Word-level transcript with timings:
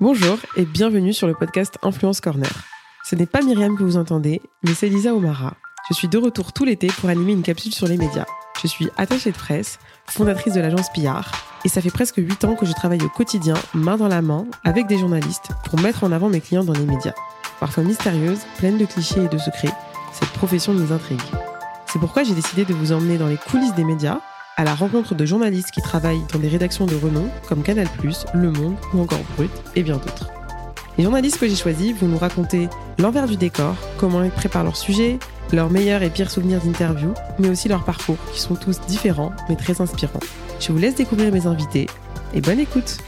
Bonjour 0.00 0.38
et 0.56 0.64
bienvenue 0.64 1.12
sur 1.12 1.26
le 1.26 1.34
podcast 1.34 1.78
Influence 1.82 2.20
Corner. 2.20 2.50
Ce 3.04 3.14
n'est 3.14 3.26
pas 3.26 3.42
Myriam 3.42 3.76
que 3.76 3.84
vous 3.84 3.98
entendez, 3.98 4.40
mais 4.64 4.74
c'est 4.74 4.88
Lisa 4.88 5.14
Omara. 5.14 5.54
Je 5.88 5.94
suis 5.94 6.08
de 6.08 6.18
retour 6.18 6.52
tout 6.52 6.64
l'été 6.64 6.86
pour 6.86 7.10
animer 7.10 7.32
une 7.32 7.42
capsule 7.42 7.74
sur 7.74 7.86
les 7.86 7.98
médias. 7.98 8.24
Je 8.62 8.66
suis 8.66 8.88
attachée 8.96 9.30
de 9.30 9.36
presse, 9.36 9.78
fondatrice 10.06 10.54
de 10.54 10.60
l'agence 10.60 10.90
Pillard, 10.92 11.30
et 11.64 11.68
ça 11.68 11.80
fait 11.80 11.90
presque 11.90 12.16
8 12.16 12.44
ans 12.44 12.54
que 12.54 12.66
je 12.66 12.72
travaille 12.72 13.02
au 13.02 13.08
quotidien, 13.08 13.54
main 13.74 13.96
dans 13.96 14.08
la 14.08 14.22
main, 14.22 14.46
avec 14.64 14.86
des 14.86 14.98
journalistes 14.98 15.50
pour 15.64 15.78
mettre 15.78 16.04
en 16.04 16.10
avant 16.10 16.28
mes 16.28 16.40
clients 16.40 16.64
dans 16.64 16.72
les 16.72 16.86
médias. 16.86 17.14
Parfois 17.60 17.84
mystérieuse, 17.84 18.40
pleine 18.58 18.78
de 18.78 18.86
clichés 18.86 19.24
et 19.24 19.28
de 19.28 19.38
secrets, 19.38 19.74
cette 20.12 20.30
profession 20.30 20.72
nous 20.72 20.92
intrigue. 20.92 21.20
C'est 21.86 21.98
pourquoi 21.98 22.24
j'ai 22.24 22.34
décidé 22.34 22.64
de 22.64 22.74
vous 22.74 22.92
emmener 22.92 23.18
dans 23.18 23.28
les 23.28 23.36
coulisses 23.36 23.74
des 23.74 23.84
médias, 23.84 24.20
à 24.56 24.64
la 24.64 24.74
rencontre 24.74 25.14
de 25.14 25.24
journalistes 25.24 25.70
qui 25.70 25.80
travaillent 25.80 26.24
dans 26.32 26.38
des 26.38 26.48
rédactions 26.48 26.86
de 26.86 26.94
renom 26.94 27.28
comme 27.48 27.62
Canal+, 27.62 27.88
Le 28.34 28.50
Monde 28.50 28.76
ou 28.92 29.00
encore 29.00 29.22
Brut 29.36 29.50
et 29.74 29.82
bien 29.82 29.96
d'autres. 29.96 30.30
Les 30.98 31.04
journalistes 31.04 31.38
que 31.38 31.48
j'ai 31.48 31.56
choisis 31.56 31.96
vont 31.96 32.08
nous 32.08 32.18
raconter 32.18 32.68
l'envers 32.98 33.26
du 33.26 33.36
décor, 33.36 33.76
comment 33.96 34.22
ils 34.22 34.30
préparent 34.30 34.64
leurs 34.64 34.76
sujets, 34.76 35.18
leurs 35.52 35.70
meilleurs 35.70 36.02
et 36.02 36.10
pires 36.10 36.30
souvenirs 36.30 36.60
d'interview, 36.60 37.14
mais 37.38 37.48
aussi 37.48 37.68
leurs 37.68 37.84
parcours 37.84 38.18
qui 38.32 38.40
sont 38.40 38.54
tous 38.54 38.80
différents 38.82 39.32
mais 39.48 39.56
très 39.56 39.80
inspirants. 39.80 40.20
Je 40.60 40.70
vous 40.70 40.78
laisse 40.78 40.94
découvrir 40.94 41.32
mes 41.32 41.46
invités 41.46 41.86
et 42.34 42.42
bonne 42.42 42.60
écoute 42.60 42.98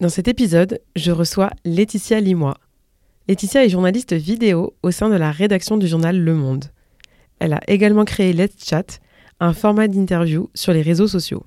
Dans 0.00 0.10
cet 0.10 0.28
épisode, 0.28 0.80
je 0.94 1.10
reçois 1.10 1.50
Laetitia 1.64 2.20
Limois. 2.20 2.58
Laetitia 3.28 3.64
est 3.64 3.70
journaliste 3.70 4.12
vidéo 4.12 4.74
au 4.82 4.90
sein 4.90 5.08
de 5.08 5.16
la 5.16 5.30
rédaction 5.30 5.78
du 5.78 5.88
journal 5.88 6.18
Le 6.18 6.34
Monde. 6.34 6.66
Elle 7.38 7.54
a 7.54 7.60
également 7.66 8.04
créé 8.04 8.32
Let's 8.32 8.64
Chat, 8.64 9.00
un 9.40 9.52
format 9.52 9.88
d'interview 9.88 10.50
sur 10.54 10.72
les 10.72 10.82
réseaux 10.82 11.08
sociaux. 11.08 11.44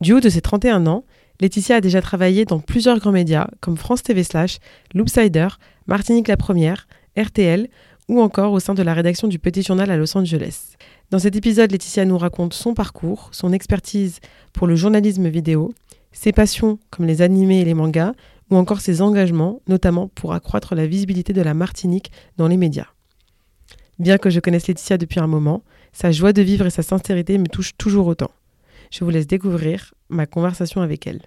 Du 0.00 0.12
haut 0.12 0.20
de 0.20 0.28
ses 0.28 0.40
31 0.40 0.86
ans, 0.86 1.04
Laetitia 1.40 1.76
a 1.76 1.80
déjà 1.80 2.00
travaillé 2.00 2.44
dans 2.44 2.60
plusieurs 2.60 2.98
grands 2.98 3.12
médias 3.12 3.48
comme 3.60 3.76
France 3.76 4.02
TV 4.02 4.22
Slash, 4.22 4.58
Loopsider, 4.94 5.48
Martinique 5.86 6.28
la 6.28 6.36
Première, 6.36 6.86
RTL 7.16 7.68
ou 8.08 8.20
encore 8.20 8.52
au 8.52 8.60
sein 8.60 8.74
de 8.74 8.82
la 8.82 8.94
rédaction 8.94 9.28
du 9.28 9.38
Petit 9.38 9.62
Journal 9.62 9.90
à 9.90 9.96
Los 9.96 10.16
Angeles. 10.16 10.74
Dans 11.10 11.18
cet 11.18 11.36
épisode, 11.36 11.72
Laetitia 11.72 12.04
nous 12.04 12.18
raconte 12.18 12.54
son 12.54 12.74
parcours, 12.74 13.30
son 13.32 13.52
expertise 13.52 14.20
pour 14.52 14.66
le 14.66 14.76
journalisme 14.76 15.28
vidéo, 15.28 15.72
ses 16.12 16.32
passions 16.32 16.78
comme 16.90 17.06
les 17.06 17.22
animés 17.22 17.60
et 17.60 17.64
les 17.64 17.74
mangas, 17.74 18.12
ou 18.50 18.56
encore 18.56 18.80
ses 18.80 19.00
engagements, 19.00 19.60
notamment 19.68 20.08
pour 20.08 20.34
accroître 20.34 20.74
la 20.74 20.86
visibilité 20.86 21.32
de 21.32 21.40
la 21.40 21.54
Martinique 21.54 22.12
dans 22.36 22.46
les 22.46 22.58
médias. 22.58 22.88
Bien 23.98 24.18
que 24.18 24.30
je 24.30 24.40
connaisse 24.40 24.66
Laetitia 24.66 24.98
depuis 24.98 25.20
un 25.20 25.26
moment, 25.26 25.62
sa 25.94 26.10
joie 26.10 26.32
de 26.34 26.42
vivre 26.42 26.66
et 26.66 26.70
sa 26.70 26.82
sincérité 26.82 27.38
me 27.38 27.46
touchent 27.46 27.76
toujours 27.78 28.08
autant. 28.08 28.32
Je 28.90 29.04
vous 29.04 29.10
laisse 29.10 29.26
découvrir 29.26 29.94
ma 30.10 30.26
conversation 30.26 30.82
avec 30.82 31.06
elle. 31.06 31.22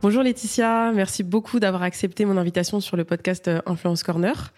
Bonjour 0.00 0.22
Laetitia, 0.22 0.90
merci 0.92 1.22
beaucoup 1.22 1.60
d'avoir 1.60 1.82
accepté 1.82 2.24
mon 2.24 2.36
invitation 2.36 2.80
sur 2.80 2.96
le 2.96 3.04
podcast 3.04 3.46
euh, 3.46 3.60
Influence 3.66 4.02
Corner. 4.02 4.52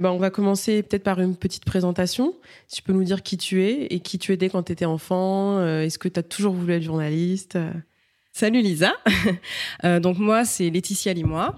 Ben, 0.00 0.10
on 0.10 0.18
va 0.18 0.30
commencer 0.30 0.82
peut-être 0.82 1.02
par 1.02 1.20
une 1.20 1.34
petite 1.36 1.64
présentation. 1.64 2.34
Si 2.68 2.76
tu 2.76 2.82
peux 2.82 2.92
nous 2.92 3.04
dire 3.04 3.22
qui 3.22 3.36
tu 3.36 3.62
es 3.62 3.86
et 3.86 4.00
qui 4.00 4.18
tu 4.18 4.32
étais 4.32 4.48
quand 4.48 4.62
tu 4.62 4.72
étais 4.72 4.84
enfant. 4.84 5.58
Euh, 5.58 5.82
est-ce 5.82 5.98
que 5.98 6.08
tu 6.08 6.20
as 6.20 6.22
toujours 6.22 6.54
voulu 6.54 6.74
être 6.74 6.82
journaliste 6.82 7.58
Salut 8.32 8.60
Lisa. 8.60 8.92
Euh, 9.84 10.00
donc 10.00 10.18
moi, 10.18 10.44
c'est 10.44 10.70
Laetitia 10.70 11.12
Limois. 11.12 11.56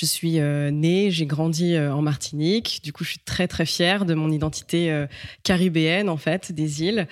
Je 0.00 0.06
suis 0.06 0.38
euh, 0.38 0.70
née, 0.70 1.10
j'ai 1.10 1.26
grandi 1.26 1.74
euh, 1.74 1.92
en 1.92 2.02
Martinique. 2.02 2.78
Du 2.84 2.92
coup, 2.92 3.02
je 3.02 3.08
suis 3.08 3.18
très 3.18 3.48
très 3.48 3.66
fière 3.66 4.04
de 4.04 4.14
mon 4.14 4.30
identité 4.30 4.92
euh, 4.92 5.08
caribéenne 5.42 6.08
en 6.08 6.16
fait, 6.16 6.52
des 6.52 6.84
îles. 6.84 7.08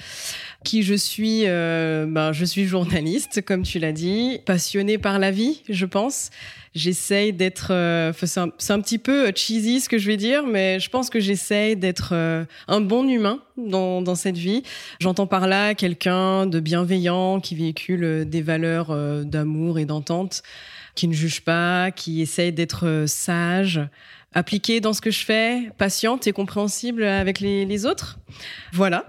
Qui 0.63 0.85
je 0.85 0.95
suis 0.95 1.47
ben, 1.47 2.33
je 2.33 2.45
suis 2.45 2.65
journaliste, 2.67 3.45
comme 3.45 3.65
tu 3.65 3.81
l'as 3.81 3.91
dit, 3.91 4.39
passionnée 4.47 4.99
par 4.99 5.19
la 5.19 5.33
vie, 5.33 5.63
je 5.69 5.85
pense. 5.85 6.31
J'essaye 6.75 7.33
d'être, 7.33 7.69
c'est 8.15 8.41
un, 8.41 8.81
petit 8.81 8.99
peu 8.99 9.33
cheesy 9.35 9.81
ce 9.81 9.89
que 9.89 9.97
je 9.97 10.09
vais 10.09 10.17
dire, 10.17 10.45
mais 10.45 10.81
je 10.81 10.91
pense 10.91 11.09
que 11.09 11.21
j'essaye 11.21 11.77
d'être 11.77 12.15
un 12.67 12.81
bon 12.81 13.09
humain 13.09 13.41
dans, 13.57 14.03
dans 14.03 14.17
cette 14.17 14.37
vie. 14.37 14.65
J'entends 14.99 15.29
par 15.29 15.47
là 15.47 15.75
quelqu'un 15.75 16.47
de 16.47 16.59
bienveillant 16.59 17.39
qui 17.39 17.55
véhicule 17.55 18.29
des 18.29 18.43
valeurs 18.43 18.95
d'amour 19.25 19.79
et 19.79 19.85
d'entente 19.85 20.43
qui 20.97 21.07
ne 21.07 21.13
juge 21.13 21.43
pas, 21.43 21.93
qui 21.93 22.21
essaye 22.21 22.53
d'être 22.53 22.87
euh, 22.87 23.07
sage, 23.07 23.81
appliquée 24.33 24.81
dans 24.81 24.93
ce 24.93 25.01
que 25.01 25.13
je 25.13 25.25
fais, 25.25 25.71
patiente 25.79 26.27
et 26.27 26.33
compréhensible 26.33 27.05
avec 27.05 27.39
les, 27.39 27.87
autres. 27.87 28.19
Voilà. 28.73 29.07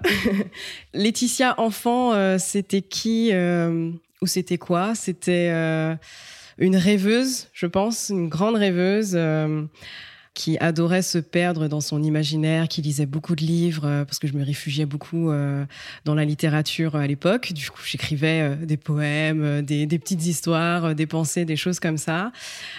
Laetitia 0.94 1.59
enfant, 1.59 2.14
euh, 2.14 2.38
c'était 2.38 2.84
qui 2.84 3.30
euh, 3.31 3.92
ou 4.22 4.28
c'était 4.28 4.58
quoi? 4.58 4.94
C'était 4.94 5.50
une 6.59 6.75
rêveuse, 6.75 7.48
je 7.53 7.66
pense, 7.66 8.09
une 8.09 8.30
grande 8.30 8.56
rêveuse 8.56 9.18
qui 10.38 10.56
adorait 10.59 11.02
se 11.02 11.18
perdre 11.18 11.68
dans 11.68 11.81
son 11.81 12.03
imaginaire, 12.03 12.68
qui 12.68 12.84
lisait 12.84 13.08
beaucoup 13.08 13.36
de 13.36 13.42
livres, 13.42 13.88
euh, 13.88 14.06
parce 14.06 14.20
que 14.20 14.28
je 14.28 14.34
me 14.34 14.46
réfugiais 14.46 14.86
beaucoup 14.86 15.31
euh, 15.31 15.66
dans 16.06 16.14
la 16.14 16.25
littérature 16.25 16.96
à 16.96 17.08
l'époque. 17.08 17.53
Du 17.53 17.72
coup, 17.72 17.81
j'écrivais 17.84 18.42
euh, 18.42 18.56
des 18.56 18.78
poèmes, 18.78 19.64
des, 19.64 19.88
petites 19.88 20.28
histoires, 20.28 20.94
des 20.94 21.08
pensées, 21.08 21.44
des 21.44 21.56
choses 21.56 21.80
comme 21.80 21.98
ça. 21.98 22.31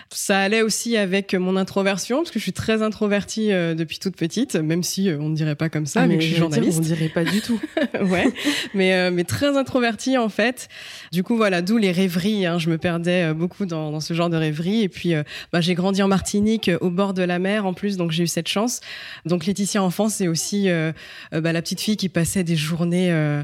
Ça 0.08 0.38
allait 0.38 0.62
aussi 0.62 0.96
avec 0.96 1.34
mon 1.34 1.56
introversion, 1.56 2.18
parce 2.18 2.30
que 2.30 2.38
je 2.38 2.44
suis 2.44 2.52
très 2.52 2.80
introvertie 2.80 3.48
depuis 3.48 3.98
toute 3.98 4.14
petite, 4.14 4.54
même 4.54 4.84
si 4.84 5.10
on 5.18 5.28
ne 5.28 5.34
dirait 5.34 5.56
pas 5.56 5.68
comme 5.68 5.86
ça, 5.86 6.02
ah, 6.02 6.06
mais 6.06 6.18
que 6.18 6.22
je 6.22 6.28
suis 6.28 6.36
journaliste. 6.36 6.78
on 6.78 6.82
dirait 6.82 7.08
pas 7.08 7.24
du 7.24 7.40
tout. 7.40 7.60
ouais, 8.00 8.32
mais, 8.72 9.10
mais 9.10 9.24
très 9.24 9.56
introvertie 9.56 10.16
en 10.16 10.28
fait. 10.28 10.68
Du 11.12 11.22
coup, 11.22 11.36
voilà, 11.36 11.62
d'où 11.62 11.76
les 11.76 11.92
rêveries. 11.92 12.46
Hein. 12.46 12.58
Je 12.58 12.70
me 12.70 12.78
perdais 12.78 13.32
beaucoup 13.34 13.66
dans, 13.66 13.90
dans, 13.90 14.00
ce 14.00 14.14
genre 14.14 14.30
de 14.30 14.36
rêveries. 14.36 14.82
Et 14.82 14.88
puis, 14.88 15.14
bah, 15.52 15.60
j'ai 15.60 15.74
grandi 15.74 16.02
en 16.02 16.08
Martinique, 16.08 16.70
au 16.80 16.90
bord 16.90 17.14
de 17.14 17.22
la 17.22 17.38
mer 17.38 17.66
en 17.66 17.74
plus, 17.74 17.96
donc 17.96 18.10
j'ai 18.10 18.24
eu 18.24 18.26
cette 18.26 18.48
chance. 18.48 18.80
Donc 19.24 19.46
Laetitia 19.46 19.82
enfant, 19.82 20.08
c'est 20.08 20.28
aussi 20.28 20.68
euh, 20.68 20.92
euh, 21.32 21.40
bah, 21.40 21.52
la 21.52 21.62
petite 21.62 21.80
fille 21.80 21.96
qui 21.96 22.08
passait 22.08 22.44
des 22.44 22.56
journées 22.56 23.10
euh, 23.10 23.42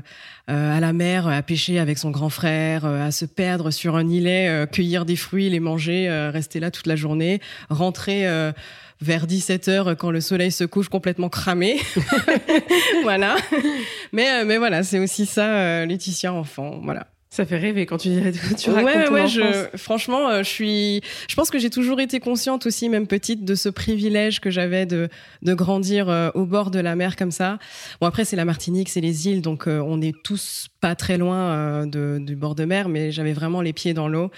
à 0.49 0.81
la 0.81 0.93
mer 0.93 1.29
à 1.29 1.43
pêcher 1.43 1.79
avec 1.79 1.99
son 1.99 2.11
grand 2.11 2.29
frère, 2.29 2.85
à 2.85 3.11
se 3.11 3.25
perdre 3.25 3.71
sur 3.71 3.97
un 3.97 4.09
îlet, 4.09 4.67
cueillir 4.71 5.05
des 5.05 5.17
fruits, 5.17 5.49
les 5.49 5.61
manger, 5.61 6.11
rester 6.31 6.61
là 6.61 6.71
toute 6.71 6.87
la 6.87 6.97
journée, 6.97 7.41
rentrer 7.71 8.27
vers 9.01 9.27
17 9.27 9.69
h 9.69 9.97
quand 9.97 10.11
le 10.11 10.21
soleil 10.21 10.53
se 10.53 10.65
couche 10.65 10.91
complètement 10.91 11.31
cramé. 11.31 11.81
voilà. 13.05 13.37
Mais, 14.13 14.45
mais 14.45 14.59
voilà, 14.59 14.83
c'est 14.83 14.99
aussi 14.99 15.25
ça, 15.25 15.87
Laetitia 15.87 16.35
enfant. 16.35 16.79
Voilà. 16.83 17.07
Ça 17.34 17.45
fait 17.45 17.59
rêver 17.59 17.84
quand 17.84 17.97
tu 17.97 18.11
dis 18.11 18.21
tu 18.56 18.71
racontes 18.71 18.95
ouais, 18.95 19.09
ouais, 19.09 19.27
je, 19.27 19.77
franchement, 19.77 20.28
euh, 20.28 20.45
je 20.45 20.49
suis, 20.49 21.00
je 21.28 21.34
pense 21.34 21.50
que 21.50 21.59
j'ai 21.59 21.69
toujours 21.69 22.00
été 22.00 22.21
consciente 22.21 22.65
aussi, 22.65 22.89
même 22.89 23.09
petite, 23.09 23.45
de 23.45 23.56
ce 23.56 23.69
privilège 23.69 24.39
que 24.39 24.50
j'avais 24.50 24.87
de, 24.87 25.09
de 25.43 25.55
grandir 25.55 26.09
euh, 26.09 26.31
au 26.34 26.47
bord 26.47 26.71
de 26.71 26.78
la 26.78 26.95
mer 26.95 27.17
comme 27.17 27.33
ça. 27.33 27.59
Bon, 28.00 28.06
après, 28.06 28.25
c'est 28.25 28.37
la 28.37 28.45
Martinique, 28.45 28.89
c'est 28.89 29.00
les 29.00 29.27
îles, 29.27 29.43
donc 29.43 29.67
euh, 29.67 29.83
on 29.84 30.00
est 30.00 30.15
tous 30.22 30.69
pas 30.81 30.95
très 30.95 31.19
loin 31.19 31.89
de, 31.89 32.19
du 32.21 32.37
bord 32.37 32.55
de 32.55 32.67
mer, 32.67 32.89
mais 32.89 33.11
j'avais 33.11 33.33
vraiment 33.33 33.62
les 33.62 33.72
pieds 33.72 33.95
dans 33.95 34.06
l'eau 34.06 34.31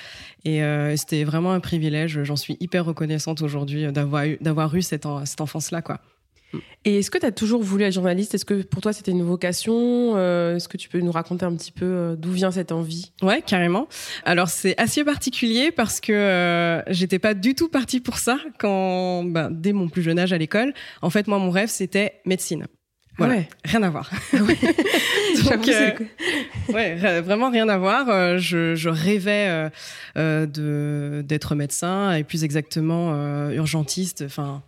et 0.46 0.62
c'était 0.96 1.24
vraiment 1.24 1.52
un 1.52 1.60
privilège. 1.60 2.22
J'en 2.22 2.36
suis 2.36 2.56
hyper 2.60 2.86
reconnaissante 2.86 3.42
aujourd'hui 3.42 3.92
d'avoir 3.92 4.24
eu, 4.24 4.38
d'avoir 4.40 4.74
eu 4.74 4.80
cette, 4.80 5.06
cette 5.26 5.40
enfance-là, 5.42 5.82
quoi. 5.82 6.00
Et 6.84 6.98
est-ce 6.98 7.10
que 7.10 7.18
tu 7.18 7.26
as 7.26 7.32
toujours 7.32 7.62
voulu 7.62 7.84
être 7.84 7.92
journaliste? 7.92 8.34
Est-ce 8.34 8.44
que 8.44 8.62
pour 8.62 8.80
toi 8.80 8.92
c'était 8.92 9.10
une 9.10 9.22
vocation? 9.24 10.12
Euh, 10.16 10.56
Est-ce 10.56 10.68
que 10.68 10.76
tu 10.76 10.88
peux 10.88 11.00
nous 11.00 11.10
raconter 11.12 11.44
un 11.44 11.54
petit 11.54 11.72
peu 11.72 11.84
euh, 11.84 12.16
d'où 12.16 12.30
vient 12.30 12.50
cette 12.50 12.72
envie? 12.72 13.12
Ouais, 13.22 13.42
carrément. 13.44 13.88
Alors 14.24 14.48
c'est 14.48 14.78
assez 14.80 15.04
particulier 15.04 15.72
parce 15.72 16.00
que 16.00 16.12
euh, 16.12 16.82
j'étais 16.88 17.18
pas 17.18 17.34
du 17.34 17.54
tout 17.54 17.68
partie 17.68 18.00
pour 18.00 18.18
ça 18.18 18.38
quand, 18.58 19.24
ben, 19.24 19.50
dès 19.50 19.72
mon 19.72 19.88
plus 19.88 20.02
jeune 20.02 20.18
âge 20.18 20.32
à 20.32 20.38
l'école. 20.38 20.72
En 21.02 21.10
fait, 21.10 21.26
moi 21.26 21.38
mon 21.38 21.50
rêve 21.50 21.68
c'était 21.68 22.20
médecine. 22.24 22.66
Voilà. 23.18 23.34
ouais. 23.34 23.48
Rien 23.64 23.82
à 23.82 23.88
voir. 23.88 24.10
Ah 24.34 24.42
ouais. 24.42 24.56
Donc, 25.42 25.66
ouais, 26.68 27.20
vraiment 27.22 27.50
rien 27.50 27.66
à 27.68 27.78
voir. 27.78 28.38
Je, 28.38 28.74
je 28.74 28.88
rêvais 28.90 29.70
de 30.14 31.24
d'être 31.26 31.54
médecin 31.54 32.12
et 32.12 32.24
plus 32.24 32.44
exactement 32.44 33.48
urgentiste. 33.50 34.22
Enfin, 34.26 34.62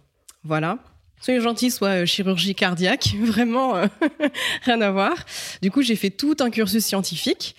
voilà. 0.45 0.79
Soyez 1.21 1.41
gentil, 1.41 1.71
soit 1.71 2.03
euh, 2.03 2.07
chirurgie 2.07 2.55
cardiaque, 2.55 3.15
vraiment 3.23 3.77
euh, 3.77 3.87
rien 4.63 4.81
à 4.81 4.91
voir. 4.91 5.17
Du 5.63 5.71
coup, 5.71 5.83
j'ai 5.83 5.97
fait 5.97 6.11
tout 6.11 6.37
un 6.41 6.51
cursus 6.51 6.85
scientifique. 6.85 7.57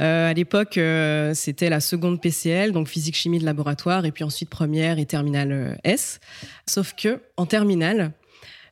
Euh, 0.00 0.30
à 0.30 0.32
l'époque, 0.32 0.80
c'était 1.34 1.68
la 1.68 1.80
seconde 1.80 2.20
PCL, 2.20 2.72
donc 2.72 2.88
physique 2.88 3.14
chimie 3.14 3.38
de 3.38 3.44
laboratoire, 3.44 4.06
et 4.06 4.10
puis 4.10 4.24
ensuite 4.24 4.48
première 4.48 4.98
et 4.98 5.06
terminale 5.06 5.78
S. 5.84 6.18
Sauf 6.66 6.94
que 6.94 7.20
en 7.36 7.44
terminale, 7.44 8.12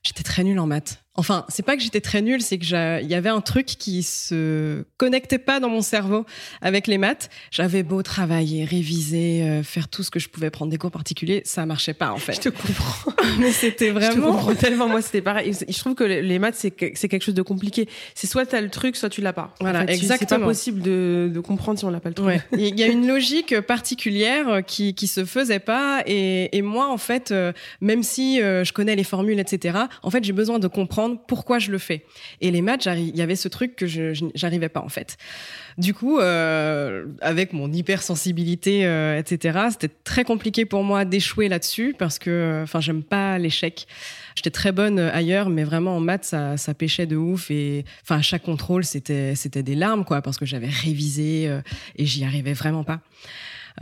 j'étais 0.03 0.23
très 0.23 0.45
nulle 0.45 0.59
en 0.59 0.67
maths. 0.67 1.03
Enfin, 1.21 1.45
c'est 1.49 1.63
pas 1.63 1.77
que 1.77 1.83
j'étais 1.83 2.01
très 2.01 2.23
nulle, 2.23 2.41
c'est 2.41 2.57
que 2.57 3.03
il 3.03 3.07
y 3.07 3.15
avait 3.15 3.29
un 3.29 3.43
truc 3.43 3.67
qui 3.67 4.03
se 4.03 4.85
connectait 4.97 5.39
pas 5.39 5.61
dans 5.61 5.69
mon 5.69 5.83
cerveau 5.83 6.25
avec 6.63 6.87
les 6.87 6.97
maths. 6.97 7.29
J'avais 7.51 7.83
beau 7.83 8.03
travailler, 8.03 8.65
réviser, 8.65 9.43
euh, 9.43 9.63
faire 9.63 9.89
tout 9.89 10.03
ce 10.03 10.11
que 10.11 10.19
je 10.19 10.31
pouvais, 10.31 10.49
prendre 10.49 10.71
des 10.71 10.79
cours 10.79 10.91
particuliers, 10.91 11.43
ça 11.45 11.67
marchait 11.67 11.93
pas 11.93 12.11
en 12.11 12.17
fait. 12.17 12.33
Je 12.37 12.41
te 12.41 12.49
comprends. 12.49 13.13
Mais 13.39 13.53
c'était 13.53 13.91
vraiment. 13.91 14.13
Je 14.13 14.17
te 14.17 14.25
comprends 14.25 14.55
tellement. 14.55 14.89
Moi, 14.89 15.03
c'était 15.03 15.21
pareil. 15.21 15.53
Je 15.69 15.79
trouve 15.79 15.95
que 15.95 16.05
les 16.05 16.39
maths, 16.39 16.55
c'est 16.57 16.71
quelque 16.71 17.23
chose 17.23 17.35
de 17.35 17.43
compliqué. 17.43 17.87
C'est 18.15 18.27
soit 18.27 18.47
tu 18.47 18.57
as 18.57 18.63
le 18.63 18.71
truc, 18.71 18.97
soit 18.97 19.11
tu 19.11 19.21
l'as 19.21 19.35
pas. 19.35 19.55
Voilà, 19.61 19.83
exactement. 19.83 20.19
C'est 20.19 20.39
pas 20.39 20.39
possible 20.39 20.81
de, 20.81 21.31
de, 21.31 21.41
comprendre 21.41 21.79
si 21.79 21.85
on 21.85 21.91
l'a 21.91 22.01
pas 22.01 22.09
le 22.09 22.15
truc. 22.15 22.29
Ouais. 22.29 22.41
Il 22.57 22.81
y 22.81 22.83
a 22.83 22.87
une 22.87 23.07
logique 23.07 23.61
particulière 23.61 24.63
qui 24.67 24.95
qui 24.95 25.07
se 25.07 25.27
faisait 25.27 25.59
pas 25.59 26.03
et, 26.07 26.57
et 26.57 26.63
moi 26.63 26.89
en 26.89 26.97
fait, 26.97 27.31
euh, 27.31 27.53
même 27.81 28.03
si 28.03 28.41
euh, 28.41 28.65
je 28.65 28.73
connais 28.73 28.97
les 28.97 29.05
formules, 29.05 29.39
etc. 29.39 29.79
En 30.03 30.11
fait, 30.11 30.25
j'ai 30.25 30.33
besoin 30.33 30.59
de 30.59 30.69
comprendre 30.69 31.10
pourquoi 31.17 31.59
je 31.59 31.71
le 31.71 31.79
fais. 31.79 32.05
Et 32.41 32.51
les 32.51 32.63
maths, 32.63 32.87
il 32.87 33.17
y 33.17 33.23
avait 33.23 33.37
ce 33.37 33.49
truc 33.49 33.77
que 33.77 33.87
je 33.87 34.69
pas 34.69 34.81
en 34.81 34.89
fait. 34.89 35.17
Du 35.79 35.95
coup, 35.95 36.19
euh, 36.19 37.07
avec 37.21 37.53
mon 37.53 37.73
hypersensibilité, 37.73 38.85
euh, 38.85 39.19
etc., 39.19 39.59
c'était 39.71 39.95
très 40.05 40.25
compliqué 40.25 40.65
pour 40.65 40.85
moi 40.85 41.05
d'échouer 41.05 41.49
là-dessus 41.49 41.95
parce 41.99 42.19
que, 42.19 42.61
enfin, 42.63 42.81
j'aime 42.81 43.03
pas 43.03 43.39
l'échec. 43.39 43.87
J'étais 44.35 44.51
très 44.51 44.73
bonne 44.73 44.99
ailleurs, 44.99 45.49
mais 45.49 45.65
vraiment 45.65 45.97
en 45.97 46.01
maths, 46.01 46.25
ça, 46.25 46.75
pêchait 46.75 47.07
de 47.07 47.17
ouf. 47.17 47.51
Et 47.51 47.85
enfin, 48.03 48.19
à 48.19 48.23
chaque 48.23 48.43
contrôle, 48.43 48.85
c'était 48.85 49.35
des 49.63 49.75
larmes, 49.75 50.05
quoi, 50.05 50.23
parce 50.23 50.39
que 50.39 50.47
j'avais 50.47 50.69
révisé 50.69 51.49
euh, 51.49 51.61
et 51.97 52.07
j'y 52.07 52.25
arrivais 52.25 52.53
vraiment 52.53 52.85
pas. 52.85 53.01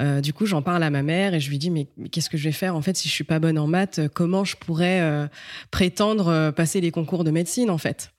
Euh, 0.01 0.21
du 0.21 0.33
coup, 0.33 0.47
j'en 0.47 0.63
parle 0.63 0.83
à 0.83 0.91
ma 0.91 1.03
mère 1.03 1.35
et 1.35 1.41
je 1.41 1.51
lui 1.51 1.59
dis 1.59 1.71
mais, 1.71 1.89
qu'est-ce 2.11 2.31
que 2.31 2.37
je 2.37 2.45
vais 2.45 2.53
faire 2.53 2.77
en 2.77 2.83
fait 2.83 2.97
si 2.97 3.09
je 3.09 3.13
suis 3.13 3.25
pas 3.25 3.39
bonne 3.39 3.59
en 3.59 3.67
maths 3.67 4.01
Comment 4.15 4.45
je 4.45 4.57
pourrais 4.57 5.01
euh, 5.01 5.27
prétendre 5.71 6.29
euh, 6.29 6.53
passer 6.53 6.81
les 6.81 6.91
concours 6.91 7.25
de 7.25 7.31
médecine 7.31 7.71
en 7.71 7.79
fait? 7.79 8.13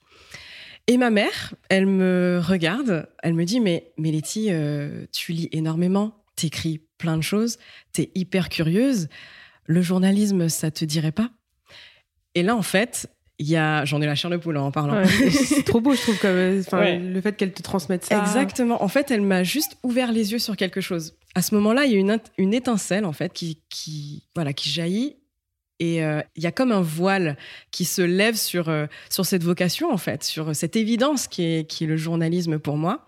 Et 0.87 0.97
ma 0.97 1.11
mère, 1.11 1.53
elle 1.69 1.85
me 1.85 2.41
regarde, 2.43 3.07
elle 3.21 3.33
me 3.33 3.45
dit 3.45 3.59
mais 3.59 3.91
mais 3.97 4.11
Letty, 4.11 4.49
tu 5.11 5.33
lis 5.33 5.47
énormément, 5.51 6.23
t'écris 6.35 6.81
plein 6.97 7.15
de 7.15 7.21
choses, 7.21 7.59
t'es 7.93 8.11
hyper 8.15 8.49
curieuse. 8.49 9.07
Le 9.65 9.83
journalisme, 9.83 10.49
ça 10.49 10.71
te 10.71 10.83
dirait 10.85 11.11
pas? 11.11 11.29
Et 12.33 12.41
là, 12.41 12.55
en 12.55 12.63
fait, 12.63 13.07
il 13.37 13.47
y 13.47 13.55
a, 13.55 13.85
j'en 13.85 14.01
ai 14.01 14.07
la 14.07 14.15
chair 14.15 14.31
de 14.31 14.37
poule 14.37 14.57
en 14.57 14.71
parlant. 14.71 15.03
c'est 15.31 15.63
trop 15.63 15.79
beau, 15.79 15.93
je 15.93 16.01
trouve, 16.01 16.19
comme, 16.19 16.33
le 16.33 17.21
fait 17.21 17.37
qu'elle 17.37 17.53
te 17.53 17.61
transmette 17.61 18.05
ça. 18.05 18.19
Exactement. 18.19 18.83
En 18.83 18.87
fait, 18.87 19.11
elle 19.11 19.21
m'a 19.21 19.43
juste 19.43 19.77
ouvert 19.83 20.11
les 20.11 20.31
yeux 20.31 20.39
sur 20.39 20.57
quelque 20.57 20.81
chose. 20.81 21.18
À 21.35 21.41
ce 21.41 21.53
moment-là, 21.55 21.85
il 21.85 21.91
y 21.91 21.95
a 21.95 22.19
une, 22.37 22.53
étincelle 22.53 23.05
en 23.05 23.13
fait 23.13 23.33
qui, 23.33 23.61
qui, 23.69 24.27
voilà, 24.35 24.53
qui 24.53 24.69
jaillit 24.69 25.15
et 25.79 26.03
euh, 26.03 26.21
il 26.35 26.43
y 26.43 26.47
a 26.47 26.51
comme 26.51 26.71
un 26.71 26.81
voile 26.81 27.37
qui 27.71 27.85
se 27.85 28.01
lève 28.01 28.35
sur 28.35 28.67
euh, 28.67 28.87
sur 29.09 29.25
cette 29.25 29.43
vocation 29.43 29.91
en 29.91 29.97
fait, 29.97 30.23
sur 30.23 30.53
cette 30.55 30.75
évidence 30.75 31.27
qui 31.27 31.43
est 31.43 31.69
qui 31.69 31.85
est 31.85 31.87
le 31.87 31.95
journalisme 31.95 32.59
pour 32.59 32.75
moi. 32.75 33.05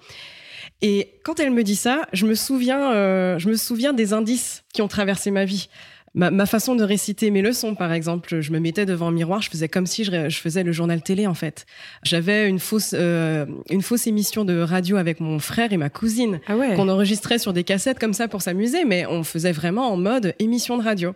Et 0.81 1.19
quand 1.23 1.39
elle 1.39 1.51
me 1.51 1.63
dit 1.63 1.75
ça, 1.75 2.07
je 2.13 2.25
me 2.25 2.33
souviens, 2.33 2.93
euh, 2.93 3.37
je 3.39 3.49
me 3.49 3.55
souviens 3.55 3.93
des 3.93 4.13
indices 4.13 4.63
qui 4.73 4.81
ont 4.81 4.87
traversé 4.87 5.29
ma 5.29 5.45
vie 5.45 5.69
ma, 6.13 6.45
façon 6.45 6.75
de 6.75 6.83
réciter 6.83 7.31
mes 7.31 7.41
leçons, 7.41 7.75
par 7.75 7.93
exemple, 7.93 8.41
je 8.41 8.51
me 8.51 8.59
mettais 8.59 8.85
devant 8.85 9.07
un 9.07 9.11
miroir, 9.11 9.41
je 9.41 9.49
faisais 9.49 9.69
comme 9.69 9.85
si 9.85 10.03
je, 10.03 10.29
faisais 10.29 10.63
le 10.63 10.71
journal 10.71 11.01
télé 11.01 11.27
en 11.27 11.33
fait. 11.33 11.65
J'avais 12.03 12.49
une 12.49 12.59
fausse 12.59 12.93
euh, 12.93 13.45
une 13.69 13.81
fausse 13.81 14.07
émission 14.07 14.43
de 14.43 14.59
radio 14.59 14.97
avec 14.97 15.19
mon 15.19 15.39
frère 15.39 15.71
et 15.71 15.77
ma 15.77 15.89
cousine 15.89 16.39
ah 16.47 16.55
qu'on 16.75 16.89
enregistrait 16.89 17.39
sur 17.39 17.53
des 17.53 17.63
cassettes 17.63 17.99
comme 17.99 18.13
ça 18.13 18.27
pour 18.27 18.41
s'amuser, 18.41 18.85
mais 18.85 19.05
on 19.05 19.23
faisait 19.23 19.51
vraiment 19.51 19.91
en 19.91 19.97
mode 19.97 20.35
émission 20.39 20.77
de 20.77 20.83
radio. 20.83 21.13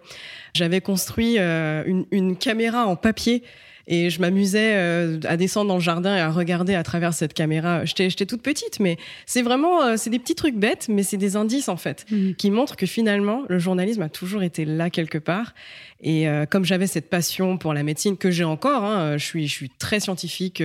J'avais 0.53 0.81
construit 0.81 1.35
euh, 1.39 1.83
une, 1.85 2.05
une 2.11 2.37
caméra 2.37 2.85
en 2.85 2.95
papier 2.95 3.43
et 3.87 4.09
je 4.09 4.19
m'amusais 4.19 4.73
euh, 4.75 5.19
à 5.25 5.37
descendre 5.37 5.67
dans 5.67 5.75
le 5.75 5.81
jardin 5.81 6.15
et 6.15 6.19
à 6.19 6.31
regarder 6.31 6.75
à 6.75 6.83
travers 6.83 7.13
cette 7.13 7.33
caméra. 7.33 7.85
J'étais 7.85 8.25
toute 8.25 8.41
petite, 8.41 8.79
mais 8.79 8.97
c'est 9.25 9.41
vraiment, 9.41 9.83
euh, 9.83 9.97
c'est 9.97 10.09
des 10.09 10.19
petits 10.19 10.35
trucs 10.35 10.55
bêtes, 10.55 10.87
mais 10.89 11.03
c'est 11.03 11.17
des 11.17 11.35
indices 11.35 11.69
en 11.69 11.77
fait, 11.77 12.05
mhm. 12.09 12.35
qui 12.35 12.51
montrent 12.51 12.75
que 12.75 12.85
finalement, 12.85 13.43
le 13.47 13.59
journalisme 13.59 14.01
a 14.01 14.09
toujours 14.09 14.43
été 14.43 14.65
là 14.65 14.89
quelque 14.89 15.17
part. 15.17 15.53
Et 16.01 16.27
euh, 16.27 16.45
comme 16.45 16.65
j'avais 16.65 16.87
cette 16.87 17.09
passion 17.09 17.57
pour 17.57 17.73
la 17.73 17.83
médecine 17.83 18.17
que 18.17 18.31
j'ai 18.31 18.43
encore, 18.43 18.83
hein, 18.83 19.17
je 19.17 19.25
suis, 19.25 19.47
je 19.47 19.53
suis 19.53 19.69
très 19.69 19.99
scientifique, 19.99 20.63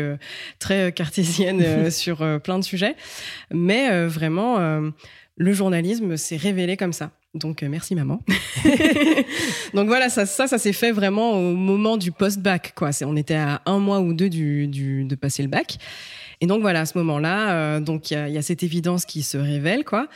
très 0.58 0.92
cartésienne 0.92 1.90
sur 1.90 2.40
plein 2.42 2.58
de 2.58 2.64
sujets, 2.64 2.96
mais 3.52 4.06
vraiment, 4.06 4.58
le 5.36 5.52
journalisme 5.52 6.16
s'est 6.16 6.36
révélé 6.36 6.76
comme 6.76 6.92
ça. 6.92 7.10
Donc, 7.34 7.62
euh, 7.62 7.68
merci 7.68 7.94
maman. 7.94 8.20
Donc 9.74 9.86
voilà, 9.86 10.08
ça, 10.08 10.26
ça, 10.26 10.58
s'est 10.58 10.72
fait 10.72 10.90
vraiment 10.90 11.32
au 11.32 11.54
moment 11.54 11.96
du 11.96 12.10
post-bac. 12.10 12.72
Quoi. 12.74 12.90
On 13.02 13.16
était 13.16 13.34
à 13.34 13.62
un 13.66 13.78
mois 13.78 14.00
ou 14.00 14.12
deux 14.14 14.28
du, 14.28 14.66
de 14.66 15.14
passer 15.14 15.42
le 15.42 15.48
bac. 15.48 15.78
Et 16.40 16.46
donc 16.46 16.62
voilà, 16.62 16.80
à 16.80 16.86
ce 16.86 16.96
moment-là, 16.98 17.52
euh, 17.52 17.80
donc 17.80 18.10
il 18.10 18.28
y, 18.28 18.32
y 18.32 18.38
a, 18.38 18.42
cette 18.42 18.62
évidence 18.62 19.04
qui 19.04 19.22
se 19.22 19.36
révèle, 19.36 19.84
quoi. 19.84 20.08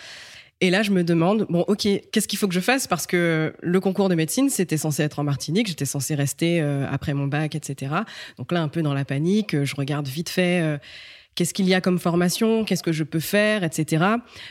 Et 0.61 0.71
là, 0.71 0.83
je 0.83 0.91
me 0.91 1.05
demande, 1.05 1.47
bon, 1.51 1.65
ok, 1.69 1.87
qu'est-ce 2.11 2.27
qu'il 2.27 2.39
faut 2.39 2.49
que 2.49 2.55
je 2.55 2.61
fasse? 2.61 2.87
Parce 2.87 3.07
que 3.07 3.53
le 3.61 3.81
concours 3.81 4.09
de 4.09 4.15
médecine, 4.15 4.49
c'était 4.49 4.79
censé 4.79 5.03
être 5.03 5.19
en 5.19 5.25
Martinique, 5.25 5.67
j'étais 5.67 5.85
censé 5.85 6.15
rester 6.15 6.63
euh, 6.63 6.87
après 6.91 7.13
mon 7.13 7.27
bac, 7.27 7.55
etc. 7.55 7.93
Donc 8.39 8.51
là, 8.51 8.63
un 8.63 8.69
peu 8.69 8.81
dans 8.81 8.95
la 8.95 9.05
panique, 9.05 9.63
je 9.63 9.75
regarde 9.77 10.09
vite 10.09 10.31
fait 10.31 10.79
qu'est-ce 11.35 11.55
qu'il 11.55 11.69
y 11.69 11.75
a 11.75 11.81
comme 11.81 11.99
formation, 11.99 12.65
qu'est-ce 12.65 12.83
que 12.83 12.93
je 12.93 13.05
peux 13.05 13.21
faire, 13.21 13.65
etc. 13.65 14.05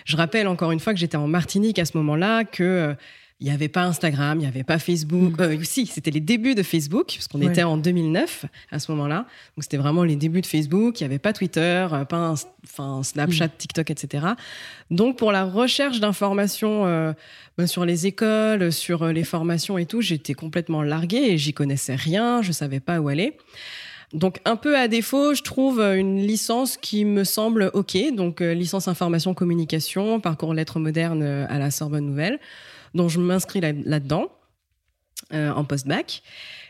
Je 0.06 0.18
rappelle 0.18 0.48
encore 0.48 0.72
une 0.72 0.80
fois 0.80 0.94
que 0.94 1.00
j'étais 1.00 1.18
en 1.18 1.28
Martinique 1.28 1.80
à 1.80 1.86
ce 1.86 1.98
moment-là, 1.98 2.44
que 2.44 2.64
euh, 2.64 2.94
il 3.40 3.48
n'y 3.48 3.54
avait 3.54 3.68
pas 3.68 3.84
Instagram, 3.84 4.38
il 4.38 4.42
n'y 4.42 4.48
avait 4.48 4.64
pas 4.64 4.80
Facebook. 4.80 5.38
Mm. 5.38 5.42
Euh, 5.42 5.58
si, 5.64 5.86
c'était 5.86 6.12
les 6.12 6.20
débuts 6.20 6.56
de 6.56 6.64
Facebook, 6.64 7.08
parce 7.08 7.28
qu'on 7.28 7.42
était 7.42 7.64
en 7.64 7.78
2009 7.78 8.46
à 8.72 8.80
ce 8.80 8.92
moment-là. 8.92 9.26
Donc 9.56 9.64
c'était 9.64 9.78
vraiment 9.78 10.04
les 10.04 10.16
débuts 10.16 10.42
de 10.42 10.46
Facebook. 10.46 11.00
Il 11.00 11.04
n'y 11.04 11.08
avait 11.08 11.20
pas 11.20 11.34
Twitter, 11.34 11.88
euh, 11.92 12.06
pas 12.06 12.36
enfin 12.64 13.04
Snapchat, 13.04 13.48
mm. 13.48 13.58
TikTok, 13.58 13.92
etc. 13.92 14.28
Donc 14.92 15.18
pour 15.18 15.32
la 15.32 15.44
recherche 15.44 16.00
d'informations 16.00 16.86
ben, 17.58 17.68
sur 17.68 17.86
les 17.86 18.08
écoles, 18.08 18.72
sur 18.72 19.08
les 19.08 19.24
formations 19.24 19.78
et 19.78 19.86
tout, 19.86 20.02
j'étais 20.02 20.34
complètement 20.34 20.82
larguée 20.82 21.32
et 21.32 21.38
j'y 21.38 21.54
connaissais 21.54 21.96
rien. 21.96 22.42
Je 22.42 22.52
savais 22.52 22.80
pas 22.80 23.00
où 23.00 23.10
aller. 23.10 23.38
Donc 24.14 24.40
un 24.46 24.56
peu 24.56 24.78
à 24.78 24.88
défaut, 24.88 25.34
je 25.34 25.42
trouve 25.42 25.82
une 25.82 26.20
licence 26.20 26.78
qui 26.78 27.04
me 27.04 27.24
semble 27.24 27.72
ok. 27.74 27.98
Donc 28.16 28.42
euh, 28.42 28.54
licence 28.54 28.88
information 28.88 29.34
communication, 29.34 30.20
parcours 30.20 30.54
lettres 30.54 30.80
modernes 30.80 31.24
euh, 31.24 31.46
à 31.50 31.58
la 31.58 31.72
Sorbonne 31.72 32.06
Nouvelle, 32.06 32.40
dont 32.94 33.10
je 33.10 33.20
m'inscris 33.20 33.60
là-dedans 33.60 34.28
euh, 35.34 35.52
en 35.52 35.64
post-bac. 35.64 36.22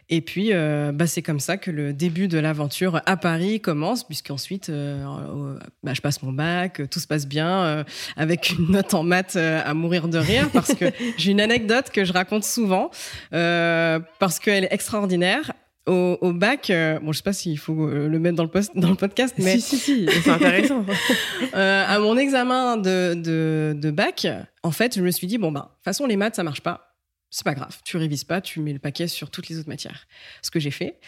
Et 0.09 0.19
puis, 0.19 0.51
bah, 0.51 1.07
c'est 1.07 1.21
comme 1.21 1.39
ça 1.39 1.57
que 1.57 1.71
le 1.71 1.93
début 1.93 2.27
de 2.27 2.37
l'aventure 2.37 3.01
à 3.05 3.15
Paris 3.15 3.61
commence, 3.61 4.03
puisqu'ensuite, 4.03 4.69
bah, 4.69 5.93
je 5.93 6.01
passe 6.01 6.21
mon 6.21 6.33
bac, 6.33 6.81
tout 6.91 6.99
se 6.99 7.07
passe 7.07 7.25
bien, 7.25 7.85
avec 8.17 8.51
une 8.51 8.71
note 8.71 8.93
en 8.93 9.03
maths 9.03 9.37
à 9.37 9.73
mourir 9.73 10.09
de 10.09 10.17
rire, 10.17 10.49
parce 10.51 10.75
que 10.75 10.85
j'ai 11.17 11.31
une 11.31 11.39
anecdote 11.39 11.89
que 11.89 12.03
je 12.03 12.11
raconte 12.11 12.43
souvent, 12.43 12.91
parce 13.31 14.39
qu'elle 14.39 14.65
est 14.65 14.73
extraordinaire 14.73 15.53
au, 15.85 16.31
bac, 16.33 16.69
euh, 16.69 16.99
bon, 16.99 17.11
je 17.11 17.17
sais 17.17 17.23
pas 17.23 17.33
s'il 17.33 17.59
faut 17.59 17.87
euh, 17.87 18.07
le 18.07 18.19
mettre 18.19 18.37
dans 18.37 18.43
le, 18.43 18.49
post, 18.49 18.71
dans 18.75 18.89
le 18.89 18.95
podcast, 18.95 19.35
mais 19.37 19.59
si 19.59 19.77
si 19.77 19.77
si, 19.77 20.09
c'est 20.23 20.29
intéressant. 20.29 20.85
euh, 21.55 21.85
à 21.85 21.99
mon 21.99 22.17
examen 22.17 22.77
de, 22.77 23.13
de, 23.15 23.75
de, 23.77 23.91
bac, 23.91 24.27
en 24.63 24.71
fait, 24.71 24.95
je 24.95 25.01
me 25.01 25.11
suis 25.11 25.27
dit 25.27 25.37
bon 25.37 25.51
ben, 25.51 25.61
de 25.61 25.65
toute 25.65 25.83
façon 25.83 26.05
les 26.05 26.15
maths 26.15 26.35
ça 26.35 26.43
marche 26.43 26.61
pas, 26.61 26.95
c'est 27.29 27.43
pas 27.43 27.53
grave, 27.53 27.79
tu 27.83 27.97
révises 27.97 28.23
pas, 28.23 28.39
tu 28.39 28.61
mets 28.61 28.71
le 28.71 28.79
paquet 28.79 29.07
sur 29.07 29.29
toutes 29.29 29.49
les 29.49 29.59
autres 29.59 29.67
matières. 29.67 30.07
Ce 30.41 30.51
que 30.51 30.59
j'ai 30.59 30.71
fait. 30.71 30.99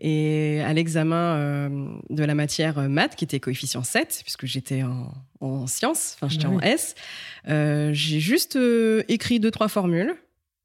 Et 0.00 0.60
à 0.66 0.74
l'examen 0.74 1.36
euh, 1.36 1.88
de 2.10 2.24
la 2.24 2.34
matière 2.34 2.88
maths, 2.90 3.16
qui 3.16 3.24
était 3.24 3.40
coefficient 3.40 3.82
7, 3.82 4.20
puisque 4.22 4.44
j'étais 4.44 4.82
en, 4.82 5.14
en 5.40 5.66
sciences, 5.66 6.16
enfin 6.16 6.28
j'étais 6.28 6.46
en 6.46 6.60
S, 6.60 6.94
j'ai 7.46 8.20
juste 8.20 8.58
écrit 9.08 9.40
deux 9.40 9.50
trois 9.50 9.68
formules 9.68 10.14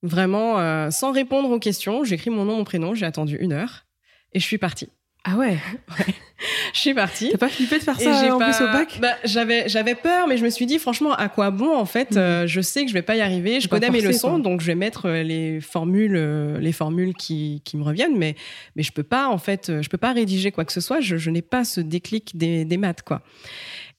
Vraiment, 0.06 0.60
euh, 0.60 0.92
sans 0.92 1.12
répondre 1.12 1.50
aux 1.50 1.60
questions, 1.60 2.04
j'ai 2.04 2.16
écrit 2.16 2.30
mon 2.30 2.46
nom, 2.46 2.58
mon 2.58 2.64
prénom, 2.64 2.94
j'ai 2.94 3.06
attendu 3.06 3.38
une 3.40 3.54
heure 3.54 3.86
et 4.34 4.40
je 4.40 4.46
suis 4.46 4.58
partie. 4.60 4.90
Ah 5.28 5.38
ouais, 5.38 5.58
Je 6.74 6.80
suis 6.80 6.94
partie. 6.94 7.32
T'as 7.32 7.40
pas 7.40 7.50
flippé 7.50 7.80
de 7.80 7.84
faire 7.84 8.00
ça 8.00 8.36
en 8.36 8.38
plus 8.38 8.62
au 8.62 8.68
bac? 8.68 9.00
Bah, 9.02 9.16
J'avais 9.24 9.68
j'avais 9.68 9.96
peur, 9.96 10.28
mais 10.28 10.38
je 10.38 10.44
me 10.44 10.52
suis 10.52 10.68
dit 10.68 10.78
franchement 10.78 11.14
à 11.16 11.30
quoi 11.30 11.50
bon 11.50 11.76
en 11.76 11.86
fait. 11.86 12.12
Mhm. 12.12 12.18
Euh, 12.18 12.48
je 12.48 12.62
sais 12.62 12.84
que 12.84 12.90
je 12.90 12.94
vais 12.94 13.02
pas 13.02 13.16
y 13.16 13.22
arriver. 13.22 13.60
Je 13.60 13.68
connais 13.68 13.90
mes 13.90 14.02
leçons, 14.02 14.38
donc 14.38 14.62
je 14.62 14.68
vais 14.68 14.76
mettre 14.76 15.08
euh, 15.08 15.24
les 15.24 15.62
formules 15.62 16.58
les 16.60 16.72
formules 16.72 17.16
qui, 17.16 17.64
qui 17.66 17.76
me 17.76 17.84
reviennent, 17.84 18.18
mais 18.18 18.36
mais 18.76 18.84
je 18.84 18.92
peux 18.92 19.04
pas 19.04 19.28
en 19.28 19.40
fait, 19.40 19.82
je 19.82 19.90
peux 19.90 19.98
pas 19.98 20.14
rédiger 20.14 20.52
quoi 20.52 20.64
que 20.64 20.74
ce 20.74 20.82
soit. 20.82 21.00
Je, 21.00 21.18
je 21.18 21.32
n'ai 21.32 21.42
pas 21.42 21.64
ce 21.64 21.82
déclic 21.82 22.38
des, 22.38 22.64
des 22.64 22.78
maths 22.78 23.02
quoi. 23.02 23.24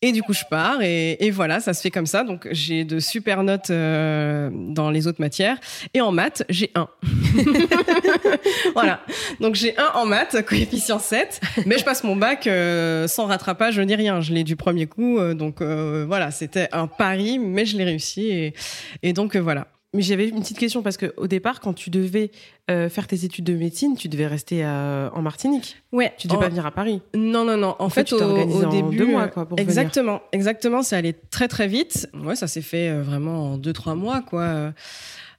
Et 0.03 0.13
du 0.13 0.23
coup, 0.23 0.35
je 0.35 0.45
pars 0.51 0.83
et, 0.83 1.31
voilà, 1.31 1.61
ça 1.61 1.73
se 1.73 1.81
fait 1.81 1.91
comme 1.91 2.07
ça. 2.07 2.23
Donc, 2.23 2.47
j'ai 2.51 2.85
de 2.85 3.01
super 3.01 3.43
notes 3.43 3.71
euh, 3.71 4.51
dans 4.53 4.91
les 4.91 5.07
autres 5.07 5.21
matières. 5.21 5.59
Et 5.95 6.03
en 6.03 6.13
maths, 6.13 6.45
j'ai 6.51 6.71
un. 6.75 6.89
voilà. 8.75 9.01
Donc, 9.41 9.55
j'ai 9.55 9.77
un 9.79 9.91
en 9.95 10.05
maths, 10.05 10.45
coefficient 10.45 10.99
7. 10.99 11.41
Mais 11.65 11.79
je 11.79 11.85
passe 11.85 12.05
mon 12.05 12.15
bac 12.15 12.47
euh, 12.47 13.09
sans 13.09 13.25
rattrapage 13.27 13.79
dis 13.79 13.95
rien. 13.95 14.21
Je 14.21 14.35
l'ai 14.35 14.45
du 14.45 14.55
premier 14.55 14.87
coup. 14.87 15.19
Euh, 15.19 15.33
donc, 15.33 15.63
voilà, 15.63 16.31
c'était 16.31 16.69
un 16.73 16.89
pari, 16.89 17.39
mais 17.39 17.65
je 17.65 17.79
l'ai 17.79 17.85
réussi. 17.85 18.29
Et, 18.29 18.55
et 19.03 19.13
donc, 19.15 19.35
voilà. 19.35 19.67
Mais 19.97 20.03
j'avais 20.03 20.29
une 20.29 20.41
petite 20.41 20.59
question 20.59 20.83
parce 20.83 20.97
qu'au 20.97 21.27
départ, 21.27 21.61
quand 21.61 21.73
tu 21.73 21.91
devais 21.91 22.31
euh, 22.71 22.89
faire 22.89 23.07
tes 23.07 23.25
études 23.25 23.47
de 23.47 23.55
médecine, 23.55 23.97
tu 23.97 24.09
devais 24.09 24.27
rester 24.27 24.65
en 24.65 25.23
Martinique. 25.23 25.77
Ouais. 25.91 26.13
Tu 26.19 26.29
devais 26.29 26.39
pas 26.39 26.49
venir 26.49 26.67
à 26.67 26.71
Paris. 26.71 27.01
Non, 27.15 27.45
non, 27.45 27.57
non. 27.57 27.75
En, 27.79 27.89
fait, 27.89 28.05
tu 28.05 28.15
au, 28.15 28.19
au 28.19 28.67
début, 28.67 28.97
deux 28.97 29.07
mois, 29.07 29.29
quoi, 29.29 29.47
pour 29.47 29.59
exactement, 29.59 30.21
exactement. 30.33 30.83
Ça 30.83 30.99
allait 30.99 31.15
très 31.15 31.49
très 31.49 31.67
vite. 31.67 32.09
Ouais, 32.15 32.37
ça 32.37 32.47
s'est 32.47 32.63
fait 32.63 32.91
euh, 32.91 33.03
vraiment 33.03 33.53
en 33.53 33.59
deux 33.59 33.73
trois 33.73 33.95
mois, 33.95 34.21
quoi. 34.21 34.73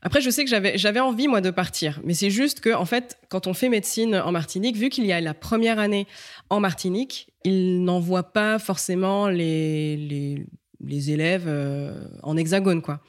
Après, 0.01 0.21
je 0.21 0.29
sais 0.29 0.43
que 0.43 0.49
j'avais 0.49 0.77
j'avais 0.77 0.99
envie 0.99 1.27
moi 1.27 1.41
de 1.41 1.49
partir, 1.49 1.99
mais 2.03 2.13
c'est 2.13 2.29
juste 2.29 2.59
que 2.59 2.73
en 2.73 2.85
fait, 2.85 3.17
quand 3.29 3.47
on 3.47 3.53
fait 3.53 3.67
médecine 3.69 4.15
en 4.15 4.31
Martinique, 4.31 4.77
vu 4.77 4.89
qu'il 4.89 5.05
y 5.05 5.11
a 5.11 5.19
la 5.19 5.33
première 5.33 5.79
année 5.79 6.07
en 6.49 6.59
Martinique, 6.59 7.27
ils 7.43 7.83
n'envoient 7.83 8.31
pas 8.31 8.59
forcément 8.59 9.27
les 9.27 9.97
les, 9.97 10.45
les 10.81 11.11
élèves 11.11 11.45
euh, 11.47 11.93
en 12.23 12.37
hexagone, 12.37 12.81
quoi. 12.81 12.99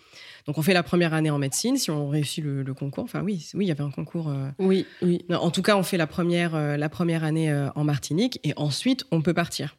Donc 0.49 0.57
on 0.57 0.63
fait 0.63 0.73
la 0.73 0.83
première 0.83 1.13
année 1.13 1.29
en 1.29 1.37
médecine, 1.37 1.77
si 1.77 1.91
on 1.91 2.09
réussit 2.09 2.43
le, 2.43 2.65
concours. 2.73 3.05
Enfin 3.05 3.21
oui, 3.21 3.47
oui, 3.53 3.67
il 3.67 3.69
y 3.69 3.71
avait 3.71 3.83
un 3.83 3.91
concours. 3.91 4.31
Euh, 4.31 4.49
oui, 4.59 4.87
oui. 5.03 5.23
en 5.31 5.51
tout 5.51 5.61
cas, 5.61 5.77
on 5.77 5.83
fait 5.83 5.99
la 5.99 6.07
première, 6.07 6.55
euh, 6.55 6.79
la 6.79 6.89
première 6.89 7.23
année 7.23 7.53
euh, 7.53 7.69
en 7.75 7.85
Martinique 7.85 8.41
et 8.45 8.55
ensuite 8.57 9.05
on 9.11 9.21
peut 9.21 9.35
partir. 9.35 9.77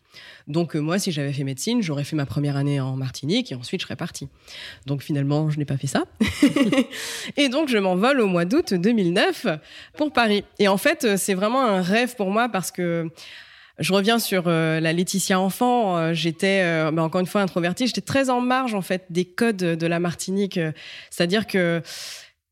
Donc 0.47 0.75
moi, 0.75 0.99
si 0.99 1.11
j'avais 1.11 1.33
fait 1.33 1.43
médecine, 1.43 1.81
j'aurais 1.81 2.03
fait 2.03 2.15
ma 2.15 2.27
première 2.27 2.55
année 2.55 2.79
en 2.79 2.95
Martinique 2.95 3.51
et 3.51 3.55
ensuite 3.55 3.81
je 3.81 3.87
serais 3.87 3.95
partie. 3.95 4.27
Donc 4.85 5.01
finalement, 5.01 5.49
je 5.49 5.57
n'ai 5.57 5.65
pas 5.65 5.77
fait 5.77 5.87
ça. 5.87 6.03
et 7.37 7.49
donc 7.49 7.67
je 7.67 7.79
m'envole 7.79 8.21
au 8.21 8.27
mois 8.27 8.45
d'août 8.45 8.75
2009 8.75 9.47
pour 9.97 10.13
Paris. 10.13 10.43
Et 10.59 10.67
en 10.67 10.77
fait, 10.77 11.17
c'est 11.17 11.33
vraiment 11.33 11.65
un 11.65 11.81
rêve 11.81 12.15
pour 12.15 12.29
moi 12.29 12.47
parce 12.47 12.69
que 12.69 13.09
je 13.79 13.93
reviens 13.93 14.19
sur 14.19 14.43
euh, 14.47 14.79
la 14.79 14.93
Laetitia 14.93 15.39
enfant. 15.39 15.97
Euh, 15.97 16.13
j'étais, 16.13 16.61
euh, 16.63 16.91
bah, 16.91 17.03
encore 17.03 17.21
une 17.21 17.27
fois, 17.27 17.41
introvertie. 17.41 17.87
J'étais 17.87 18.01
très 18.01 18.29
en 18.29 18.41
marge 18.41 18.73
en 18.73 18.81
fait 18.81 19.05
des 19.09 19.25
codes 19.25 19.57
de 19.57 19.87
la 19.87 19.99
Martinique. 19.99 20.59
C'est-à-dire 21.09 21.47
que 21.47 21.81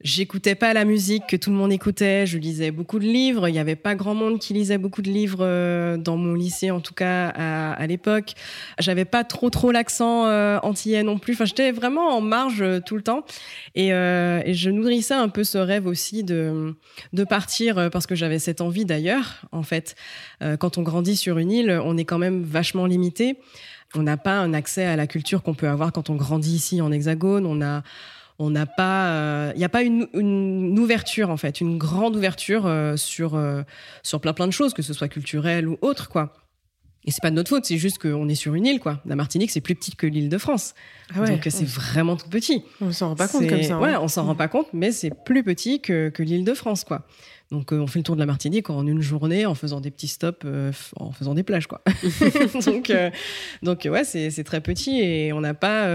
J'écoutais 0.02 0.54
pas 0.54 0.74
la 0.74 0.86
musique 0.86 1.26
que 1.26 1.36
tout 1.36 1.50
le 1.50 1.56
monde 1.56 1.72
écoutait. 1.72 2.28
Je 2.28 2.38
lisais 2.38 2.70
beaucoup 2.70 3.00
de 3.00 3.06
livres. 3.06 3.48
Il 3.48 3.54
n'y 3.54 3.60
avait 3.60 3.76
pas 3.76 3.96
grand 3.96 4.14
monde 4.14 4.38
qui 4.38 4.54
lisait 4.54 4.78
beaucoup 4.78 5.02
de 5.02 5.10
livres 5.10 5.40
euh, 5.42 5.98
dans 5.98 6.18
mon 6.18 6.36
lycée, 6.36 6.70
en 6.70 6.82
tout 6.82 6.94
cas 6.94 7.30
à, 7.30 7.74
à 7.74 7.88
l'époque. 7.88 8.34
J'avais 8.78 9.06
pas 9.06 9.24
trop 9.24 9.50
trop 9.50 9.72
l'accent 9.72 10.28
euh, 10.28 10.60
antillais 10.62 11.02
non 11.02 11.18
plus. 11.18 11.34
Enfin, 11.34 11.46
j'étais 11.46 11.72
vraiment 11.72 12.16
en 12.16 12.22
marge 12.22 12.62
euh, 12.62 12.80
tout 12.80 12.96
le 12.96 13.02
temps. 13.02 13.26
Et, 13.74 13.92
euh, 13.92 14.40
et, 14.46 14.54
je 14.54 14.70
nourrissais 14.70 15.16
un 15.16 15.30
peu 15.30 15.44
ce 15.44 15.58
rêve 15.58 15.88
aussi 15.88 16.24
de 16.24 16.76
de 17.14 17.24
partir 17.24 17.90
parce 17.92 18.06
que 18.06 18.14
j'avais 18.14 18.38
cette 18.38 18.62
envie 18.62 18.86
d'ailleurs. 18.86 19.42
En 19.52 19.64
fait, 19.64 19.96
quand 20.60 20.78
on 20.78 20.84
grandit 20.84 21.16
sur 21.16 21.38
une 21.40 21.52
île, 21.52 21.82
on 21.84 21.98
est 21.98 22.06
quand 22.06 22.18
même 22.20 22.44
vachement 22.44 22.86
limité. 22.86 23.38
On 23.96 24.04
n'a 24.04 24.18
pas 24.18 24.38
un 24.38 24.54
accès 24.54 24.86
à 24.86 24.96
la 24.96 25.08
culture 25.08 25.42
qu'on 25.42 25.54
peut 25.54 25.68
avoir 25.68 25.92
quand 25.92 26.10
on 26.10 26.16
grandit 26.16 26.56
ici 26.56 26.82
en 26.82 26.92
Hexagone. 26.92 27.46
On 27.46 27.62
a 27.62 27.84
on 28.40 28.50
n'a 28.52 28.66
pas, 28.66 29.10
il 29.10 29.16
euh, 29.16 29.54
n'y 29.54 29.64
a 29.64 29.70
pas 29.70 29.84
une, 29.84 30.08
une, 30.14 30.78
ouverture 30.78 31.30
en 31.30 31.38
fait, 31.38 31.60
une 31.60 31.78
grande 31.78 32.16
ouverture 32.16 32.66
euh, 32.66 32.96
sur 32.96 33.36
euh, 33.36 33.64
sur 34.04 34.22
plein 34.22 34.34
plein 34.34 34.48
de 34.48 34.52
choses, 34.52 34.74
que 34.74 34.82
ce 34.82 34.94
soit 34.94 35.08
culturel 35.08 35.68
ou 35.68 35.78
autre 35.82 36.10
quoi. 36.10 36.34
Et 37.06 37.12
c'est 37.12 37.22
pas 37.22 37.30
de 37.30 37.36
notre 37.36 37.48
faute, 37.48 37.64
c'est 37.64 37.78
juste 37.78 38.00
qu'on 38.00 38.28
est 38.28 38.36
sur 38.36 38.54
une 38.54 38.66
île, 38.66 38.82
quoi. 38.82 39.02
La 39.06 39.16
Martinique, 39.16 39.50
c'est 39.50 39.62
plus 39.62 39.76
petit 39.76 39.96
que 39.96 40.06
l'île 40.06 40.28
de 40.28 40.38
France. 40.38 40.74
Ah 41.16 41.22
ouais, 41.22 41.30
Donc 41.30 41.42
c'est 41.50 41.64
vraiment 41.64 42.18
tout 42.18 42.28
petit. 42.28 42.66
On 42.82 42.92
s'en 42.92 43.10
rend 43.10 43.16
pas 43.16 43.30
compte 43.30 43.48
comme 43.48 43.64
ça. 43.64 43.76
Hein. 43.76 43.80
Ouais, 43.80 43.96
on 43.96 44.10
s'en 44.10 44.26
rend 44.26 44.36
pas 44.36 44.50
compte, 44.50 44.68
mais 44.74 44.92
c'est 44.92 45.12
plus 45.24 45.42
petit 45.42 45.80
que, 45.80 46.10
que 46.10 46.22
l'île 46.22 46.44
de 46.44 46.54
France, 46.54 46.84
quoi. 46.84 47.08
Donc 47.52 47.72
euh, 47.72 47.80
on 47.80 47.88
fait 47.88 48.00
le 48.00 48.04
tour 48.04 48.16
de 48.16 48.20
la 48.20 48.26
Martinique 48.26 48.70
en 48.70 48.86
une 48.86 49.02
journée 49.02 49.46
en 49.46 49.56
faisant 49.56 49.80
des 49.80 49.90
petits 49.90 50.08
stops, 50.08 50.40
euh, 50.46 50.72
en 50.98 51.12
faisant 51.12 51.34
des 51.34 51.44
plages 51.44 51.68
quoi. 51.68 51.82
donc 52.66 52.90
euh, 52.90 53.10
donc 53.64 53.88
ouais 53.90 54.04
c'est 54.04 54.44
très 54.44 54.60
petit 54.60 55.00
et 55.00 55.32
on 55.32 55.42
n'a 55.42 55.54
pas 55.54 55.88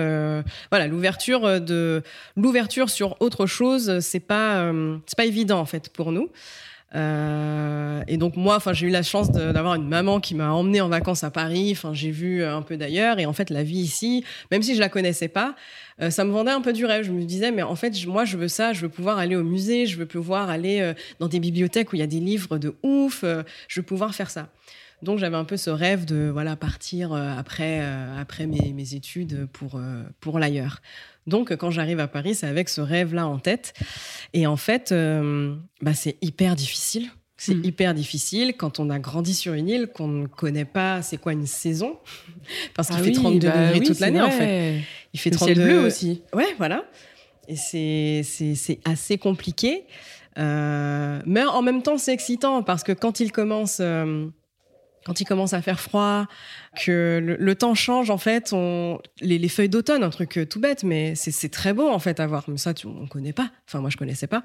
voilà 0.71 0.87
l'ouverture 0.87 1.61
de 1.61 2.02
l'ouverture 2.37 2.88
sur 2.88 3.21
autre 3.21 3.47
chose 3.47 4.00
c'est 4.00 4.21
pas 4.21 4.73
c'est 5.06 5.16
pas 5.16 5.26
évident 5.26 5.61
en 5.61 5.66
fait 5.66 5.90
pour 5.90 6.12
nous. 6.12 6.30
Euh, 6.95 8.03
et 8.07 8.17
donc 8.17 8.37
moi, 8.37 8.57
enfin, 8.57 8.73
j'ai 8.73 8.87
eu 8.87 8.91
la 8.91 9.03
chance 9.03 9.31
d'avoir 9.31 9.75
une 9.75 9.89
maman 9.89 10.21
qui 10.21 10.35
m'a 10.35 10.51
emmenée 10.53 10.81
en 10.81 10.89
vacances 10.89 11.25
à 11.25 11.31
Paris. 11.31 11.71
Enfin, 11.73 11.95
j'ai 11.95 12.11
vu 12.11 12.45
un 12.45 12.63
peu 12.63 12.77
d'ailleurs. 12.77 13.19
Et 13.19 13.27
en 13.27 13.33
fait, 13.33 13.51
la 13.51 13.63
vie 13.63 13.79
ici, 13.79 14.25
même 14.51 14.63
si 14.63 14.75
je 14.75 14.81
la 14.81 14.89
connaissais 14.89 15.29
pas, 15.29 15.55
euh, 16.01 16.11
ça 16.11 16.25
me 16.25 16.31
vendait 16.31 16.51
un 16.51 16.61
peu 16.61 16.73
du 16.73 16.85
rêve. 16.85 17.05
Je 17.05 17.13
me 17.13 17.25
disais, 17.25 17.51
mais 17.51 17.63
en 17.63 17.77
fait, 17.77 17.95
moi, 18.07 18.25
je 18.25 18.37
veux 18.37 18.49
ça. 18.49 18.73
Je 18.73 18.83
veux 18.83 18.89
pouvoir 18.89 19.19
aller 19.19 19.37
au 19.37 19.45
musée. 19.45 19.87
Je 19.87 19.97
veux 19.97 20.07
pouvoir 20.07 20.51
aller 20.51 20.81
euh, 20.81 20.95
dans 21.19 21.29
des 21.29 21.41
bibliothèques 21.41 21.93
où 21.93 21.97
il 21.97 22.01
y 22.01 22.03
a 22.03 22.09
des 22.09 22.21
livres 22.21 22.59
de 22.59 22.75
ouf. 22.83 23.25
je 23.69 23.81
veux 23.81 23.87
pouvoir 23.87 24.15
faire 24.15 24.31
ça. 24.31 24.49
Donc 25.03 25.19
j'avais 25.19 25.37
un 25.37 25.45
peu 25.45 25.57
ce 25.57 25.69
rêve 25.69 26.05
de 26.05 26.31
voilà 26.33 26.55
partir 26.55 27.13
après 27.13 27.81
après 28.21 28.47
mes, 28.47 28.73
mes, 28.73 28.95
études 28.95 29.49
pour 29.53 29.81
pour 30.21 30.39
l'ailleurs. 30.39 30.81
Donc, 31.26 31.55
quand 31.57 31.71
j'arrive 31.71 32.00
à 32.00 32.09
Paris, 32.09 32.35
c'est 32.35 32.47
avec 32.47 32.69
ce 32.69 32.81
rêve-là 32.81 33.26
en 33.26 33.38
tête. 33.38 33.75
Et 34.33 34.47
en 34.47 34.57
fait, 34.57 34.93
euh, 34.93 35.55
bah, 35.81 35.95
c'est 35.95 36.17
hyper 36.21 36.57
difficile. 36.57 37.11
C'est 37.37 37.55
hmm. 37.55 37.64
hyper 37.64 37.95
difficile 37.95 38.55
quand 38.57 38.79
on 38.79 38.88
a 38.91 38.99
grandi 38.99 39.35
sur 39.35 39.55
une 39.55 39.69
île, 39.69 39.88
qu'on 39.88 40.07
ne 40.07 40.26
connaît 40.26 40.64
pas 40.64 41.02
c'est 41.02 41.17
quoi 41.17 41.33
une 41.33 41.47
saison. 41.47 41.99
Parce 42.75 42.88
qu'il 42.88 42.99
ah 43.00 43.02
fait 43.02 43.12
32 43.12 43.49
bah 43.49 43.67
degrés 43.67 43.81
toute 43.81 44.00
l'année, 44.00 44.21
en 44.21 44.31
fait. 44.31 44.81
Il 45.12 45.21
fait 45.21 45.31
32 45.31 45.55
bleu 45.55 45.85
aussi. 45.85 46.23
Ouais, 46.33 46.55
voilà. 46.59 46.85
Et 47.49 47.57
c'est 47.57 48.81
assez 48.85 49.19
compliqué. 49.19 49.85
Euh, 50.38 51.21
mais 51.26 51.45
en 51.45 51.62
même 51.62 51.83
temps, 51.83 51.99
c'est 51.99 52.12
excitant 52.12 52.62
parce 52.62 52.83
que 52.83 52.93
quand 52.93 53.21
il 53.21 53.33
commence. 53.33 53.79
Euh, 53.81 54.26
quand 55.04 55.21
il 55.21 55.25
commence 55.25 55.52
à 55.52 55.62
faire 55.62 55.80
froid, 55.80 56.26
que 56.85 57.37
le, 57.38 57.54
temps 57.54 57.75
change 57.75 58.11
en 58.11 58.18
fait, 58.18 58.52
on, 58.52 59.00
les, 59.21 59.38
les 59.38 59.49
feuilles 59.49 59.68
d'automne, 59.68 60.02
un 60.02 60.11
truc 60.11 60.40
tout 60.49 60.61
bête, 60.61 60.85
mais 60.85 61.14
c'est 61.14 61.50
très 61.50 61.73
beau 61.73 61.88
en 61.88 61.99
fait 61.99 62.21
à 62.21 62.26
voir. 62.26 62.44
Mais 62.49 62.56
ça, 62.56 62.75
tu, 62.75 62.87
on 62.87 63.06
connaît 63.06 63.32
pas. 63.32 63.50
Enfin, 63.66 63.80
moi, 63.80 63.90
je 63.90 63.97
connaissais 63.97 64.26
pas. 64.26 64.42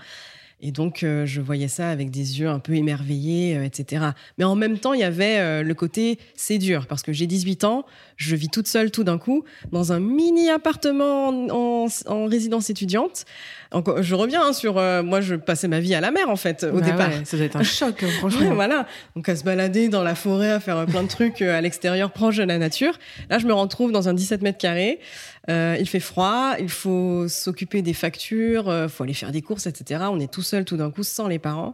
Et 0.59 0.71
donc, 0.71 1.03
euh, 1.03 1.27
je 1.27 1.39
voyais 1.39 1.67
ça 1.67 1.89
avec 1.91 2.09
des 2.09 2.39
yeux 2.39 2.49
un 2.49 2.57
peu 2.57 2.73
émerveillés, 2.73 3.55
euh, 3.55 3.63
etc. 3.63 4.07
Mais 4.39 4.43
en 4.43 4.55
même 4.55 4.79
temps, 4.79 4.93
il 4.93 5.01
y 5.01 5.03
avait 5.03 5.37
euh, 5.37 5.61
le 5.61 5.73
côté 5.75 6.17
c'est 6.35 6.57
dur 6.57 6.87
parce 6.87 7.03
que 7.03 7.13
j'ai 7.13 7.27
18 7.27 7.63
ans, 7.63 7.85
je 8.15 8.35
vis 8.35 8.49
toute 8.49 8.67
seule 8.67 8.89
tout 8.89 9.03
d'un 9.03 9.19
coup 9.19 9.43
dans 9.71 9.93
un 9.93 9.99
mini 9.99 10.49
appartement 10.49 11.27
en, 11.27 11.87
en, 12.07 12.25
résidence 12.25 12.71
étudiante. 12.71 13.25
Encore, 13.71 14.01
je 14.01 14.15
reviens 14.15 14.41
hein, 14.47 14.53
sur 14.53 14.75
moi, 15.03 15.21
je 15.21 15.35
passais 15.35 15.67
ma 15.67 15.79
vie 15.79 15.93
à 15.93 16.01
la 16.01 16.09
mer 16.09 16.29
en 16.29 16.37
fait 16.37 16.63
au 16.63 16.79
bah 16.79 16.81
départ. 16.81 17.11
ça 17.25 17.37
doit 17.37 17.45
être 17.45 17.57
un 17.57 17.63
choc, 17.63 18.01
hein, 18.01 18.07
franchement. 18.17 18.55
voilà, 18.55 18.87
donc 19.15 19.29
à 19.29 19.35
se 19.35 19.43
balader 19.43 19.89
dans 19.89 20.03
la 20.03 20.15
forêt, 20.15 20.51
à 20.51 20.59
faire 20.59 20.85
plein 20.87 21.03
de 21.03 21.07
trucs 21.07 21.41
à 21.41 21.61
l'extérieur, 21.61 22.11
proche 22.11 22.37
de 22.37 22.43
la 22.43 22.57
nature. 22.57 22.97
Là, 23.29 23.37
je 23.37 23.45
me 23.45 23.53
retrouve 23.53 23.91
dans 23.91 24.09
un 24.09 24.13
17 24.13 24.41
mètres 24.41 24.57
carrés. 24.57 24.99
Il 25.48 25.88
fait 25.88 26.00
froid, 26.00 26.56
il 26.60 26.70
faut 26.70 27.27
s'occuper 27.27 27.82
des 27.82 27.94
factures, 27.94 28.66
il 28.84 28.89
faut 28.89 29.04
aller 29.04 29.13
faire 29.13 29.32
des 29.32 29.42
courses, 29.42 29.66
etc. 29.66 30.06
On 30.10 30.20
est 30.20 30.32
tous 30.32 30.42
seul 30.42 30.66
tout 30.66 30.77
d'un 30.77 30.92
coup 30.92 31.04
sans 31.04 31.27
les 31.27 31.39
parents. 31.39 31.74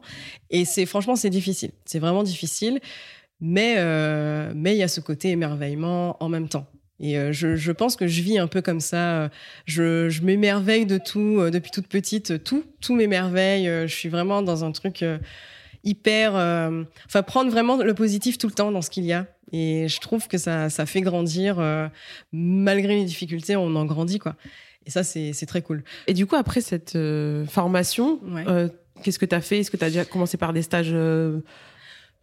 Et 0.49 0.65
c'est 0.65 0.85
franchement 0.85 1.15
c'est 1.15 1.29
difficile. 1.29 1.71
C'est 1.85 1.99
vraiment 1.99 2.23
difficile. 2.23 2.79
Mais 3.45 3.75
euh, 3.77 4.53
mais 4.55 4.73
il 4.73 4.77
y 4.77 4.83
a 4.83 4.87
ce 4.87 5.01
côté 5.01 5.29
émerveillement 5.29 6.15
en 6.23 6.29
même 6.29 6.47
temps. 6.47 6.65
Et 7.01 7.17
euh, 7.17 7.33
je, 7.33 7.57
je, 7.57 7.71
pense 7.73 7.97
que 7.97 8.07
je 8.07 8.21
vis 8.21 8.37
un 8.37 8.47
peu 8.47 8.61
comme 8.61 8.79
ça. 8.79 9.29
Je, 9.65 10.07
je 10.07 10.21
m'émerveille 10.21 10.85
de 10.85 10.97
tout 10.97 11.39
euh, 11.39 11.51
depuis 11.51 11.69
toute 11.69 11.87
petite. 11.87 12.41
Tout, 12.45 12.63
tout 12.79 12.95
m'émerveille. 12.95 13.65
Je 13.65 13.93
suis 13.93 14.07
vraiment 14.07 14.41
dans 14.41 14.63
un 14.63 14.71
truc 14.71 15.03
hyper. 15.83 16.35
Enfin, 17.05 17.23
prendre 17.23 17.51
vraiment 17.51 17.77
le 17.77 17.93
positif 17.93 18.37
tout 18.37 18.47
le 18.47 18.53
temps 18.53 18.71
dans 18.71 18.81
ce 18.81 18.89
qu'il 18.89 19.05
y 19.05 19.13
a. 19.13 19.27
Et 19.51 19.87
je 19.87 19.99
trouve 19.99 20.27
que 20.27 20.37
ça, 20.37 20.69
ça 20.69 20.85
fait 20.85 21.01
grandir. 21.01 21.57
malgré 22.31 22.95
les 22.95 23.05
difficultés, 23.05 23.55
on 23.55 23.75
en 23.75 23.85
grandit, 23.85 24.19
quoi. 24.19 24.35
Et 24.85 24.89
ça, 24.89 25.03
c'est 25.03 25.45
très 25.45 25.61
cool. 25.61 25.83
Et 26.07 26.13
du 26.13 26.25
coup, 26.25 26.35
après 26.35 26.61
cette 26.61 26.95
euh, 26.95 27.45
formation, 27.45 28.19
euh, 28.47 28.67
qu'est-ce 29.01 29.19
que 29.19 29.25
tu 29.25 29.35
as 29.35 29.41
fait? 29.41 29.59
Est-ce 29.59 29.71
que 29.71 29.77
tu 29.77 29.85
as 29.85 29.89
déjà 29.89 30.05
commencé 30.05 30.37
par 30.37 30.53
des 30.53 30.61
stages 30.61 30.91
euh, 30.91 31.39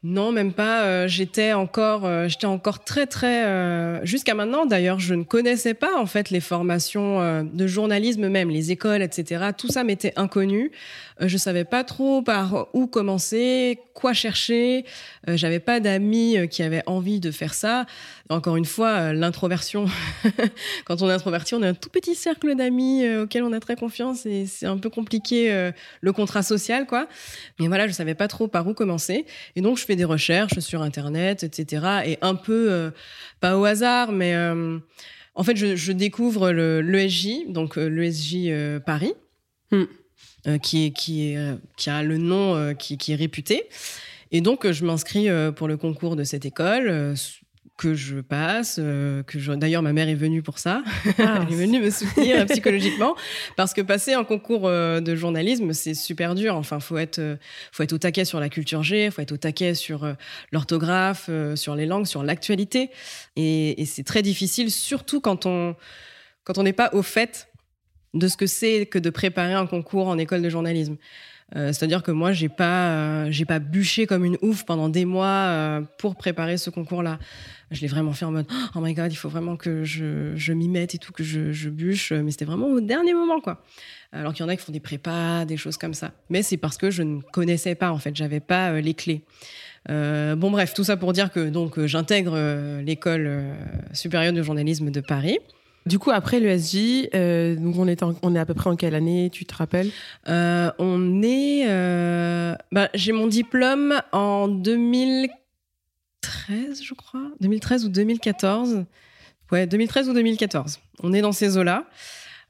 non, 0.02 0.32
même 0.32 0.54
pas. 0.54 0.84
Euh, 0.84 1.08
j'étais 1.08 1.52
encore, 1.52 2.06
euh, 2.06 2.26
j'étais 2.26 2.46
encore 2.46 2.82
très 2.84 3.06
très. 3.06 3.44
Euh, 3.44 4.00
jusqu'à 4.02 4.32
maintenant, 4.34 4.64
d'ailleurs, 4.64 4.98
je 4.98 5.12
ne 5.12 5.24
connaissais 5.24 5.74
pas 5.74 5.98
en 5.98 6.06
fait 6.06 6.30
les 6.30 6.40
formations 6.40 7.44
de 7.44 7.66
journalisme, 7.66 8.28
même 8.28 8.48
les 8.48 8.72
écoles, 8.72 9.02
etc. 9.02 9.50
Tout 9.56 9.68
ça 9.68 9.84
m'était 9.84 10.14
inconnu. 10.16 10.70
je 11.20 11.36
savais 11.36 11.64
pas 11.64 11.84
trop 11.84 12.22
par 12.22 12.68
où 12.72 12.86
commencer, 12.86 13.78
quoi 13.92 14.14
chercher. 14.14 14.86
J'avais 15.26 15.60
pas 15.60 15.80
d'amis 15.80 16.48
qui 16.48 16.62
avaient 16.62 16.82
envie 16.86 17.20
de 17.20 17.30
faire 17.30 17.52
ça. 17.52 17.84
Encore 18.30 18.56
une 18.56 18.64
fois, 18.64 19.12
l'introversion. 19.12 19.86
Quand 20.86 21.02
on 21.02 21.10
est 21.10 21.12
introverti, 21.12 21.54
on 21.54 21.62
a 21.62 21.68
un 21.68 21.74
tout 21.74 21.90
petit 21.90 22.14
cercle 22.14 22.54
d'amis 22.54 23.06
auxquels 23.16 23.42
on 23.42 23.52
a 23.52 23.60
très 23.60 23.76
confiance 23.76 24.24
et 24.24 24.46
c'est 24.46 24.66
un 24.66 24.78
peu 24.78 24.88
compliqué 24.88 25.70
le 26.00 26.12
contrat 26.12 26.42
social, 26.42 26.86
quoi. 26.86 27.06
Mais 27.58 27.68
voilà, 27.68 27.86
je 27.86 27.92
savais 27.92 28.14
pas 28.14 28.28
trop 28.28 28.48
par 28.48 28.66
où 28.66 28.72
commencer 28.72 29.26
et 29.56 29.60
donc 29.60 29.78
je 29.78 29.84
des 29.96 30.04
recherches 30.04 30.58
sur 30.60 30.82
Internet, 30.82 31.42
etc. 31.42 31.86
Et 32.06 32.18
un 32.22 32.34
peu, 32.34 32.70
euh, 32.70 32.90
pas 33.40 33.58
au 33.58 33.64
hasard, 33.64 34.12
mais 34.12 34.34
euh, 34.34 34.78
en 35.34 35.42
fait, 35.42 35.56
je, 35.56 35.92
découvre 35.92 36.50
l'ESJ, 36.50 37.48
donc 37.48 37.78
euh, 37.78 37.86
l'ESJ 37.86 38.80
Paris, 38.84 39.14
hmm. 39.70 40.58
qui, 40.62 40.86
est, 40.86 40.90
qui, 40.90 41.32
est, 41.32 41.58
qui 41.76 41.90
a 41.90 42.02
le 42.02 42.18
nom 42.18 42.74
qui, 42.74 42.98
qui 42.98 43.12
est 43.12 43.16
réputé. 43.16 43.64
Et 44.32 44.40
donc, 44.40 44.70
je 44.70 44.84
m'inscris 44.84 45.28
pour 45.56 45.66
le 45.66 45.76
concours 45.76 46.16
de 46.16 46.24
cette 46.24 46.44
école 46.44 47.14
que 47.80 47.94
je 47.94 48.20
passe, 48.20 48.76
euh, 48.78 49.22
que 49.22 49.38
je... 49.38 49.52
d'ailleurs 49.52 49.80
ma 49.80 49.94
mère 49.94 50.10
est 50.10 50.14
venue 50.14 50.42
pour 50.42 50.58
ça, 50.58 50.82
ah. 51.18 51.40
elle 51.48 51.54
est 51.54 51.56
venue 51.56 51.80
me 51.80 51.88
soutenir 51.88 52.44
psychologiquement, 52.48 53.16
parce 53.56 53.72
que 53.72 53.80
passer 53.80 54.12
un 54.12 54.22
concours 54.22 54.68
euh, 54.68 55.00
de 55.00 55.16
journalisme 55.16 55.72
c'est 55.72 55.94
super 55.94 56.34
dur. 56.34 56.56
Enfin, 56.56 56.78
faut 56.78 56.98
être, 56.98 57.20
euh, 57.20 57.36
faut 57.72 57.82
être 57.82 57.94
au 57.94 57.98
taquet 57.98 58.26
sur 58.26 58.38
la 58.38 58.50
culture 58.50 58.82
G, 58.82 59.10
faut 59.10 59.22
être 59.22 59.32
au 59.32 59.38
taquet 59.38 59.74
sur 59.74 60.14
l'orthographe, 60.52 61.30
sur 61.54 61.74
les 61.74 61.86
langues, 61.86 62.04
sur 62.04 62.22
l'actualité, 62.22 62.90
et, 63.36 63.80
et 63.80 63.86
c'est 63.86 64.04
très 64.04 64.20
difficile, 64.20 64.70
surtout 64.70 65.22
quand 65.22 65.46
on 65.46 65.74
quand 66.44 66.58
on 66.58 66.62
n'est 66.62 66.74
pas 66.74 66.90
au 66.92 67.02
fait 67.02 67.48
de 68.12 68.28
ce 68.28 68.36
que 68.36 68.46
c'est 68.46 68.84
que 68.84 68.98
de 68.98 69.08
préparer 69.08 69.54
un 69.54 69.66
concours 69.66 70.08
en 70.08 70.18
école 70.18 70.42
de 70.42 70.50
journalisme. 70.50 70.98
Euh, 71.56 71.68
c'est-à-dire 71.68 72.02
que 72.02 72.10
moi, 72.10 72.32
j'ai 72.32 72.48
pas, 72.48 72.90
euh, 72.90 73.26
j'ai 73.30 73.44
pas 73.44 73.58
bûché 73.58 74.06
comme 74.06 74.24
une 74.24 74.38
ouf 74.42 74.64
pendant 74.64 74.88
des 74.88 75.04
mois 75.04 75.26
euh, 75.26 75.80
pour 75.98 76.16
préparer 76.16 76.56
ce 76.56 76.70
concours-là. 76.70 77.18
Je 77.70 77.80
l'ai 77.80 77.86
vraiment 77.86 78.12
fait 78.12 78.24
en 78.24 78.32
mode 78.32 78.46
oh 78.74 78.80
my 78.80 78.94
god, 78.94 79.12
il 79.12 79.16
faut 79.16 79.28
vraiment 79.28 79.56
que 79.56 79.84
je, 79.84 80.34
je 80.34 80.52
m'y 80.52 80.68
mette 80.68 80.94
et 80.94 80.98
tout, 80.98 81.12
que 81.12 81.22
je, 81.22 81.52
je 81.52 81.70
bûche. 81.70 82.12
Mais 82.12 82.30
c'était 82.30 82.44
vraiment 82.44 82.66
au 82.66 82.80
dernier 82.80 83.14
moment, 83.14 83.40
quoi. 83.40 83.62
Alors 84.12 84.32
qu'il 84.32 84.44
y 84.44 84.46
en 84.46 84.48
a 84.48 84.56
qui 84.56 84.64
font 84.64 84.72
des 84.72 84.80
prépas, 84.80 85.44
des 85.44 85.56
choses 85.56 85.76
comme 85.76 85.94
ça. 85.94 86.12
Mais 86.30 86.42
c'est 86.42 86.56
parce 86.56 86.76
que 86.76 86.90
je 86.90 87.02
ne 87.02 87.20
connaissais 87.20 87.76
pas, 87.76 87.92
en 87.92 87.98
fait, 87.98 88.14
j'avais 88.16 88.40
pas 88.40 88.80
les 88.80 88.94
clés. 88.94 89.22
bon 89.88 90.50
bref, 90.50 90.74
tout 90.74 90.82
ça 90.82 90.96
pour 90.96 91.12
dire 91.12 91.30
que 91.30 91.48
donc 91.48 91.84
j'intègre 91.86 92.80
l'école 92.80 93.54
supérieure 93.92 94.32
de 94.32 94.42
journalisme 94.42 94.90
de 94.90 95.00
Paris. 95.00 95.38
Du 95.90 95.98
coup, 95.98 96.12
après 96.12 96.38
l'ESJ, 96.38 97.08
euh, 97.16 97.56
donc 97.56 97.74
on 97.76 97.88
est, 97.88 98.04
on 98.22 98.36
est 98.36 98.38
à 98.38 98.46
peu 98.46 98.54
près 98.54 98.70
en 98.70 98.76
quelle 98.76 98.94
année, 98.94 99.28
tu 99.32 99.44
te 99.44 99.52
rappelles? 99.52 99.90
Euh, 100.28 100.70
On 100.78 101.20
est... 101.20 101.64
Euh, 101.68 102.54
bah, 102.70 102.88
j'ai 102.94 103.10
mon 103.10 103.26
diplôme 103.26 104.00
en 104.12 104.46
2013, 104.46 106.80
je 106.80 106.94
crois. 106.94 107.24
2013 107.40 107.86
ou 107.86 107.88
2014. 107.88 108.84
Ouais, 109.50 109.66
2013 109.66 110.10
ou 110.10 110.12
2014. 110.12 110.78
On 111.02 111.12
est 111.12 111.22
dans 111.22 111.32
ces 111.32 111.58
eaux-là. 111.58 111.86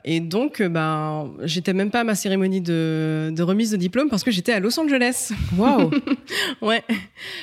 Et 0.04 0.21
donc, 0.21 0.61
euh, 0.61 0.69
ben, 0.69 1.33
j'étais 1.42 1.73
même 1.73 1.90
pas 1.90 2.00
à 2.00 2.04
ma 2.04 2.14
cérémonie 2.14 2.61
de, 2.61 3.30
de 3.35 3.42
remise 3.42 3.71
de 3.71 3.76
diplôme 3.76 4.09
parce 4.09 4.25
que 4.25 4.30
j'étais 4.30 4.52
à 4.52 4.61
Los 4.61 4.78
Angeles. 4.78 5.33
Waouh 5.57 5.90
Ouais, 6.62 6.83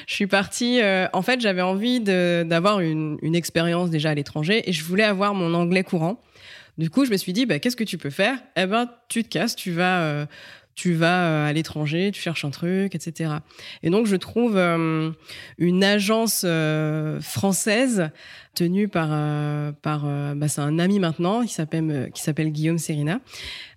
je 0.07 0.13
suis 0.13 0.27
partie. 0.27 0.81
Euh, 0.81 1.07
en 1.13 1.21
fait, 1.21 1.39
j'avais 1.41 1.61
envie 1.61 1.99
d'avoir 1.99 2.79
une, 2.79 3.17
une 3.21 3.35
expérience 3.35 3.89
déjà 3.89 4.11
à 4.11 4.15
l'étranger 4.15 4.67
et 4.69 4.73
je 4.73 4.83
voulais 4.83 5.03
avoir 5.03 5.33
mon 5.33 5.53
anglais 5.53 5.83
courant. 5.83 6.21
Du 6.77 6.89
coup, 6.91 7.05
je 7.05 7.11
me 7.11 7.17
suis 7.17 7.33
dit, 7.33 7.45
bah, 7.45 7.59
qu'est-ce 7.59 7.75
que 7.75 7.83
tu 7.83 7.97
peux 7.97 8.11
faire? 8.11 8.37
Eh 8.55 8.65
ben, 8.67 8.89
tu 9.09 9.23
te 9.23 9.29
casses, 9.29 9.55
tu 9.55 9.71
vas, 9.71 10.01
euh, 10.01 10.25
tu 10.77 10.93
vas 10.93 11.47
à 11.47 11.53
l'étranger, 11.53 12.11
tu 12.13 12.21
cherches 12.21 12.45
un 12.45 12.51
truc, 12.51 12.95
etc. 12.95 13.31
Et 13.83 13.89
donc, 13.89 14.05
je 14.05 14.15
trouve 14.15 14.57
une 15.57 15.83
agence 15.83 16.45
française 17.19 18.11
tenu 18.57 18.87
par 18.87 19.09
euh, 19.11 19.71
par 19.71 20.05
euh, 20.05 20.33
bah, 20.33 20.47
c'est 20.47 20.61
un 20.61 20.79
ami 20.79 20.99
maintenant 20.99 21.45
qui 21.45 21.53
s'appelle 21.53 21.91
euh, 21.91 22.09
qui 22.09 22.23
s'appelle 22.23 22.51
Guillaume 22.51 22.79
Serina 22.79 23.21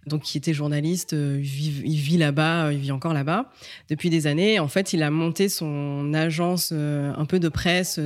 donc 0.06 0.22
qui 0.22 0.38
était 0.38 0.54
journaliste 0.54 1.12
il 1.12 1.40
vit, 1.40 1.82
il 1.84 1.96
vit 1.96 2.16
là-bas 2.16 2.72
il 2.72 2.78
vit 2.78 2.90
encore 2.90 3.12
là-bas 3.12 3.50
depuis 3.90 4.08
des 4.08 4.26
années 4.26 4.58
en 4.58 4.68
fait 4.68 4.94
il 4.94 5.02
a 5.02 5.10
monté 5.10 5.50
son 5.50 6.14
agence 6.14 6.72
un 6.72 7.26
peu 7.26 7.38
de 7.38 7.50
presse 7.50 8.00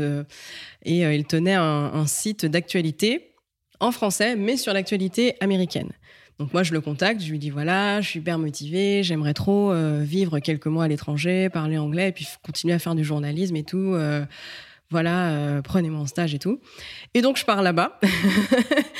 et 0.82 1.02
il 1.02 1.24
tenait 1.26 1.54
un, 1.54 1.62
un 1.62 2.06
site 2.08 2.44
d'actualité 2.46 3.34
en 3.78 3.92
français 3.92 4.34
mais 4.34 4.56
sur 4.56 4.72
l'actualité 4.72 5.36
américaine 5.38 5.92
donc 6.38 6.52
moi, 6.52 6.62
je 6.62 6.72
le 6.72 6.80
contacte, 6.80 7.22
je 7.22 7.30
lui 7.30 7.38
dis 7.38 7.50
voilà, 7.50 8.00
je 8.00 8.08
suis 8.08 8.18
hyper 8.20 8.38
motivée, 8.38 9.02
j'aimerais 9.02 9.34
trop 9.34 9.72
vivre 10.00 10.40
quelques 10.40 10.66
mois 10.66 10.84
à 10.84 10.88
l'étranger, 10.88 11.48
parler 11.48 11.78
anglais, 11.78 12.08
et 12.08 12.12
puis 12.12 12.26
continuer 12.42 12.74
à 12.74 12.78
faire 12.78 12.94
du 12.94 13.04
journalisme 13.04 13.54
et 13.56 13.62
tout 13.62 13.94
voilà, 14.94 15.30
euh, 15.30 15.62
prenez-moi 15.62 16.00
en 16.00 16.06
stage 16.06 16.34
et 16.34 16.38
tout. 16.38 16.60
Et 17.14 17.20
donc 17.20 17.36
je 17.36 17.44
pars 17.44 17.62
là-bas. 17.62 17.98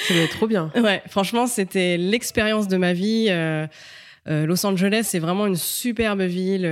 Ça 0.08 0.14
être 0.14 0.36
trop 0.36 0.46
bien. 0.46 0.72
Ouais, 0.84 1.02
franchement, 1.08 1.46
c'était 1.46 1.96
l'expérience 1.96 2.68
de 2.68 2.76
ma 2.76 2.92
vie. 2.92 3.26
Euh, 3.30 3.66
euh, 4.28 4.44
Los 4.44 4.66
Angeles, 4.66 5.04
c'est 5.04 5.18
vraiment 5.18 5.46
une 5.46 5.56
superbe 5.56 6.22
ville. 6.22 6.68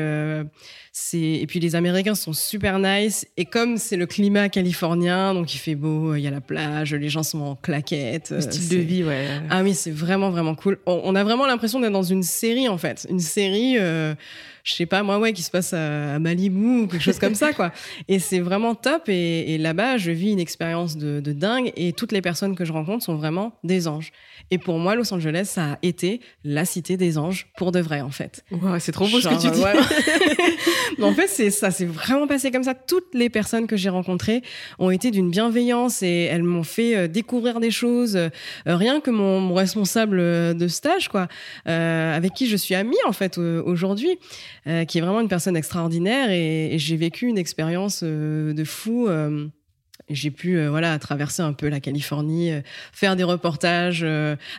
Et 1.14 1.46
puis 1.46 1.60
les 1.60 1.74
Américains 1.74 2.14
sont 2.14 2.32
super 2.32 2.78
nice. 2.78 3.26
Et 3.36 3.44
comme 3.44 3.76
c'est 3.76 3.96
le 3.96 4.06
climat 4.06 4.48
californien, 4.48 5.34
donc 5.34 5.54
il 5.54 5.58
fait 5.58 5.74
beau, 5.74 6.14
il 6.14 6.20
y 6.20 6.26
a 6.26 6.30
la 6.30 6.40
plage, 6.40 6.94
les 6.94 7.08
gens 7.08 7.22
sont 7.22 7.40
en 7.40 7.56
claquettes. 7.56 8.30
Le 8.30 8.40
style 8.40 8.68
de 8.68 8.76
vie, 8.76 9.04
ouais. 9.04 9.26
Ah 9.50 9.62
oui, 9.62 9.74
c'est 9.74 9.90
vraiment 9.90 10.30
vraiment 10.30 10.54
cool. 10.54 10.78
On, 10.86 11.14
a 11.14 11.24
vraiment 11.24 11.46
l'impression 11.46 11.80
d'être 11.80 11.92
dans 11.92 12.02
une 12.02 12.22
série 12.22 12.68
en 12.68 12.78
fait, 12.78 13.06
une 13.10 13.20
série 13.20 13.78
je 14.64 14.74
sais 14.74 14.86
pas 14.86 15.02
moi 15.02 15.18
ouais 15.18 15.32
qui 15.32 15.42
se 15.42 15.50
passe 15.50 15.72
à, 15.72 16.18
Malibu 16.18 16.82
ou 16.82 16.86
quelque 16.86 17.02
chose 17.02 17.18
comme 17.18 17.34
ça 17.34 17.52
quoi 17.52 17.72
et 18.08 18.18
c'est 18.18 18.40
vraiment 18.40 18.74
top 18.74 19.08
et, 19.08 19.58
là-bas 19.58 19.96
je 19.96 20.10
vis 20.10 20.32
une 20.32 20.40
expérience 20.40 20.96
de, 20.96 21.20
dingue 21.32 21.72
et 21.76 21.92
toutes 21.92 22.12
les 22.12 22.20
personnes 22.20 22.54
que 22.54 22.64
je 22.64 22.72
rencontre 22.72 23.04
sont 23.04 23.16
vraiment 23.16 23.52
des 23.64 23.88
anges 23.88 24.12
et 24.50 24.58
pour 24.58 24.78
moi 24.78 24.94
Los 24.94 25.12
Angeles 25.12 25.46
ça 25.46 25.72
a 25.72 25.78
été 25.82 26.20
la 26.44 26.64
cité 26.64 26.96
des 26.96 27.18
anges 27.18 27.48
pour 27.56 27.72
de 27.72 27.80
vrai 27.80 28.00
en 28.00 28.10
fait 28.10 28.44
ouais, 28.50 28.80
c'est 28.80 28.92
trop 28.92 29.08
beau 29.08 29.20
ce 29.20 29.28
que 29.28 29.40
tu 29.40 29.50
dis 29.50 29.62
Mais 30.98 31.04
en 31.04 31.14
fait 31.14 31.28
c'est 31.28 31.50
ça 31.50 31.70
s'est 31.70 31.86
vraiment 31.86 32.26
passé 32.26 32.50
comme 32.50 32.64
ça 32.64 32.74
toutes 32.74 33.14
les 33.14 33.30
personnes 33.30 33.66
que 33.66 33.76
j'ai 33.76 33.88
rencontrées 33.88 34.42
ont 34.78 34.90
été 34.90 35.10
d'une 35.10 35.30
bienveillance 35.30 36.02
et 36.02 36.24
elles 36.24 36.42
m'ont 36.42 36.64
fait 36.64 36.96
euh, 36.96 37.08
découvrir 37.08 37.60
des 37.60 37.70
choses 37.70 38.16
euh, 38.16 38.28
rien 38.66 39.00
que 39.00 39.10
mon, 39.10 39.52
responsable 39.54 40.18
de 40.56 40.68
stage 40.68 41.08
quoi 41.08 41.28
euh, 41.68 42.16
avec 42.16 42.32
qui 42.34 42.46
je 42.46 42.56
suis 42.56 42.74
amie 42.74 42.96
en 43.06 43.12
fait 43.12 43.38
aujourd'hui 43.38 44.18
euh, 44.66 44.84
qui 44.84 44.98
est 44.98 45.00
vraiment 45.00 45.20
une 45.20 45.28
personne 45.28 45.56
extraordinaire 45.56 46.30
et, 46.30 46.76
j'ai 46.78 46.96
vécu 46.96 47.26
une 47.26 47.38
expérience 47.38 48.02
euh, 48.04 48.52
de 48.52 48.64
fou. 48.64 49.08
Euh, 50.12 50.14
j'ai 50.14 50.30
pu 50.30 50.64
voilà 50.66 50.98
traverser 50.98 51.42
un 51.42 51.52
peu 51.52 51.68
la 51.68 51.80
Californie, 51.80 52.52
faire 52.92 53.16
des 53.16 53.24
reportages. 53.24 54.04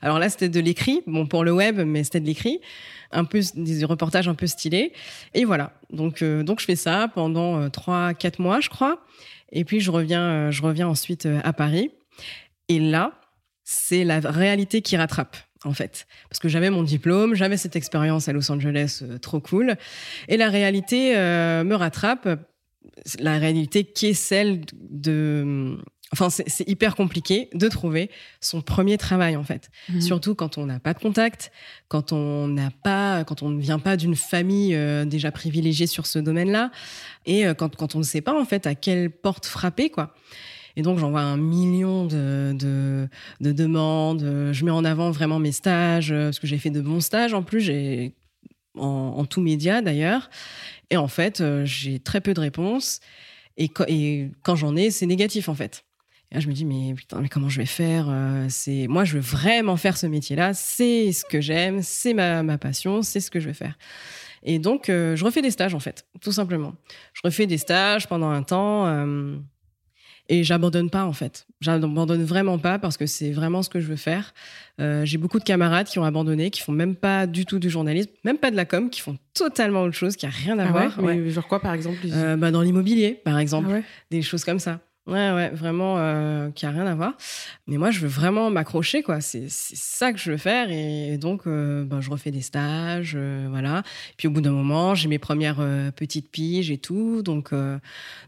alors 0.02 0.20
là, 0.20 0.30
c'était 0.30 0.50
de 0.50 0.60
l'écrit, 0.60 1.02
bon 1.08 1.26
pour 1.26 1.44
le 1.44 1.52
web, 1.52 1.80
mais 1.80 2.04
c'était 2.04 2.20
de 2.20 2.26
l'écrit, 2.26 2.60
un 3.12 3.26
peu 3.26 3.40
des 3.56 3.86
reportages 3.86 4.28
un 4.28 4.36
peu 4.36 4.48
stylés. 4.48 4.94
Et 5.34 5.46
voilà. 5.46 5.74
Donc 5.92 6.24
donc 6.24 6.60
je 6.60 6.66
fais 6.66 6.76
ça 6.76 7.08
pendant 7.14 7.70
trois 7.70 8.14
quatre 8.14 8.40
mois, 8.40 8.60
je 8.60 8.70
crois. 8.70 9.04
Et 9.52 9.64
puis 9.64 9.80
je 9.80 9.92
reviens 9.92 10.52
je 10.52 10.62
reviens 10.62 10.88
ensuite 10.88 11.28
à 11.44 11.54
Paris. 11.54 11.92
Et 12.70 12.80
là, 12.80 13.14
c'est 13.64 14.04
la 14.04 14.20
réalité 14.20 14.82
qui 14.82 14.98
rattrape 14.98 15.38
en 15.66 15.74
fait. 15.74 16.08
Parce 16.30 16.40
que 16.40 16.50
j'avais 16.50 16.70
mon 16.70 16.84
diplôme, 16.84 17.36
j'avais 17.36 17.58
cette 17.58 17.76
expérience 17.76 18.28
à 18.28 18.34
Los 18.34 18.52
Angeles 18.52 19.02
euh, 19.04 19.18
trop 19.18 19.40
cool. 19.40 19.76
Et 20.28 20.38
la 20.38 20.50
réalité 20.50 21.18
euh, 21.18 21.64
me 21.64 21.76
rattrape. 21.76 22.28
La 23.20 23.38
réalité 23.38 23.84
qui 23.84 24.08
est 24.08 24.14
celle 24.14 24.62
de... 24.74 25.78
Enfin, 26.12 26.30
c'est 26.30 26.70
hyper 26.70 26.96
compliqué 26.96 27.50
de 27.56 27.68
trouver 27.68 28.12
son 28.40 28.62
premier 28.62 29.00
travail 29.00 29.36
en 29.36 29.44
fait. 29.44 29.72
Mhm. 29.90 30.02
Surtout 30.02 30.36
quand 30.36 30.60
on 30.60 30.68
n'a 30.68 30.80
pas 30.80 30.94
de 30.94 31.00
contact, 31.00 31.52
quand 31.88 32.12
on 32.12 32.48
n'a 32.48 32.70
pas, 32.84 33.24
quand 33.24 33.42
on 33.42 33.50
ne 33.50 33.60
vient 33.60 33.80
pas 33.80 33.98
d'une 33.98 34.16
famille 34.16 34.76
euh, 34.76 35.06
déjà 35.06 35.32
privilégiée 35.32 35.88
sur 35.88 36.06
ce 36.06 36.20
domaine-là, 36.20 36.70
et 37.26 37.46
quand, 37.58 37.76
quand 37.76 37.96
on 37.96 38.00
ne 38.00 38.04
sait 38.04 38.22
pas 38.22 38.40
en 38.40 38.46
fait 38.46 38.68
à 38.68 38.76
quelle 38.76 39.10
porte 39.10 39.48
frapper 39.48 39.90
quoi. 39.90 40.14
Et 40.76 40.82
donc, 40.82 40.98
j'envoie 40.98 41.22
un 41.22 41.38
million 41.38 42.06
de, 42.06 42.56
de, 42.58 43.08
de, 43.42 43.52
demandes. 43.52 44.22
Je 44.52 44.66
mets 44.66 44.72
en 44.72 44.84
avant 44.84 45.12
vraiment 45.12 45.38
mes 45.38 45.52
stages, 45.52 46.12
parce 46.12 46.40
que 46.40 46.48
j'ai 46.48 46.58
fait 46.58 46.72
de 46.72 46.82
bons 46.82 47.02
stages 47.02 47.36
en 47.36 47.44
plus. 47.44 47.62
J'ai 47.62 48.16
en, 48.78 49.16
en 49.18 49.26
tout 49.26 49.42
média 49.42 49.82
d'ailleurs. 49.82 50.30
Et 50.94 50.98
en 50.98 51.08
fait, 51.08 51.42
euh, 51.42 51.66
j'ai 51.66 51.98
très 51.98 52.22
peu 52.22 52.36
de 52.36 52.40
réponses. 52.40 53.00
Et, 53.58 53.68
quand 54.44 54.56
j'en 54.56 54.76
ai, 54.76 54.92
c'est 54.92 55.08
négatif 55.08 55.50
en 55.50 55.56
fait. 55.56 55.86
Et 56.32 56.40
je 56.40 56.48
me 56.48 56.54
dis 56.54 56.66
mais 56.66 56.94
putain, 56.94 57.20
mais 57.20 57.30
comment 57.30 57.50
je 57.50 57.58
vais 57.58 57.66
faire 57.66 58.06
euh, 58.10 58.46
C'est 58.50 58.86
moi, 58.88 59.04
je 59.04 59.16
veux 59.16 59.20
vraiment 59.20 59.76
faire 59.76 59.98
ce 59.98 60.06
métier-là. 60.06 60.54
C'est 60.54 61.12
ce 61.12 61.26
que 61.26 61.42
j'aime, 61.42 61.82
c'est 61.82 62.14
ma, 62.14 62.44
ma 62.44 62.60
passion, 62.60 63.02
c'est 63.02 63.22
ce 63.22 63.32
que 63.32 63.40
je 63.40 63.48
veux 63.48 63.54
faire. 63.54 63.76
Et 64.44 64.60
donc, 64.60 64.88
euh, 64.88 65.16
je 65.16 65.26
refais 65.26 65.42
des 65.42 65.50
stages 65.50 65.74
en 65.74 65.80
fait, 65.80 66.06
tout 66.22 66.32
simplement. 66.32 66.76
Je 67.14 67.22
refais 67.24 67.48
des 67.48 67.58
stages 67.58 68.08
pendant 68.08 68.30
un 68.30 68.44
temps. 68.44 68.86
Et 70.30 70.44
j'abandonne 70.44 70.90
pas 70.90 71.04
en 71.06 71.14
fait. 71.14 71.46
J'abandonne 71.60 72.24
vraiment 72.24 72.58
pas 72.58 72.80
parce 72.80 72.96
que 72.96 73.06
c'est 73.06 73.32
vraiment 73.32 73.62
ce 73.62 73.70
que 73.70 73.80
je 73.80 73.88
veux 73.88 73.98
faire. 73.98 74.34
Euh, 74.80 75.06
j'ai 75.06 75.18
beaucoup 75.18 75.38
de 75.38 75.44
camarades 75.44 75.88
qui 75.88 76.00
ont 76.00 76.06
abandonné, 76.06 76.50
qui 76.50 76.62
font 76.62 76.72
même 76.72 76.96
pas 76.96 77.28
du 77.28 77.46
tout 77.46 77.60
du 77.60 77.70
journalisme, 77.70 78.10
même 78.24 78.38
pas 78.38 78.50
de 78.50 78.56
la 78.56 78.66
com, 78.66 78.90
qui 78.90 79.02
font 79.02 79.18
totalement 79.34 79.82
autre 79.84 79.96
chose, 79.96 80.16
qui 80.16 80.26
a 80.26 80.30
rien 80.30 80.58
à 80.60 80.68
ah 80.68 80.72
voir. 80.72 81.00
Ouais, 81.04 81.30
Genre 81.30 81.48
quoi 81.48 81.60
par 81.60 81.74
exemple 81.74 81.98
euh, 82.12 82.38
bah, 82.38 82.52
Dans 82.52 82.62
l'immobilier 82.62 83.20
par 83.24 83.38
exemple, 83.38 83.70
ah 83.72 83.82
des 84.12 84.22
choses 84.22 84.46
comme 84.46 84.60
ça. 84.60 84.80
Ouais, 85.06 85.32
ouais, 85.34 85.50
vraiment, 85.50 85.96
euh, 85.98 86.50
qui 86.52 86.66
a 86.66 86.70
rien 86.70 86.88
à 86.88 86.96
voir. 86.96 87.14
Mais 87.68 87.78
moi, 87.78 87.92
je 87.92 88.00
veux 88.00 88.08
vraiment 88.08 88.50
m'accrocher, 88.50 89.04
quoi. 89.04 89.20
C'est 89.20 89.50
ça 89.50 90.14
que 90.14 90.18
je 90.18 90.32
veux 90.32 90.38
faire. 90.38 90.72
Et 90.72 91.18
donc, 91.18 91.42
euh, 91.46 91.84
ben, 91.84 92.00
je 92.00 92.10
refais 92.10 92.32
des 92.32 92.42
stages, 92.42 93.14
euh, 93.18 93.48
voilà. 93.50 93.84
puis 94.16 94.30
au 94.30 94.32
bout 94.32 94.40
d'un 94.40 94.52
moment, 94.52 94.96
j'ai 94.96 95.10
mes 95.10 95.20
premières 95.20 95.58
petites 95.96 96.32
piges 96.32 96.72
et 96.72 96.78
tout. 96.78 97.22
Donc, 97.22 97.52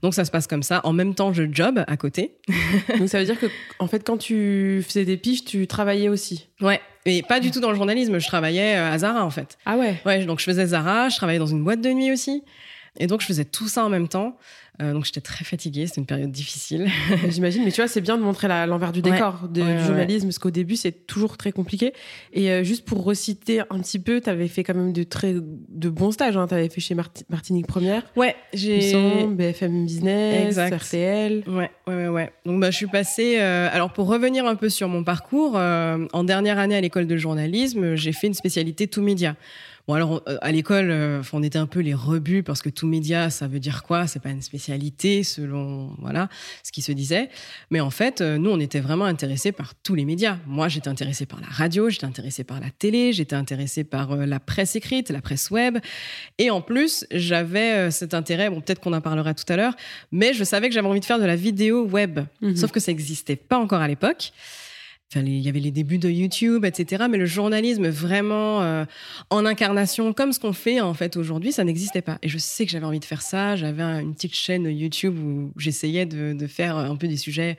donc 0.02 0.14
ça 0.14 0.26
se 0.26 0.32
passe 0.32 0.48
comme 0.48 0.64
ça. 0.64 0.82
En 0.84 0.92
même 0.92 1.16
temps, 1.16 1.32
je 1.32 1.44
job 1.50 1.82
à 1.88 1.98
côté. 1.98 2.38
donc 3.00 3.08
ça 3.08 3.20
veut 3.20 3.26
dire 3.26 3.40
que, 3.40 3.48
en 3.80 3.88
fait, 3.88 4.06
quand 4.06 4.18
tu 4.18 4.84
faisais 4.86 5.06
des 5.06 5.16
piges, 5.16 5.46
tu 5.46 5.68
travaillais 5.68 6.10
aussi. 6.10 6.50
Ouais. 6.60 6.82
Et 7.06 7.22
pas 7.22 7.40
du 7.40 7.52
tout 7.52 7.62
dans 7.62 7.70
le 7.70 7.78
journalisme. 7.78 8.20
Je 8.20 8.28
travaillais 8.28 8.76
à 8.76 8.98
Zara, 8.98 9.24
en 9.24 9.30
fait. 9.30 9.58
Ah 9.66 9.78
ouais. 9.78 10.02
Ouais. 10.06 10.26
Donc 10.26 10.40
je 10.40 10.44
faisais 10.44 10.66
Zara. 10.66 11.08
Je 11.08 11.16
travaillais 11.16 11.40
dans 11.40 11.46
une 11.46 11.64
boîte 11.64 11.80
de 11.80 11.90
nuit 11.90 12.12
aussi. 12.12 12.44
Et 12.98 13.08
donc, 13.08 13.22
je 13.22 13.26
faisais 13.26 13.46
tout 13.46 13.68
ça 13.68 13.84
en 13.86 13.90
même 13.90 14.08
temps. 14.08 14.38
Euh, 14.82 14.94
donc 14.94 15.06
j'étais 15.06 15.22
très 15.22 15.46
fatiguée, 15.46 15.88
c'était 15.88 16.02
une 16.02 16.08
période 16.08 16.32
difficile. 16.32 16.88
J'imagine, 17.30 17.64
mais 17.64 17.72
tu 17.72 17.82
vois, 17.82 17.88
c'est 17.88 18.02
bien 18.02 18.18
de 18.18 18.24
montrer 18.24 18.48
l'envers 18.68 18.92
du 18.92 19.02
décor 19.02 19.48
du 19.50 19.62
journalisme, 19.62 20.28
parce 20.28 20.40
qu'au 20.40 20.52
début, 20.52 20.76
c'est 20.76 21.08
toujours 21.08 21.38
très 21.38 21.52
compliqué. 21.52 21.94
Et 22.34 22.52
euh, 22.52 22.64
juste 22.64 22.86
pour 22.86 23.04
reciter 23.04 23.62
un 23.62 23.80
petit 23.80 24.00
peu, 24.00 24.20
tu 24.20 24.30
avais 24.30 24.48
fait 24.48 24.64
quand 24.64 24.76
même 24.76 24.92
de 24.94 25.04
très 25.04 25.34
de 25.34 25.90
bons 25.90 26.12
stages. 26.12 26.36
Hein. 26.36 26.48
Tu 26.48 26.56
avais 26.56 26.70
fait 26.70 26.82
chez 26.82 26.96
Martinique 27.30 27.68
Première. 27.68 28.04
Ouais, 28.16 28.36
j'ai. 28.54 29.26
BFM 29.28 29.86
Business, 29.86 30.48
exact. 30.48 30.76
RTL. 30.76 31.44
Ouais, 31.48 31.70
ouais, 31.88 31.96
ouais, 31.96 32.08
ouais. 32.08 32.34
Donc 32.46 32.60
bah, 32.60 32.72
je 32.72 32.78
suis 32.78 32.88
passée. 32.88 33.38
Euh, 33.40 33.70
alors 33.72 33.94
pour 33.94 34.08
revenir 34.08 34.46
un 34.46 34.56
peu 34.56 34.70
sur 34.70 34.88
mon 34.90 35.04
parcours, 35.04 35.56
en 35.56 36.24
dernière 36.24 36.60
année 36.60 36.76
à 36.76 36.82
l'école 36.82 37.08
de 37.08 37.18
journalisme, 37.18 37.96
j'ai 37.96 38.12
fait 38.12 38.28
une 38.28 38.34
spécialité 38.34 38.88
tout 38.88 39.02
média. 39.02 39.36
Bon, 39.88 39.94
alors, 39.94 40.24
euh, 40.28 40.38
à 40.42 40.52
l'école, 40.52 40.90
euh, 40.90 41.22
on 41.32 41.44
était 41.44 41.60
un 41.60 41.68
peu 41.68 41.80
les 41.80 41.94
rebuts 41.94 42.42
parce 42.42 42.64
que 42.64 42.70
tout 42.70 42.88
média, 42.88 43.30
ça 43.30 43.48
veut 43.48 43.60
dire 43.60 43.84
quoi? 43.84 44.08
C'est 44.08 44.20
pas 44.20 44.32
une 44.32 44.42
spécialité 44.42 45.24
selon 45.24 45.96
voilà 46.00 46.28
ce 46.64 46.72
qui 46.72 46.82
se 46.82 46.92
disait. 46.92 47.30
Mais 47.70 47.82
en 47.82 47.92
fait, 47.92 48.22
euh, 48.22 48.40
nous, 48.40 48.50
on 48.50 48.60
était 48.60 48.80
vraiment 48.80 49.06
intéressés 49.06 49.52
par 49.52 49.76
tous 49.76 49.94
les 49.94 50.06
médias. 50.06 50.38
Moi, 50.48 50.70
j'étais 50.70 50.88
intéressée 50.88 51.28
par 51.28 51.40
la 51.40 51.48
radio, 51.48 51.90
j'étais 51.90 52.06
intéressée 52.06 52.44
par 52.44 52.60
la 52.60 52.72
télé, 52.72 53.14
j'étais 53.14 53.36
intéressée 53.36 53.84
par 53.84 54.16
la 54.16 54.40
presse 54.40 54.76
écrite, 54.76 55.12
la 55.12 55.22
presse 55.22 55.52
web. 55.52 55.78
Et 56.40 56.50
en 56.50 56.62
plus, 56.62 57.06
j'avais 57.12 57.92
cet 57.92 58.16
intérêt, 58.16 58.50
bon, 58.50 58.62
peut-être 58.62 58.80
qu'on 58.82 58.94
en 58.94 59.02
parlera 59.02 59.36
tout 59.36 59.46
à 59.50 59.56
l'heure, 59.56 59.76
mais 60.12 60.34
je 60.34 60.44
savais 60.44 60.68
que 60.68 60.74
j'avais 60.74 60.88
envie 60.88 61.00
de 61.00 61.06
faire 61.06 61.20
de 61.20 61.26
la 61.26 61.36
vidéo 61.36 61.86
web. 61.86 62.22
Mhm. 62.42 62.56
Sauf 62.56 62.72
que 62.72 62.80
ça 62.80 62.92
n'existait 62.92 63.36
pas 63.36 63.60
encore 63.60 63.82
à 63.82 63.88
l'époque 63.88 64.32
il 65.14 65.40
y 65.40 65.50
avait 65.50 65.60
les 65.60 65.72
débuts 65.72 65.98
de 65.98 66.10
YouTube, 66.10 66.66
etc. 66.66 67.06
Mais 67.10 67.18
le 67.18 67.26
journalisme 67.26 67.88
vraiment 67.88 68.62
euh, 68.62 68.86
en 69.30 69.46
incarnation, 69.46 70.14
comme 70.14 70.34
ce 70.34 70.40
qu'on 70.40 70.54
fait 70.54 70.82
en 70.82 70.94
fait 70.94 71.16
aujourd'hui, 71.16 71.52
ça 71.52 71.64
n'existait 71.64 72.02
pas. 72.02 72.18
Et 72.22 72.30
je 72.30 72.38
sais 72.38 72.66
que 72.66 72.72
j'avais 72.72 72.86
envie 72.86 73.00
de 73.00 73.06
faire 73.06 73.22
ça. 73.22 73.56
J'avais 73.56 73.82
une 73.84 74.14
petite 74.14 74.36
chaîne 74.36 74.66
YouTube 74.66 75.18
où 75.18 75.54
j'essayais 75.58 76.06
de, 76.06 76.48
faire 76.48 76.78
un 76.78 76.96
peu 76.96 77.08
des 77.08 77.18
sujets 77.18 77.58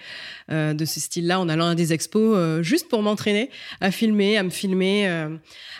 euh, 0.50 0.74
de 0.74 0.85
ce 0.85 1.00
style-là 1.00 1.40
en 1.40 1.48
allant 1.48 1.68
à 1.68 1.74
des 1.74 1.92
expos, 1.92 2.37
euh, 2.37 2.62
juste 2.62 2.88
pour 2.88 3.02
m'entraîner 3.02 3.50
à 3.80 3.90
filmer, 3.90 4.37
à 4.37 4.42
me 4.42 4.50
filmer, 4.50 5.06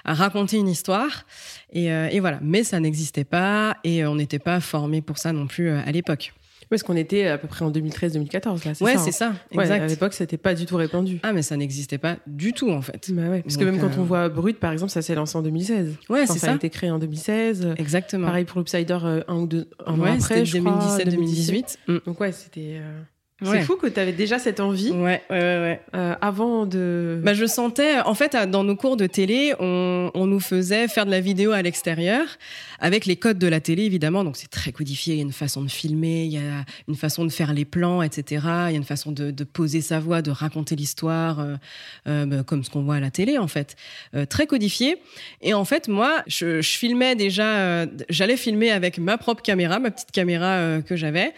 à 0.05 0.15
raconter 0.15 0.57
une 0.59 0.69
histoire. 0.69 1.27
Et, 1.73 1.87
et 1.87 2.21
voilà. 2.21 2.39
Mais 2.43 2.65
ça 2.65 2.81
n'existait 2.81 3.25
pas 3.25 3.77
et 3.85 4.07
on 4.07 4.15
n'était 4.15 4.39
pas 4.39 4.61
formé 4.61 5.03
pour 5.03 5.19
ça 5.19 5.33
non 5.33 5.47
plus 5.47 5.71
à 5.71 5.91
l'époque. 5.93 6.33
Parce 6.69 6.83
qu'on 6.83 6.97
était 6.97 7.27
à 7.27 7.39
peu 7.39 7.47
près 7.47 7.65
en 7.65 7.71
2013-2014, 7.71 8.67
là, 8.67 8.75
c'est 8.75 8.85
ouais, 8.85 8.97
c'est 8.99 9.13
ça, 9.13 9.35
exact. 9.53 9.83
à 9.83 9.87
l'époque, 9.87 10.15
c'était 10.15 10.37
pas 10.37 10.55
du 10.55 10.67
tout 10.67 10.77
répandu. 10.77 11.21
Ah, 11.23 11.33
mais 11.33 11.43
ça 11.43 11.57
n'existait 11.57 11.99
pas 11.99 12.17
du 12.27 12.53
tout, 12.53 12.71
en 12.71 12.83
fait. 12.83 13.11
Bah 13.13 13.29
ouais, 13.29 13.43
parce 13.43 13.57
que 13.57 13.65
même 13.65 13.79
quand 13.79 13.97
on 13.97 14.03
euh, 14.03 14.05
voit 14.05 14.29
Brut, 14.29 14.59
par 14.59 14.73
exemple, 14.73 14.91
ça 14.91 15.03
s'est 15.03 15.15
lancé 15.15 15.37
en 15.37 15.43
2016. 15.43 15.95
Ouais, 16.09 16.27
c'est 16.27 16.35
ça. 16.35 16.47
Ça 16.47 16.53
a 16.53 16.57
été 16.57 16.71
créé 16.71 16.91
en 16.91 16.99
2016. 16.99 17.75
Exactement. 17.77 18.27
Pareil 18.27 18.45
pour 18.45 18.59
Loopsider, 18.59 18.99
euh, 19.05 19.23
un 19.29 19.37
ou 19.37 19.47
deux 19.47 19.69
un 19.87 19.99
ouais, 19.99 20.11
an 20.11 20.15
après, 20.15 20.43
2017-2018. 20.43 21.77
Mm. 21.87 21.97
Donc 22.05 22.21
ouais, 22.21 22.33
c'était... 22.33 22.79
Euh, 22.81 23.01
c'est 23.43 23.61
fou 23.63 23.77
que 23.77 23.87
tu 23.87 24.01
avais 24.01 24.13
déjà 24.13 24.39
cette 24.39 24.61
envie. 24.61 24.91
Ouais, 24.93 25.23
ouais, 25.29 25.37
ouais. 25.37 25.81
Euh, 25.95 26.15
avant 26.23 26.65
de. 26.65 27.21
Bah, 27.23 27.35
je 27.35 27.45
sentais, 27.45 28.01
en 28.01 28.15
fait, 28.15 28.35
dans 28.51 28.65
nos 28.65 28.77
cours 28.77 28.97
de 28.97 29.07
télé, 29.07 29.53
on, 29.61 30.11
on 30.15 30.27
nous 30.27 30.41
faisait 30.41 30.89
faire 30.89 31.05
de 31.05 31.11
la 31.11 31.21
vidéo 31.21 31.53
à 31.53 31.61
l'extérieur, 31.61 32.27
avec 32.81 33.05
les 33.05 33.17
codes 33.17 33.39
de 33.39 33.47
la 33.47 33.61
télé, 33.61 33.83
évidemment. 33.83 34.25
Donc, 34.25 34.39
c'est 34.39 34.49
très 34.49 34.73
codifié. 34.73 35.15
Il 35.15 35.17
y 35.19 35.21
a 35.21 35.23
une 35.23 35.33
façon 35.33 35.63
de 35.63 35.69
filmer, 35.69 36.25
il 36.25 36.33
y 36.33 36.39
a 36.39 36.65
une 36.89 36.95
façon 36.95 37.27
de 37.27 37.31
faire 37.31 37.53
les 37.53 37.67
plans, 37.67 38.01
etc. 38.01 38.43
Il 38.69 38.71
y 38.71 38.75
a 38.75 38.79
une 38.79 38.85
façon 38.85 39.13
de, 39.13 39.31
de 39.31 39.45
poser 39.45 39.83
sa 39.83 40.01
voix, 40.01 40.23
de 40.23 40.31
raconter 40.31 40.75
l'histoire, 40.75 41.41
euh, 41.41 41.57
euh, 42.09 42.25
bah, 42.25 42.43
comme 42.43 42.65
ce 42.65 42.71
qu'on 42.71 42.85
voit 42.85 42.97
à 42.97 43.01
la 43.01 43.11
télé, 43.11 43.37
en 43.37 43.49
fait. 43.49 43.77
Très 44.31 44.47
codifié. 44.47 44.97
Et 45.43 45.53
en 45.53 45.67
fait, 45.67 45.89
moi, 45.89 46.23
je, 46.27 46.63
je 46.63 46.71
filmais 46.79 47.17
déjà, 47.17 47.85
j'allais 48.09 48.39
filmer 48.39 48.71
avec 48.71 48.97
ma 48.97 49.19
propre 49.19 49.43
caméra, 49.43 49.79
ma 49.79 49.91
petite 49.91 50.11
caméra 50.11 50.81
que 50.81 50.97
j'avais. 50.97 51.35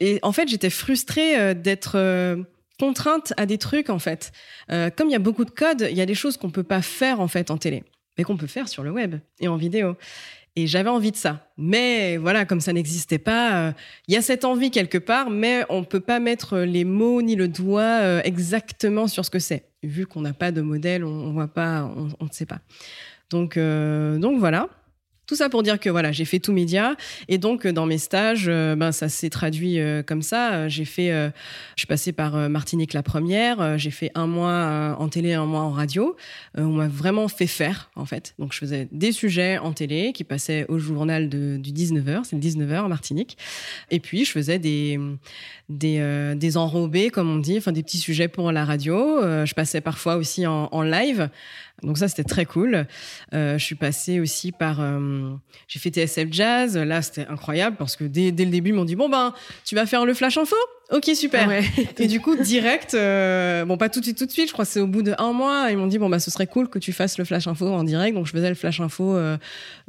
Et 0.00 0.18
en 0.22 0.32
fait, 0.32 0.48
j'étais 0.48 0.70
frustrée 0.70 1.41
euh, 1.42 1.54
d'être 1.54 1.96
euh, 1.96 2.36
contrainte 2.78 3.32
à 3.36 3.46
des 3.46 3.58
trucs 3.58 3.90
en 3.90 3.98
fait. 3.98 4.32
Euh, 4.70 4.90
comme 4.90 5.08
il 5.08 5.12
y 5.12 5.16
a 5.16 5.20
beaucoup 5.20 5.44
de 5.44 5.50
codes, 5.50 5.86
il 5.90 5.96
y 5.96 6.00
a 6.00 6.06
des 6.06 6.14
choses 6.14 6.36
qu'on 6.36 6.50
peut 6.50 6.62
pas 6.62 6.82
faire 6.82 7.20
en 7.20 7.28
fait 7.28 7.50
en 7.50 7.58
télé, 7.58 7.84
mais 8.16 8.24
qu'on 8.24 8.36
peut 8.36 8.46
faire 8.46 8.68
sur 8.68 8.82
le 8.82 8.90
web 8.90 9.16
et 9.40 9.48
en 9.48 9.56
vidéo. 9.56 9.96
Et 10.54 10.66
j'avais 10.66 10.90
envie 10.90 11.12
de 11.12 11.16
ça. 11.16 11.48
Mais 11.56 12.18
voilà, 12.18 12.44
comme 12.44 12.60
ça 12.60 12.74
n'existait 12.74 13.18
pas, 13.18 13.72
il 14.06 14.12
y 14.12 14.18
a 14.18 14.22
cette 14.22 14.44
envie 14.44 14.70
quelque 14.70 14.98
part, 14.98 15.30
mais 15.30 15.64
on 15.70 15.82
peut 15.82 16.00
pas 16.00 16.20
mettre 16.20 16.58
les 16.58 16.84
mots 16.84 17.22
ni 17.22 17.36
le 17.36 17.48
doigt 17.48 18.22
exactement 18.22 19.06
sur 19.06 19.24
ce 19.24 19.30
que 19.30 19.38
c'est. 19.38 19.64
Vu 19.82 20.04
qu'on 20.04 20.20
n'a 20.20 20.34
pas 20.34 20.52
de 20.52 20.60
modèle, 20.60 21.04
on, 21.04 21.08
on 21.08 21.32
voit 21.32 21.48
pas, 21.48 21.90
on 22.20 22.24
ne 22.24 22.30
sait 22.32 22.44
pas. 22.44 22.58
Donc, 23.30 23.58
donc 23.58 24.38
voilà. 24.40 24.68
Tout 25.32 25.36
ça 25.36 25.48
pour 25.48 25.62
dire 25.62 25.80
que 25.80 25.88
voilà, 25.88 26.12
j'ai 26.12 26.26
fait 26.26 26.40
tout 26.40 26.52
média 26.52 26.94
et 27.26 27.38
donc 27.38 27.66
dans 27.66 27.86
mes 27.86 27.96
stages, 27.96 28.48
euh, 28.48 28.76
ben 28.76 28.92
ça 28.92 29.08
s'est 29.08 29.30
traduit 29.30 29.80
euh, 29.80 30.02
comme 30.02 30.20
ça. 30.20 30.68
J'ai 30.68 30.84
fait, 30.84 31.10
euh, 31.10 31.30
je 31.74 31.80
suis 31.80 31.86
passée 31.86 32.12
par 32.12 32.50
Martinique 32.50 32.92
la 32.92 33.02
première. 33.02 33.78
j'ai 33.78 33.90
fait 33.90 34.10
un 34.14 34.26
mois 34.26 34.94
en 34.98 35.08
télé, 35.08 35.32
un 35.32 35.46
mois 35.46 35.62
en 35.62 35.70
radio. 35.70 36.18
on 36.54 36.72
m'a 36.72 36.86
vraiment 36.86 37.28
fait 37.28 37.46
faire 37.46 37.90
en 37.96 38.04
fait. 38.04 38.34
Donc 38.38 38.52
je 38.52 38.58
faisais 38.58 38.88
des 38.92 39.10
sujets 39.10 39.56
en 39.56 39.72
télé 39.72 40.12
qui 40.12 40.22
passaient 40.22 40.66
au 40.68 40.78
journal 40.78 41.30
de, 41.30 41.56
du 41.56 41.70
19h, 41.70 42.24
c'est 42.24 42.36
le 42.36 42.42
19h 42.42 42.80
en 42.80 42.88
Martinique. 42.90 43.38
Et 43.90 44.00
puis 44.00 44.26
je 44.26 44.32
faisais 44.32 44.58
des 44.58 45.00
des, 45.70 46.56
enrobés 46.58 47.08
comme 47.08 47.30
on 47.30 47.38
dit, 47.38 47.56
enfin 47.56 47.72
des 47.72 47.82
petits 47.82 47.96
sujets 47.96 48.28
pour 48.28 48.52
la 48.52 48.66
radio. 48.66 49.22
je 49.46 49.54
passais 49.54 49.80
parfois 49.80 50.16
aussi 50.16 50.46
en 50.46 50.82
live. 50.82 51.30
Donc 51.82 51.98
ça, 51.98 52.08
c'était 52.08 52.24
très 52.24 52.44
cool. 52.44 52.86
Euh, 53.34 53.58
je 53.58 53.64
suis 53.64 53.74
passée 53.74 54.20
aussi 54.20 54.52
par... 54.52 54.80
Euh, 54.80 55.32
j'ai 55.68 55.78
fait 55.78 55.90
TSF 55.90 56.28
Jazz. 56.30 56.76
Là, 56.76 57.02
c'était 57.02 57.26
incroyable 57.26 57.76
parce 57.76 57.96
que 57.96 58.04
dès, 58.04 58.32
dès 58.32 58.44
le 58.44 58.50
début, 58.50 58.70
ils 58.70 58.74
m'ont 58.74 58.84
dit, 58.84 58.96
bon, 58.96 59.08
ben, 59.08 59.34
tu 59.64 59.74
vas 59.74 59.86
faire 59.86 60.04
le 60.04 60.14
flash 60.14 60.38
info? 60.38 60.56
Ok, 60.92 61.10
super. 61.14 61.48
Et 61.98 62.06
du 62.06 62.20
coup, 62.20 62.36
direct, 62.36 62.92
euh, 62.92 63.64
bon, 63.64 63.78
pas 63.78 63.88
tout 63.88 64.00
de 64.00 64.04
suite, 64.04 64.18
tout 64.18 64.26
de 64.26 64.30
suite, 64.30 64.48
je 64.48 64.52
crois 64.52 64.66
que 64.66 64.70
c'est 64.70 64.80
au 64.80 64.86
bout 64.86 65.02
d'un 65.02 65.32
mois, 65.32 65.68
ils 65.70 65.76
m'ont 65.78 65.86
dit, 65.86 65.96
bon, 65.96 66.10
bah, 66.10 66.18
ce 66.18 66.30
serait 66.30 66.46
cool 66.46 66.68
que 66.68 66.78
tu 66.78 66.92
fasses 66.92 67.16
le 67.16 67.24
flash 67.24 67.46
info 67.46 67.66
en 67.66 67.82
direct. 67.82 68.14
Donc, 68.14 68.26
je 68.26 68.32
faisais 68.32 68.50
le 68.50 68.54
flash 68.54 68.78
info, 68.78 69.16
euh, 69.16 69.38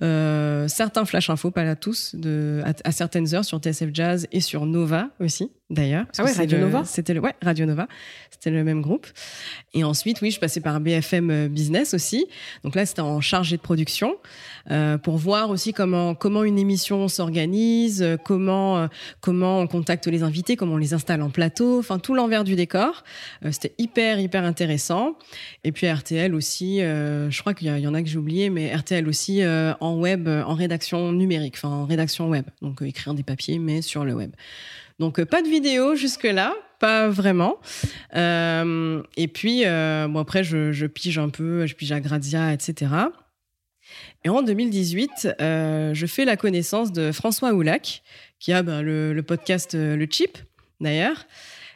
euh, 0.01 0.67
certains 0.69 1.03
flash 1.03 1.29
info, 1.29 1.51
pas 1.51 1.65
là 1.65 1.75
tous, 1.75 2.15
de, 2.15 2.63
à, 2.85 2.91
certaines 2.93 3.35
heures 3.35 3.43
sur 3.43 3.59
TSF 3.59 3.89
Jazz 3.93 4.27
et 4.31 4.39
sur 4.39 4.65
Nova 4.65 5.09
aussi, 5.19 5.51
d'ailleurs. 5.69 6.05
Ah 6.17 6.23
ouais, 6.23 6.31
Radio 6.31 6.57
Nova? 6.57 6.83
C'était 6.85 7.13
le, 7.13 7.19
ouais, 7.19 7.33
Radio 7.41 7.65
Nova. 7.65 7.87
C'était 8.31 8.51
le 8.51 8.63
même 8.63 8.81
groupe. 8.81 9.07
Et 9.73 9.83
ensuite, 9.83 10.21
oui, 10.21 10.31
je 10.31 10.39
passais 10.39 10.61
par 10.61 10.79
BFM 10.79 11.49
Business 11.49 11.82
aussi. 11.93 12.27
Donc 12.63 12.75
là, 12.75 12.85
c'était 12.85 13.01
en 13.01 13.21
chargé 13.21 13.57
de 13.57 13.61
production, 13.61 14.15
euh, 14.71 14.97
pour 14.97 15.17
voir 15.17 15.49
aussi 15.49 15.73
comment, 15.73 16.15
une 16.43 16.59
émission 16.59 17.07
s'organise, 17.07 18.05
comment, 18.23 18.87
comment 19.21 19.59
on 19.59 19.67
contacte 19.67 20.07
les 20.07 20.23
invités, 20.23 20.55
comment 20.55 20.75
on 20.75 20.77
les 20.77 20.93
installe 20.93 21.21
en 21.21 21.29
plateau, 21.29 21.79
enfin 21.79 21.99
tout 21.99 22.13
l'envers 22.13 22.43
du 22.43 22.55
décor. 22.55 23.03
Euh, 23.45 23.51
c'était 23.51 23.73
hyper 23.77 24.19
hyper 24.19 24.43
intéressant. 24.43 25.17
Et 25.63 25.71
puis 25.71 25.91
RTL 25.91 26.33
aussi, 26.35 26.81
euh, 26.81 27.29
je 27.29 27.39
crois 27.41 27.53
qu'il 27.53 27.67
y, 27.67 27.87
en 27.87 27.93
a 27.93 28.01
que 28.01 28.09
j'ai 28.09 28.17
oublié, 28.17 28.49
mais 28.49 28.73
RTL 28.73 29.07
aussi 29.07 29.41
euh, 29.41 29.73
en 29.79 29.97
web, 29.97 30.27
en 30.27 30.53
rédaction 30.53 31.11
numérique, 31.11 31.55
enfin 31.57 31.69
en 31.69 31.85
rédaction 31.85 32.29
web, 32.29 32.45
donc 32.61 32.81
écrire 32.81 33.13
des 33.13 33.23
papiers 33.23 33.59
mais 33.59 33.81
sur 33.81 34.05
le 34.05 34.13
web. 34.13 34.31
Donc 34.99 35.23
pas 35.23 35.41
de 35.41 35.47
vidéo 35.47 35.95
jusque 35.95 36.23
là, 36.23 36.53
pas 36.83 37.07
vraiment. 37.07 37.55
et 38.13 39.27
puis 39.33 39.63
bon 39.63 40.19
après 40.19 40.43
je, 40.43 40.85
pige 40.85 41.17
un 41.17 41.29
peu, 41.29 41.65
je 41.65 41.75
pige 41.75 41.93
à 41.93 42.01
Grazia, 42.01 42.51
etc. 42.51 42.91
Et 44.25 44.29
en 44.29 44.41
2018, 44.41 45.35
je 45.39 46.05
fais 46.07 46.25
la 46.25 46.35
connaissance 46.35 46.91
de 46.91 47.11
François 47.13 47.53
Oulac, 47.53 48.03
qui 48.39 48.51
a 48.51 48.63
ben, 48.63 48.81
le, 48.81 49.21
podcast 49.21 49.75
Le 49.75 50.05
Chip, 50.09 50.37
d'ailleurs. 50.81 51.25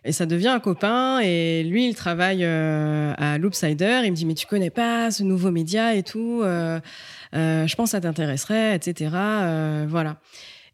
Et 0.07 0.13
ça 0.13 0.25
devient 0.25 0.47
un 0.47 0.59
copain. 0.61 1.19
Et 1.19 1.63
lui, 1.63 1.89
il 1.89 1.93
travaille 1.93 2.45
euh, 2.45 3.13
à 3.17 3.37
Loopsider. 3.37 4.01
Il 4.05 4.11
me 4.11 4.15
dit, 4.15 4.25
mais 4.25 4.35
tu 4.35 4.47
connais 4.47 4.69
pas 4.69 5.11
ce 5.11 5.21
nouveau 5.23 5.51
média 5.51 5.95
et 5.95 6.03
tout. 6.03 6.41
Euh, 6.43 6.79
euh, 7.35 7.67
je 7.67 7.75
pense 7.75 7.89
que 7.89 7.91
ça 7.91 8.01
t'intéresserait, 8.01 8.73
etc. 8.75 9.11
voilà. 9.87 10.17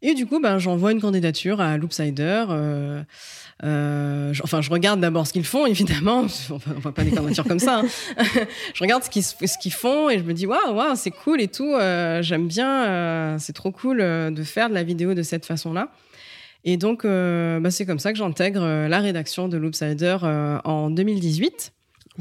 Et 0.02 0.14
du 0.14 0.26
coup, 0.26 0.40
ben, 0.40 0.58
j'envoie 0.58 0.92
une 0.92 1.00
candidature 1.00 1.60
à 1.60 1.76
Loopsider. 1.78 2.44
Enfin, 3.62 4.60
je 4.60 4.70
regarde 4.70 5.00
d'abord 5.00 5.26
ce 5.26 5.32
qu'ils 5.32 5.44
font, 5.44 5.66
évidemment. 5.66 6.26
on 6.50 6.80
voit 6.80 6.92
pas 6.92 7.04
des 7.04 7.10
candidatures 7.10 7.44
comme 7.44 7.58
ça. 7.58 7.80
Hein. 7.80 7.86
je 8.74 8.80
regarde 8.80 9.02
ce 9.04 9.10
qu'ils, 9.10 9.24
ce 9.24 9.58
qu'ils 9.60 9.72
font 9.72 10.10
et 10.10 10.18
je 10.18 10.24
me 10.24 10.32
dis, 10.32 10.46
waouh, 10.46 10.74
waouh, 10.74 10.96
c'est 10.96 11.10
cool 11.10 11.40
et 11.40 11.48
tout. 11.48 11.74
j'aime 12.20 12.48
bien. 12.48 13.38
c'est 13.38 13.52
trop 13.52 13.70
cool 13.70 13.98
de 13.98 14.42
faire 14.42 14.68
de 14.68 14.74
la 14.74 14.82
vidéo 14.82 15.14
de 15.14 15.22
cette 15.22 15.46
façon-là. 15.46 15.90
Et 16.64 16.76
donc, 16.76 17.04
euh, 17.04 17.60
bah, 17.60 17.70
c'est 17.70 17.84
comme 17.84 17.98
ça 17.98 18.12
que 18.12 18.18
j'intègre 18.18 18.62
euh, 18.62 18.88
la 18.88 19.00
rédaction 19.00 19.48
de 19.48 19.56
Loopsider 19.58 20.16
euh, 20.22 20.58
en 20.64 20.88
2018. 20.90 21.72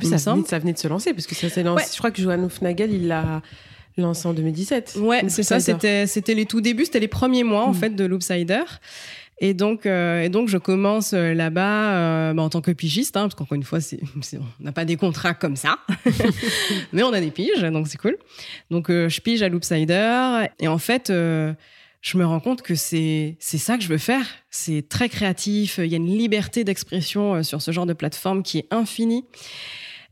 ça, 0.02 0.34
venait, 0.34 0.46
ça 0.46 0.60
venait 0.60 0.74
de 0.74 0.78
se 0.78 0.88
lancer, 0.88 1.13
parce 1.13 1.28
que 1.28 1.36
ça 1.36 1.50
s'est 1.50 1.63
lancé. 1.63 1.86
Je 1.93 1.98
crois 1.98 2.12
que 2.12 2.22
Johan 2.22 2.50
Nagel, 2.62 2.93
il 2.93 3.08
l'a 3.08 3.41
lancé 3.98 4.28
en 4.28 4.34
2017. 4.34 4.98
Ouais, 5.00 5.24
c'est 5.30 5.43
ça. 5.43 5.62
C'était, 5.62 6.08
c'était 6.08 6.34
les 6.34 6.46
tout 6.46 6.60
débuts, 6.60 6.86
c'était 6.86 7.00
les 7.00 7.08
premiers 7.08 7.46
mois, 7.46 7.63
en 7.63 7.72
mm. 7.72 7.76
fait, 7.76 7.89
de 7.91 8.04
Loopsider. 8.04 8.63
Et 9.39 9.54
donc, 9.54 9.86
et 9.86 10.30
donc, 10.30 10.48
je 10.48 10.58
commence 10.58 11.13
là-bas 11.13 12.34
bah, 12.34 12.41
en 12.41 12.50
tant 12.50 12.62
que 12.62 12.72
pigiste, 12.72 13.17
hein, 13.17 13.24
parce 13.24 13.36
qu'encore 13.36 13.56
une 13.56 13.63
fois, 13.63 13.80
on 14.34 14.63
n'a 14.63 14.72
pas 14.72 14.86
des 14.86 14.96
contrats 14.96 15.34
comme 15.34 15.56
ça, 15.56 15.80
mais 16.93 17.04
on 17.04 17.12
a 17.12 17.19
des 17.19 17.32
piges, 17.32 17.62
donc 17.62 17.88
c'est 17.88 17.98
cool. 17.98 18.17
Donc, 18.69 18.89
je 18.89 19.22
pige 19.22 19.41
à 19.41 19.50
Loopsider, 19.50 20.46
et 20.60 20.67
en 20.67 20.78
fait, 20.78 21.08
je 21.10 22.17
me 22.17 22.26
rends 22.26 22.39
compte 22.39 22.62
que 22.62 22.76
c'est 22.76 23.38
ça 23.39 23.78
que 23.78 23.84
je 23.84 23.89
veux 23.89 23.98
faire. 23.98 24.26
C'est 24.50 24.88
très 24.88 25.10
créatif. 25.10 25.80
Il 25.80 25.88
y 25.88 25.93
a 25.96 25.98
une 25.98 26.17
liberté 26.17 26.63
d'expression 26.63 27.43
sur 27.43 27.62
ce 27.62 27.72
genre 27.72 27.86
de 27.86 27.93
plateforme 27.93 28.43
qui 28.43 28.60
est 28.60 28.67
infinie. 28.72 29.26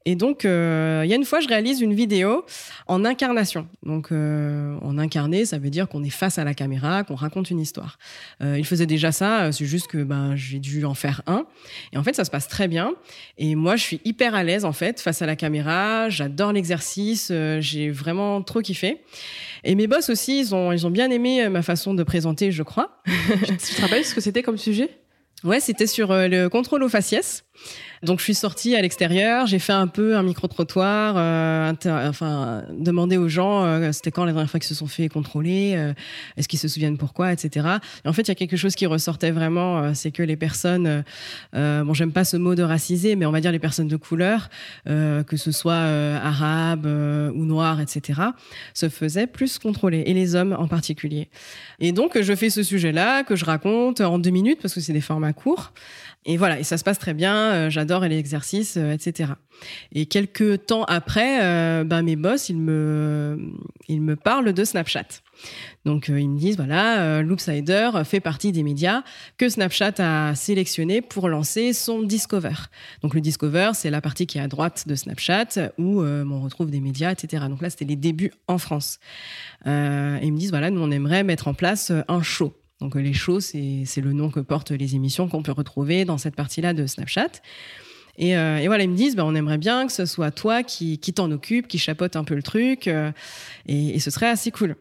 Et 0.06 0.16
donc, 0.16 0.46
euh, 0.46 1.02
il 1.06 1.10
y 1.10 1.14
a 1.14 1.16
une 1.16 1.26
fois, 1.26 1.42
je 1.42 1.48
réalise 1.48 1.82
une 1.82 1.94
vidéo 1.94 2.44
en 2.88 3.06
incarnation. 3.06 3.68
Donc, 3.84 4.12
euh, 4.12 4.76
en 4.82 4.98
incarné, 4.98 5.46
ça 5.46 5.60
veut 5.60 5.70
dire 5.70 5.88
qu'on 5.88 6.04
est 6.04 6.10
face 6.10 6.40
à 6.40 6.44
la 6.44 6.56
caméra, 6.56 7.04
qu'on 7.04 7.16
raconte 7.16 7.52
une 7.52 7.60
histoire. 7.60 8.00
Euh, 8.42 8.58
il 8.58 8.66
faisait 8.66 8.88
déjà 8.88 9.12
ça, 9.12 9.52
c'est 9.52 9.66
juste 9.66 9.88
que 9.88 10.04
ben, 10.04 10.36
j'ai 10.36 10.58
dû 10.58 10.86
en 10.86 10.96
faire 10.96 11.22
un. 11.28 11.46
Et 11.94 11.98
en 11.98 12.04
fait, 12.04 12.16
ça 12.16 12.26
se 12.26 12.32
passe 12.32 12.48
très 12.48 12.68
bien. 12.68 12.94
Et 13.38 13.54
moi, 13.54 13.76
je 13.76 13.84
suis 13.84 14.02
hyper 14.04 14.34
à 14.34 14.44
l'aise, 14.44 14.66
en 14.66 14.74
fait, 14.74 15.00
face 15.00 15.22
à 15.22 15.28
la 15.28 15.36
caméra. 15.36 16.10
J'adore 16.10 16.52
l'exercice. 16.52 17.32
j'ai 17.60 17.92
vraiment 17.92 18.42
trop 18.42 18.62
kiffé. 18.62 19.04
Et 19.64 19.76
mes 19.76 19.86
boss 19.86 20.10
aussi, 20.10 20.40
ils 20.40 20.56
ont, 20.56 20.72
ils 20.72 20.88
ont 20.88 20.92
bien 20.92 21.12
aimé 21.12 21.48
ma 21.48 21.62
façon 21.62 21.94
de 21.94 22.02
présenter, 22.02 22.52
je 22.52 22.64
crois. 22.64 23.02
tu 23.06 23.76
te 23.76 23.82
rappelles 23.82 24.06
ce 24.06 24.16
que 24.16 24.22
c'était 24.22 24.42
comme 24.42 24.58
sujet? 24.58 24.90
Ouais, 25.44 25.60
c'était 25.60 25.88
sur 25.88 26.10
le 26.12 26.48
contrôle 26.48 26.84
aux 26.84 26.90
faciès. 26.90 27.46
Donc 28.04 28.18
je 28.18 28.24
suis 28.24 28.36
sortie 28.36 28.76
à 28.76 28.82
l'extérieur, 28.82 29.46
j'ai 29.46 29.60
fait 29.60 29.74
un 29.74 29.86
peu 29.86 30.18
un 30.18 30.24
micro-trottoir, 30.24 31.16
euh, 31.18 31.72
enfin 32.10 32.64
demander 32.72 33.18
aux 33.18 33.30
gens 33.30 33.64
euh, 33.64 33.92
c'était 33.92 34.10
quand 34.10 34.26
la 34.26 34.32
dernière 34.32 34.50
fois 34.50 34.60
qu'ils 34.60 34.70
se 34.70 34.74
sont 34.76 34.88
fait 34.88 35.08
contrôler, 35.08 35.74
euh, 35.76 35.94
est-ce 36.36 36.48
qu'ils 36.48 36.58
se 36.58 36.68
souviennent 36.68 36.98
pourquoi, 36.98 37.32
etc. 37.32 37.68
Et 38.04 38.08
en 38.08 38.14
fait, 38.14 38.24
il 38.24 38.30
y 38.30 38.32
a 38.32 38.36
quelque 38.36 38.58
chose 38.58 38.74
qui 38.74 38.88
ressortait 38.88 39.30
vraiment, 39.30 39.78
euh, 39.78 39.92
c'est 39.94 40.10
que 40.10 40.24
les 40.24 40.36
personnes, 40.36 41.04
bon 41.54 41.94
j'aime 41.94 42.12
pas 42.12 42.24
ce 42.24 42.38
mot 42.38 42.56
de 42.56 42.64
racisé, 42.64 43.16
mais 43.16 43.28
on 43.28 43.32
va 43.32 43.40
dire 43.40 43.52
les 43.52 43.60
personnes 43.60 43.88
de 43.88 43.98
couleur, 43.98 44.50
que 44.86 45.38
ce 45.38 45.52
soit 45.52 45.74
arabes 45.74 46.86
ou 46.86 47.46
noirs, 47.46 47.80
etc., 47.82 48.20
se 48.74 48.90
faisaient 48.90 49.28
plus 49.28 49.60
contrôler, 49.60 50.04
et 50.08 50.14
les 50.14 50.36
hommes 50.36 50.56
en 50.58 50.68
particulier. 50.68 51.30
Et 51.80 51.92
donc 51.92 52.20
je 52.20 52.36
fais 52.36 52.50
ce 52.50 52.64
sujet-là 52.64 53.24
que 53.24 53.36
je 53.36 53.46
raconte 53.46 54.02
en 54.02 54.18
deux 54.18 54.32
minutes 54.32 54.60
parce 54.62 54.74
que 54.74 54.82
c'est 54.82 54.94
des 54.94 55.02
formats 55.02 55.34
courts. 55.34 55.74
Et 56.26 56.38
voilà, 56.38 56.60
et 56.60 56.64
ça 56.64 56.78
se 56.78 56.84
passe 56.84 57.00
très 57.00 57.16
bien. 57.16 57.36
Euh, 57.36 57.70
j'adore 57.72 58.02
les 58.02 58.18
exercices, 58.18 58.78
euh, 58.78 58.92
etc. 58.92 59.32
Et 59.92 60.06
quelques 60.06 60.68
temps 60.68 60.84
après, 60.84 61.44
euh, 61.44 61.84
ben 61.84 62.04
mes 62.04 62.16
boss, 62.16 62.50
ils 62.50 62.58
me, 62.58 63.40
ils 63.88 64.02
me 64.02 64.16
parlent 64.16 64.54
de 64.54 64.64
Snapchat. 64.64 65.08
Donc 65.86 66.10
ils 66.10 66.30
me 66.30 66.38
disent 66.38 66.58
voilà, 66.58 67.24
Loopsider 67.24 67.90
fait 68.06 68.20
partie 68.20 68.52
des 68.52 68.62
médias 68.62 69.02
que 69.38 69.50
Snapchat 69.50 69.94
a 69.98 70.36
sélectionné 70.36 71.02
pour 71.02 71.28
lancer 71.28 71.74
son 71.74 72.04
Discover. 72.04 72.54
Donc 73.02 73.16
le 73.16 73.22
Discover, 73.22 73.72
c'est 73.74 73.90
la 73.90 74.02
partie 74.02 74.28
qui 74.28 74.38
est 74.38 74.42
à 74.42 74.48
droite 74.48 74.88
de 74.88 74.94
Snapchat 74.94 75.72
où 75.80 76.04
on 76.04 76.42
retrouve 76.42 76.70
des 76.70 76.80
médias, 76.80 77.12
etc. 77.12 77.46
Donc 77.50 77.64
là, 77.64 77.72
c'était 77.72 77.86
les 77.86 77.96
débuts 77.96 78.32
en 78.48 78.60
France. 78.60 79.00
ils 79.66 79.72
me 79.72 80.38
disent 80.38 80.52
voilà, 80.52 80.70
nous 80.70 80.82
on 80.82 80.92
aimerait 80.92 81.24
mettre 81.24 81.48
en 81.48 81.56
place 81.56 81.92
un 82.08 82.22
show. 82.22 82.54
Donc 82.82 82.96
les 82.96 83.14
shows, 83.14 83.40
c'est 83.40 84.02
le 84.02 84.12
nom 84.12 84.30
que 84.30 84.40
portent 84.40 84.72
les 84.72 84.96
émissions 84.96 85.30
qu'on 85.30 85.44
peut 85.44 85.52
retrouver 85.52 86.04
dans 86.04 86.18
cette 86.18 86.36
partie-là 86.36 86.74
de 86.74 86.88
Snapchat. 86.88 87.30
Et, 88.18 88.36
euh, 88.36 88.58
et, 88.58 88.68
voilà, 88.68 88.84
ils 88.84 88.90
me 88.90 88.96
disent, 88.96 89.16
bah, 89.16 89.24
on 89.26 89.36
aimerait 89.36 89.60
bien 89.60 89.86
que 89.86 89.94
ce 89.94 90.06
soit 90.06 90.32
toi 90.32 90.64
qui, 90.64 90.98
qui 90.98 91.14
t'en 91.14 91.32
occupe, 91.32 91.68
qui 91.68 91.78
chapeaute 91.78 92.16
un 92.16 92.24
peu 92.24 92.36
le 92.36 92.44
truc, 92.44 92.88
euh, 92.88 93.12
et, 93.68 93.96
et, 93.96 94.00
ce 94.00 94.12
serait 94.12 94.28
assez 94.28 94.52
cool. 94.52 94.76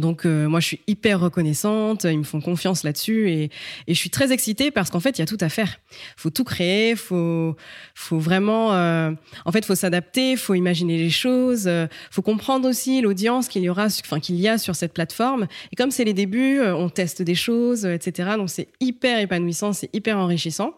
Donc 0.00 0.24
euh, 0.24 0.48
moi 0.48 0.58
je 0.60 0.66
suis 0.66 0.80
hyper 0.86 1.20
reconnaissante, 1.20 2.04
ils 2.04 2.18
me 2.18 2.24
font 2.24 2.40
confiance 2.40 2.82
là-dessus 2.82 3.30
et, 3.30 3.50
je 3.86 3.94
suis 3.94 4.10
très 4.10 4.32
excitée 4.32 4.70
parce 4.70 4.90
qu'en 4.90 5.00
fait 5.00 5.18
il 5.18 5.20
y 5.20 5.22
a 5.22 5.26
tout 5.26 5.38
à 5.40 5.48
faire. 5.48 5.78
Faut 6.16 6.30
tout 6.30 6.44
créer, 6.44 6.96
faut 6.96 7.56
faut 7.94 8.18
vraiment 8.18 8.72
euh, 8.72 9.12
en 9.44 9.52
fait 9.52 9.64
faut 9.64 9.74
s'adapter, 9.74 10.36
faut 10.36 10.54
imaginer 10.54 10.96
les 10.96 11.10
choses, 11.10 11.66
euh, 11.66 11.86
faut 12.10 12.22
comprendre 12.22 12.68
aussi 12.68 13.00
l'audience 13.00 13.48
qu'il 13.48 13.62
y 13.62 13.70
enfin 13.70 14.20
qu'il 14.20 14.36
y 14.36 14.48
a 14.48 14.58
sur 14.58 14.74
cette 14.74 14.94
plateforme. 14.94 15.46
Et 15.72 15.76
comme 15.76 15.90
c'est 15.90 16.04
les 16.04 16.14
débuts, 16.14 16.60
on 16.62 16.88
teste 16.88 17.22
des 17.22 17.34
choses, 17.34 17.84
etc. 17.84 18.30
Donc 18.36 18.50
c'est 18.50 18.68
hyper 18.80 19.20
épanouissant, 19.20 19.72
c'est 19.72 19.94
hyper 19.94 20.18
enrichissant. 20.18 20.74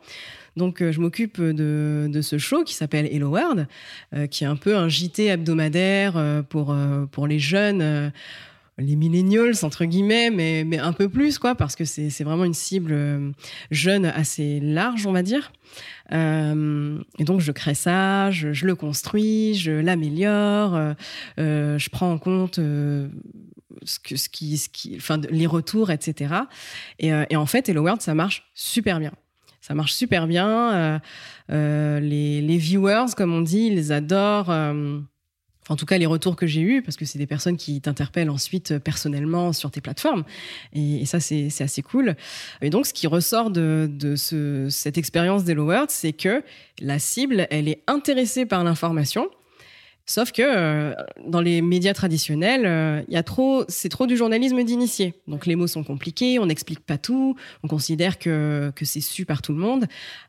Donc, 0.55 0.83
je 0.83 1.01
m'occupe 1.01 1.41
de, 1.41 2.11
de, 2.13 2.21
ce 2.21 2.37
show 2.37 2.63
qui 2.63 2.75
s'appelle 2.75 3.07
Hello 3.07 3.31
World, 3.31 3.67
qui 4.31 4.45
est 4.45 4.47
un 4.47 4.57
peu 4.57 4.77
un 4.77 4.87
JT 4.87 5.29
hebdomadaire 5.29 6.43
pour, 6.51 6.77
pour 7.11 7.27
les 7.27 7.39
jeunes 7.39 8.13
les 8.83 8.97
millennials 8.97 9.55
entre 9.63 9.85
guillemets, 9.85 10.31
mais, 10.31 10.79
un 10.79 10.93
peu 10.93 11.09
plus 11.09 11.39
quoi, 11.39 11.55
parce 11.55 11.77
que 11.77 11.85
c'est 11.85 12.25
vraiment 12.25 12.45
une 12.45 12.55
cible 12.55 12.93
euh, 12.93 13.31
jeune 13.71 14.07
assez 14.07 14.61
large, 14.61 15.07
on 15.07 15.13
va 15.13 15.23
dire. 15.23 15.53
Euh, 16.13 16.99
et 17.19 17.25
donc 17.25 17.41
je 17.41 17.53
crée 17.53 17.75
ça, 17.75 18.31
je, 18.31 18.67
le 18.67 18.75
construis, 18.75 19.55
je 19.55 19.73
l'améliore, 19.73 20.95
euh, 21.39 21.79
je 21.79 21.91
prends 21.91 22.11
en 22.11 22.19
compte 22.19 22.57
ce, 22.57 23.09
que, 24.03 24.17
ce 24.17 24.29
qui, 24.29 24.61
qui, 24.73 24.97
enfin 24.97 25.21
les 25.31 25.47
retours, 25.47 25.91
etc. 25.91 26.35
Et, 26.99 27.13
en 27.37 27.47
fait, 27.47 27.69
Hello 27.69 27.83
World, 27.83 28.03
ça 28.03 28.15
marche 28.15 28.51
super 28.55 28.99
bien. 29.01 29.13
Ça 29.61 29.75
marche 29.75 29.93
super 29.93 30.27
bien. 30.27 31.01
les 31.49 32.57
viewers, 32.59 33.15
comme 33.17 33.33
on 33.33 33.43
dit, 33.43 33.69
ils 33.73 33.93
adorent 33.93 34.51
en 35.69 35.77
tout 35.77 35.87
cas 35.87 35.99
les 35.99 36.07
retours 36.07 36.37
que 36.37 36.47
j'ai 36.47 36.61
eus, 36.61 36.83
parce 36.83 36.97
que 36.97 37.05
c'est 37.05 37.19
des 37.19 37.27
personnes 37.27 37.57
qui 37.57 37.81
t'interpellent 37.81 38.31
ensuite 38.31 38.73
euh, 38.73 38.79
personnellement 38.79 39.53
sur 39.53 39.71
tes 39.71 39.81
plateformes. 39.81 40.25
Et, 40.73 41.07
ça, 41.07 41.21
c'est 41.21 41.51
assez 41.61 41.83
cool. 41.83 42.17
Et 42.61 42.71
donc, 42.71 42.87
ce 42.87 42.93
qui 42.93 43.07
ressort 43.07 43.51
de, 43.51 43.89
de 43.93 44.17
ce, 44.17 44.69
cette 44.71 44.99
expérience 44.99 45.45
d'Hello 45.45 45.67
World, 45.67 45.91
c'est 45.91 46.13
que 46.13 46.43
la 46.81 46.99
cible, 46.99 47.47
elle 47.51 47.69
est 47.69 47.83
intéressée 47.87 48.47
par 48.47 48.65
l'information, 48.65 49.29
Sauf 50.05 50.33
que 50.33 50.43
euh, 50.43 50.95
dans 51.27 51.41
les 51.41 51.63
médias 51.63 51.95
traditionnels, 51.95 52.67
euh, 52.67 53.03
il 53.07 53.15
y 53.15 53.17
a 53.17 53.23
trop, 53.23 53.65
c'est 53.69 53.89
trop 53.89 54.07
du 54.09 54.17
journalisme 54.17 54.63
d'initié. 54.65 55.15
Donc 55.29 55.47
les 55.47 55.55
mots 55.55 55.69
sont 55.69 55.85
compliqués, 55.85 56.41
on 56.41 56.47
n'explique 56.47 56.81
pas 56.81 56.99
tout, 56.99 57.37
on 57.63 57.69
considère 57.69 58.19
que, 58.19 58.73
que 58.75 58.85
c'est 58.85 59.01
su 59.01 59.25
par 59.25 59.43
tout 59.43 59.53
le 59.53 59.59
monde, 59.59 59.87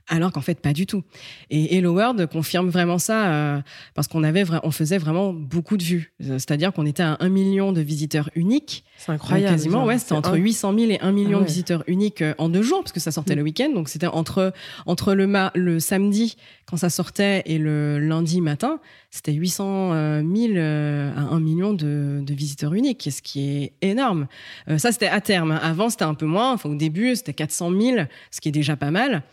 alors 0.07 0.31
qu'en 0.31 0.41
fait 0.41 0.59
pas 0.59 0.73
du 0.73 0.85
tout. 0.85 1.03
Et 1.49 1.75
Hello 1.75 1.93
World 1.93 2.27
confirme 2.27 2.69
vraiment 2.69 2.99
ça 2.99 3.31
euh, 3.31 3.61
parce 3.95 4.07
qu'on 4.07 4.23
avait, 4.23 4.43
on 4.61 4.69
faisait 4.69 4.99
vraiment 4.99 5.33
beaucoup 5.33 5.75
de 5.75 5.83
vues. 5.83 6.13
C'est-à-dire 6.19 6.71
qu'on 6.71 6.85
était 6.85 7.03
à 7.03 7.17
un 7.19 7.29
million 7.29 7.71
de 7.71 7.81
visiteurs 7.81 8.29
uniques. 8.35 8.83
C'est 8.97 9.11
incroyable. 9.11 9.55
quasiment, 9.55 9.85
ouais, 9.85 9.97
c'était 9.97 10.13
entre 10.13 10.37
800 10.37 10.75
000 10.77 10.91
et 10.91 10.99
1 11.01 11.11
million 11.11 11.39
de 11.39 11.45
visiteurs 11.45 11.83
uniques 11.87 12.23
en 12.37 12.47
deux 12.47 12.61
jours 12.61 12.81
parce 12.83 12.91
que 12.91 12.99
ça 12.99 13.11
sortait 13.11 13.33
mm. 13.33 13.37
le 13.37 13.43
week-end. 13.43 13.69
Donc 13.73 13.89
c'était 13.89 14.07
entre 14.07 14.53
entre 14.85 15.15
le 15.15 15.25
ma, 15.25 15.51
le 15.55 15.79
samedi 15.79 16.37
quand 16.65 16.77
ça 16.77 16.89
sortait 16.89 17.43
et 17.45 17.57
le 17.57 17.99
lundi 17.99 18.39
matin, 18.39 18.79
c'était 19.11 19.33
800 19.33 19.62
000 19.63 20.53
euh, 20.55 21.11
à 21.15 21.21
1 21.33 21.39
million 21.39 21.73
de, 21.73 22.23
visiteurs 22.29 22.73
uniques, 22.73 23.09
ce 23.11 23.21
qui 23.21 23.41
est 23.41 23.73
énorme. 23.81 24.27
Euh, 24.69 24.77
ça, 24.77 24.91
c'était 24.91 25.07
à 25.07 25.21
terme. 25.21 25.51
Avant, 25.51 25.89
c'était 25.89 26.03
un 26.03 26.13
peu 26.13 26.25
moins. 26.25 26.57
Au 26.63 26.75
début, 26.75 27.15
c'était 27.15 27.33
400 27.33 27.71
000, 27.79 27.97
ce 28.31 28.41
qui 28.41 28.49
est 28.49 28.53
déjà 28.53 28.75
pas 28.75 28.91
mal. 28.91 29.23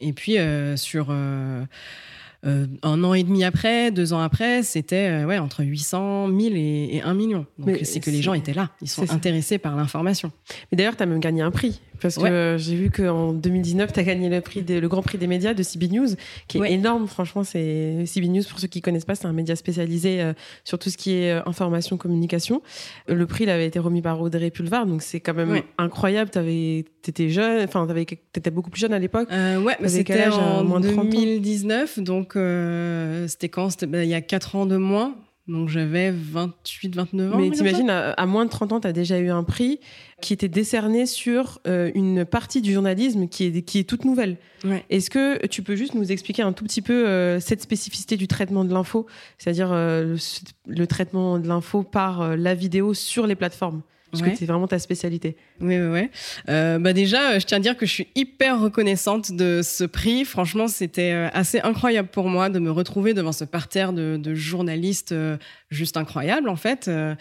Et 0.00 0.12
puis, 0.12 0.38
euh, 0.38 0.76
sur 0.76 1.14
euh, 2.46 2.66
un 2.82 3.04
an 3.04 3.12
et 3.12 3.22
demi 3.22 3.44
après, 3.44 3.90
deux 3.90 4.12
ans 4.12 4.20
après, 4.20 4.62
c'était 4.62 5.08
euh, 5.10 5.26
ouais, 5.26 5.38
entre 5.38 5.62
800 5.62 6.28
000 6.28 6.38
et, 6.54 6.96
et 6.96 7.02
1 7.02 7.12
million. 7.12 7.44
Donc 7.58 7.78
c'est 7.82 8.00
que 8.00 8.10
les 8.10 8.22
gens 8.22 8.32
étaient 8.32 8.54
là, 8.54 8.70
ils 8.80 8.88
sont 8.88 9.10
intéressés 9.12 9.58
par 9.58 9.76
l'information. 9.76 10.32
Mais 10.70 10.76
d'ailleurs, 10.76 10.96
tu 10.96 11.02
as 11.02 11.06
même 11.06 11.20
gagné 11.20 11.42
un 11.42 11.50
prix. 11.50 11.80
Parce 12.00 12.16
que 12.16 12.56
j'ai 12.58 12.76
vu 12.76 12.90
qu'en 12.90 13.32
2019, 13.32 13.92
tu 13.92 14.00
as 14.00 14.02
gagné 14.02 14.28
le, 14.28 14.40
prix 14.40 14.64
le 14.66 14.88
Grand 14.88 15.02
Prix 15.02 15.18
des 15.18 15.26
médias 15.26 15.54
de 15.54 15.62
CB 15.62 15.88
News, 15.88 16.08
qui 16.48 16.58
est 16.58 16.72
énorme. 16.72 17.06
Franchement, 17.06 17.44
c'est 17.44 18.04
CB 18.06 18.28
News, 18.28 18.42
pour 18.48 18.58
ceux 18.58 18.68
qui 18.68 18.80
connaissent 18.80 19.04
pas, 19.04 19.14
c'est 19.14 19.26
un 19.26 19.32
média 19.32 19.54
spécialisé 19.54 20.22
euh, 20.22 20.32
sur 20.64 20.78
tout 20.78 20.90
ce 20.90 20.96
qui 20.96 21.12
est 21.12 21.32
information, 21.46 21.96
communication. 21.96 22.62
Le 23.06 23.26
prix, 23.26 23.44
il 23.44 23.50
avait 23.50 23.66
été 23.66 23.78
remis 23.78 24.02
par 24.02 24.20
Audrey 24.20 24.50
Pulvar, 24.50 24.86
donc 24.86 25.02
c'est 25.02 25.20
quand 25.20 25.34
même 25.34 25.62
incroyable. 25.78 26.30
Tu 26.30 26.84
étais 27.06 27.28
jeune, 27.28 27.64
enfin, 27.64 27.86
tu 27.86 28.16
étais 28.34 28.50
beaucoup 28.50 28.70
plus 28.70 28.80
jeune 28.80 28.94
à 28.94 28.98
l'époque. 28.98 29.28
ouais, 29.30 29.76
mais 29.80 29.88
c'était 29.88 30.28
en 30.28 30.64
moins 30.64 30.80
2019, 30.80 32.00
donc 32.00 32.29
euh, 32.36 33.28
c'était 33.28 33.48
quand? 33.48 33.70
C'était 33.70 33.86
bah, 33.86 34.04
il 34.04 34.10
y 34.10 34.14
a 34.14 34.20
4 34.20 34.56
ans 34.56 34.66
de 34.66 34.76
moins. 34.76 35.14
Donc 35.48 35.68
j'avais 35.68 36.12
28, 36.12 36.94
29 36.94 37.34
ans. 37.34 37.38
Mais 37.38 37.50
t'imagines, 37.50 37.90
à, 37.90 38.26
moins 38.26 38.44
de 38.44 38.50
30 38.50 38.72
ans, 38.72 38.80
tu 38.80 38.86
as 38.86 38.92
déjà 38.92 39.18
eu 39.18 39.30
un 39.30 39.42
prix 39.42 39.80
qui 40.20 40.32
était 40.32 40.48
décerné 40.48 41.06
sur 41.06 41.58
euh, 41.66 41.90
une 41.94 42.24
partie 42.24 42.62
du 42.62 42.72
journalisme 42.72 43.26
qui 43.26 43.46
est, 43.46 43.62
qui 43.62 43.80
est 43.80 43.84
toute 43.84 44.04
nouvelle. 44.04 44.36
Est-ce 44.90 45.10
que 45.10 45.44
tu 45.46 45.62
peux 45.62 45.74
juste 45.74 45.94
nous 45.94 46.12
expliquer 46.12 46.42
un 46.42 46.52
tout 46.52 46.62
petit 46.62 46.82
peu 46.82 47.08
euh, 47.08 47.40
cette 47.40 47.62
spécificité 47.62 48.16
du 48.16 48.28
traitement 48.28 48.64
de 48.64 48.72
l'info, 48.72 49.06
c'est-à-dire 49.38 49.72
le, 49.72 50.84
traitement 50.86 51.38
de 51.38 51.48
l'info 51.48 51.82
par 51.82 52.36
la 52.36 52.54
vidéo 52.54 52.94
sur 52.94 53.26
les 53.26 53.34
plateformes 53.34 53.82
parce 54.10 54.22
que 54.22 54.34
c'est 54.34 54.46
vraiment 54.46 54.66
ta 54.66 54.78
spécialité. 54.78 55.36
Oui, 55.60 55.78
oui, 55.78 55.86
oui. 55.86 56.10
Euh, 56.48 56.78
bah 56.78 56.92
déjà, 56.92 57.38
je 57.38 57.46
tiens 57.46 57.58
à 57.58 57.60
dire 57.60 57.76
que 57.76 57.86
je 57.86 57.92
suis 57.92 58.08
hyper 58.14 58.60
reconnaissante 58.60 59.32
de 59.32 59.60
ce 59.62 59.84
prix. 59.84 60.24
Franchement, 60.24 60.68
c'était 60.68 61.12
euh, 61.12 61.28
assez 61.32 61.60
incroyable 61.60 62.08
pour 62.08 62.28
moi 62.28 62.48
de 62.48 62.58
me 62.58 62.70
retrouver 62.70 63.14
devant 63.14 63.32
ce 63.32 63.44
parterre 63.44 63.92
de, 63.92 64.16
de 64.16 64.34
journalistes 64.34 65.12
euh, 65.12 65.36
juste 65.70 65.96
incroyable 65.96 66.48
en 66.48 66.56
fait, 66.56 66.88
euh, 66.88 67.14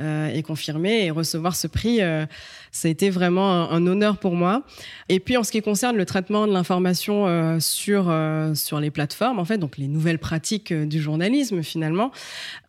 euh, 0.00 0.28
et 0.28 0.42
confirmer 0.42 1.06
et 1.06 1.10
recevoir 1.10 1.56
ce 1.56 1.66
prix. 1.66 2.00
Euh, 2.00 2.26
ça 2.70 2.88
a 2.88 2.90
été 2.90 3.10
vraiment 3.10 3.70
un, 3.70 3.86
honneur 3.86 4.18
pour 4.18 4.34
moi. 4.34 4.62
Et 5.08 5.20
puis 5.20 5.36
en 5.36 5.42
ce 5.42 5.50
qui 5.50 5.62
concerne 5.62 5.96
le 5.96 6.04
traitement 6.04 6.46
de 6.46 6.52
l'information 6.52 7.26
euh, 7.26 7.58
sur 7.60 8.14
sur 8.54 8.80
les 8.80 8.90
plateformes, 8.90 9.38
en 9.38 9.44
fait, 9.44 9.58
donc 9.58 9.78
les 9.78 9.88
nouvelles 9.88 10.18
pratiques 10.18 10.72
du 10.72 11.00
journalisme 11.00 11.62
finalement, 11.62 12.10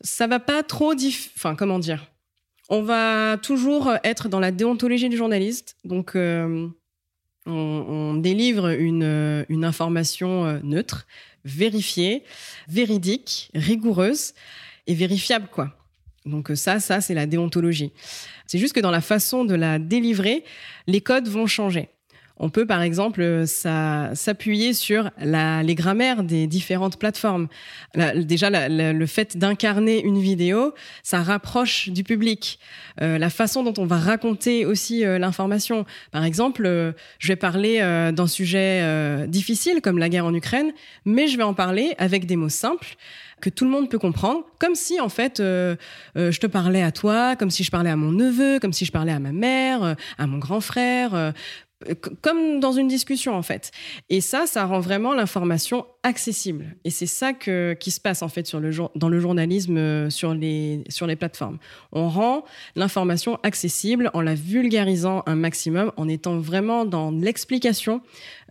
ça 0.01 0.27
va 0.27 0.39
pas 0.39 0.63
trop, 0.63 0.93
enfin 1.35 1.55
comment 1.55 1.79
dire? 1.79 2.07
On 2.69 2.81
va 2.81 3.37
toujours 3.41 3.93
être 4.03 4.29
dans 4.29 4.39
la 4.39 4.51
déontologie 4.51 5.09
du 5.09 5.17
journaliste. 5.17 5.77
Donc, 5.85 6.11
on, 6.15 6.71
on, 7.45 8.13
délivre 8.15 8.69
une, 8.69 9.45
une 9.47 9.63
information 9.63 10.59
neutre, 10.63 11.07
vérifiée, 11.45 12.23
véridique, 12.67 13.49
rigoureuse 13.53 14.33
et 14.85 14.93
vérifiable, 14.93 15.47
quoi. 15.51 15.73
Donc 16.27 16.51
ça, 16.55 16.79
ça, 16.79 17.01
c'est 17.01 17.13
la 17.13 17.25
déontologie. 17.25 17.91
C'est 18.45 18.59
juste 18.59 18.73
que 18.73 18.79
dans 18.79 18.91
la 18.91 19.01
façon 19.01 19.45
de 19.45 19.55
la 19.55 19.79
délivrer, 19.79 20.43
les 20.85 21.01
codes 21.01 21.27
vont 21.27 21.47
changer. 21.47 21.89
On 22.39 22.49
peut 22.49 22.65
par 22.65 22.81
exemple 22.81 23.45
s'appuyer 23.45 24.73
sur 24.73 25.09
les 25.19 25.75
grammaires 25.75 26.23
des 26.23 26.47
différentes 26.47 26.97
plateformes. 26.99 27.47
déjà, 28.15 28.49
le 28.69 29.05
fait 29.05 29.37
d'incarner 29.37 30.03
une 30.03 30.19
vidéo, 30.19 30.73
ça 31.03 31.21
rapproche 31.21 31.89
du 31.89 32.03
public. 32.03 32.59
Euh, 33.01 33.17
la 33.17 33.29
façon 33.29 33.63
dont 33.63 33.73
on 33.77 33.85
va 33.85 33.97
raconter 33.97 34.65
aussi 34.65 35.05
euh, 35.05 35.19
l'information. 35.19 35.85
Par 36.11 36.23
exemple, 36.23 36.63
euh, 36.65 36.91
je 37.19 37.27
vais 37.27 37.35
parler 37.35 37.79
d'un 38.13 38.27
sujet 38.27 39.27
difficile 39.27 39.81
comme 39.81 39.97
la 39.97 40.09
guerre 40.09 40.25
en 40.25 40.33
Ukraine, 40.33 40.71
mais 41.05 41.27
je 41.27 41.37
vais 41.37 41.43
en 41.43 41.53
parler 41.53 41.93
avec 41.97 42.25
des 42.25 42.35
mots 42.35 42.49
simples 42.49 42.97
que 43.41 43.49
tout 43.49 43.65
le 43.65 43.71
monde 43.71 43.89
peut 43.89 43.99
comprendre, 43.99 44.43
comme 44.59 44.75
si 44.75 44.99
en 44.99 45.09
fait 45.09 45.39
euh, 45.39 45.75
euh, 46.17 46.31
je 46.31 46.39
te 46.39 46.47
parlais 46.47 46.81
à 46.81 46.91
toi, 46.91 47.35
comme 47.35 47.51
si 47.51 47.63
je 47.63 47.69
parlais 47.69 47.89
à 47.89 47.95
mon 47.95 48.11
neveu, 48.11 48.59
comme 48.59 48.73
si 48.73 48.83
je 48.83 48.91
parlais 48.91 49.11
à 49.11 49.19
ma 49.19 49.31
mère, 49.31 49.83
euh, 49.83 49.93
à 50.17 50.25
mon 50.25 50.39
grand 50.39 50.61
frère, 50.61 51.33
comme 52.21 52.59
dans 52.59 52.71
une 52.71 52.87
discussion 52.87 53.35
en 53.35 53.41
fait. 53.41 53.71
Et 54.09 54.21
ça, 54.21 54.47
ça 54.47 54.65
rend 54.65 54.79
vraiment 54.79 55.13
l'information 55.13 55.85
accessible. 56.03 56.75
Et 56.83 56.89
c'est 56.89 57.05
ça 57.05 57.33
que, 57.33 57.75
qui 57.79 57.91
se 57.91 57.99
passe 57.99 58.21
en 58.21 58.29
fait 58.29 58.47
sur 58.47 58.59
le, 58.59 58.71
dans 58.95 59.09
le 59.09 59.19
journalisme 59.19 60.09
sur 60.09 60.33
les, 60.33 60.83
sur 60.89 61.07
les 61.07 61.15
plateformes. 61.15 61.59
On 61.91 62.09
rend 62.09 62.43
l'information 62.75 63.39
accessible 63.43 64.09
en 64.13 64.21
la 64.21 64.35
vulgarisant 64.35 65.23
un 65.25 65.35
maximum, 65.35 65.91
en 65.97 66.07
étant 66.07 66.37
vraiment 66.37 66.85
dans 66.85 67.11
l'explication, 67.11 68.01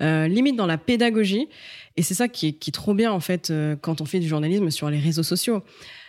limite 0.00 0.56
dans 0.56 0.66
la 0.66 0.78
pédagogie. 0.78 1.48
Et 1.96 2.02
c'est 2.02 2.14
ça 2.14 2.28
qui 2.28 2.48
est, 2.48 2.52
qui 2.52 2.70
est, 2.70 2.72
trop 2.72 2.94
bien, 2.94 3.10
en 3.10 3.20
fait, 3.20 3.50
euh, 3.50 3.74
quand 3.80 4.00
on 4.00 4.04
fait 4.04 4.20
du 4.20 4.28
journalisme 4.28 4.70
sur 4.70 4.90
les 4.90 4.98
réseaux 4.98 5.22
sociaux. 5.22 5.62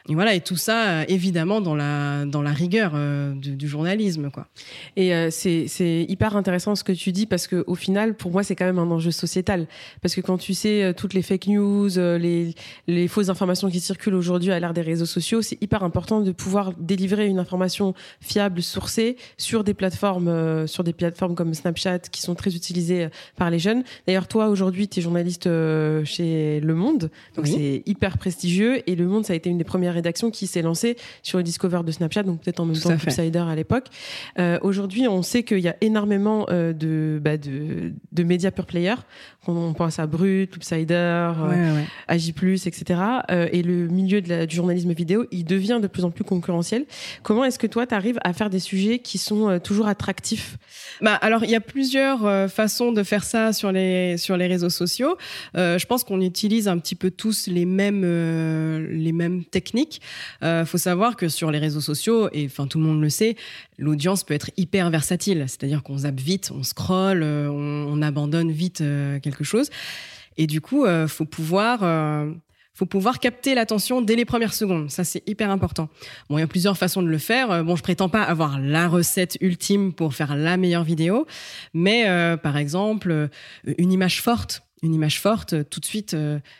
Et 0.09 0.15
voilà, 0.15 0.33
et 0.33 0.41
tout 0.41 0.55
ça, 0.55 0.89
euh, 0.89 1.05
évidemment, 1.09 1.59
dans 1.59 1.75
la, 1.75 2.25
dans 2.25 2.41
la 2.41 2.51
rigueur 2.51 2.93
euh, 2.95 3.33
du, 3.33 3.67
journalisme. 3.67 4.29
Quoi. 4.31 4.47
Et 4.95 5.13
euh, 5.13 5.29
c'est 5.29 6.05
hyper 6.07 6.37
intéressant 6.37 6.75
ce 6.75 6.83
que 6.83 6.93
tu 6.93 7.11
dis, 7.11 7.25
parce 7.25 7.47
qu'au 7.47 7.75
final, 7.75 8.15
pour 8.15 8.31
moi, 8.31 8.43
c'est 8.43 8.55
quand 8.55 8.65
même 8.65 8.79
un 8.79 8.89
enjeu 8.89 9.11
sociétal. 9.11 9.67
Parce 10.01 10.15
que 10.15 10.21
quand 10.21 10.37
tu 10.37 10.53
sais 10.53 10.93
toutes 10.95 11.13
les 11.13 11.21
fake 11.21 11.47
news, 11.47 11.89
les, 11.97 12.55
les 12.87 13.07
fausses 13.07 13.29
informations 13.29 13.69
qui 13.69 13.79
circulent 13.79 14.15
aujourd'hui 14.15 14.51
à 14.51 14.59
l'ère 14.59 14.73
des 14.73 14.81
réseaux 14.81 15.05
sociaux, 15.05 15.41
c'est 15.41 15.61
hyper 15.61 15.83
important 15.83 16.21
de 16.21 16.31
pouvoir 16.31 16.73
délivrer 16.77 17.27
une 17.27 17.39
information 17.39 17.93
fiable, 18.21 18.61
sourcée, 18.61 19.17
sur 19.37 19.63
des 19.63 19.73
plateformes, 19.73 20.67
sur 20.67 20.83
des 20.83 20.93
plateformes 20.93 21.35
comme 21.35 21.53
Snapchat, 21.53 21.99
qui 21.99 22.21
sont 22.21 22.35
très 22.35 22.55
utilisées 22.55 23.09
par 23.35 23.49
les 23.49 23.59
jeunes. 23.59 23.83
D'ailleurs, 24.05 24.27
toi, 24.27 24.47
aujourd'hui, 24.47 24.87
tu 24.87 24.99
es 24.99 25.03
journaliste 25.03 25.49
chez 26.05 26.61
Le 26.61 26.75
Monde, 26.75 27.09
donc 27.35 27.47
c'est 27.47 27.83
hyper 27.85 28.17
prestigieux, 28.17 28.89
et 28.89 28.95
Le 28.95 29.05
Monde, 29.05 29.25
ça 29.25 29.33
a 29.33 29.35
été 29.35 29.49
une 29.49 29.57
des 29.57 29.63
premières 29.63 29.96
rédaction 29.97 30.31
qui 30.31 30.47
s'est 30.47 30.61
lancée 30.61 30.95
sur 31.23 31.37
le 31.37 31.43
Discover 31.43 31.81
de 31.85 31.91
Snapchat, 31.91 32.23
donc 32.23 32.41
peut-être 32.41 32.59
en 32.59 32.65
même 32.65 32.77
temps 32.77 32.95
que 32.97 33.07
Upsider 33.07 33.39
à 33.39 33.55
l'époque. 33.55 33.85
Euh, 34.39 34.59
aujourd'hui, 34.61 35.07
on 35.07 35.21
sait 35.21 35.43
qu'il 35.43 35.59
y 35.59 35.67
a 35.67 35.75
énormément 35.81 36.45
euh, 36.49 36.73
de, 36.73 37.19
bah, 37.21 37.37
de, 37.37 37.93
de 38.11 38.23
médias 38.23 38.51
pure 38.51 38.65
player. 38.65 38.95
On 39.47 39.73
pense 39.73 39.97
à 39.99 40.07
Brut, 40.07 40.53
Upsider, 40.57 40.93
euh, 40.93 41.81
Agi+, 42.09 42.31
etc. 42.31 42.99
et 43.53 43.63
le 43.63 43.87
milieu 43.87 44.21
de 44.21 44.27
la, 44.27 44.45
du 44.45 44.55
journalisme 44.55 44.91
vidéo, 44.91 45.25
il 45.31 45.45
devient 45.45 45.79
de 45.81 45.87
plus 45.87 46.03
en 46.03 46.11
plus 46.11 46.25
concurrentiel. 46.25 46.85
Comment 47.23 47.45
est-ce 47.45 47.57
que 47.57 47.67
toi, 47.67 47.87
tu 47.87 47.95
arrives 47.95 48.19
à 48.25 48.33
faire 48.33 48.49
des 48.49 48.59
sujets 48.59 48.99
qui 48.99 49.17
sont 49.17 49.59
toujours 49.63 49.87
attractifs? 49.87 50.57
Bah, 51.01 51.13
Alors, 51.13 51.45
il 51.45 51.49
y 51.49 51.55
a 51.55 51.61
plusieurs 51.61 52.51
façons 52.51 52.91
de 52.91 53.03
faire 53.03 53.23
ça 53.23 53.53
sur 53.53 53.71
les, 53.71 54.17
sur 54.17 54.35
les 54.35 54.47
réseaux 54.47 54.69
sociaux. 54.69 55.17
je 55.55 55.85
pense 55.85 56.03
qu'on 56.03 56.19
utilise 56.19 56.67
un 56.67 56.77
petit 56.77 56.95
peu 56.95 57.09
tous 57.09 57.47
les 57.47 57.65
mêmes, 57.65 58.03
les 58.91 59.13
mêmes 59.13 59.45
techniques 59.45 59.86
il 59.95 60.45
euh, 60.45 60.65
faut 60.65 60.77
savoir 60.77 61.15
que 61.15 61.29
sur 61.29 61.51
les 61.51 61.59
réseaux 61.59 61.81
sociaux, 61.81 62.29
et 62.33 62.47
tout 62.47 62.77
le 62.77 62.83
monde 62.83 63.01
le 63.01 63.09
sait, 63.09 63.35
l'audience 63.77 64.23
peut 64.23 64.33
être 64.33 64.51
hyper 64.57 64.89
versatile. 64.89 65.45
C'est-à-dire 65.47 65.83
qu'on 65.83 65.99
zappe 65.99 66.19
vite, 66.19 66.51
on 66.53 66.63
scrolle, 66.63 67.23
euh, 67.23 67.49
on, 67.49 68.01
abandonne 68.01 68.51
vite 68.51 68.81
euh, 68.81 69.19
quelque 69.19 69.43
chose. 69.43 69.69
Et 70.37 70.45
du 70.45 70.61
coup, 70.61 70.85
faut 71.07 71.25
pouvoir 71.25 71.79
faut 72.75 72.85
pouvoir 72.85 73.19
capter 73.19 73.55
l'attention 73.55 74.03
dès 74.03 74.15
les 74.15 74.23
premières 74.23 74.53
secondes. 74.53 74.91
Ça, 74.91 75.03
c'est 75.03 75.27
hyper 75.27 75.49
important. 75.49 75.89
Bon, 76.29 76.37
il 76.37 76.41
y 76.41 76.43
a 76.43 76.47
plusieurs 76.47 76.77
façons 76.77 77.01
de 77.01 77.07
le 77.07 77.17
faire. 77.17 77.63
Bon, 77.63 77.75
je 77.75 77.81
prétends 77.81 78.07
pas 78.07 78.21
avoir 78.21 78.59
la 78.59 78.87
recette 78.87 79.39
ultime 79.41 79.93
pour 79.93 80.13
faire 80.13 80.35
la 80.35 80.57
meilleure 80.57 80.83
vidéo, 80.83 81.25
mais 81.73 82.05
par 82.43 82.55
exemple, 82.55 83.29
une 83.79 83.91
image 83.91 84.21
forte, 84.21 84.61
une 84.83 84.93
image 84.93 85.19
forte, 85.19 85.55
tout 85.69 85.79
de 85.79 85.85
suite, 85.85 86.15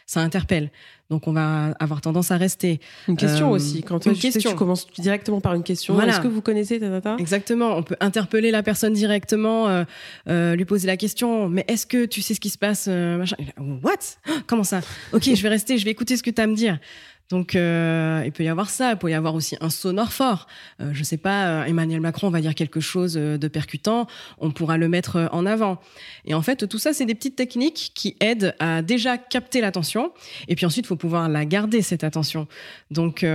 ça 0.06 0.22
interpelle. 0.22 0.72
Donc 1.10 1.28
on 1.28 1.34
va 1.34 1.74
avoir 1.80 2.02
tendance 2.02 2.32
à 2.32 2.38
rester. 2.38 2.80
Une 3.08 3.16
question 3.16 3.48
euh, 3.48 3.56
aussi. 3.56 3.82
Quand 3.82 4.06
une 4.06 4.14
tu, 4.14 4.20
question. 4.20 4.52
tu 4.52 4.56
commences 4.58 4.88
directement 5.00 5.40
par 5.40 5.54
une 5.54 5.64
question. 5.64 6.00
Est-ce 6.02 6.20
que 6.20 6.28
vous 6.28 6.42
connaissez 6.42 6.80
tata? 6.80 7.16
Exactement. 7.18 7.78
On 7.78 7.84
peut 7.84 7.96
interpeller 8.02 8.52
la 8.52 8.62
personne 8.62 8.94
directement, 8.94 9.70
euh, 9.70 9.84
euh, 10.28 10.56
lui 10.56 10.66
poser 10.66 10.88
la 10.88 10.98
question. 10.98 11.48
Mais 11.48 11.64
est-ce 11.68 11.86
que 11.86 12.06
tu 12.06 12.22
sais 12.22 12.34
ce 12.34 12.40
qui 12.40 12.50
se 12.50 12.58
passe 12.58 12.88
machin? 12.88 13.38
What? 13.58 14.42
Comment 14.48 14.64
ça? 14.64 14.82
Ok, 15.14 15.30
je 15.34 15.42
vais 15.42 15.50
rester. 15.50 15.78
Je 15.78 15.86
vais 15.86 15.92
écouter 15.92 16.18
ce 16.18 16.24
que 16.24 16.30
tu 16.30 16.42
as 16.42 16.44
à 16.44 16.48
me 16.48 16.56
dire. 16.56 16.80
Donc, 17.30 17.56
euh, 17.56 18.24
il 18.26 18.32
peut 18.32 18.44
y 18.44 18.48
avoir 18.48 18.70
ça. 18.70 18.92
Il 18.92 18.98
peut 18.98 19.10
y 19.10 19.13
avoir 19.13 19.36
aussi 19.36 19.58
un 19.60 19.70
sonore 19.70 20.13
fort. 20.13 20.48
Euh, 20.82 20.92
je 20.94 21.04
sais 21.04 21.18
pas, 21.18 21.48
euh, 21.48 21.63
Emmanuel 21.66 22.00
Macron 22.00 22.30
va 22.30 22.40
dire 22.40 22.56
quelque 22.56 22.80
chose 22.80 23.18
euh, 23.18 23.38
de 23.38 23.48
percutant, 23.48 24.08
on 24.38 24.52
pourra 24.52 24.78
le 24.78 24.88
mettre 24.88 25.30
en 25.32 25.46
avant. 25.46 25.80
Et 26.26 26.34
en 26.34 26.42
fait, 26.42 26.68
tout 26.68 26.80
ça, 26.80 26.94
c'est 26.94 27.06
des 27.06 27.16
petites 27.16 27.36
techniques 27.36 27.92
qui 27.96 28.16
aident 28.20 28.56
à 28.60 28.82
déjà 28.82 29.18
capter 29.18 29.62
l'attention. 29.62 30.12
Et 30.48 30.56
puis 30.56 30.66
ensuite, 30.66 30.86
il 30.86 30.88
faut 30.88 30.96
pouvoir 30.96 31.28
la 31.28 31.46
garder 31.46 31.82
cette 31.82 32.04
attention. 32.04 32.48
Donc 32.92 33.26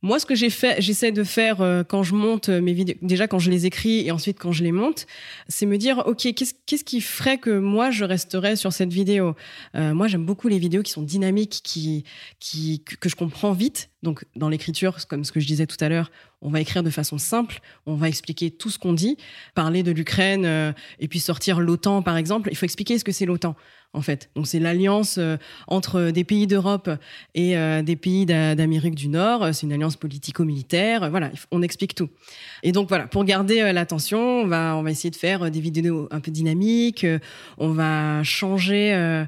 moi, 0.00 0.20
ce 0.20 0.26
que 0.26 0.36
j'ai 0.36 0.50
fait, 0.50 0.80
j'essaie 0.80 1.10
de 1.10 1.24
faire 1.24 1.60
euh, 1.60 1.82
quand 1.82 2.04
je 2.04 2.14
monte 2.14 2.48
mes 2.50 2.72
vidéos, 2.72 2.96
déjà 3.02 3.26
quand 3.26 3.40
je 3.40 3.50
les 3.50 3.66
écris 3.66 4.06
et 4.06 4.12
ensuite 4.12 4.38
quand 4.38 4.52
je 4.52 4.62
les 4.62 4.70
monte, 4.70 5.06
c'est 5.48 5.66
me 5.66 5.76
dire, 5.76 6.04
ok, 6.06 6.34
qu'est-ce, 6.34 6.84
qui 6.84 7.00
ferait 7.00 7.38
que 7.38 7.58
moi 7.58 7.90
je 7.90 8.04
resterais 8.04 8.54
sur 8.54 8.72
cette 8.72 8.92
vidéo? 8.92 9.34
Euh, 9.74 9.94
Moi, 9.94 10.06
j'aime 10.06 10.24
beaucoup 10.24 10.46
les 10.46 10.58
vidéos 10.58 10.82
qui 10.82 10.92
sont 10.92 11.02
dynamiques, 11.02 11.60
qui, 11.64 12.04
que 13.00 13.08
je 13.08 13.16
comprends 13.16 13.52
vite. 13.52 13.90
Donc, 14.02 14.24
dans 14.36 14.48
l'écriture, 14.48 14.96
comme 15.08 15.24
ce 15.24 15.32
que 15.32 15.40
je 15.40 15.46
disais 15.46 15.66
tout 15.66 15.76
à 15.80 15.88
l'heure, 15.88 16.10
on 16.40 16.50
va 16.50 16.60
écrire 16.60 16.82
de 16.82 16.90
façon 16.90 17.18
simple, 17.18 17.60
on 17.84 17.96
va 17.96 18.08
expliquer 18.08 18.50
tout 18.50 18.70
ce 18.70 18.78
qu'on 18.78 18.92
dit, 18.92 19.16
parler 19.54 19.82
de 19.82 19.90
l'Ukraine 19.90 20.44
euh, 20.44 20.72
et 21.00 21.08
puis 21.08 21.18
sortir 21.18 21.58
l'OTAN, 21.58 22.02
par 22.02 22.16
exemple. 22.16 22.48
Il 22.52 22.56
faut 22.56 22.64
expliquer 22.64 22.98
ce 22.98 23.04
que 23.04 23.12
c'est 23.12 23.26
l'OTAN 23.26 23.56
en 23.92 24.02
fait. 24.02 24.30
Donc 24.34 24.46
c'est 24.46 24.58
l'alliance 24.58 25.16
euh, 25.18 25.36
entre 25.66 26.10
des 26.10 26.24
pays 26.24 26.46
d'Europe 26.46 26.90
et 27.34 27.56
euh, 27.56 27.82
des 27.82 27.96
pays 27.96 28.26
d'Amérique 28.26 28.94
du 28.94 29.08
Nord. 29.08 29.48
C'est 29.54 29.66
une 29.66 29.72
alliance 29.72 29.96
politico-militaire. 29.96 31.10
Voilà, 31.10 31.30
on 31.50 31.62
explique 31.62 31.94
tout. 31.94 32.08
Et 32.62 32.72
donc 32.72 32.88
voilà, 32.88 33.06
pour 33.06 33.24
garder 33.24 33.60
euh, 33.60 33.72
l'attention, 33.72 34.18
on 34.18 34.46
va 34.46 34.76
on 34.76 34.82
va 34.82 34.90
essayer 34.90 35.10
de 35.10 35.16
faire 35.16 35.50
des 35.50 35.60
vidéos 35.60 36.08
un 36.10 36.20
peu 36.20 36.30
dynamiques. 36.30 37.06
On 37.56 37.70
va 37.70 38.22
changer, 38.22 39.26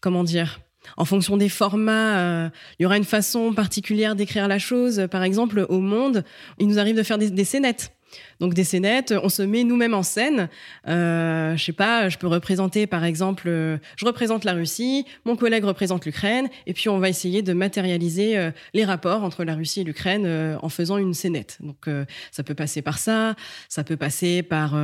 comment 0.00 0.24
dire. 0.24 0.60
En 0.96 1.04
fonction 1.04 1.36
des 1.36 1.48
formats, 1.48 2.50
il 2.78 2.82
y 2.82 2.86
aura 2.86 2.96
une 2.96 3.04
façon 3.04 3.52
particulière 3.52 4.16
d'écrire 4.16 4.48
la 4.48 4.58
chose. 4.58 5.06
Par 5.10 5.22
exemple, 5.22 5.66
au 5.68 5.80
Monde, 5.80 6.24
il 6.58 6.68
nous 6.68 6.78
arrive 6.78 6.96
de 6.96 7.02
faire 7.02 7.18
des, 7.18 7.30
des 7.30 7.44
scénettes. 7.44 7.92
Donc 8.40 8.54
des 8.54 8.64
scénettes, 8.64 9.14
on 9.22 9.28
se 9.28 9.42
met 9.42 9.64
nous-mêmes 9.64 9.94
en 9.94 10.02
scène. 10.02 10.48
Euh, 10.86 11.56
je 11.56 11.64
sais 11.64 11.72
pas, 11.72 12.08
je 12.08 12.18
peux 12.18 12.28
représenter 12.28 12.86
par 12.86 13.04
exemple, 13.04 13.44
euh, 13.48 13.78
je 13.96 14.04
représente 14.04 14.44
la 14.44 14.52
Russie, 14.52 15.04
mon 15.24 15.36
collègue 15.36 15.64
représente 15.64 16.04
l'Ukraine, 16.06 16.48
et 16.66 16.72
puis 16.72 16.88
on 16.88 16.98
va 16.98 17.08
essayer 17.08 17.42
de 17.42 17.52
matérialiser 17.52 18.38
euh, 18.38 18.50
les 18.74 18.84
rapports 18.84 19.24
entre 19.24 19.44
la 19.44 19.54
Russie 19.54 19.80
et 19.80 19.84
l'Ukraine 19.84 20.24
euh, 20.26 20.56
en 20.62 20.68
faisant 20.68 20.98
une 20.98 21.14
scénette. 21.14 21.58
Donc 21.60 21.88
ça 22.30 22.42
peut 22.42 22.54
passer 22.54 22.82
par 22.82 22.98
ça, 22.98 23.34
ça 23.68 23.84
peut 23.84 23.96
passer 23.96 24.42
par, 24.42 24.76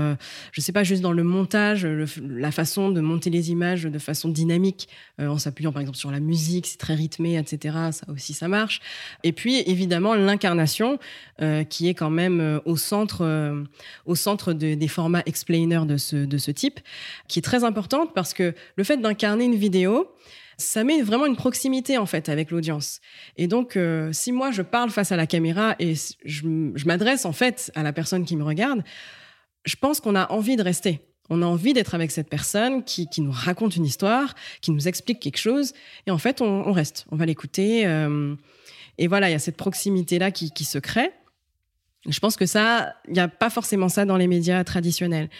je 0.53 0.61
sais 0.61 0.73
pas, 0.73 0.85
juste 0.85 1.03
dans 1.03 1.13
le 1.13 1.23
montage, 1.23 1.87
la 1.87 2.51
façon 2.51 2.91
de 2.91 3.01
monter 3.01 3.31
les 3.31 3.51
images 3.51 3.85
de 3.85 3.99
façon 3.99 4.29
dynamique, 4.29 4.89
en 5.19 5.39
s'appuyant 5.39 5.73
par 5.73 5.83
exemple 5.83 5.99
sur 5.99 6.11
la 6.11 6.21
musique, 6.21 6.67
c'est 6.67 6.79
très 6.79 6.95
rythmé, 6.95 7.37
etc. 7.37 7.77
Ça 7.93 8.07
aussi 8.09 8.33
ça 8.33 8.49
marche. 8.49 8.81
Et 9.23 9.33
puis 9.33 9.63
évidemment 9.67 10.15
l'incarnation 10.15 10.99
qui 11.69 11.89
est 11.89 11.95
quand 11.95 12.11
même 12.11 12.61
au 12.65 12.77
centre 12.77 13.44
euh, 13.53 13.65
au 14.07 14.15
centre 14.15 14.53
des 14.53 14.89
formats 14.89 15.23
explainer 15.27 15.81
de 15.87 15.97
ce, 15.97 16.51
type, 16.51 16.81
qui 17.29 17.39
est 17.39 17.43
très 17.43 17.65
importante 17.65 18.13
parce 18.15 18.35
que 18.35 18.55
le 18.77 18.85
fait 18.85 18.97
d'incarner 18.97 19.45
une 19.45 19.57
vidéo, 19.57 20.11
ça 20.59 20.85
met 20.85 21.03
vraiment 21.03 21.27
une 21.27 21.37
proximité 21.37 21.99
en 21.99 22.07
fait 22.07 22.29
avec 22.29 22.51
l'audience. 22.51 23.01
Et 23.37 23.47
donc, 23.47 23.77
euh, 23.77 24.13
si 24.13 24.33
moi 24.33 24.51
je 24.51 24.63
parle 24.63 24.91
face 24.91 25.13
à 25.13 25.17
la 25.17 25.27
caméra 25.27 25.75
et 25.79 25.95
je, 26.25 26.47
m'adresse 26.87 27.25
en 27.25 27.33
fait 27.33 27.73
à 27.75 27.83
la 27.83 27.93
personne 27.93 28.25
qui 28.25 28.37
me 28.37 28.45
regarde, 28.45 28.83
je 29.65 29.77
pense 29.77 30.01
qu'on 30.01 30.15
a 30.15 30.31
envie 30.31 30.57
de 30.57 30.63
rester. 30.63 31.01
On 31.31 31.41
a 31.41 31.47
envie 31.47 31.73
d'être 31.73 31.95
avec 31.95 32.11
cette 32.11 32.29
personne 32.29 32.85
qui, 32.85 33.09
nous 33.19 33.33
raconte 33.33 33.77
une 33.77 33.87
histoire, 33.87 34.35
qui 34.61 34.73
nous 34.73 34.89
explique 34.89 35.21
quelque 35.21 35.39
chose, 35.39 35.73
et 36.07 36.11
en 36.11 36.19
fait, 36.19 36.43
on, 36.43 36.71
reste, 36.71 37.07
on 37.11 37.17
va 37.17 37.25
l'écouter. 37.25 37.87
Euh, 37.87 38.35
et 38.99 39.07
voilà, 39.07 39.31
il 39.31 39.33
y 39.33 39.37
a 39.37 39.39
cette 39.39 39.57
proximité 39.57 40.19
là 40.19 40.31
qui, 40.31 40.51
qui 40.51 40.67
se 40.67 40.79
crée. 40.79 41.13
Je 42.07 42.19
pense 42.21 42.37
que 42.37 42.45
ça, 42.45 42.95
il 43.09 43.15
n'y 43.15 43.21
a 43.21 43.29
pas 43.29 43.49
forcément 43.49 43.89
ça 43.89 44.05
dans 44.05 44.17
les 44.17 44.27
médias 44.27 44.63
traditionnels. 44.65 45.31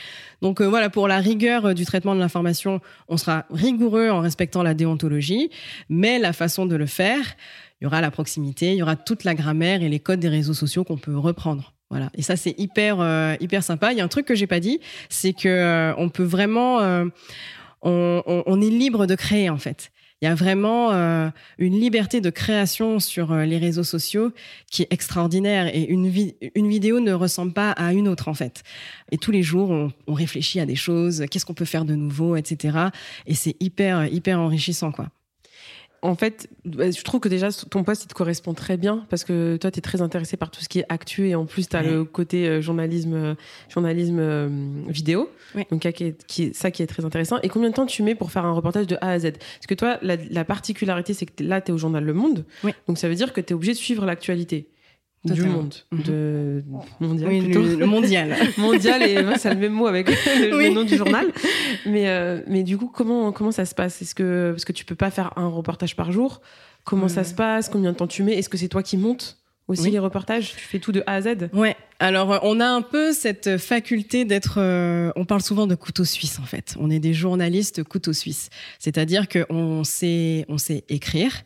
Donc 0.41 0.61
euh, 0.61 0.67
voilà, 0.67 0.89
pour 0.89 1.09
la 1.09 1.19
rigueur 1.19 1.67
euh, 1.67 1.75
du 1.75 1.85
traitement 1.85 2.15
de 2.15 2.21
l'information, 2.21 2.81
on 3.09 3.19
sera 3.19 3.45
rigoureux 3.51 4.09
en 4.09 4.21
respectant 4.21 4.63
la 4.63 4.73
déontologie, 4.73 5.51
mais 5.91 6.19
la 6.19 6.33
façon 6.33 6.65
de 6.65 6.75
le 6.75 6.87
faire, 6.87 7.37
il 7.81 7.85
y 7.85 7.87
aura 7.87 8.01
la 8.01 8.11
proximité, 8.11 8.73
il 8.73 8.79
y 8.79 8.83
aura 8.83 8.97
toute 8.97 9.25
la 9.25 9.35
grammaire 9.35 9.83
et 9.83 9.91
les 9.91 10.01
codes 10.01 10.21
des 10.21 10.29
réseaux 10.29 10.55
sociaux 10.55 10.85
qu'on 10.85 10.97
peut 10.97 11.17
reprendre. 11.17 11.75
Voilà. 11.91 12.11
Et 12.15 12.23
ça, 12.23 12.37
c'est 12.37 12.59
hyper, 12.59 12.99
euh, 13.01 13.35
hyper 13.41 13.63
sympa. 13.63 13.93
Il 13.93 13.99
y 13.99 14.01
a 14.01 14.05
un 14.05 14.09
truc 14.09 14.25
que 14.25 14.35
j'ai 14.35 14.47
pas 14.47 14.61
dit, 14.61 14.81
c'est 15.11 15.35
que 15.35 15.93
on 15.99 16.09
peut 16.09 16.25
vraiment, 16.25 16.79
on, 17.83 18.23
on, 18.25 18.61
est 18.63 18.71
libre 18.71 19.07
de 19.07 19.15
créer 19.15 19.51
en 19.51 19.59
fait. 19.59 19.93
Il 20.25 20.27
y 20.27 20.31
a 20.31 20.35
vraiment 20.35 20.91
euh, 20.93 21.29
une 21.59 21.79
liberté 21.79 22.23
de 22.23 22.31
création 22.31 22.99
sur 22.99 23.31
euh, 23.31 23.45
les 23.45 23.59
réseaux 23.59 23.85
sociaux 23.85 24.33
qui 24.71 24.81
est 24.81 24.91
extraordinaire 24.91 25.67
et 25.67 25.83
une, 25.83 26.11
une 26.55 26.67
vidéo 26.67 26.99
ne 26.99 27.13
ressemble 27.13 27.53
pas 27.53 27.73
à 27.73 27.93
une 27.93 28.09
autre 28.09 28.29
en 28.29 28.33
fait. 28.33 28.63
Et 29.13 29.19
tous 29.19 29.33
les 29.33 29.43
jours, 29.43 29.69
on, 29.71 29.93
on 30.07 30.15
réfléchit 30.15 30.61
à 30.61 30.65
des 30.65 30.77
choses, 30.77 31.27
qu'est-ce 31.31 31.45
qu'on 31.45 31.53
peut 31.53 31.67
faire 31.67 31.85
de 31.85 31.95
nouveau, 31.95 32.37
etc. 32.37 32.89
Et 33.27 33.35
c'est 33.35 33.55
hyper, 33.61 34.07
hyper 34.07 34.41
enrichissant 34.41 34.93
quoi 34.93 35.11
en 36.05 36.17
fait, 36.17 36.51
bah, 36.67 36.91
je 36.91 37.03
trouve 37.03 37.19
que 37.19 37.31
déjà 37.31 37.49
ton 37.51 37.83
poste 37.83 38.05
il 38.05 38.09
te 38.09 38.15
correspond 38.15 38.53
très 38.53 38.77
bien 38.77 39.07
parce 39.09 39.25
que 39.25 39.57
toi 39.57 39.71
tu 39.71 39.79
es 39.79 39.81
très 39.81 40.03
intéressé 40.03 40.37
par 40.37 40.51
tout 40.51 40.61
ce 40.61 40.69
qui 40.69 40.81
est 40.81 40.85
actu 40.91 41.29
et 41.29 41.35
en 41.35 41.47
plus 41.47 41.67
tu 41.67 41.75
as 41.77 41.83
le 41.83 42.05
côté 42.05 42.47
euh, 42.47 42.61
journalisme 42.61 43.15
euh, 43.15 43.35
journalisme 43.71 44.19
euh, 44.19 44.49
vidéo. 44.87 45.31
Donc 45.71 45.89
qui 46.27 46.53
ça 46.53 46.71
qui 46.71 46.83
est 46.83 46.87
très 46.87 47.07
intéressant. 47.07 47.39
Et 47.43 47.49
combien 47.49 47.71
de 47.71 47.75
temps 47.75 47.87
tu 47.87 48.03
mets 48.03 48.15
pour 48.15 48.31
faire 48.31 48.45
un 48.45 48.53
reportage 48.53 48.87
de 48.87 48.97
A 49.01 49.13
à 49.13 49.19
Z? 49.19 49.33
Parce 49.33 49.67
que 49.67 49.75
toi 49.75 49.99
la, 50.03 50.45
particularité 50.45 51.15
c'est 51.15 51.25
que 51.25 51.43
là 51.43 51.63
tu 51.63 51.71
es 51.71 51.75
au 51.75 51.79
journal 51.79 52.05
Le 52.05 52.13
Monde. 52.13 52.45
Donc 52.87 52.99
ça 52.99 53.09
veut 53.09 53.15
dire 53.15 53.33
que 53.33 53.41
tu 53.41 53.53
es 53.53 53.55
obligé 53.55 53.73
de 53.73 53.79
suivre 53.79 54.05
l'actualité 54.05 54.67
du 55.25 55.45
monde, 55.45 55.75
mhm. 55.91 56.03
de 56.03 56.65
mondial 57.01 57.79
Le, 57.79 57.87
mondial, 57.87 58.37
mondial 58.59 59.03
et 59.03 59.17
c'est 59.39 59.55
le 59.55 59.61
même 59.61 59.73
mot 59.73 59.87
avec 59.87 60.09
le, 60.11 60.69
nom 60.75 60.85
du 60.85 60.97
journal. 60.97 61.27
Mais 61.87 62.09
euh, 62.09 62.41
mais 62.47 62.63
du 62.63 62.77
coup 62.77 62.91
comment 62.93 63.33
comment 63.33 63.53
ça 63.53 63.65
se 63.65 63.75
passe? 63.75 64.03
Est-ce 64.03 64.15
que 64.15 64.51
parce 64.51 64.65
que 64.65 64.73
tu 64.73 64.85
peux 64.85 64.95
pas 64.95 65.11
faire 65.11 65.33
un 65.37 65.49
reportage 65.49 65.97
par 65.97 66.13
jour? 66.13 66.43
Comment 66.85 67.09
ça 67.09 67.25
se 67.25 67.35
passe? 67.35 67.71
Combien 67.71 67.93
de 67.93 67.97
temps 67.97 68.07
tu 68.07 68.23
mets? 68.23 68.35
Est-ce 68.35 68.51
que 68.51 68.59
c'est 68.59 68.69
toi 68.69 68.83
qui 68.83 68.99
montes? 68.99 69.39
Aussi 69.69 69.91
les 69.91 69.99
reportages 69.99 70.55
Tu 70.57 70.65
fais 70.65 70.79
tout 70.79 70.93
de 70.93 71.03
A 71.07 71.15
à 71.15 71.21
Z 71.23 71.49
Ouais. 71.53 71.77
Alors 72.01 72.33
euh, 72.33 72.39
on 72.43 72.61
a 72.61 72.67
un 72.67 72.83
peu 72.83 73.13
cette 73.13 73.57
faculté 73.57 74.25
d'être. 74.25 74.57
Euh, 74.59 75.13
on 75.17 75.25
parle 75.25 75.43
souvent 75.43 75.67
de 75.67 75.75
couteau 75.75 76.05
suisse 76.05 76.39
en 76.39 76.45
fait. 76.45 76.75
On 76.79 76.91
est 76.91 76.99
des 76.99 77.15
journalistes 77.15 77.83
couteau 77.83 78.13
suisse. 78.13 78.51
C'est-à-dire 78.79 79.29
qu'on 79.29 79.85
sait, 79.85 80.45
on 80.49 80.59
sait 80.59 80.85
écrire, 80.89 81.43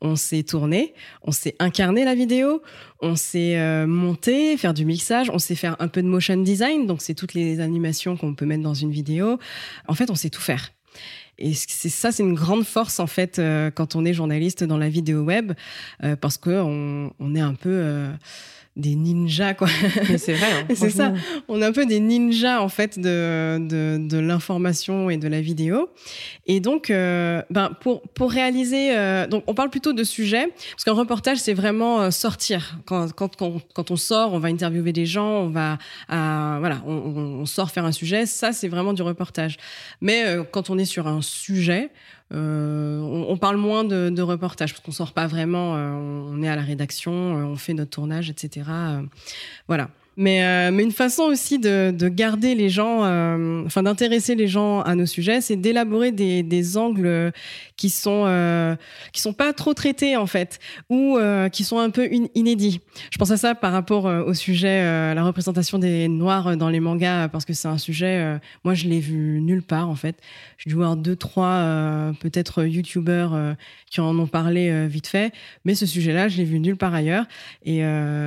on 0.00 0.16
sait 0.16 0.42
tourner, 0.42 0.94
on 1.22 1.32
sait 1.32 1.54
incarner 1.58 2.04
la 2.04 2.14
vidéo, 2.14 2.62
on 3.00 3.14
sait 3.14 3.58
euh, 3.58 3.86
monter, 3.86 4.56
faire 4.56 4.74
du 4.74 4.84
mixage, 4.84 5.30
on 5.30 5.38
sait 5.38 5.54
faire 5.54 5.76
un 5.78 5.88
peu 5.88 6.02
de 6.02 6.08
motion 6.08 6.36
design. 6.38 6.86
Donc 6.86 7.02
c'est 7.02 7.14
toutes 7.14 7.34
les 7.34 7.60
animations 7.60 8.16
qu'on 8.16 8.34
peut 8.34 8.46
mettre 8.46 8.62
dans 8.62 8.74
une 8.74 8.90
vidéo. 8.90 9.38
En 9.86 9.94
fait, 9.94 10.10
on 10.10 10.14
sait 10.14 10.30
tout 10.30 10.40
faire. 10.40 10.70
Et 11.40 11.54
c'est 11.54 11.88
ça, 11.88 12.12
c'est 12.12 12.22
une 12.22 12.34
grande 12.34 12.64
force 12.64 13.00
en 13.00 13.06
fait 13.06 13.38
euh, 13.38 13.70
quand 13.70 13.96
on 13.96 14.04
est 14.04 14.12
journaliste 14.12 14.62
dans 14.62 14.78
la 14.78 14.88
vidéo 14.88 15.22
web, 15.22 15.52
euh, 16.04 16.14
parce 16.14 16.36
que 16.36 16.50
on, 16.50 17.12
on, 17.18 17.34
est 17.34 17.40
un 17.40 17.54
peu 17.54 17.70
euh, 17.70 18.12
des 18.76 18.94
ninjas 18.94 19.54
quoi. 19.54 19.68
C'est 20.16 20.34
vrai. 20.34 20.46
Hein, 20.52 20.66
c'est 20.74 20.90
ça. 20.90 21.12
On 21.48 21.60
est 21.60 21.64
un 21.64 21.72
peu 21.72 21.86
des 21.86 22.00
ninjas 22.00 22.60
en 22.60 22.68
fait 22.68 22.98
de 22.98 23.58
de, 23.58 23.98
de 23.98 24.18
l'information 24.18 25.10
et 25.10 25.16
de 25.16 25.28
la 25.28 25.40
vidéo. 25.40 25.90
Et 26.46 26.60
donc, 26.60 26.90
euh, 26.90 27.42
ben 27.50 27.70
pour 27.80 28.02
pour 28.02 28.30
réaliser, 28.30 28.96
euh, 28.96 29.26
donc 29.26 29.44
on 29.46 29.54
parle 29.54 29.70
plutôt 29.70 29.92
de 29.92 30.04
sujet 30.04 30.48
parce 30.70 30.84
qu'un 30.84 30.92
reportage 30.92 31.38
c'est 31.38 31.54
vraiment 31.54 32.00
euh, 32.00 32.10
sortir. 32.10 32.78
Quand, 32.86 33.12
quand 33.12 33.36
quand 33.36 33.60
quand 33.74 33.90
on 33.90 33.96
sort, 33.96 34.32
on 34.32 34.38
va 34.38 34.48
interviewer 34.48 34.92
des 34.92 35.06
gens, 35.06 35.28
on 35.28 35.48
va 35.48 35.78
voilà, 36.08 36.82
on, 36.86 36.92
on, 37.40 37.46
sort 37.46 37.70
faire 37.70 37.84
un 37.84 37.92
sujet. 37.92 38.26
Ça 38.26 38.52
c'est 38.52 38.68
vraiment 38.68 38.92
du 38.92 39.02
reportage. 39.02 39.56
Mais 40.00 40.24
quand 40.52 40.70
on 40.70 40.78
est 40.78 40.84
sur 40.84 41.06
un 41.08 41.22
sujet 41.22 41.90
euh, 42.32 43.00
on, 43.00 43.36
parle 43.36 43.56
moins 43.56 43.82
de, 43.82 44.08
de 44.08 44.22
reportage 44.22 44.72
parce 44.72 44.84
qu'on 44.84 44.92
sort 44.92 45.12
pas 45.12 45.26
vraiment. 45.26 45.76
Euh, 45.76 45.90
on 45.92 46.42
est 46.42 46.48
à 46.48 46.54
la 46.54 46.62
rédaction, 46.62 47.12
euh, 47.12 47.44
on 47.44 47.56
fait 47.56 47.74
notre 47.74 47.90
tournage, 47.90 48.30
etc. 48.30 48.66
voilà. 49.66 49.88
Mais, 50.20 50.44
euh, 50.44 50.70
mais 50.70 50.82
une 50.82 50.92
façon 50.92 51.22
aussi 51.22 51.58
de, 51.58 51.94
de 51.96 52.08
garder 52.08 52.54
les 52.54 52.68
gens, 52.68 53.06
euh, 53.06 53.62
enfin 53.64 53.82
d'intéresser 53.82 54.34
les 54.34 54.48
gens 54.48 54.82
à 54.82 54.94
nos 54.94 55.06
sujets, 55.06 55.40
c'est 55.40 55.56
d'élaborer 55.56 56.12
des, 56.12 56.76
angles 56.76 57.32
qui 57.78 57.88
sont 57.88 58.24
euh, 58.26 58.76
qui 59.14 59.22
sont 59.22 59.32
pas 59.32 59.54
trop 59.54 59.72
traités 59.72 60.18
en 60.18 60.26
fait, 60.26 60.58
ou 60.90 61.18
qui 61.50 61.64
sont 61.64 61.78
un 61.78 61.88
peu 61.88 62.06
inédits. 62.34 62.82
Je 63.10 63.16
pense 63.16 63.30
à 63.30 63.38
ça 63.38 63.54
par 63.54 63.72
rapport 63.72 64.04
au 64.04 64.34
sujet 64.34 64.84
la 65.14 65.24
représentation 65.24 65.78
des 65.78 66.06
noirs 66.08 66.54
dans 66.58 66.68
les 66.68 66.80
mangas 66.80 67.28
parce 67.28 67.46
que 67.46 67.54
c'est 67.54 67.68
un 67.68 67.78
sujet. 67.78 68.38
moi, 68.62 68.74
je 68.74 68.88
l'ai 68.88 69.00
vu 69.00 69.40
nulle 69.40 69.62
part 69.62 69.88
en 69.88 69.94
fait. 69.94 70.16
J'ai 70.58 70.68
dû 70.68 70.76
voir 70.76 70.96
deux 70.96 71.16
trois 71.16 72.12
peut-être 72.20 72.64
youtubeurs 72.64 73.56
qui 73.90 74.02
en 74.02 74.18
ont 74.18 74.26
parlé 74.26 74.86
vite 74.86 75.06
fait, 75.06 75.32
mais 75.64 75.74
ce 75.74 75.86
sujet-là, 75.86 76.28
je 76.28 76.36
l'ai 76.36 76.44
vu 76.44 76.60
nulle 76.60 76.76
part 76.76 76.92
ailleurs. 76.92 77.24
Et 77.64 77.80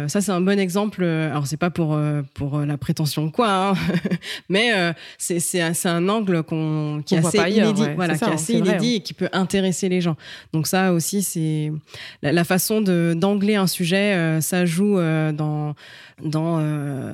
ça, 0.08 0.22
c'est 0.22 0.32
un 0.32 0.42
bon 0.42 0.58
exemple. 0.58 1.04
Alors 1.04 1.46
c'est 1.46 1.58
pas 1.58 1.70
pour 1.70 1.83
pour 1.84 1.96
euh, 1.96 2.22
pour 2.34 2.58
euh, 2.58 2.66
la 2.66 2.78
prétention 2.78 3.30
quoi, 3.30 3.50
hein. 3.50 3.74
mais 4.50 4.74
euh, 4.74 4.94
c'est 5.18 5.40
c'est 5.40 5.62
un 5.62 6.10
angle 6.10 6.44
qu'on 6.44 7.02
qui 7.06 7.16
est 7.16 7.18
assez 7.18 7.38
inédit, 7.38 7.84
voilà, 7.96 8.18
qui 8.18 8.24
est 8.24 8.34
assez 8.34 8.54
inédit 8.54 8.96
et 8.96 9.00
qui 9.02 9.14
peut 9.14 9.30
intéresser 9.34 9.90
les 9.90 10.00
gens. 10.00 10.16
Donc 10.54 10.68
ça 10.68 10.94
aussi 10.94 11.24
c'est 11.24 11.72
la, 12.22 12.44
façon 12.44 12.82
de 12.82 13.14
d'angler 13.18 13.56
un 13.56 13.68
sujet, 13.68 14.40
ça 14.42 14.66
joue 14.66 14.96
dans 14.98 15.76
dans 16.24 16.56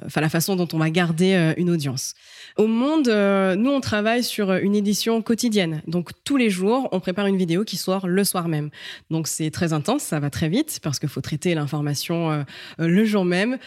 enfin 0.06 0.22
la 0.22 0.30
façon 0.30 0.56
dont 0.56 0.68
on 0.74 0.78
va 0.78 0.90
garder 0.90 1.54
une 1.58 1.70
audience. 1.70 2.14
Au 2.60 2.68
Monde, 2.68 3.08
euh, 3.08 3.56
nous, 3.56 3.72
on 3.72 3.80
travaille 3.80 4.22
sur 4.22 4.52
une 4.52 4.76
édition 4.76 5.22
quotidienne. 5.22 5.82
Donc, 5.88 6.10
tous 6.26 6.36
les 6.36 6.50
jours, 6.50 6.90
on 6.92 7.00
prépare 7.00 7.28
une 7.28 7.38
vidéo 7.38 7.64
qui 7.64 7.78
sort 7.78 8.06
le 8.06 8.24
soir 8.26 8.50
même. 8.50 8.70
Donc, 9.10 9.30
c'est 9.30 9.50
très 9.50 9.72
intense, 9.72 10.04
ça 10.04 10.20
va 10.20 10.30
très 10.30 10.50
vite 10.50 10.80
parce 10.84 11.00
qu'il 11.00 11.08
faut 11.08 11.22
traiter 11.22 11.56
l'information 11.56 12.32
euh, 12.32 12.44
le 12.78 13.06
jour 13.06 13.24
même, 13.24 13.58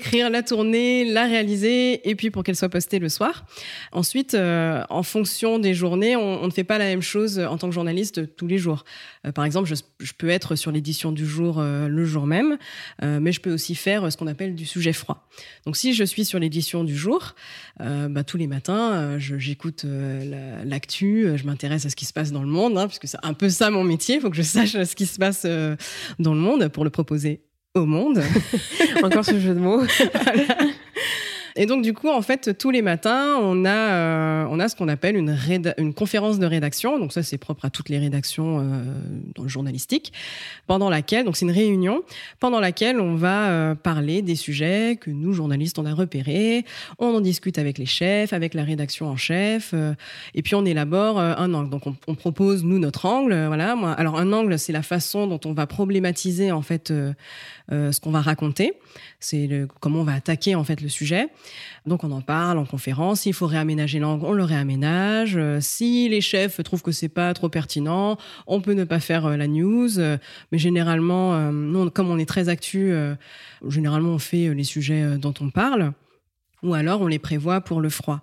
l'écrire, 0.00 0.30
la, 0.30 0.42
tourner, 0.42 1.04
la 1.04 1.26
réaliser 1.26 2.08
et 2.08 2.14
puis 2.14 2.30
pour 2.30 2.42
qu'elle 2.42 2.56
soit 2.56 2.70
postée 2.70 2.98
le 2.98 3.10
soir. 3.10 3.44
Ensuite, 3.92 4.32
euh, 4.32 4.82
en 4.88 5.02
fonction 5.02 5.58
des 5.58 5.74
journées, 5.74 6.16
on, 6.16 6.46
ne 6.46 6.50
fait 6.50 6.64
pas 6.64 6.78
la 6.78 6.86
même 6.86 7.02
chose 7.02 7.38
en 7.38 7.58
tant 7.58 7.68
que 7.68 7.74
journaliste 7.74 8.34
tous 8.36 8.46
les 8.46 8.58
jours. 8.58 8.84
par 9.34 9.44
exemple, 9.44 9.68
je, 9.68 10.12
peux 10.16 10.30
être 10.30 10.56
sur 10.56 10.72
l'édition 10.72 11.12
du 11.12 11.26
jour 11.26 11.60
le 11.62 12.04
jour 12.04 12.26
même, 12.26 12.56
mais 13.02 13.32
je 13.32 13.40
peux 13.40 13.52
aussi 13.52 13.74
faire 13.74 14.10
ce 14.10 14.16
qu'on 14.16 14.26
appelle 14.26 14.54
du 14.54 14.66
sujet 14.66 14.92
froid. 14.92 15.28
Donc, 15.66 15.76
si 15.76 15.92
je 15.92 16.04
suis 16.04 16.24
sur 16.24 16.38
l'édition 16.38 16.82
du 16.84 16.96
jour, 16.96 17.34
euh, 17.80 18.08
bah, 18.08 18.24
tous 18.24 18.36
les 18.36 18.46
matins, 18.46 18.92
euh, 18.92 19.18
j'écoute 19.18 19.84
euh, 19.84 20.64
l'actu, 20.64 21.26
je 21.36 21.44
m'intéresse 21.44 21.86
à 21.86 21.90
ce 21.90 21.96
qui 21.96 22.04
se 22.04 22.12
passe 22.12 22.32
dans 22.32 22.42
le 22.42 22.48
monde, 22.48 22.76
hein, 22.78 22.86
puisque 22.86 23.08
c'est 23.08 23.18
un 23.22 23.34
peu 23.34 23.48
ça 23.48 23.70
mon 23.70 23.84
métier. 23.84 24.16
Il 24.16 24.20
faut 24.20 24.30
que 24.30 24.36
je 24.36 24.42
sache 24.42 24.72
ce 24.72 24.94
qui 24.94 25.06
se 25.06 25.18
passe 25.18 25.44
dans 26.18 26.34
le 26.34 26.40
monde 26.40 26.68
pour 26.68 26.84
le 26.84 26.90
proposer 26.90 27.42
au 27.74 27.86
monde. 27.86 28.22
Encore 29.02 29.24
ce 29.24 29.38
jeu 29.38 29.54
de 29.54 29.60
mots. 29.60 29.82
Et 31.60 31.66
donc 31.66 31.82
du 31.82 31.92
coup, 31.92 32.08
en 32.08 32.22
fait, 32.22 32.56
tous 32.56 32.70
les 32.70 32.80
matins, 32.80 33.36
on 33.38 33.66
a 33.66 33.68
euh, 33.70 34.46
on 34.48 34.58
a 34.60 34.70
ce 34.70 34.74
qu'on 34.74 34.88
appelle 34.88 35.14
une 35.14 35.92
conférence 35.92 36.38
de 36.38 36.46
rédaction. 36.46 36.98
Donc 36.98 37.12
ça, 37.12 37.22
c'est 37.22 37.36
propre 37.36 37.66
à 37.66 37.70
toutes 37.70 37.90
les 37.90 37.98
rédactions 37.98 38.60
euh, 38.60 38.82
dans 39.34 39.42
le 39.42 39.48
journalistique. 39.50 40.14
Pendant 40.66 40.88
laquelle, 40.88 41.26
donc 41.26 41.36
c'est 41.36 41.44
une 41.44 41.50
réunion 41.50 42.02
pendant 42.38 42.60
laquelle 42.60 42.98
on 42.98 43.14
va 43.14 43.50
euh, 43.50 43.74
parler 43.74 44.22
des 44.22 44.36
sujets 44.36 44.96
que 44.98 45.10
nous 45.10 45.34
journalistes 45.34 45.78
on 45.78 45.84
a 45.84 45.92
repérés. 45.92 46.64
On 46.98 47.14
en 47.14 47.20
discute 47.20 47.58
avec 47.58 47.76
les 47.76 47.84
chefs, 47.84 48.32
avec 48.32 48.54
la 48.54 48.64
rédaction 48.64 49.08
en 49.08 49.16
chef, 49.18 49.72
euh, 49.74 49.92
et 50.34 50.40
puis 50.40 50.54
on 50.54 50.64
élabore 50.64 51.20
un 51.20 51.52
angle. 51.52 51.68
Donc 51.68 51.82
on, 52.06 52.14
propose 52.14 52.64
nous 52.64 52.78
notre 52.78 53.04
angle. 53.04 53.34
voilà. 53.48 53.76
Alors 53.98 54.18
un 54.18 54.32
angle, 54.32 54.58
c'est 54.58 54.72
la 54.72 54.82
façon 54.82 55.26
dont 55.26 55.40
on 55.44 55.52
va 55.52 55.66
problématiser 55.66 56.52
en 56.52 56.62
fait 56.62 56.90
ce 57.70 58.00
qu'on 58.00 58.12
va 58.12 58.22
raconter. 58.22 58.72
C'est 59.18 59.66
comment 59.80 60.00
on 60.00 60.04
va 60.04 60.14
attaquer 60.14 60.54
en 60.54 60.64
fait 60.64 60.80
le 60.80 60.88
sujet. 60.88 61.28
Donc 61.86 62.04
on 62.04 62.10
en 62.10 62.20
parle 62.20 62.58
en 62.58 62.64
conférence. 62.64 63.22
S'il 63.22 63.34
faut 63.34 63.46
réaménager 63.46 63.98
l'angle, 63.98 64.24
on 64.26 64.32
le 64.32 64.44
réaménage. 64.44 65.36
Euh, 65.36 65.58
si 65.60 66.08
les 66.08 66.20
chefs 66.20 66.62
trouvent 66.62 66.82
que 66.82 66.92
c'est 66.92 67.08
pas 67.08 67.32
trop 67.34 67.48
pertinent, 67.48 68.18
on 68.46 68.60
peut 68.60 68.74
ne 68.74 68.84
pas 68.84 69.00
faire 69.00 69.26
euh, 69.26 69.36
la 69.36 69.46
news. 69.46 69.98
Euh, 69.98 70.18
mais 70.52 70.58
généralement, 70.58 71.50
nous, 71.52 71.90
comme 71.90 72.10
on 72.10 72.18
est 72.18 72.28
très 72.28 72.48
actu, 72.48 72.92
généralement 73.66 74.10
on 74.10 74.18
fait 74.18 74.54
les 74.54 74.64
sujets 74.64 75.18
dont 75.18 75.34
on 75.40 75.50
parle 75.50 75.92
ou 76.62 76.74
alors 76.74 77.00
on 77.00 77.06
les 77.06 77.18
prévoit 77.18 77.60
pour 77.62 77.80
le 77.80 77.88
froid. 77.88 78.20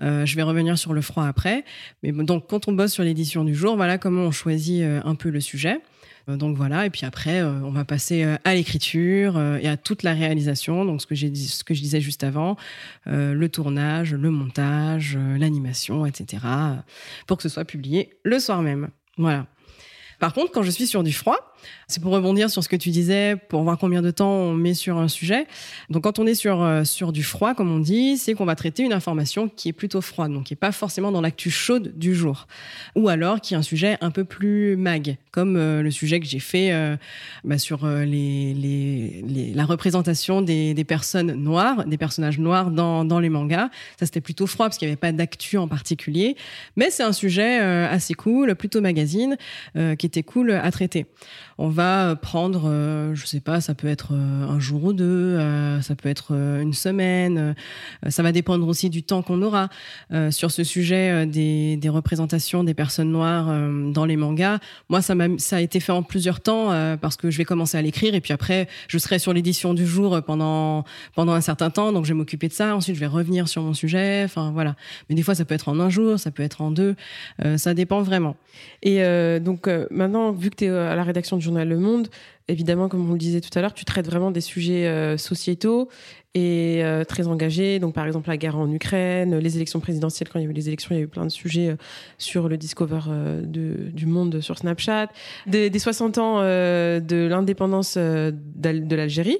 Je 0.00 0.34
vais 0.36 0.42
revenir 0.42 0.78
sur 0.78 0.92
le 0.92 1.00
froid 1.00 1.26
après. 1.26 1.64
Mais 2.02 2.12
donc 2.12 2.48
quand 2.48 2.68
on 2.68 2.72
bosse 2.72 2.92
sur 2.92 3.04
l'édition 3.04 3.44
du 3.44 3.54
jour, 3.54 3.76
voilà 3.76 3.98
comment 3.98 4.22
on 4.22 4.30
choisit 4.30 4.82
un 4.82 5.14
peu 5.14 5.30
le 5.30 5.40
sujet. 5.40 5.80
Euh, 6.28 6.36
donc 6.36 6.56
voilà, 6.56 6.86
et 6.86 6.90
puis 6.90 7.04
après, 7.04 7.40
euh, 7.40 7.60
on 7.62 7.70
va 7.70 7.84
passer 7.84 8.24
euh, 8.24 8.36
à 8.44 8.54
l'écriture 8.54 9.40
et 9.60 9.68
à 9.68 9.76
toute 9.76 10.02
la 10.02 10.12
réalisation. 10.12 10.84
Donc 10.84 11.00
ce 11.00 11.06
que 11.06 11.14
j'ai 11.14 11.34
ce 11.34 11.64
que 11.64 11.74
je 11.74 11.80
disais 11.80 12.00
juste 12.00 12.24
avant, 12.24 12.56
le 13.06 13.46
tournage, 13.48 14.14
le 14.14 14.30
montage, 14.30 15.18
l'animation, 15.38 16.06
etc. 16.06 16.42
Pour 17.26 17.36
que 17.36 17.42
ce 17.42 17.48
soit 17.48 17.64
publié 17.64 18.18
le 18.24 18.38
soir 18.38 18.62
même. 18.62 18.88
Voilà. 19.16 19.46
Par 20.18 20.32
contre, 20.32 20.52
quand 20.52 20.62
je 20.62 20.70
suis 20.70 20.86
sur 20.86 21.02
du 21.02 21.12
froid, 21.12 21.54
C'est 21.90 22.02
pour 22.02 22.12
rebondir 22.12 22.50
sur 22.50 22.62
ce 22.62 22.68
que 22.68 22.76
tu 22.76 22.90
disais, 22.90 23.34
pour 23.48 23.62
voir 23.62 23.78
combien 23.78 24.02
de 24.02 24.10
temps 24.10 24.30
on 24.30 24.52
met 24.52 24.74
sur 24.74 24.98
un 24.98 25.08
sujet. 25.08 25.46
Donc 25.88 26.02
quand 26.04 26.18
on 26.18 26.26
est 26.26 26.34
sur, 26.34 26.62
euh, 26.62 26.84
sur 26.84 27.12
du 27.12 27.22
froid, 27.22 27.54
comme 27.54 27.72
on 27.72 27.78
dit, 27.78 28.18
c'est 28.18 28.34
qu'on 28.34 28.44
va 28.44 28.56
traiter 28.56 28.82
une 28.82 28.92
information 28.92 29.48
qui 29.48 29.70
est 29.70 29.72
plutôt 29.72 30.02
froide, 30.02 30.32
donc 30.32 30.44
qui 30.44 30.52
n'est 30.52 30.58
pas 30.58 30.70
forcément 30.70 31.10
dans 31.12 31.22
l'actu 31.22 31.50
chaude 31.50 31.96
du 31.96 32.14
jour. 32.14 32.46
Ou 32.94 33.08
alors 33.08 33.40
qui 33.40 33.54
est 33.54 33.56
un 33.56 33.62
sujet 33.62 33.96
un 34.02 34.10
peu 34.10 34.24
plus 34.24 34.76
mag, 34.76 35.16
comme 35.30 35.56
euh, 35.56 35.80
le 35.80 35.90
sujet 35.90 36.20
que 36.20 36.26
j'ai 36.26 36.40
fait 36.40 36.72
euh, 36.72 36.98
bah, 37.42 37.56
sur 37.56 37.86
la 37.86 39.64
représentation 39.64 40.42
des, 40.42 40.74
des, 40.74 40.84
personnes 40.84 41.32
noires, 41.32 41.86
des 41.86 41.96
personnages 41.96 42.38
noirs 42.38 42.70
dans, 42.70 43.06
dans 43.06 43.18
les 43.18 43.30
mangas. 43.30 43.70
Ça, 43.98 44.04
c'était 44.04 44.20
plutôt 44.20 44.46
froid 44.46 44.66
parce 44.66 44.76
qu'il 44.76 44.88
n'y 44.88 44.92
avait 44.92 45.00
pas 45.00 45.12
d'actu 45.12 45.56
en 45.56 45.68
particulier. 45.68 46.36
Mais 46.76 46.90
c'est 46.90 47.02
un 47.02 47.12
sujet 47.12 47.56
assez 47.58 48.12
cool, 48.12 48.54
plutôt 48.56 48.82
magazine, 48.82 49.38
qui 49.74 50.06
était 50.06 50.22
cool 50.22 50.50
à 50.50 50.70
traiter 50.70 51.06
on 51.60 51.68
va 51.68 52.14
prendre, 52.14 52.70
euh, 52.70 53.16
je 53.16 53.26
sais 53.26 53.40
pas, 53.40 53.60
ça 53.60 53.74
peut 53.74 53.88
être 53.88 54.12
euh, 54.12 54.48
un 54.48 54.60
jour 54.60 54.84
ou 54.84 54.92
deux, 54.92 55.04
euh, 55.04 55.80
ça 55.82 55.96
peut 55.96 56.08
être 56.08 56.32
une 56.32 56.72
semaine, 56.72 57.56
ça 58.08 58.22
va 58.22 58.30
dépendre 58.30 58.66
aussi 58.68 58.90
du 58.90 59.02
temps 59.02 59.22
qu'on 59.22 59.42
aura 59.42 59.68
sur 60.30 60.50
ce 60.50 60.62
sujet 60.62 61.26
des, 61.26 61.76
des, 61.76 61.88
représentations 61.88 62.62
des 62.62 62.74
personnes 62.74 63.10
noires 63.10 63.52
dans 63.92 64.04
les 64.04 64.16
mangas. 64.16 64.58
Moi, 64.88 65.02
ça, 65.02 65.14
a, 65.14 65.38
ça 65.38 65.56
a 65.56 65.60
été 65.60 65.80
fait 65.80 65.92
en 65.92 66.02
plusieurs 66.02 66.40
temps 66.40 66.68
parce 67.00 67.16
que 67.16 67.30
je 67.30 67.38
vais 67.38 67.44
commencer 67.44 67.76
à 67.76 67.82
l'écrire 67.82 68.14
et 68.14 68.20
puis 68.20 68.32
après, 68.32 68.68
je 68.86 68.98
serai 68.98 69.18
sur 69.18 69.32
l'édition 69.32 69.74
du 69.74 69.86
jour 69.86 70.22
pendant 70.22 70.84
pendant 71.14 71.32
un 71.32 71.40
certain 71.40 71.70
temps, 71.70 71.92
donc 71.92 72.04
je 72.04 72.12
vais 72.12 72.18
m'occuper 72.18 72.48
de 72.48 72.52
ça. 72.52 72.76
Ensuite, 72.76 72.94
je 72.94 73.00
vais 73.00 73.06
revenir 73.06 73.48
sur 73.48 73.62
mon 73.62 73.74
sujet. 73.74 74.22
Enfin 74.24 74.52
voilà. 74.52 74.76
Mais 75.08 75.14
des 75.16 75.22
fois, 75.22 75.34
ça 75.34 75.44
peut 75.44 75.54
être 75.54 75.68
en 75.68 75.80
un 75.80 75.90
jour, 75.90 76.18
ça 76.18 76.30
peut 76.30 76.42
être 76.42 76.60
en 76.60 76.70
deux. 76.70 76.94
ça 77.56 77.74
dépend 77.74 78.02
vraiment. 78.02 78.36
Et 78.82 79.00
donc 79.40 79.68
maintenant, 79.90 80.32
vu 80.32 80.50
que 80.50 80.56
tu 80.56 80.64
es 80.66 80.68
à 80.68 80.94
la 80.94 81.02
rédaction 81.02 81.36
du 81.36 81.47
Le 81.50 81.78
Monde, 81.78 82.08
évidemment, 82.48 82.88
comme 82.88 83.08
on 83.08 83.12
le 83.12 83.18
disait 83.18 83.40
tout 83.40 83.56
à 83.56 83.60
l'heure, 83.60 83.74
tu 83.74 83.84
traites 83.84 84.06
vraiment 84.06 84.30
des 84.30 84.40
sujets 84.40 84.86
euh, 84.86 85.16
sociétaux 85.16 85.88
et 86.38 86.84
euh, 86.84 87.04
très 87.04 87.26
engagés. 87.26 87.78
Donc, 87.78 87.94
par 87.94 88.06
exemple, 88.06 88.28
la 88.28 88.36
guerre 88.36 88.56
en 88.56 88.70
Ukraine, 88.70 89.36
les 89.38 89.56
élections 89.56 89.80
présidentielles. 89.80 90.28
Quand 90.28 90.38
il 90.38 90.44
y 90.44 90.46
a 90.46 90.50
eu 90.50 90.52
les 90.52 90.68
élections, 90.68 90.90
il 90.94 90.98
y 90.98 91.00
a 91.00 91.04
eu 91.04 91.08
plein 91.08 91.24
de 91.24 91.30
sujets 91.30 91.70
euh, 91.70 91.76
sur 92.18 92.48
le 92.48 92.56
Discover 92.56 93.00
de, 93.42 93.90
du 93.92 94.06
monde 94.06 94.40
sur 94.40 94.58
Snapchat. 94.58 95.08
Des, 95.46 95.76
60 95.78 96.18
ans 96.18 96.40
de 96.40 97.26
l'indépendance 97.28 97.96
de 97.96 98.94
l'Algérie. 98.94 99.38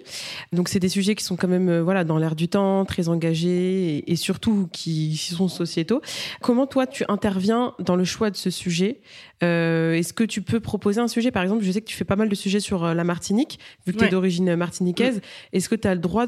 Donc, 0.53 0.69
c'est 0.69 0.79
des 0.79 0.89
sujets 0.89 1.15
qui 1.15 1.25
sont 1.25 1.37
quand 1.37 1.49
même 1.49 1.81
voilà 1.81 2.05
dans 2.05 2.19
l'air 2.19 2.35
du 2.35 2.49
temps, 2.49 2.85
très 2.85 3.09
engagés 3.09 3.97
et, 3.97 4.13
et 4.13 4.17
surtout 4.17 4.69
qui 4.73 5.17
sont 5.17 5.49
sociétaux. 5.49 6.01
Comment 6.41 6.67
toi, 6.67 6.87
tu 6.87 7.05
interviens 7.09 7.75
dans 7.79 7.97
le 7.97 8.05
choix 8.05 8.31
de 8.31 8.37
ce 8.37 8.51
sujet? 8.51 9.01
Est-ce 9.41 10.13
que 10.13 10.25
tu 10.25 10.43
peux 10.43 10.61
proposer 10.61 11.01
un 11.01 11.09
sujet? 11.09 11.31
Par 11.31 11.43
exemple, 11.43 11.65
je 11.65 11.73
sais 11.73 11.81
que 11.81 11.87
tu 11.87 11.97
fais 11.97 12.05
pas 12.05 12.17
mal 12.17 12.29
de 12.29 12.35
sujets 12.35 12.61
sur 12.61 12.95
la 12.95 13.05
Martinique, 13.05 13.59
vu 13.87 13.93
que 13.93 13.99
tu 13.99 14.05
es 14.05 14.09
d'origine 14.09 14.57
martiniquaise. 14.57 15.21
Est-ce 15.53 15.69
que 15.69 15.75
tu 15.75 15.89
as 15.89 15.95
le 15.95 16.01
droit 16.01 16.27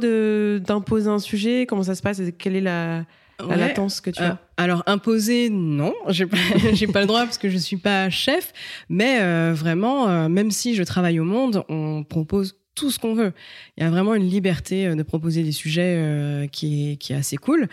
d'imposer 0.60 1.08
un 1.08 1.18
sujet 1.18 1.66
Comment 1.68 1.82
ça 1.82 1.94
se 1.94 2.02
passe 2.02 2.20
Quelle 2.38 2.56
est 2.56 2.60
la, 2.60 3.04
latence 3.48 4.00
que 4.00 4.10
tu 4.10 4.22
as 4.22 4.32
euh, 4.32 4.34
Alors 4.56 4.82
imposer, 4.86 5.50
non, 5.50 5.94
j'ai 6.08 6.26
pas, 6.26 6.36
pas 6.92 7.00
le 7.00 7.06
droit 7.06 7.24
parce 7.24 7.38
que 7.38 7.48
je 7.48 7.58
suis 7.58 7.76
pas 7.76 8.10
chef, 8.10 8.52
mais 8.88 9.18
euh, 9.20 9.52
vraiment, 9.54 10.08
euh, 10.08 10.28
même 10.28 10.50
si 10.50 10.74
je 10.74 10.82
travaille 10.82 11.20
au 11.20 11.24
Monde, 11.24 11.64
on 11.68 12.04
propose 12.04 12.56
tout 12.74 12.90
ce 12.90 12.98
qu'on 12.98 13.14
veut. 13.14 13.32
Il 13.76 13.82
y 13.82 13.86
a 13.86 13.90
vraiment 13.90 14.14
une 14.14 14.28
liberté 14.28 14.94
de 14.94 15.02
proposer 15.02 15.42
des 15.42 15.52
sujets 15.52 16.48
qui, 16.50 16.92
est, 16.92 16.96
qui 16.96 17.12
est 17.12 17.16
assez 17.16 17.36
cool. 17.36 17.68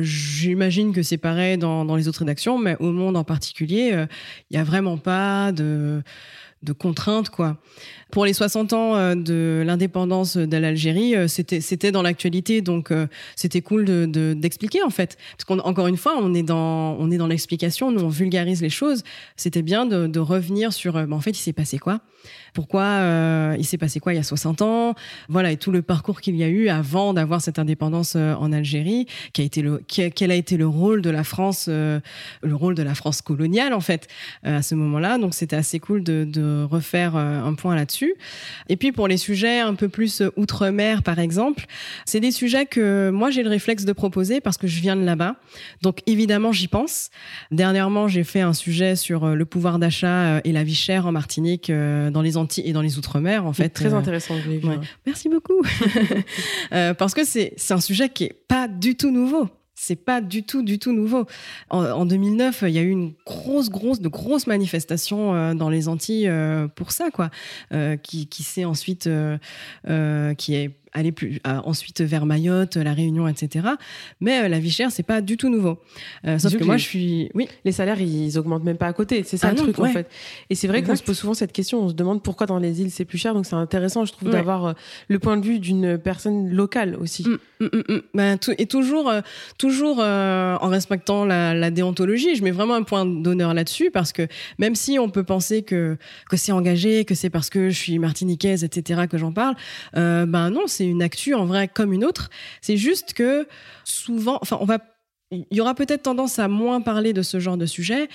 J'imagine 0.00 0.94
que 0.94 1.02
c'est 1.02 1.18
pareil 1.18 1.58
dans, 1.58 1.84
dans, 1.84 1.96
les 1.96 2.08
autres 2.08 2.20
rédactions, 2.20 2.56
mais 2.56 2.76
au 2.78 2.90
Monde 2.90 3.16
en 3.16 3.24
particulier, 3.24 4.06
il 4.50 4.54
n'y 4.54 4.58
a 4.58 4.64
vraiment 4.64 4.96
pas 4.96 5.52
de 5.52 6.02
de 6.62 6.72
contraintes 6.72 7.30
quoi. 7.30 7.58
Pour 8.12 8.24
les 8.24 8.32
60 8.32 8.72
ans 8.72 8.94
euh, 8.94 9.14
de 9.16 9.64
l'indépendance 9.66 10.36
de 10.36 10.56
l'Algérie, 10.56 11.16
euh, 11.16 11.26
c'était 11.26 11.60
c'était 11.60 11.90
dans 11.90 12.02
l'actualité. 12.02 12.60
Donc 12.60 12.90
euh, 12.92 13.08
c'était 13.34 13.62
cool 13.62 13.84
de 13.84 14.32
d'expliquer 14.32 14.82
en 14.84 14.90
fait. 14.90 15.18
Parce 15.36 15.44
qu'encore 15.44 15.88
une 15.88 15.96
fois 15.96 16.16
on 16.20 16.32
est 16.32 16.44
dans 16.44 16.96
on 17.00 17.10
est 17.10 17.16
dans 17.16 17.26
l'explication, 17.26 17.90
nous 17.90 18.02
on 18.02 18.08
vulgarise 18.08 18.62
les 18.62 18.70
choses. 18.70 19.02
C'était 19.36 19.62
bien 19.62 19.86
de, 19.86 20.06
de 20.06 20.20
revenir 20.20 20.72
sur 20.72 20.92
bah, 20.94 21.16
en 21.16 21.20
fait 21.20 21.30
il 21.30 21.42
s'est 21.42 21.52
passé 21.52 21.78
quoi? 21.78 22.00
Pourquoi 22.56 22.84
euh, 22.84 23.54
il 23.58 23.66
s'est 23.66 23.76
passé 23.76 24.00
quoi 24.00 24.14
il 24.14 24.16
y 24.16 24.18
a 24.18 24.22
60 24.22 24.62
ans, 24.62 24.94
voilà, 25.28 25.52
et 25.52 25.58
tout 25.58 25.72
le 25.72 25.82
parcours 25.82 26.22
qu'il 26.22 26.36
y 26.36 26.42
a 26.42 26.48
eu 26.48 26.70
avant 26.70 27.12
d'avoir 27.12 27.42
cette 27.42 27.58
indépendance 27.58 28.14
euh, 28.16 28.32
en 28.32 28.50
Algérie, 28.50 29.04
qui 29.34 29.42
a 29.42 29.44
été 29.44 29.60
le, 29.60 29.82
quel 29.86 30.30
a 30.30 30.34
été 30.34 30.56
le 30.56 30.66
rôle 30.66 31.02
de 31.02 31.10
la 31.10 31.22
France, 31.22 31.66
euh, 31.68 32.00
le 32.42 32.54
rôle 32.54 32.74
de 32.74 32.82
la 32.82 32.94
France 32.94 33.20
coloniale 33.20 33.74
en 33.74 33.80
fait 33.80 34.08
à 34.42 34.62
ce 34.62 34.74
moment-là. 34.74 35.18
Donc 35.18 35.34
c'était 35.34 35.54
assez 35.54 35.78
cool 35.78 36.02
de, 36.02 36.24
de 36.26 36.64
refaire 36.64 37.16
un 37.16 37.52
point 37.52 37.74
là-dessus. 37.76 38.14
Et 38.70 38.76
puis 38.76 38.90
pour 38.90 39.06
les 39.06 39.18
sujets 39.18 39.60
un 39.60 39.74
peu 39.74 39.90
plus 39.90 40.22
outre-mer 40.36 41.02
par 41.02 41.18
exemple, 41.18 41.66
c'est 42.06 42.20
des 42.20 42.30
sujets 42.30 42.64
que 42.64 43.10
moi 43.10 43.28
j'ai 43.28 43.42
le 43.42 43.50
réflexe 43.50 43.84
de 43.84 43.92
proposer 43.92 44.40
parce 44.40 44.56
que 44.56 44.66
je 44.66 44.80
viens 44.80 44.96
de 44.96 45.04
là-bas. 45.04 45.36
Donc 45.82 46.00
évidemment 46.06 46.52
j'y 46.52 46.68
pense. 46.68 47.10
Dernièrement 47.50 48.08
j'ai 48.08 48.24
fait 48.24 48.40
un 48.40 48.54
sujet 48.54 48.96
sur 48.96 49.34
le 49.34 49.44
pouvoir 49.44 49.78
d'achat 49.78 50.40
et 50.42 50.52
la 50.52 50.64
vie 50.64 50.74
chère 50.74 51.04
en 51.04 51.12
Martinique 51.12 51.70
dans 51.70 52.22
les 52.22 52.38
et 52.58 52.72
dans 52.72 52.82
les 52.82 52.98
Outre-mer, 52.98 53.44
en 53.46 53.52
fait. 53.52 53.70
Très 53.70 53.92
euh, 53.92 53.98
intéressant, 53.98 54.34
Merci 55.06 55.28
beaucoup. 55.28 55.62
Euh, 56.72 56.94
parce 56.94 57.14
que 57.14 57.24
c'est 57.24 57.54
un 57.70 57.80
sujet 57.80 58.08
qui 58.08 58.24
est 58.24 58.36
pas 58.48 58.66
du 58.68 58.96
tout 58.96 59.10
nouveau. 59.10 59.48
C'est 59.74 59.96
pas 59.96 60.20
du 60.20 60.42
tout, 60.42 60.62
du 60.62 60.78
tout 60.78 60.92
nouveau. 60.92 61.26
En, 61.70 62.04
2009, 62.04 62.64
il 62.66 62.70
y 62.70 62.78
a 62.78 62.82
eu 62.82 62.90
une 62.90 63.12
grosse, 63.24 63.70
grosse, 63.70 64.00
de 64.00 64.08
grosses 64.08 64.46
manifestations 64.46 65.34
euh, 65.34 65.54
dans 65.54 65.68
les 65.68 65.86
Antilles 65.88 66.30
pour 66.74 66.92
ça, 66.92 67.10
quoi, 67.10 67.30
qui, 68.02 68.26
qui 68.26 68.42
s'est 68.42 68.64
ensuite, 68.64 69.08
qui 69.84 70.54
est 70.54 70.70
aller 70.96 71.12
plus 71.12 71.40
ensuite 71.44 72.00
vers 72.00 72.26
Mayotte, 72.26 72.76
la 72.76 72.92
Réunion, 72.92 73.28
etc. 73.28 73.66
Mais 74.20 74.42
euh, 74.42 74.48
la 74.48 74.58
vie 74.58 74.70
chère, 74.70 74.90
c'est 74.90 75.02
pas 75.02 75.20
du 75.20 75.36
tout 75.36 75.48
nouveau. 75.48 75.78
Euh, 76.26 76.38
sauf 76.38 76.56
que, 76.56 76.64
moi, 76.64 76.76
je 76.76 76.84
suis, 76.84 77.30
oui, 77.34 77.48
les 77.64 77.72
salaires, 77.72 78.00
ils 78.00 78.38
augmentent 78.38 78.64
même 78.64 78.76
pas 78.76 78.86
à 78.86 78.92
côté. 78.92 79.22
C'est 79.24 79.36
ça 79.36 79.48
ah 79.48 79.50
le 79.52 79.56
truc 79.56 79.78
en 79.78 79.86
fait. 79.86 80.08
Et 80.50 80.54
c'est 80.54 80.68
vrai 80.68 80.82
qu'on 80.82 80.96
se 80.96 81.02
pose 81.02 81.18
souvent 81.18 81.34
cette 81.34 81.52
question. 81.52 81.82
On 81.82 81.88
se 81.88 81.94
demande 81.94 82.22
pourquoi 82.22 82.46
dans 82.46 82.58
les 82.58 82.80
îles 82.80 82.90
c'est 82.90 83.04
plus 83.04 83.18
cher. 83.18 83.34
Donc 83.34 83.46
c'est 83.46 83.54
intéressant, 83.54 84.04
je 84.04 84.12
trouve, 84.12 84.30
d'avoir 84.30 84.66
euh, 84.66 84.72
le 85.08 85.18
point 85.18 85.36
de 85.36 85.44
vue 85.44 85.58
d'une 85.58 85.98
personne 85.98 86.50
locale 86.50 86.96
aussi. 87.00 87.26
Mm, 87.28 87.64
mm, 87.64 87.82
mm, 87.88 88.00
ben, 88.14 88.38
et 88.58 88.66
toujours, 88.66 89.12
toujours 89.58 89.98
en 89.98 90.68
respectant 90.68 91.24
la, 91.24 91.54
la, 91.54 91.70
déontologie. 91.70 92.36
Je 92.36 92.42
mets 92.42 92.50
vraiment 92.50 92.74
un 92.74 92.82
point 92.82 93.04
d'honneur 93.04 93.54
là-dessus 93.54 93.90
parce 93.90 94.12
que 94.12 94.26
même 94.58 94.74
si 94.74 94.98
on 94.98 95.10
peut 95.10 95.24
penser 95.24 95.62
que 95.62 95.96
que 96.30 96.36
c'est 96.36 96.52
engagé, 96.52 97.04
que 97.04 97.14
c'est 97.14 97.30
parce 97.30 97.50
que 97.50 97.70
je 97.70 97.78
suis 97.78 97.98
martiniquaise, 97.98 98.64
etc. 98.64 99.02
que 99.10 99.18
j'en 99.18 99.32
parle, 99.32 99.56
ben 99.94 100.50
non, 100.50 100.66
c'est 100.66 100.85
une 100.88 101.02
actu 101.02 101.34
en 101.34 101.46
vrai 101.46 101.68
comme 101.68 101.92
une 101.92 102.04
autre. 102.04 102.30
C'est 102.60 102.76
juste 102.76 103.14
que 103.14 103.46
souvent, 103.84 104.38
enfin, 104.42 104.58
on 104.60 104.64
va, 104.64 104.78
il 105.30 105.46
y 105.50 105.60
aura 105.60 105.74
peut-être 105.74 106.04
tendance 106.04 106.38
à 106.38 106.48
moins 106.48 106.80
parler 106.80 107.12
de 107.12 107.22
ce 107.22 107.40
genre 107.40 107.56
de 107.56 107.66
sujet 107.66 108.08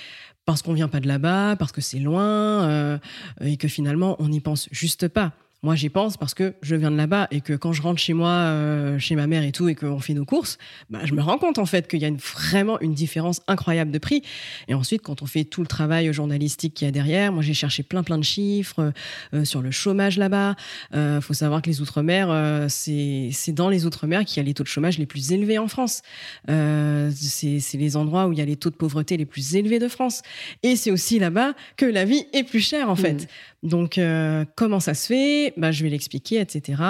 parce 0.44 0.62
qu'on 0.62 0.72
vient 0.72 0.88
pas 0.88 1.00
de 1.00 1.08
là-bas, 1.08 1.56
parce 1.56 1.72
que 1.72 1.80
c'est 1.80 1.98
loin 1.98 2.68
euh, 2.68 2.98
et 3.40 3.56
que 3.56 3.68
finalement 3.68 4.16
on 4.18 4.28
n'y 4.28 4.40
pense 4.40 4.68
juste 4.72 5.08
pas. 5.08 5.32
Moi, 5.64 5.76
j'y 5.76 5.90
pense 5.90 6.16
parce 6.16 6.34
que 6.34 6.54
je 6.60 6.74
viens 6.74 6.90
de 6.90 6.96
là-bas 6.96 7.28
et 7.30 7.40
que 7.40 7.52
quand 7.52 7.72
je 7.72 7.82
rentre 7.82 8.00
chez 8.00 8.14
moi, 8.14 8.30
euh, 8.30 8.98
chez 8.98 9.14
ma 9.14 9.28
mère 9.28 9.44
et 9.44 9.52
tout, 9.52 9.68
et 9.68 9.76
qu'on 9.76 10.00
fait 10.00 10.12
nos 10.12 10.24
courses, 10.24 10.58
bah, 10.90 10.98
je 11.04 11.14
me 11.14 11.22
rends 11.22 11.38
compte 11.38 11.58
en 11.58 11.66
fait 11.66 11.86
qu'il 11.86 12.00
y 12.00 12.04
a 12.04 12.08
une, 12.08 12.16
vraiment 12.16 12.80
une 12.80 12.94
différence 12.94 13.42
incroyable 13.46 13.92
de 13.92 13.98
prix. 13.98 14.24
Et 14.66 14.74
ensuite, 14.74 15.02
quand 15.02 15.22
on 15.22 15.26
fait 15.26 15.44
tout 15.44 15.60
le 15.60 15.68
travail 15.68 16.12
journalistique 16.12 16.74
qu'il 16.74 16.86
y 16.86 16.88
a 16.88 16.90
derrière, 16.90 17.32
moi 17.32 17.42
j'ai 17.42 17.54
cherché 17.54 17.84
plein 17.84 18.02
plein 18.02 18.18
de 18.18 18.24
chiffres 18.24 18.92
euh, 19.34 19.44
sur 19.44 19.62
le 19.62 19.70
chômage 19.70 20.18
là-bas. 20.18 20.56
Euh, 20.94 21.20
faut 21.20 21.32
savoir 21.32 21.62
que 21.62 21.70
les 21.70 21.80
outre-mer, 21.80 22.28
euh, 22.28 22.66
c'est 22.68 23.28
c'est 23.30 23.52
dans 23.52 23.68
les 23.68 23.86
outre-mer 23.86 24.24
qu'il 24.24 24.38
y 24.38 24.40
a 24.40 24.42
les 24.42 24.54
taux 24.54 24.64
de 24.64 24.68
chômage 24.68 24.98
les 24.98 25.06
plus 25.06 25.30
élevés 25.32 25.58
en 25.58 25.68
France. 25.68 26.02
Euh, 26.50 27.12
c'est 27.14 27.60
c'est 27.60 27.78
les 27.78 27.96
endroits 27.96 28.26
où 28.26 28.32
il 28.32 28.38
y 28.40 28.42
a 28.42 28.44
les 28.44 28.56
taux 28.56 28.70
de 28.70 28.74
pauvreté 28.74 29.16
les 29.16 29.26
plus 29.26 29.54
élevés 29.54 29.78
de 29.78 29.86
France. 29.86 30.22
Et 30.64 30.74
c'est 30.74 30.90
aussi 30.90 31.20
là-bas 31.20 31.54
que 31.76 31.86
la 31.86 32.04
vie 32.04 32.26
est 32.32 32.42
plus 32.42 32.60
chère 32.60 32.90
en 32.90 32.96
fait. 32.96 33.28
Donc, 33.62 33.96
euh, 33.96 34.44
comment 34.56 34.80
ça 34.80 34.94
se 34.94 35.06
fait? 35.06 35.54
Bah, 35.56 35.70
Je 35.70 35.84
vais 35.84 35.90
l'expliquer, 35.90 36.40
etc. 36.40 36.82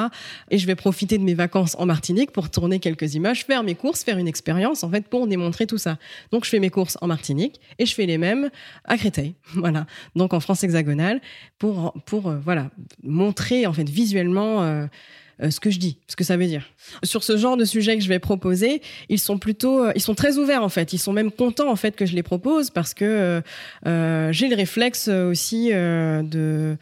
Et 0.51 0.59
je 0.59 0.67
vais 0.67 0.75
profiter 0.75 1.19
de 1.19 1.23
mes 1.23 1.35
vacances 1.35 1.77
en 1.79 1.85
Martinique 1.85 2.31
pour 2.31 2.51
tourner 2.51 2.79
quelques 2.81 3.15
images, 3.15 3.45
faire 3.45 3.63
mes 3.63 3.75
courses, 3.75 4.03
faire 4.03 4.17
une 4.17 4.29
expérience, 4.29 4.83
en 4.83 4.91
fait, 4.91 5.07
pour 5.07 5.27
démontrer 5.27 5.67
tout 5.67 5.79
ça. 5.79 5.99
Donc, 6.31 6.45
je 6.45 6.51
fais 6.51 6.61
mes 6.61 6.71
courses 6.71 6.97
en 7.03 7.07
Martinique 7.09 7.61
et 7.79 7.85
je 7.85 7.95
fais 7.95 8.07
les 8.07 8.19
mêmes 8.19 8.51
à 8.85 8.97
Créteil. 8.97 9.35
Voilà. 9.55 9.87
Donc, 10.17 10.33
en 10.33 10.41
France 10.41 10.65
hexagonale, 10.65 11.21
pour, 11.59 11.93
pour 12.07 12.29
euh, 12.29 12.39
voilà, 12.43 12.71
montrer, 13.03 13.67
en 13.67 13.73
fait, 13.73 13.89
visuellement... 13.89 14.63
Euh, 14.63 14.87
ce 15.51 15.61
que 15.61 15.71
je 15.71 15.79
dis, 15.79 15.99
ce 16.09 16.17
que 16.17 16.25
ça 16.25 16.37
veut 16.37 16.47
dire. 16.47 16.65
Sur 17.03 17.23
ce 17.25 17.37
genre 17.37 17.57
de 17.57 17.65
sujet 17.65 17.97
que 17.97 18.03
je 18.03 18.09
vais 18.09 18.19
proposer, 18.19 18.83
ils 19.09 19.19
sont 19.19 19.39
plutôt, 19.39 19.91
ils 19.95 20.01
sont 20.01 20.15
très 20.15 20.39
ouverts 20.39 20.63
en 20.63 20.69
fait. 20.69 20.93
Ils 20.93 20.99
sont 20.99 21.13
même 21.13 21.31
contents 21.31 21.71
en 21.71 21.77
fait 21.77 21.97
que 21.97 22.07
je 22.07 22.15
les 22.15 22.23
propose 22.23 22.71
parce 22.71 22.95
que 22.95 23.43
j'ai 23.85 24.49
le 24.49 24.55
réflexe 24.55 25.09
aussi 25.09 25.71
de 25.71 26.77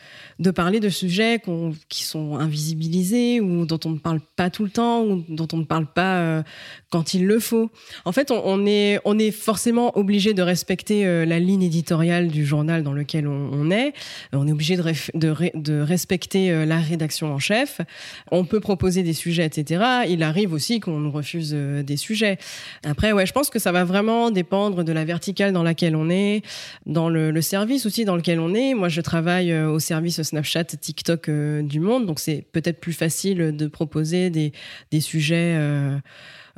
parler 0.54 0.80
de 0.80 0.88
sujets 0.88 1.40
qui 1.88 2.04
sont 2.04 2.36
invisibilisés 2.36 3.40
ou 3.40 3.66
dont 3.66 3.80
on 3.84 3.90
ne 3.90 3.98
parle 3.98 4.20
pas 4.36 4.50
tout 4.50 4.64
le 4.64 4.70
temps 4.70 5.04
ou 5.04 5.24
dont 5.28 5.48
on 5.52 5.58
ne 5.58 5.64
parle 5.64 5.86
pas 5.86 6.42
quand 6.90 7.14
il 7.14 7.26
le 7.26 7.38
faut. 7.38 7.70
En 8.04 8.12
fait, 8.12 8.30
on, 8.30 8.66
est, 8.66 9.00
on 9.04 9.18
est 9.18 9.30
forcément 9.30 9.96
obligé 9.96 10.34
de 10.34 10.42
respecter 10.42 11.06
euh, 11.06 11.24
la 11.24 11.38
ligne 11.38 11.62
éditoriale 11.62 12.28
du 12.28 12.44
journal 12.44 12.82
dans 12.82 12.92
lequel 12.92 13.26
on, 13.26 13.70
est. 13.70 13.92
On 14.32 14.46
est 14.46 14.52
obligé 14.52 14.76
de, 14.76 15.80
respecter 15.82 16.50
euh, 16.50 16.64
la 16.64 16.78
rédaction 16.78 17.32
en 17.32 17.38
chef. 17.38 17.80
Peut 18.50 18.60
proposer 18.60 19.02
des 19.02 19.12
sujets, 19.12 19.46
etc. 19.46 19.82
Il 20.08 20.22
arrive 20.22 20.52
aussi 20.52 20.80
qu'on 20.80 20.98
nous 20.98 21.10
refuse 21.10 21.52
euh, 21.54 21.82
des 21.82 21.96
sujets. 21.96 22.38
Après, 22.84 23.12
ouais, 23.12 23.26
je 23.26 23.32
pense 23.32 23.48
que 23.48 23.58
ça 23.58 23.72
va 23.72 23.84
vraiment 23.84 24.30
dépendre 24.30 24.84
de 24.84 24.92
la 24.92 25.04
verticale 25.04 25.52
dans 25.52 25.62
laquelle 25.62 25.96
on 25.96 26.10
est, 26.10 26.42
dans 26.86 27.08
le, 27.08 27.40
service 27.40 27.86
aussi 27.86 28.04
dans 28.04 28.16
lequel 28.16 28.38
on 28.38 28.54
est. 28.54 28.74
Moi, 28.74 28.88
je 28.88 29.00
travaille 29.00 29.54
au 29.54 29.78
service 29.78 30.20
Snapchat, 30.20 30.64
TikTok 30.64 31.30
du 31.30 31.80
monde, 31.80 32.04
donc 32.06 32.20
c'est 32.20 32.44
peut-être 32.52 32.80
plus 32.80 32.92
facile 32.92 33.56
de 33.56 33.66
proposer 33.66 34.28
des, 34.28 34.52
des 34.90 35.00
sujets. 35.00 35.56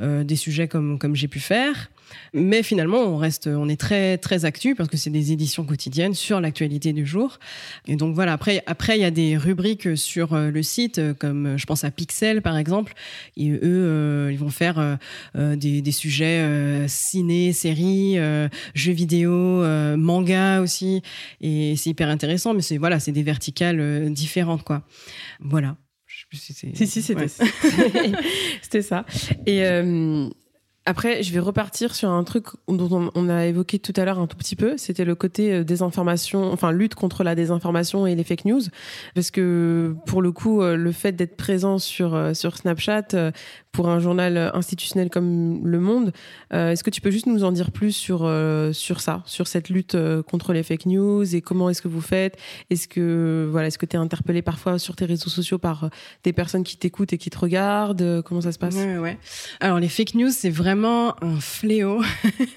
Euh, 0.01 0.24
des 0.24 0.36
sujets 0.36 0.68
comme, 0.68 0.99
comme 0.99 1.14
j'ai 1.14 1.28
pu 1.28 1.38
faire. 1.38 1.90
Mais 2.34 2.62
finalement, 2.62 2.98
on 2.98 3.16
reste, 3.16 3.46
on 3.46 3.68
est 3.68 3.80
très 3.80 4.18
très 4.18 4.44
actu 4.44 4.74
parce 4.74 4.88
que 4.88 4.96
c'est 4.96 5.10
des 5.10 5.32
éditions 5.32 5.64
quotidiennes 5.64 6.14
sur 6.14 6.40
l'actualité 6.40 6.92
du 6.92 7.06
jour. 7.06 7.38
Et 7.86 7.96
donc 7.96 8.14
voilà. 8.14 8.32
Après, 8.32 8.62
après, 8.66 8.98
il 8.98 9.02
y 9.02 9.04
a 9.04 9.10
des 9.10 9.36
rubriques 9.36 9.96
sur 9.96 10.32
euh, 10.32 10.50
le 10.50 10.62
site, 10.62 10.98
euh, 10.98 11.14
comme 11.14 11.56
je 11.56 11.66
pense 11.66 11.84
à 11.84 11.90
Pixel 11.90 12.42
par 12.42 12.56
exemple. 12.56 12.94
Et 13.36 13.50
eux, 13.50 14.28
ils 14.30 14.38
vont 14.38 14.50
faire 14.50 14.98
des, 15.34 15.82
des, 15.82 15.92
sujets 15.92 16.86
ciné, 16.88 17.52
séries, 17.52 18.16
jeux 18.74 18.92
vidéo, 18.92 19.64
manga 19.96 20.60
aussi. 20.60 21.02
Et 21.40 21.74
c'est 21.76 21.90
hyper 21.90 22.08
intéressant. 22.08 22.54
Mais 22.54 22.62
c'est 22.62 22.78
voilà, 22.78 23.00
c'est 23.00 23.12
des 23.12 23.22
verticales 23.22 24.12
différentes 24.12 24.62
quoi. 24.62 24.82
Voilà. 25.40 25.76
Si, 26.32 26.54
si, 26.86 27.02
c'était 27.02 27.28
c'était 28.62 28.82
ça. 28.82 29.04
Et 29.46 29.64
euh, 29.64 30.28
après, 30.85 31.22
je 31.22 31.33
vais 31.33 31.39
repartir 31.39 31.95
sur 31.95 32.11
un 32.11 32.24
truc 32.24 32.47
dont 32.66 33.11
on, 33.14 33.28
a 33.28 33.47
évoqué 33.47 33.78
tout 33.78 33.93
à 33.97 34.05
l'heure 34.05 34.18
un 34.18 34.26
tout 34.26 34.37
petit 34.37 34.57
peu. 34.57 34.76
C'était 34.76 35.05
le 35.05 35.14
côté 35.14 35.53
euh, 35.53 35.64
désinformation, 35.64 36.53
enfin 36.53 36.72
lutte 36.72 36.97
contre 36.97 37.22
la 37.22 37.37
désinformation 37.37 38.07
et 38.07 38.16
les 38.16 38.24
fake 38.24 38.47
news. 38.47 38.62
Parce 39.14 39.30
que 39.30 39.95
pour 40.07 40.22
le 40.22 40.33
coup, 40.33 40.61
euh, 40.61 40.76
le 40.76 40.91
fait 40.91 41.12
d'être 41.12 41.37
présent 41.37 41.78
sur 41.78 42.18
sur 42.35 42.57
Snapchat, 42.57 43.33
pour 43.72 43.88
un 43.88 44.00
journal 44.00 44.50
institutionnel 44.54 45.08
comme 45.08 45.66
Le 45.66 45.80
Monde. 45.80 46.12
Euh, 46.52 46.70
est-ce 46.70 46.84
que 46.84 46.90
tu 46.90 47.00
peux 47.00 47.10
juste 47.10 47.24
nous 47.24 47.42
en 47.42 47.52
dire 47.52 47.70
plus 47.70 47.92
sur, 47.92 48.20
euh, 48.22 48.72
sur 48.74 49.00
ça, 49.00 49.22
sur 49.24 49.48
cette 49.48 49.70
lutte 49.70 49.94
euh, 49.94 50.22
contre 50.22 50.52
les 50.52 50.62
fake 50.62 50.84
news 50.84 51.34
et 51.34 51.40
comment 51.40 51.70
est-ce 51.70 51.80
que 51.80 51.88
vous 51.88 52.02
faites? 52.02 52.36
Est-ce 52.68 52.86
que 52.86 53.48
voilà, 53.50 53.68
est-ce 53.68 53.78
que 53.78 53.86
tu 53.86 53.96
es 53.96 53.98
interpellé 53.98 54.42
parfois 54.42 54.78
sur 54.78 54.94
tes 54.94 55.06
réseaux 55.06 55.30
sociaux 55.30 55.56
par 55.56 55.88
des 56.22 56.34
personnes 56.34 56.64
qui 56.64 56.76
t'écoutent 56.76 57.14
et 57.14 57.18
qui 57.18 57.30
te 57.30 57.38
regardent? 57.38 58.22
Comment 58.26 58.42
ça 58.42 58.52
se 58.52 58.58
passe? 58.58 58.74
Ouais, 58.74 58.98
ouais. 58.98 59.18
Alors 59.60 59.80
les 59.80 59.88
fake 59.88 60.14
news, 60.16 60.30
c'est 60.30 60.50
vraiment 60.50 61.16
un 61.24 61.40
fléau. 61.40 62.02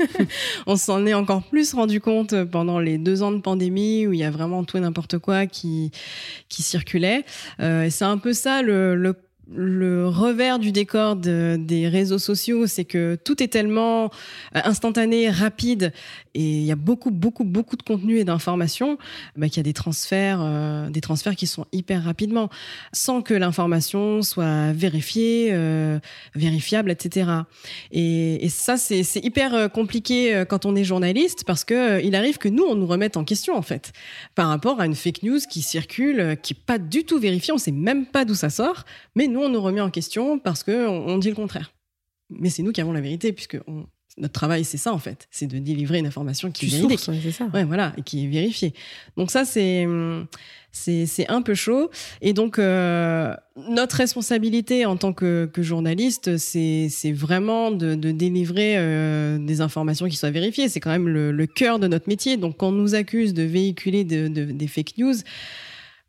On 0.68 0.76
s'en 0.76 1.06
est 1.06 1.14
encore 1.14 1.44
plus 1.44 1.74
rendu 1.74 2.02
compte 2.02 2.44
pendant 2.44 2.80
les 2.80 2.98
deux 2.98 3.24
ans 3.24 3.32
de 3.32 3.40
pandémie 3.40 4.06
où 4.06 4.12
il 4.12 4.20
y 4.20 4.26
a 4.26 4.32
vraiment 4.32 4.66
tout 4.66 4.76
et 4.76 4.82
n'importe 4.82 5.18
quoi 5.20 5.46
qui, 5.46 5.92
qui 6.50 6.62
circulait. 6.62 7.24
c'est 7.60 8.04
un 8.04 8.18
peu 8.18 8.34
ça 8.34 8.62
le, 8.62 8.96
le 8.96 9.14
le 9.54 10.08
revers 10.08 10.60
du 10.60 10.72
décor 10.72 11.16
des 11.16 11.88
réseaux 11.88 12.18
sociaux, 12.18 12.66
c'est 12.68 12.86
que 12.86 13.18
tout 13.24 13.44
est 13.44 13.48
tellement 13.48 14.06
euh, 14.56 14.62
instantané, 14.64 15.30
rapide, 15.30 15.94
et 16.34 16.42
il 16.42 16.64
y 16.64 16.72
a 16.72 16.76
beaucoup, 16.76 17.12
beaucoup, 17.12 17.44
beaucoup 17.44 17.76
de 17.76 17.84
contenu 17.84 18.18
et 18.18 18.24
d'informations, 18.24 18.98
bah, 19.38 19.48
qu'il 19.48 19.58
y 19.58 19.60
a 19.60 19.64
des 19.64 19.74
transferts, 19.74 20.40
euh, 20.42 20.90
des 20.90 21.02
transferts 21.02 21.36
qui 21.36 21.48
sont 21.48 21.66
hyper 21.72 22.04
rapidement, 22.04 22.50
sans 22.92 23.22
que 23.22 23.34
l'information 23.34 24.22
soit 24.22 24.72
vérifiée, 24.74 25.50
euh, 25.52 26.00
vérifiable, 26.34 26.92
etc. 26.92 27.32
Et, 27.92 28.50
ça, 28.50 28.78
c'est 28.78 29.24
hyper 29.24 29.72
compliqué 29.72 30.44
quand 30.48 30.66
on 30.66 30.76
est 30.76 30.84
journaliste, 30.84 31.44
parce 31.46 31.64
que 31.64 32.02
il 32.04 32.16
arrive 32.16 32.38
que 32.38 32.48
nous, 32.48 32.64
on 32.64 32.76
nous 32.76 32.86
remette 32.86 33.18
en 33.18 33.24
question, 33.24 33.56
en 33.56 33.62
fait, 33.62 33.92
par 34.34 34.48
rapport 34.48 34.80
à 34.80 34.86
une 34.86 34.96
fake 34.96 35.24
news 35.24 35.40
qui 35.50 35.62
circule, 35.62 36.38
qui 36.42 36.54
n'est 36.54 36.60
pas 36.66 36.78
du 36.78 37.04
tout 37.04 37.20
vérifiée, 37.20 37.54
on 37.54 37.58
sait 37.58 37.72
même 37.72 38.06
pas 38.06 38.24
d'où 38.24 38.34
ça 38.34 38.50
sort, 38.50 38.86
mais 39.16 39.28
nous, 39.36 39.44
on 39.44 39.50
nous 39.50 39.62
remet 39.62 39.82
en 39.82 39.90
question 39.90 40.40
parce 40.40 40.64
qu'on 40.64 40.72
on 40.72 41.18
dit 41.18 41.30
le 41.30 41.36
contraire. 41.36 41.74
Mais 42.30 42.50
c'est 42.50 42.64
nous 42.64 42.72
qui 42.72 42.80
avons 42.80 42.94
la 42.94 43.02
vérité, 43.02 43.34
puisque 43.34 43.60
notre 44.18 44.34
travail, 44.34 44.64
c'est 44.64 44.78
ça 44.78 44.94
en 44.94 44.98
fait, 44.98 45.28
c'est 45.30 45.46
de 45.46 45.60
délivrer 45.60 46.00
une 46.00 46.08
information 46.08 46.50
qui 46.50 46.68
est 46.68 46.70
véridique. 46.70 47.00
c'est 47.00 47.32
ça. 47.32 47.46
Ouais, 47.54 47.66
voilà, 47.66 47.92
et 47.98 48.02
qui 48.02 48.24
est 48.24 48.28
vérifiée. 48.28 48.74
Donc 49.18 49.30
ça, 49.30 49.44
c'est 49.44 49.86
c'est 50.72 51.28
un 51.30 51.42
peu 51.42 51.54
chaud. 51.54 51.90
Et 52.22 52.32
donc 52.34 52.60
euh, 52.60 53.34
notre 53.56 53.98
responsabilité 53.98 54.86
en 54.86 54.96
tant 54.96 55.12
que, 55.12 55.50
journaliste, 55.58 56.38
c'est 56.38 57.12
vraiment 57.12 57.72
de, 57.72 57.96
délivrer 57.96 58.76
euh, 58.78 59.38
des 59.38 59.60
informations 59.60 60.08
qui 60.08 60.16
soient 60.16 60.32
vérifiées. 60.32 60.70
C'est 60.70 60.80
quand 60.80 60.92
même 60.92 61.10
le, 61.10 61.46
cœur 61.46 61.80
de 61.80 61.88
notre 61.88 62.08
métier. 62.08 62.38
Donc 62.38 62.58
quand 62.58 62.70
on 62.70 62.72
nous 62.72 62.96
accuse 62.96 63.34
de 63.34 63.44
véhiculer 63.44 64.06
des 64.06 64.68
fake 64.68 64.98
news, 64.98 65.16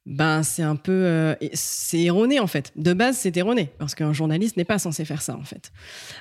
ben 0.06 0.44
c'est 0.44 0.62
un 0.62 0.76
peu 0.76 0.92
euh, 0.92 1.34
c'est 1.52 2.00
erroné 2.00 2.38
en 2.38 2.46
fait. 2.46 2.72
De 2.76 2.92
base, 2.92 3.16
c'est 3.18 3.36
erroné 3.36 3.72
parce 3.78 3.96
qu'un 3.96 4.12
journaliste 4.12 4.56
n'est 4.56 4.64
pas 4.64 4.78
censé 4.78 5.04
faire 5.04 5.20
ça 5.20 5.36
en 5.36 5.42
fait. 5.42 5.72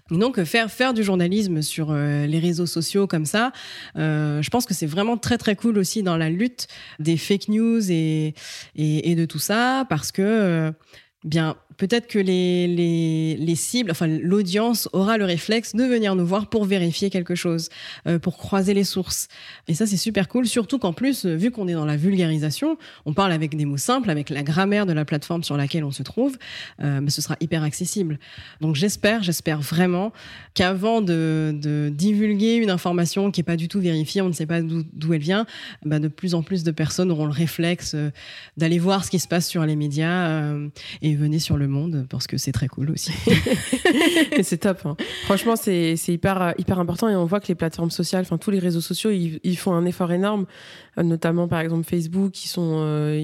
Donc 0.09 0.43
faire 0.43 0.71
faire 0.71 0.93
du 0.93 1.03
journalisme 1.03 1.61
sur 1.61 1.91
euh, 1.91 2.25
les 2.25 2.39
réseaux 2.39 2.65
sociaux 2.65 3.05
comme 3.05 3.25
ça, 3.25 3.51
euh, 3.95 4.41
je 4.41 4.49
pense 4.49 4.65
que 4.65 4.73
c'est 4.73 4.87
vraiment 4.87 5.17
très 5.17 5.37
très 5.37 5.55
cool 5.55 5.77
aussi 5.77 6.01
dans 6.01 6.17
la 6.17 6.31
lutte 6.31 6.67
des 6.99 7.15
fake 7.15 7.47
news 7.49 7.91
et 7.91 8.33
et, 8.75 9.11
et 9.11 9.15
de 9.15 9.25
tout 9.25 9.39
ça 9.39 9.85
parce 9.87 10.11
que 10.11 10.73
bien 11.23 11.55
peut-être 11.77 12.07
que 12.07 12.19
les, 12.19 12.67
les, 12.67 13.35
les, 13.37 13.55
cibles, 13.55 13.91
enfin 13.91 14.07
l'audience 14.07 14.89
aura 14.93 15.17
le 15.17 15.25
réflexe 15.25 15.75
de 15.75 15.83
venir 15.83 16.15
nous 16.15 16.25
voir 16.25 16.47
pour 16.47 16.65
vérifier 16.65 17.09
quelque 17.09 17.35
chose, 17.35 17.69
euh, 18.07 18.19
pour 18.19 18.37
croiser 18.37 18.73
les 18.73 18.83
sources. 18.83 19.27
Et 19.67 19.73
ça, 19.73 19.85
c'est 19.85 19.97
super 19.97 20.27
cool, 20.27 20.45
surtout 20.47 20.79
qu'en 20.79 20.93
plus, 20.93 21.25
vu 21.25 21.51
qu'on 21.51 21.67
est 21.67 21.73
dans 21.73 21.85
la 21.85 21.97
vulgarisation, 21.97 22.77
on 23.05 23.13
parle 23.13 23.31
avec 23.31 23.55
des 23.55 23.65
mots 23.65 23.77
simples, 23.77 24.09
avec 24.09 24.29
la 24.29 24.43
grammaire 24.43 24.85
de 24.85 24.93
la 24.93 25.05
plateforme 25.05 25.43
sur 25.43 25.57
laquelle 25.57 25.83
on 25.83 25.91
se 25.91 26.03
trouve, 26.03 26.37
euh, 26.81 26.99
mais 27.01 27.09
ce 27.09 27.21
sera 27.21 27.35
hyper 27.39 27.63
accessible. 27.63 28.19
Donc 28.61 28.75
j'espère, 28.75 29.23
j'espère 29.23 29.61
vraiment 29.61 30.11
qu'avant 30.53 31.01
de, 31.01 31.53
de, 31.53 31.91
divulguer 31.93 32.55
une 32.55 32.69
information 32.69 33.31
qui 33.31 33.41
est 33.41 33.43
pas 33.43 33.57
du 33.57 33.67
tout 33.67 33.79
vérifiée, 33.79 34.21
on 34.21 34.29
ne 34.29 34.33
sait 34.33 34.45
pas 34.45 34.61
d'où 34.61 35.13
elle 35.13 35.21
vient, 35.21 35.45
bah, 35.85 35.99
de 35.99 36.07
plus 36.07 36.35
en 36.35 36.43
plus 36.43 36.63
de 36.63 36.71
personnes 36.71 37.11
auront 37.11 37.25
le 37.25 37.31
réflexe 37.31 37.93
euh, 37.95 38.11
d'aller 38.57 38.79
voir 38.79 39.05
ce 39.05 39.11
qui 39.11 39.19
se 39.19 39.27
passe 39.27 39.47
sur 39.47 39.65
les 39.65 39.75
médias 39.75 40.27
euh, 40.27 40.67
et 41.01 41.15
venir 41.15 41.41
sur 41.41 41.57
le 41.57 41.64
monde 41.67 42.05
parce 42.09 42.27
que 42.27 42.37
c'est 42.37 42.51
très 42.51 42.67
cool 42.67 42.91
aussi. 42.91 43.11
c'est 44.43 44.57
top. 44.57 44.85
Hein. 44.85 44.95
Franchement, 45.23 45.55
c'est 45.55 45.95
hyper, 46.07 46.53
hyper 46.57 46.79
important 46.79 47.09
et 47.09 47.15
on 47.15 47.25
voit 47.25 47.39
que 47.39 47.47
les 47.47 47.55
plateformes 47.55 47.91
sociales, 47.91 48.21
enfin 48.21 48.37
tous 48.37 48.51
les 48.51 48.59
réseaux 48.59 48.81
sociaux, 48.81 49.11
ils, 49.11 49.55
font 49.57 49.73
un 49.73 49.85
effort 49.85 50.11
énorme, 50.11 50.41
euh, 50.43 50.45
notamment 51.03 51.47
par 51.47 51.59
exemple 51.59 51.87
Facebook, 51.87 52.31
qui 52.31 52.47
sont, 52.47 52.75
euh, 52.77 53.21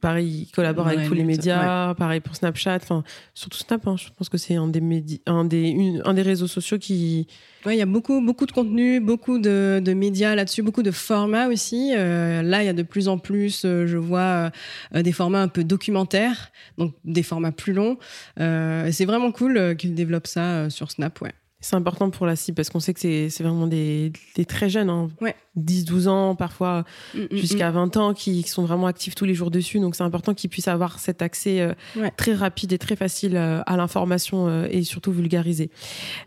pareil, 0.00 0.46
ils 0.48 0.52
collaborent 0.52 0.88
avec 0.88 1.06
tous 1.06 1.14
les 1.14 1.24
médias, 1.24 1.94
pareil 1.94 2.20
pour 2.20 2.36
Snapchat, 2.36 2.76
enfin 2.76 3.04
surtout 3.34 3.58
Snap, 3.58 3.86
hein, 3.86 3.96
je 3.96 4.08
pense 4.16 4.28
que 4.28 4.38
c'est 4.38 4.56
un 4.56 4.68
des, 4.68 4.82
un, 5.26 5.44
des, 5.44 6.00
un 6.04 6.14
des 6.14 6.22
réseaux 6.22 6.46
sociaux 6.46 6.78
qui, 6.78 7.26
Ouais, 7.66 7.76
il 7.76 7.78
y 7.78 7.82
a 7.82 7.86
beaucoup, 7.86 8.20
beaucoup 8.20 8.44
de 8.44 8.52
contenu, 8.52 9.00
beaucoup 9.00 9.38
de, 9.38 9.80
de 9.82 9.94
médias 9.94 10.34
là-dessus, 10.34 10.62
beaucoup 10.62 10.82
de 10.82 10.90
formats 10.90 11.48
aussi. 11.48 11.94
Euh, 11.96 12.42
là, 12.42 12.62
il 12.62 12.66
y 12.66 12.68
a 12.68 12.74
de 12.74 12.82
plus 12.82 13.08
en 13.08 13.16
plus, 13.16 13.64
euh, 13.64 13.86
je 13.86 13.96
vois 13.96 14.50
euh, 14.94 15.02
des 15.02 15.12
formats 15.12 15.40
un 15.40 15.48
peu 15.48 15.64
documentaires, 15.64 16.50
donc 16.76 16.92
des 17.04 17.22
formats 17.22 17.52
plus 17.52 17.72
longs. 17.72 17.96
c'est 18.36 19.06
vraiment 19.06 19.32
cool 19.32 19.76
qu'ils 19.76 19.94
développent 19.94 20.26
ça 20.26 20.68
sur 20.68 20.90
Snap, 20.90 21.22
ouais. 21.22 21.32
C'est 21.64 21.76
important 21.76 22.10
pour 22.10 22.26
la 22.26 22.36
cible 22.36 22.56
parce 22.56 22.68
qu'on 22.68 22.78
sait 22.78 22.92
que 22.92 23.00
c'est 23.00 23.42
vraiment 23.42 23.66
des, 23.66 24.12
des, 24.34 24.44
très 24.44 24.68
jeunes, 24.68 24.90
hein. 24.90 25.08
ouais. 25.22 25.34
10, 25.56 25.84
12 25.84 26.08
ans, 26.08 26.34
parfois 26.34 26.84
mm, 27.14 27.20
mm, 27.20 27.26
jusqu'à 27.30 27.70
20 27.70 27.96
mm. 27.96 27.98
ans, 28.00 28.14
qui, 28.14 28.42
sont 28.42 28.64
vraiment 28.64 28.86
actifs 28.86 29.14
tous 29.14 29.24
les 29.24 29.32
jours 29.32 29.50
dessus. 29.50 29.80
Donc 29.80 29.96
c'est 29.96 30.02
important 30.02 30.34
qu'ils 30.34 30.50
puissent 30.50 30.68
avoir 30.68 30.98
cet 30.98 31.22
accès 31.22 31.60
euh, 31.60 31.72
très 32.18 32.34
rapide 32.34 32.72
et 32.74 32.78
très 32.78 32.96
facile 32.96 33.36
euh, 33.36 33.62
à 33.64 33.78
l'information 33.78 34.46
euh, 34.46 34.66
et 34.70 34.82
surtout 34.82 35.10
vulgarisé. 35.10 35.70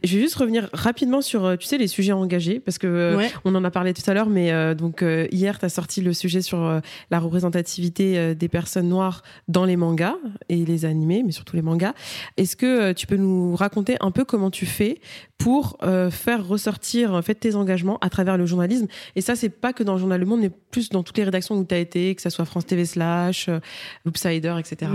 Je 0.04 0.16
vais 0.16 0.22
juste 0.22 0.36
revenir 0.36 0.70
rapidement 0.74 1.22
sur, 1.22 1.56
tu 1.60 1.68
sais, 1.68 1.78
les 1.78 1.88
sujets 1.88 2.14
engagés 2.14 2.60
parce 2.60 2.80
que 2.80 3.18
on 3.46 3.54
en 3.54 3.64
a 3.64 3.70
parlé 3.70 3.94
tout 3.94 4.10
à 4.10 4.16
l'heure, 4.16 4.30
mais 4.30 4.76
donc 4.76 5.06
hier, 5.32 5.60
tu 5.60 5.66
as 5.66 5.70
sorti 5.70 6.02
le 6.02 6.14
sujet 6.14 6.42
sur 6.42 6.82
la 7.12 7.20
représentativité 7.20 8.34
des 8.34 8.48
personnes 8.48 8.90
noires 8.90 9.22
dans 9.48 9.66
les 9.66 9.76
mangas 9.76 10.16
et 10.50 10.66
les 10.66 10.86
animés, 10.86 11.22
mais 11.24 11.32
surtout 11.32 11.56
les 11.56 11.62
mangas. 11.62 11.94
Est-ce 12.38 12.56
que 12.56 12.94
tu 12.94 13.06
peux 13.08 13.18
nous 13.18 13.56
raconter 13.56 13.98
un 14.00 14.12
peu 14.12 14.26
comment 14.26 14.50
tu 14.50 14.66
fais 14.66 15.00
pour 15.38 15.78
euh, 15.84 16.10
faire 16.10 16.46
ressortir 16.48 17.14
en 17.14 17.22
tes 17.22 17.56
engagements 17.56 17.98
à 18.00 18.10
travers 18.10 18.38
le 18.38 18.46
journalisme. 18.46 18.88
Et 19.16 19.22
ça, 19.22 19.36
c'est 19.36 19.50
pas 19.50 19.74
que 19.74 19.84
dans 19.84 19.94
le 19.94 20.00
journal 20.00 20.20
Le 20.20 20.26
Monde, 20.26 20.42
mais 20.42 20.50
plus 20.50 20.90
dans 20.90 21.04
toutes 21.04 21.18
les 21.18 21.24
rédactions 21.24 21.56
où 21.56 21.64
tu 21.64 21.76
as 21.76 21.78
été, 21.78 22.16
que 22.16 22.22
ce 22.22 22.30
soit 22.30 22.46
France 22.46 22.66
TV 22.66 22.86
slash, 22.86 23.48
euh, 23.48 23.60
Loopsider, 24.06 24.56
etc. 24.60 24.92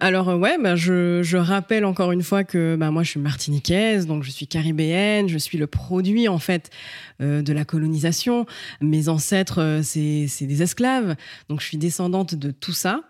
Alors 0.00 0.30
euh, 0.30 0.36
ouais, 0.36 0.58
bah, 0.58 0.74
je, 0.74 1.36
rappelle 1.36 1.84
encore 1.84 2.12
une 2.12 2.22
fois 2.22 2.44
que 2.44 2.76
bah, 2.76 2.90
moi 2.90 3.02
je 3.02 3.10
suis 3.10 3.20
martiniquaise, 3.20 4.06
donc 4.06 4.24
je 4.24 4.30
suis 4.30 4.46
caribéenne, 4.46 5.28
je 5.28 5.38
suis 5.38 5.58
le 5.58 5.66
produit 5.66 6.28
en 6.28 6.38
fait 6.38 6.70
de 7.20 7.52
la 7.52 7.66
colonisation. 7.66 8.46
Mes 8.80 9.08
ancêtres, 9.08 9.80
c'est 9.82 10.26
des 10.40 10.62
esclaves, 10.62 11.16
donc 11.48 11.60
je 11.60 11.66
suis 11.66 11.76
descendante 11.76 12.34
de 12.34 12.50
tout 12.50 12.72
ça. 12.72 13.02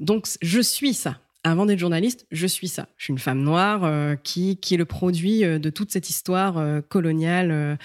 Donc 0.00 0.26
je 0.42 0.60
suis 0.60 0.94
ça 0.94 1.18
avant 1.44 1.66
d'être 1.66 1.80
journaliste, 1.80 2.24
je 2.30 2.46
suis 2.46 2.68
ça. 2.68 2.86
Je 2.96 3.04
suis 3.04 3.12
une 3.12 3.18
femme 3.18 3.42
noire 3.42 3.82
euh, 3.82 4.14
qui, 4.14 4.58
qui 4.58 4.74
est 4.74 4.76
le 4.76 4.84
produit 4.84 5.44
euh, 5.44 5.58
de 5.58 5.70
toute 5.70 5.90
cette 5.90 6.08
histoire 6.08 6.56
euh, 6.56 6.80
coloniale 6.80 7.78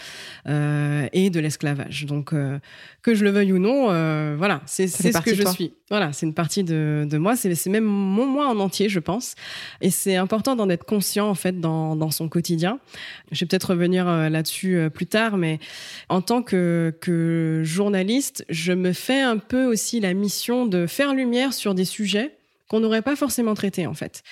euh, 0.48 1.08
et 1.12 1.32
de 1.32 1.40
l'esclavage. 1.40 2.06
Donc, 2.06 2.34
que 3.02 3.16
je 3.16 3.24
le 3.24 3.32
veuille 3.32 3.54
ou 3.54 3.60
non, 3.60 3.88
voilà, 4.36 4.62
c'est 4.66 4.88
ce 4.88 5.18
que 5.22 5.34
je 5.34 5.48
suis. 5.48 5.74
Voilà, 5.90 6.12
c'est 6.14 6.26
une 6.26 6.34
partie 6.34 6.64
de, 6.64 7.08
de 7.10 7.18
moi. 7.18 7.36
C'est 7.36 7.66
même 7.68 7.86
mon 7.86 8.28
moi 8.28 8.48
en 8.48 8.60
entier, 8.60 8.90
je 8.90 9.00
pense. 9.00 9.36
Et 9.82 9.90
c'est 9.90 10.18
important 10.18 10.56
d'en 10.56 10.70
être 10.70 10.84
conscient, 10.84 11.28
en 11.28 11.36
fait, 11.36 11.60
dans, 11.60 11.96
dans 11.96 12.12
son 12.12 12.30
quotidien. 12.30 12.80
Je 13.32 13.40
vais 13.40 13.48
peut-être 13.48 13.72
revenir 13.72 14.06
là-dessus 14.06 14.90
plus 14.94 15.08
tard, 15.08 15.38
mais 15.38 15.60
en 16.10 16.22
tant 16.22 16.44
que, 16.44 16.96
que 17.02 17.62
journaliste, 17.64 18.46
je 18.50 18.74
me 18.74 18.94
fais 18.94 19.22
un 19.22 19.38
peu 19.38 19.66
aussi 19.66 20.00
la 20.00 20.14
mission 20.14 20.66
de 20.66 20.86
faire 20.86 21.14
lumière 21.14 21.54
sur 21.54 21.74
des 21.74 21.86
sujets 21.86 22.37
qu'on 22.70 22.80
n'aurait 22.80 23.02
pas 23.02 23.16
forcément 23.16 23.54
traité 23.54 23.88
en 23.88 23.94
fait. 23.94 24.24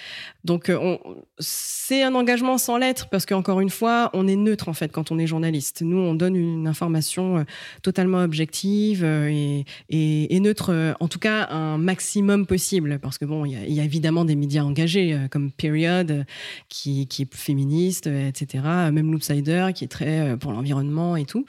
Donc 0.44 0.70
euh, 0.70 0.98
c'est 1.40 2.04
un 2.04 2.16
engagement 2.16 2.58
sans 2.58 2.78
lettres 2.78 3.08
parce 3.10 3.26
qu'encore 3.26 3.62
une 3.62 3.70
fois, 3.70 4.10
on 4.14 4.28
est 4.28 4.36
neutre 4.36 4.68
en 4.68 4.74
fait 4.74 4.92
quand 4.92 5.12
on 5.12 5.20
est 5.20 5.28
journaliste. 5.28 5.82
Nous, 5.82 5.98
on 5.98 6.14
donne 6.14 6.36
une 6.36 6.68
information 6.68 7.38
euh, 7.38 7.44
totalement 7.82 8.22
objective 8.22 9.04
euh, 9.04 9.30
et, 9.30 9.66
et, 9.90 10.36
et, 10.36 10.40
neutre, 10.40 10.96
en 11.00 11.08
tout 11.08 11.20
cas 11.20 11.48
un 11.50 11.78
maximum 11.78 12.46
possible 12.46 13.00
parce 13.00 13.18
que 13.18 13.26
bon, 13.26 13.46
il 13.46 13.52
y, 13.52 13.76
y, 13.76 13.80
a 13.80 13.84
évidemment 13.84 14.26
des 14.26 14.36
médias 14.36 14.64
engagés 14.64 15.18
comme 15.32 15.52
Period 15.52 16.26
qui, 16.70 17.08
qui 17.08 17.24
est 17.24 17.34
féministe, 17.34 18.08
etc. 18.08 18.64
Même 18.92 19.12
Loopsider 19.12 19.70
qui 19.74 19.86
est 19.86 19.90
très 19.90 20.38
pour 20.38 20.52
l'environnement 20.52 21.16
et 21.16 21.26
tout. 21.26 21.46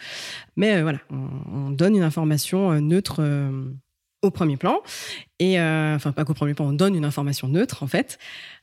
Mais 0.57 0.82
voilà, 0.82 0.99
on, 1.11 1.28
on, 1.53 1.70
donne 1.70 1.97
une 1.97 2.03
information 2.03 2.80
neutre 2.80 3.20
au 4.23 4.31
premier 4.31 4.57
plan. 4.57 4.81
Et 5.39 5.61
euh, 5.61 5.95
enfin, 5.95 6.12
pas 6.12 6.25
qu'au 6.25 6.35
premier 6.35 6.55
plan, 6.55 6.67
on 6.67 6.73
donne 6.73 6.95
une 6.95 7.05
information 7.05 7.49
neutre 7.49 7.83
en 7.83 7.87
fait. 7.87 8.19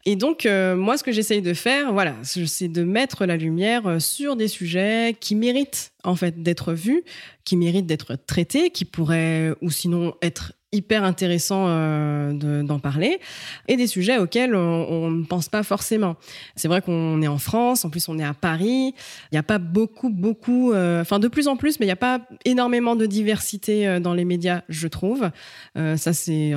Et 0.06 0.16
donc, 0.16 0.45
euh, 0.45 0.76
moi, 0.76 0.97
ce 0.97 1.04
que 1.04 1.12
j'essaye 1.12 1.41
de 1.41 1.54
faire, 1.54 1.93
voilà, 1.93 2.16
c'est 2.24 2.68
de 2.68 2.84
mettre 2.84 3.26
la 3.26 3.38
lumière 3.38 3.88
euh, 3.88 3.99
sur 3.99 4.36
des 4.36 4.47
sujets 4.47 5.16
qui 5.20 5.36
méritent 5.36 5.93
en 6.04 6.16
fait 6.16 6.41
d'être 6.41 6.74
vus, 6.74 7.04
qui 7.45 7.56
méritent 7.56 7.86
d'être 7.86 8.16
traités, 8.16 8.70
qui 8.72 8.86
pourraient 8.86 9.54
ou 9.62 9.70
sinon 9.70 10.16
être 10.22 10.54
hyper 10.74 11.03
intéressant 11.03 11.65
euh, 11.67 12.63
d'en 12.63 12.80
parler 12.80 13.19
et 13.67 13.78
des 13.78 13.88
sujets 13.88 14.17
auxquels 14.17 14.55
on, 14.55 15.09
ne 15.09 15.24
pense 15.24 15.47
pas 15.47 15.63
forcément. 15.63 16.15
C'est 16.55 16.67
vrai 16.67 16.82
qu'on 16.82 17.21
est 17.21 17.28
en 17.28 17.38
France, 17.38 17.86
en 17.86 17.89
plus 17.89 18.09
on 18.09 18.19
est 18.19 18.24
à 18.24 18.34
Paris, 18.34 18.93
il 19.32 19.34
n'y 19.34 19.38
a 19.38 19.43
pas 19.43 19.59
beaucoup, 19.59 20.09
beaucoup, 20.09 20.74
euh, 20.74 21.01
enfin 21.01 21.19
de 21.19 21.28
plus 21.28 21.47
en 21.47 21.55
plus, 21.55 21.80
mais 21.80 21.86
il 21.86 21.88
n'y 21.88 21.93
a 21.93 21.95
pas 21.95 22.19
énormément 22.45 22.95
de 22.95 23.05
diversité 23.05 23.88
euh, 23.88 23.99
dans 23.99 24.13
les 24.13 24.26
médias, 24.26 24.63
je 24.67 24.88
trouve. 24.88 25.30
Euh, 25.78 25.95
ça 25.95 26.11
c'est 26.13 26.53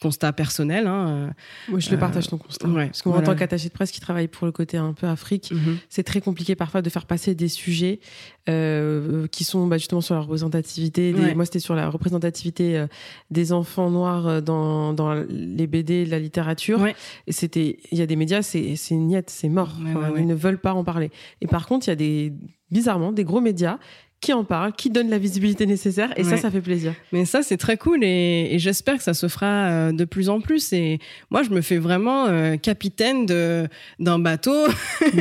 constat 0.00 0.32
personnel. 0.32 0.86
Hein. 0.86 1.32
Moi, 1.68 1.80
je 1.80 1.90
le 1.90 1.98
partage 1.98 2.28
ton 2.28 2.38
constat. 2.38 2.68
Ouais, 2.68 2.86
Parce 2.86 3.02
qu'en 3.02 3.10
voilà. 3.10 3.26
tant 3.26 3.34
qu'attaché 3.34 3.68
de 3.68 3.72
presse 3.72 3.90
qui 3.90 4.00
travaille 4.00 4.28
pour 4.28 4.46
le 4.46 4.52
côté 4.52 4.76
un 4.76 4.92
peu 4.92 5.06
Afrique, 5.06 5.50
mm 5.50 5.56
-hmm. 5.56 5.76
c'est 5.88 6.02
très 6.02 6.20
compliqué 6.20 6.54
parfois 6.54 6.82
de 6.82 6.90
faire 6.90 7.06
passer 7.06 7.34
des 7.34 7.48
sujets 7.48 8.00
euh, 8.48 9.26
qui 9.28 9.44
sont 9.44 9.66
bah, 9.66 9.78
justement 9.78 10.00
sur 10.00 10.14
la 10.14 10.20
représentativité. 10.20 11.12
Des... 11.12 11.20
Ouais. 11.20 11.34
Moi, 11.34 11.44
c'était 11.44 11.64
sur 11.68 11.74
la 11.74 11.88
représentativité 11.88 12.78
euh, 12.78 12.86
des 13.30 13.52
enfants 13.52 13.90
noirs 13.90 14.26
euh, 14.26 14.40
dans, 14.40 14.92
dans 14.92 15.14
les 15.14 15.66
BD, 15.66 16.04
la 16.04 16.18
littérature. 16.18 16.80
Ouais. 16.80 16.94
Et 17.26 17.32
c'était, 17.32 17.78
il 17.90 17.98
y 17.98 18.02
a 18.02 18.06
des 18.06 18.16
médias, 18.16 18.42
c'est 18.42 18.76
niette, 18.90 19.30
c'est 19.30 19.48
mort. 19.48 19.72
Ils 20.16 20.26
ne 20.26 20.34
veulent 20.34 20.60
pas 20.60 20.74
en 20.74 20.84
parler. 20.84 21.10
Et 21.40 21.46
par 21.46 21.66
contre, 21.66 21.86
il 21.86 21.90
y 21.90 21.92
a 21.92 21.96
des 21.96 22.32
bizarrement 22.70 23.12
des 23.12 23.24
gros 23.24 23.40
médias 23.40 23.78
qui 24.20 24.32
en 24.32 24.44
parle, 24.44 24.72
qui 24.72 24.90
donne 24.90 25.10
la 25.10 25.18
visibilité 25.18 25.66
nécessaire, 25.66 26.12
et 26.16 26.24
ouais. 26.24 26.30
ça, 26.30 26.36
ça 26.36 26.50
fait 26.50 26.60
plaisir. 26.60 26.94
Mais 27.12 27.24
ça, 27.24 27.42
c'est 27.42 27.58
très 27.58 27.76
cool, 27.76 28.02
et, 28.02 28.48
et 28.50 28.58
j'espère 28.58 28.96
que 28.96 29.02
ça 29.02 29.14
se 29.14 29.28
fera 29.28 29.46
euh, 29.46 29.92
de 29.92 30.04
plus 30.04 30.28
en 30.28 30.40
plus. 30.40 30.72
Et 30.72 30.98
moi, 31.30 31.42
je 31.42 31.50
me 31.50 31.60
fais 31.60 31.76
vraiment 31.76 32.26
euh, 32.26 32.56
capitaine 32.56 33.26
de 33.26 33.68
d'un 33.98 34.18
bateau. 34.18 34.66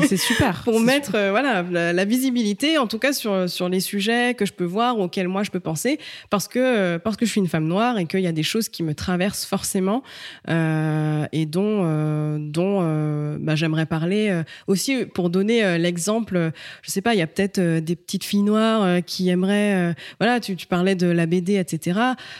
C'est 0.07 0.17
super. 0.17 0.61
pour 0.63 0.79
mettre 0.79 1.07
super. 1.07 1.19
Euh, 1.19 1.31
voilà 1.31 1.63
la, 1.63 1.93
la, 1.93 2.05
visibilité, 2.05 2.77
en 2.77 2.87
tout 2.87 2.99
cas 2.99 3.13
sur 3.13 3.49
sur 3.49 3.69
les 3.69 3.79
sujets 3.79 4.33
que 4.33 4.45
je 4.45 4.53
peux 4.53 4.63
voir, 4.63 4.97
auxquels 4.99 5.27
moi 5.27 5.43
je 5.43 5.51
peux 5.51 5.59
penser, 5.59 5.99
parce 6.29 6.47
que 6.47 6.59
euh, 6.59 6.99
parce 6.99 7.17
que 7.17 7.25
je 7.25 7.31
suis 7.31 7.41
une 7.41 7.47
femme 7.47 7.67
noire 7.67 7.97
et 7.97 8.05
qu'il 8.05 8.21
y 8.21 8.27
a 8.27 8.31
des 8.31 8.43
choses 8.43 8.69
qui 8.69 8.83
me 8.83 8.93
traversent 8.93 9.45
forcément 9.45 10.03
et 10.47 11.45
dont 11.45 12.37
dont 12.39 13.37
bah, 13.39 13.55
j'aimerais 13.55 13.85
parler 13.85 14.41
aussi 14.67 15.05
pour 15.05 15.29
donner 15.29 15.77
l'exemple. 15.77 16.51
Je 16.81 16.91
sais 16.91 17.01
pas, 17.01 17.13
il 17.13 17.19
y 17.19 17.21
a 17.21 17.27
peut-être 17.27 17.59
des 17.59 17.95
petites 17.95 18.23
filles 18.23 18.43
noires 18.43 18.84
euh, 18.85 19.01
qui 19.01 19.29
aimerait, 19.29 19.75
euh, 19.75 19.93
voilà, 20.19 20.39
tu, 20.39 20.55
tu, 20.55 20.67
parlais 20.67 20.95
de 20.95 21.07
la 21.07 21.25
BD, 21.25 21.55
etc. 21.55 21.99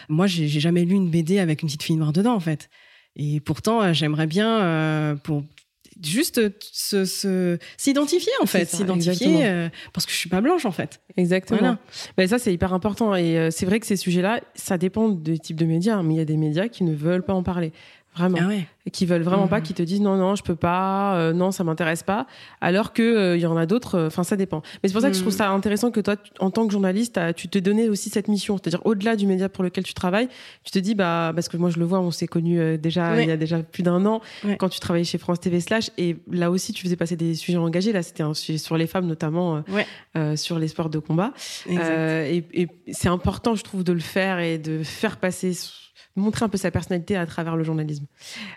Moi, 0.10 0.28
j'ai 0.28 0.48
jamais 0.48 0.86
lu 0.86 0.96
une 0.96 1.10
BD 1.10 1.40
avec 1.40 1.62
une 1.62 1.68
petite 1.68 1.84
fille 1.84 1.98
noire 1.98 2.14
dedans, 2.14 2.36
en 2.36 2.40
fait. 2.40 2.70
Et 3.16 3.40
pourtant, 3.40 3.82
euh, 3.82 3.94
j'aimerais 3.94 4.28
bien 4.28 5.18
pour 5.24 5.44
juste 6.04 6.42
s'identifier 7.78 8.32
se, 8.38 8.44
en 8.44 8.46
fait, 8.46 8.70
s'identifier 8.70 9.46
euh, 9.46 9.70
parce 9.94 10.06
que 10.06 10.12
je 10.12 10.18
suis 10.18 10.30
pas 10.30 10.42
blanche 10.42 10.66
en 10.66 10.72
fait. 10.72 11.02
Exactement. 11.18 11.60
Voilà. 11.60 11.80
Ben, 12.18 12.28
ça 12.28 12.40
c'est 12.40 12.54
hyper 12.54 12.74
important 12.74 13.16
et 13.16 13.38
euh, 13.38 13.50
c'est 13.52 13.66
vrai 13.66 13.80
que 13.80 13.86
ces 13.86 13.96
sujets-là, 13.96 14.42
ça 14.56 14.78
dépend 14.78 15.10
des 15.10 15.40
types 15.40 15.58
de 15.58 15.66
médias, 15.66 16.02
mais 16.04 16.16
il 16.16 16.18
y 16.18 16.22
a 16.22 16.26
des 16.26 16.38
médias 16.38 16.68
qui 16.68 16.84
ne 16.84 16.94
veulent 16.94 17.24
pas 17.24 17.34
en 17.34 17.44
parler. 17.44 17.72
Vraiment. 18.16 18.38
Ah 18.42 18.48
ouais. 18.48 18.68
Et 18.88 18.92
qui 18.92 19.06
veulent 19.06 19.24
vraiment 19.24 19.46
mmh. 19.46 19.50
pas, 19.50 19.62
qui 19.62 19.74
te 19.74 19.82
disent 19.84 20.00
non, 20.00 20.16
non, 20.16 20.36
je 20.36 20.44
peux 20.44 20.56
pas, 20.56 21.16
euh, 21.16 21.34
non, 21.34 21.52
ça 21.52 21.64
m'intéresse 21.64 22.04
pas. 22.04 22.28
Alors 22.62 22.94
que 22.94 23.02
il 23.02 23.18
euh, 23.18 23.38
y 23.38 23.46
en 23.46 23.58
a 23.58 23.66
d'autres, 23.66 23.96
euh, 23.96 24.08
enfin, 24.08 24.24
ça 24.24 24.36
dépend. 24.36 24.62
Mais 24.82 24.90
c'est 24.90 24.94
pour 24.94 25.02
ça 25.02 25.10
que 25.10 25.14
mmh. 25.14 25.18
je 25.18 25.22
trouve 25.22 25.34
ça 25.34 25.50
intéressant 25.50 25.92
que 25.92 26.00
toi, 26.00 26.16
en 26.40 26.52
tant 26.52 26.66
que 26.66 26.72
journaliste, 26.72 27.20
tu 27.36 27.48
te 27.48 27.58
donnais 27.60 27.90
aussi 27.90 28.10
cette 28.10 28.28
mission. 28.28 28.58
C'est-à-dire, 28.58 28.82
au-delà 28.86 29.16
du 29.16 29.26
média 29.26 29.50
pour 29.50 29.64
lequel 29.64 29.84
tu 29.84 29.94
travailles, 29.94 30.30
tu 30.64 30.72
te 30.72 30.80
dis, 30.80 30.96
bah, 30.96 31.32
parce 31.34 31.50
que 31.50 31.58
moi, 31.58 31.70
je 31.72 31.80
le 31.80 31.86
vois, 31.86 32.00
on 32.00 32.12
s'est 32.12 32.28
connus 32.28 32.78
déjà, 32.78 33.14
ouais. 33.14 33.24
il 33.24 33.30
y 33.30 33.32
a 33.32 33.38
déjà 33.38 33.60
plus 33.64 33.84
d'un 33.84 34.06
an, 34.06 34.22
ouais. 34.44 34.56
quand 34.58 34.70
tu 34.70 34.80
travaillais 34.80 35.06
chez 35.06 35.18
France 35.18 35.40
TV 35.40 35.60
Slash. 35.60 35.90
Et 35.98 36.18
là 36.32 36.52
aussi, 36.52 36.72
tu 36.72 36.84
faisais 36.84 36.96
passer 36.96 37.16
des 37.18 37.36
sujets 37.36 37.58
engagés. 37.58 37.92
Là, 37.92 38.04
c'était 38.04 38.24
un 38.24 38.34
sujet 38.34 38.60
sur 38.60 38.78
les 38.78 38.88
femmes, 38.88 39.08
notamment, 39.08 39.64
sur 40.36 40.60
les 40.60 40.68
sports 40.68 40.90
de 40.90 41.00
combat. 41.00 41.34
et, 41.68 42.44
et 42.54 42.68
c'est 42.92 43.10
important, 43.10 43.56
je 43.56 43.64
trouve, 43.64 43.84
de 43.84 43.94
le 43.94 44.00
faire 44.00 44.40
et 44.40 44.58
de 44.58 44.84
faire 44.84 45.18
passer 45.18 45.54
montrer 46.16 46.46
un 46.46 46.50
peu 46.50 46.58
sa 46.58 46.72
personnalité 46.72 47.16
à 47.16 47.26
travers 47.26 47.56
le 47.56 47.64
journalisme. 47.64 48.06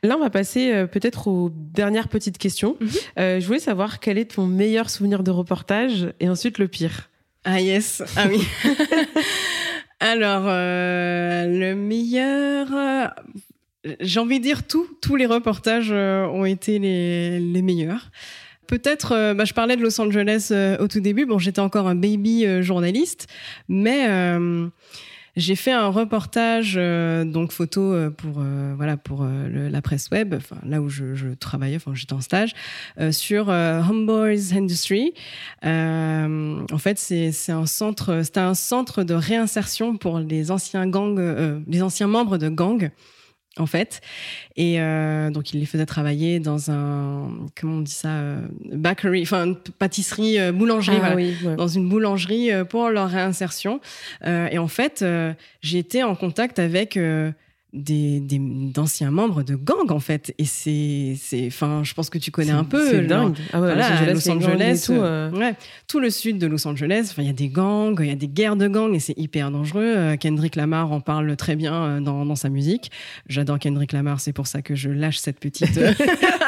Là, 0.03 0.17
on 0.17 0.21
va 0.21 0.31
passer 0.31 0.73
euh, 0.73 0.87
peut-être 0.87 1.29
aux 1.29 1.51
dernières 1.53 2.09
petites 2.09 2.39
questions. 2.39 2.77
Mm 2.81 2.87
-hmm. 2.87 2.99
euh, 3.19 3.41
je 3.41 3.47
voulais 3.47 3.59
savoir 3.59 4.01
quel 4.01 4.19
est 4.19 4.33
ton 4.37 4.47
meilleur 4.47 4.91
souvenir 4.91 5.23
de 5.23 5.31
reportage 5.31 6.13
et 6.21 6.29
ensuite 6.29 6.59
le 6.59 6.69
pire. 6.69 7.11
Ah 7.45 7.61
yes, 7.61 8.03
ah 8.17 8.27
oui. 8.29 8.41
Alors, 10.01 10.45
euh, 10.47 11.47
le 11.47 11.75
meilleur, 11.75 12.67
j'ai 14.01 14.21
envie 14.21 14.39
de 14.39 14.45
dire 14.45 14.63
tout, 14.67 14.87
tous 15.01 15.17
les 15.17 15.27
reportages 15.27 15.91
ont 15.91 16.45
été 16.45 16.79
les, 16.79 17.41
les 17.41 17.63
meilleurs. 17.63 18.11
Peut-être, 18.69 19.35
bah, 19.35 19.45
je 19.45 19.55
parlais 19.55 19.77
de 19.77 19.83
Los 19.83 20.01
Angeles 20.01 20.53
au 20.79 20.87
tout 20.89 21.01
début. 21.01 21.27
Bon, 21.27 21.39
j'étais 21.39 21.61
encore 21.61 21.89
un 21.89 21.97
baby 21.97 22.63
journaliste, 22.63 23.27
mais 23.69 24.07
j'ai 25.39 25.55
fait 25.55 25.71
un 25.73 25.89
reportage 25.89 26.75
euh, 26.77 27.25
donc 27.25 27.53
photo 27.53 27.81
euh, 27.81 28.11
pour 28.11 28.39
euh, 28.39 28.75
voilà 28.77 28.97
pour 28.97 29.25
le, 29.25 29.69
la 29.69 29.81
presse 29.81 30.11
web 30.11 30.35
enfin 30.35 30.57
là 30.67 30.81
où 30.81 30.89
je, 30.89 31.15
je 31.15 31.29
travaillais 31.29 31.77
enfin 31.77 31.93
j'étais 31.95 32.13
en 32.13 32.21
stage 32.21 32.55
sur 33.11 33.49
Homeboys 33.49 34.53
Industry. 34.55 35.15
En 35.63 36.79
fait 36.79 36.99
c'est 36.99 37.33
c'est 37.33 37.53
un 37.53 37.67
centre 37.67 38.23
c'était 38.25 38.41
un 38.41 38.55
centre 38.55 39.05
de 39.05 39.15
réinsertion 39.15 39.97
pour 39.97 40.19
les 40.19 40.51
anciens 40.51 40.87
gangs 40.87 41.63
les 41.67 41.83
anciens 41.83 42.09
membres 42.09 42.37
de 42.37 42.49
gangs 42.49 42.91
en 43.59 43.67
fait. 43.67 44.01
Et 44.57 44.81
euh, 44.81 45.31
donc, 45.31 45.53
il 45.53 45.61
les 45.61 45.67
faisait 45.67 45.87
travailler 45.87 46.41
dans 46.41 46.71
un, 46.71 47.31
comment 47.59 47.77
on 47.77 47.81
dit 47.81 47.93
ça, 47.93 48.09
euh, 48.09 48.41
bakery, 48.73 49.23
enfin, 49.23 49.55
pâtisserie, 49.79 50.39
euh, 50.41 50.53
boulangerie, 50.53 50.97
ah, 50.97 51.01
voilà, 51.01 51.17
oui, 51.17 51.37
ouais. 51.45 51.57
dans 51.57 51.69
une 51.69 51.89
boulangerie 51.89 52.51
euh, 52.51 52.65
pour 52.65 52.89
leur 52.91 53.09
réinsertion. 53.09 53.81
Et 54.25 54.59
en 54.59 54.69
fait, 54.69 55.05
j'ai 55.63 55.79
été 55.79 56.03
en 56.03 56.15
contact 56.15 56.59
avec 56.59 56.99
des 57.75 58.21
d'anciens 58.73 59.11
membres 59.11 59.43
de 59.43 59.55
gangs 59.55 59.91
en 59.91 60.01
fait. 60.01 60.35
Et 60.39 60.47
c'est 60.47 61.15
c'est 61.21 61.47
enfin 61.49 61.83
je 61.85 61.93
pense 61.93 62.09
que 62.09 62.17
tu 62.17 62.31
connais 62.31 62.53
un 62.53 62.65
peu 62.65 62.91
c'est 62.91 63.03
dingue. 63.03 63.37
ah 63.53 63.61
ouais, 63.61 63.75
voilà, 63.75 64.13
Los 64.13 64.31
Angeles, 64.31 64.43
Los 64.43 64.53
Angeles 64.53 64.83
tout, 64.87 64.93
euh... 64.93 65.31
ouais, 65.33 65.55
tout 65.87 66.01
le 66.01 66.09
sud 66.09 66.39
de 66.39 66.47
Los 66.47 66.67
Angeles 66.67 67.09
enfin 67.11 67.23
il 67.23 67.27
y 67.27 67.31
a 67.31 67.35
des 67.35 67.49
gangs 67.49 67.97
il 68.01 68.07
y 68.07 68.11
a 68.11 68.17
des 68.17 68.29
guerres 68.29 68.57
de 68.57 68.69
gangs 68.69 68.95
et 68.95 69.01
c'est 69.01 69.19
hyper 69.19 69.51
dangereux. 69.51 69.85
Euh, 69.85 70.17
Kendrick 70.17 70.57
Lamar 70.57 70.93
en 70.93 71.01
parle 71.01 71.37
très 71.37 71.57
bien 71.57 71.75
euh, 71.75 72.01
dans, 72.01 72.25
dans 72.25 72.37
sa 72.37 72.49
musique. 72.49 72.91
J'adore 73.29 73.59
Kendrick 73.59 73.93
Lamar 73.93 74.21
c'est 74.21 74.33
pour 74.33 74.47
ça 74.47 74.63
que 74.63 74.75
je 74.75 74.89
lâche 74.89 75.19
cette 75.19 75.39
petite 75.39 75.79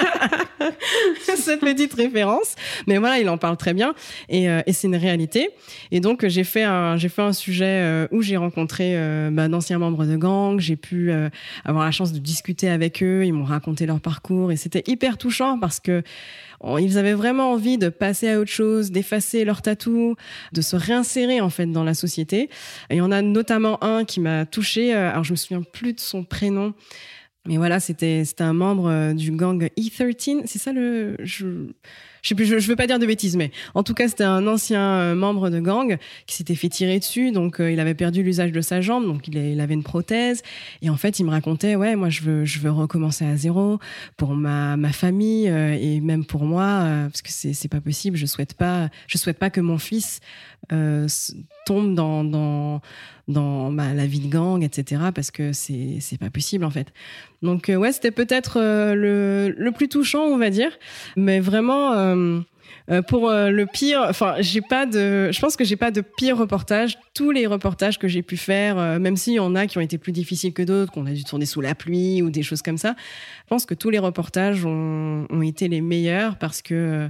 cette 1.37 1.61
petite 1.61 1.95
référence. 1.95 2.55
Mais 2.87 2.99
voilà, 2.99 3.19
il 3.19 3.29
en 3.29 3.39
parle 3.39 3.57
très 3.57 3.75
bien 3.75 3.95
et, 4.29 4.49
euh, 4.49 4.63
et 4.67 4.73
c'est 4.73 4.87
une 4.87 4.97
réalité. 4.97 5.51
Et 5.91 6.01
donc 6.01 6.27
j'ai 6.27 6.45
fait 6.45 6.63
un 6.63 6.99
fait 6.99 7.23
un 7.23 7.33
sujet 7.33 7.65
euh, 7.83 8.07
où 8.13 8.23
j'ai 8.23 8.37
rencontré 8.37 8.93
euh, 8.97 9.31
bah, 9.33 9.49
d'anciens 9.49 9.79
membres 9.79 10.05
de 10.05 10.17
gang. 10.17 10.61
J'ai 10.61 10.77
pu 10.77 11.13
avoir 11.65 11.85
la 11.85 11.91
chance 11.91 12.13
de 12.13 12.19
discuter 12.19 12.69
avec 12.69 13.03
eux. 13.03 13.25
Ils 13.25 13.33
m'ont 13.33 13.45
raconté 13.45 13.87
leur 13.87 14.01
parcours 14.01 14.53
et 14.53 14.57
c'était 14.57 14.85
hyper 14.87 15.19
touchant 15.19 15.59
parce 15.59 15.81
que 15.81 16.03
ils 16.79 16.99
avaient 16.99 17.15
vraiment 17.15 17.53
envie 17.53 17.79
de 17.79 17.89
passer 17.89 18.29
à 18.29 18.39
autre 18.39 18.51
chose, 18.51 18.91
d'effacer 18.91 19.47
leur 19.47 19.63
tatou, 19.63 20.15
de 20.53 20.61
se 20.61 20.77
réinsérer 20.77 21.41
en 21.41 21.49
fait 21.49 21.65
dans 21.67 21.85
la 21.85 21.95
société. 21.95 22.51
Et 22.91 22.97
il 22.97 22.97
y 22.97 23.01
en 23.01 23.11
a 23.11 23.23
notamment 23.23 23.83
un 23.83 24.05
qui 24.05 24.21
m'a 24.21 24.45
touché. 24.45 24.93
Alors 24.93 25.25
je 25.25 25.33
me 25.33 25.37
souviens 25.37 25.63
plus 25.63 25.95
de 25.95 26.01
son 26.01 26.23
prénom. 26.23 26.75
Mais 27.47 27.57
voilà, 27.57 27.81
c'était 27.81 28.25
un 28.39 28.53
membre 28.53 29.13
du 29.15 29.33
gang 29.33 29.69
E13. 29.79 30.43
C'est 30.45 30.59
ça 30.59 30.73
le 30.73 31.17
je 31.23 31.69
je 32.23 32.29
sais 32.29 32.35
plus, 32.35 32.47
je, 32.47 32.69
veux 32.69 32.77
pas 32.77 32.87
dire 32.87 32.99
de 32.99 33.07
bêtises, 33.07 33.37
mais 33.37 33.51
en 33.75 33.83
tout 33.83 33.95
cas, 33.95 34.09
c'était 34.09 34.25
un 34.25 34.47
ancien 34.47 34.81
euh, 34.81 35.15
membre 35.15 35.51
de 35.51 35.61
gang 35.61 35.97
qui 36.27 36.37
s'était 36.37 36.55
fait 36.55 36.69
tirer 36.69 36.99
dessus, 36.99 37.33
donc 37.33 37.61
euh, 37.61 37.73
il 37.73 37.81
avait 37.81 37.95
perdu 37.95 38.23
l'usage 38.23 38.53
de 38.53 38.61
sa 38.61 38.81
jambe, 38.81 39.07
donc 39.07 39.27
il, 39.29 39.61
avait 39.61 39.75
une 39.75 39.83
prothèse. 39.83 40.43
Et 40.83 40.91
en 40.91 40.97
fait, 40.97 41.19
il 41.19 41.25
me 41.25 41.31
racontait, 41.31 41.77
ouais, 41.77 41.97
moi, 41.97 42.11
je 42.11 42.23
veux, 42.23 42.45
je 42.45 42.59
veux 42.59 42.71
recommencer 42.71 43.25
à 43.25 43.37
zéro 43.37 43.79
pour 44.17 44.35
ma, 44.35 44.77
ma 44.77 44.93
famille 44.93 45.49
euh, 45.49 45.77
et 45.81 46.01
même 46.01 46.25
pour 46.25 46.45
moi, 46.45 46.87
parce 47.11 47.23
que 47.23 47.31
c'est, 47.31 47.69
pas 47.69 47.81
possible. 47.81 48.17
Je 48.17 48.27
souhaite 48.27 48.57
je 49.07 49.17
souhaite 49.17 49.39
pas 49.39 49.51
que 49.51 49.61
mon 49.61 49.79
fils 49.79 50.21
tombe 51.67 51.95
dans, 51.95 52.25
dans, 52.25 52.81
dans 53.29 53.73
bah, 53.73 53.95
la 53.95 54.07
vie 54.07 54.21
de 54.21 54.29
gang, 54.29 54.63
etc. 54.63 55.03
Parce 55.15 55.31
que 55.31 55.53
c'est 55.53 56.19
pas 56.19 56.31
possible 56.31 56.65
en 56.65 56.71
fait. 56.71 56.93
Donc 57.43 57.71
ouais, 57.75 57.93
c'était 57.93 58.11
peut-être 58.11 58.59
le, 58.61 59.55
le 59.57 59.73
plus 59.73 59.89
touchant, 59.89 60.25
on 60.25 60.37
va 60.37 60.51
dire, 60.51 60.73
mais 61.17 61.41
vraiment 61.41 61.93
euh, 61.93 62.41
euh, 62.91 63.03
pour 63.03 63.29
euh, 63.29 63.51
le 63.51 63.67
pire, 63.67 64.05
enfin, 64.09 64.37
j'ai 64.41 64.61
pas 64.61 64.87
de, 64.87 65.31
je 65.31 65.41
pense 65.41 65.57
que 65.57 65.65
j'ai 65.65 65.77
pas 65.77 65.91
de 65.91 66.01
pire 66.01 66.37
reportage. 66.37 66.99
Tous 67.15 67.31
les 67.31 67.47
reportages 67.47 67.99
que 67.99 68.09
j'ai 68.09 68.23
pu 68.23 68.37
faire, 68.37 68.77
même 68.99 69.17
s'il 69.17 69.35
y 69.35 69.39
en 69.39 69.55
a 69.55 69.67
qui 69.67 69.79
ont 69.79 69.83
été 69.83 69.99
plus 69.99 70.13
difficiles 70.13 70.53
que 70.53 70.63
d'autres, 70.63 70.93
qu'on 70.93 71.07
a 71.07 71.13
dû 71.13 71.25
tourner 71.25 71.47
sous 71.47 71.61
la 71.61 71.75
pluie 71.75 72.23
ou 72.23 72.31
des 72.31 72.43
choses 72.43 72.63
comme 72.63 72.79
ça, 72.79 72.95
je 72.99 73.49
pense 73.49 73.67
que 73.67 73.75
tous 73.75 73.91
les 73.91 73.99
reportages 73.99 74.65
ont, 74.65 75.27
ont 75.31 75.43
été 75.43 75.69
les 75.69 75.81
meilleurs 75.81 76.37
parce 76.37 76.63
que 76.63 77.09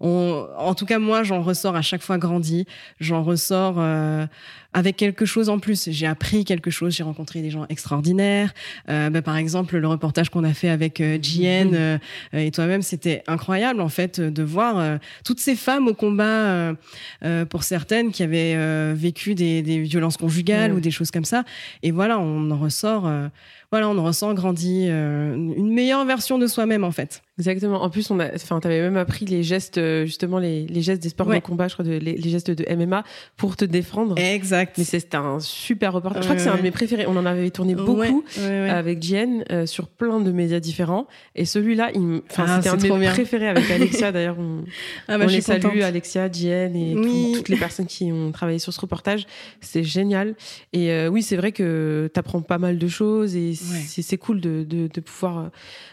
en 0.00 0.74
tout 0.74 0.86
cas, 0.86 0.98
moi, 0.98 1.22
j'en 1.22 1.42
ressors 1.42 1.74
à 1.74 1.82
chaque 1.82 2.02
fois 2.02 2.18
grandi. 2.18 2.66
J'en 3.00 3.22
ressors 3.22 3.76
euh, 3.78 4.26
avec 4.72 4.96
quelque 4.96 5.26
chose 5.26 5.48
en 5.48 5.58
plus. 5.58 5.88
J'ai 5.90 6.06
appris 6.06 6.44
quelque 6.44 6.70
chose. 6.70 6.94
J'ai 6.94 7.02
rencontré 7.02 7.42
des 7.42 7.50
gens 7.50 7.66
extraordinaires. 7.68 8.54
Euh, 8.88 9.10
bah, 9.10 9.22
par 9.22 9.36
exemple, 9.36 9.76
le 9.76 9.88
reportage 9.88 10.30
qu'on 10.30 10.44
a 10.44 10.54
fait 10.54 10.68
avec 10.68 11.00
euh, 11.00 11.18
mm-hmm. 11.18 11.74
euh 11.74 11.98
et 12.32 12.50
toi-même, 12.50 12.82
c'était 12.82 13.22
incroyable 13.26 13.80
en 13.80 13.88
fait 13.88 14.20
de 14.20 14.42
voir 14.42 14.98
toutes 15.24 15.40
ces 15.40 15.56
femmes 15.56 15.88
au 15.88 15.94
combat 15.94 16.72
pour 17.48 17.62
certaines 17.62 18.12
qui 18.12 18.22
avaient 18.22 18.94
vécu 18.94 19.34
des, 19.34 19.62
des, 19.62 19.80
violences 19.80 20.16
conjugales 20.16 20.72
ou 20.72 20.80
des 20.80 20.90
choses 20.90 21.10
comme 21.10 21.24
ça. 21.24 21.44
Et 21.82 21.90
voilà, 21.90 22.18
on 22.18 22.50
en 22.50 22.58
ressort 22.58 23.10
voilà, 23.70 23.90
on 23.90 24.02
ressent 24.02 24.32
grandi, 24.32 24.86
euh, 24.88 25.34
une 25.34 25.74
meilleure 25.74 26.06
version 26.06 26.38
de 26.38 26.46
soi-même 26.46 26.84
en 26.84 26.90
fait. 26.90 27.22
Exactement. 27.38 27.82
En 27.82 27.90
plus, 27.90 28.10
on 28.10 28.18
a, 28.18 28.34
enfin, 28.34 28.58
t'avais 28.60 28.80
même 28.80 28.96
appris 28.96 29.26
les 29.26 29.42
gestes, 29.42 29.76
euh, 29.76 30.06
justement 30.06 30.38
les, 30.38 30.66
les 30.66 30.80
gestes 30.80 31.02
des 31.02 31.10
sports 31.10 31.26
de 31.26 31.38
combat, 31.38 31.68
je 31.68 31.74
crois, 31.74 31.84
de, 31.84 31.92
les, 31.92 32.16
les, 32.16 32.30
gestes 32.30 32.50
de 32.50 32.64
MMA 32.74 33.04
pour 33.36 33.56
te 33.56 33.66
défendre. 33.66 34.18
Exact. 34.18 34.76
Mais 34.78 34.84
c'était 34.84 35.18
un 35.18 35.38
super 35.38 35.92
reportage. 35.92 36.22
je 36.22 36.26
crois 36.26 36.36
que 36.36 36.42
c'est 36.42 36.48
un 36.48 36.56
de 36.56 36.62
mes 36.62 36.70
préférés. 36.70 37.06
On 37.06 37.16
en 37.16 37.26
avait 37.26 37.50
tourné 37.50 37.74
beaucoup 37.74 38.24
avec 38.38 39.02
Jen 39.02 39.44
euh, 39.52 39.66
sur 39.66 39.88
plein 39.88 40.20
de 40.20 40.32
médias 40.32 40.60
différents. 40.60 41.06
Et 41.36 41.44
celui-là, 41.44 41.90
il, 41.94 42.22
enfin, 42.30 42.46
ah, 42.48 42.56
c'était 42.56 42.70
un 42.70 42.76
de 42.76 42.98
mes 42.98 43.08
préférés 43.08 43.48
avec 43.48 43.70
Alexia. 43.70 44.10
D'ailleurs, 44.12 44.38
on, 44.38 44.64
ah 45.08 45.18
bah, 45.18 45.26
on 45.26 45.28
les 45.28 45.42
salue, 45.42 45.82
Alexia, 45.82 46.32
Jen 46.32 46.74
et 46.74 46.94
toutes 47.34 47.50
les 47.50 47.56
personnes 47.56 47.86
qui 47.86 48.10
ont 48.10 48.32
travaillé 48.32 48.58
sur 48.58 48.72
ce 48.72 48.80
reportage. 48.80 49.26
C'est 49.60 49.84
génial. 49.84 50.34
Et 50.72 51.06
oui, 51.08 51.22
c'est 51.22 51.36
vrai 51.36 51.52
que 51.52 52.10
t'apprends 52.14 52.40
pas 52.40 52.58
mal 52.58 52.78
de 52.78 52.88
choses 52.88 53.36
et 53.36 53.57
c'est 53.86 54.18
cool 54.18 54.40
de, 54.40 54.64
de, 54.64 54.88
de, 54.92 55.00
pouvoir 55.00 55.38
euh, 55.38 55.48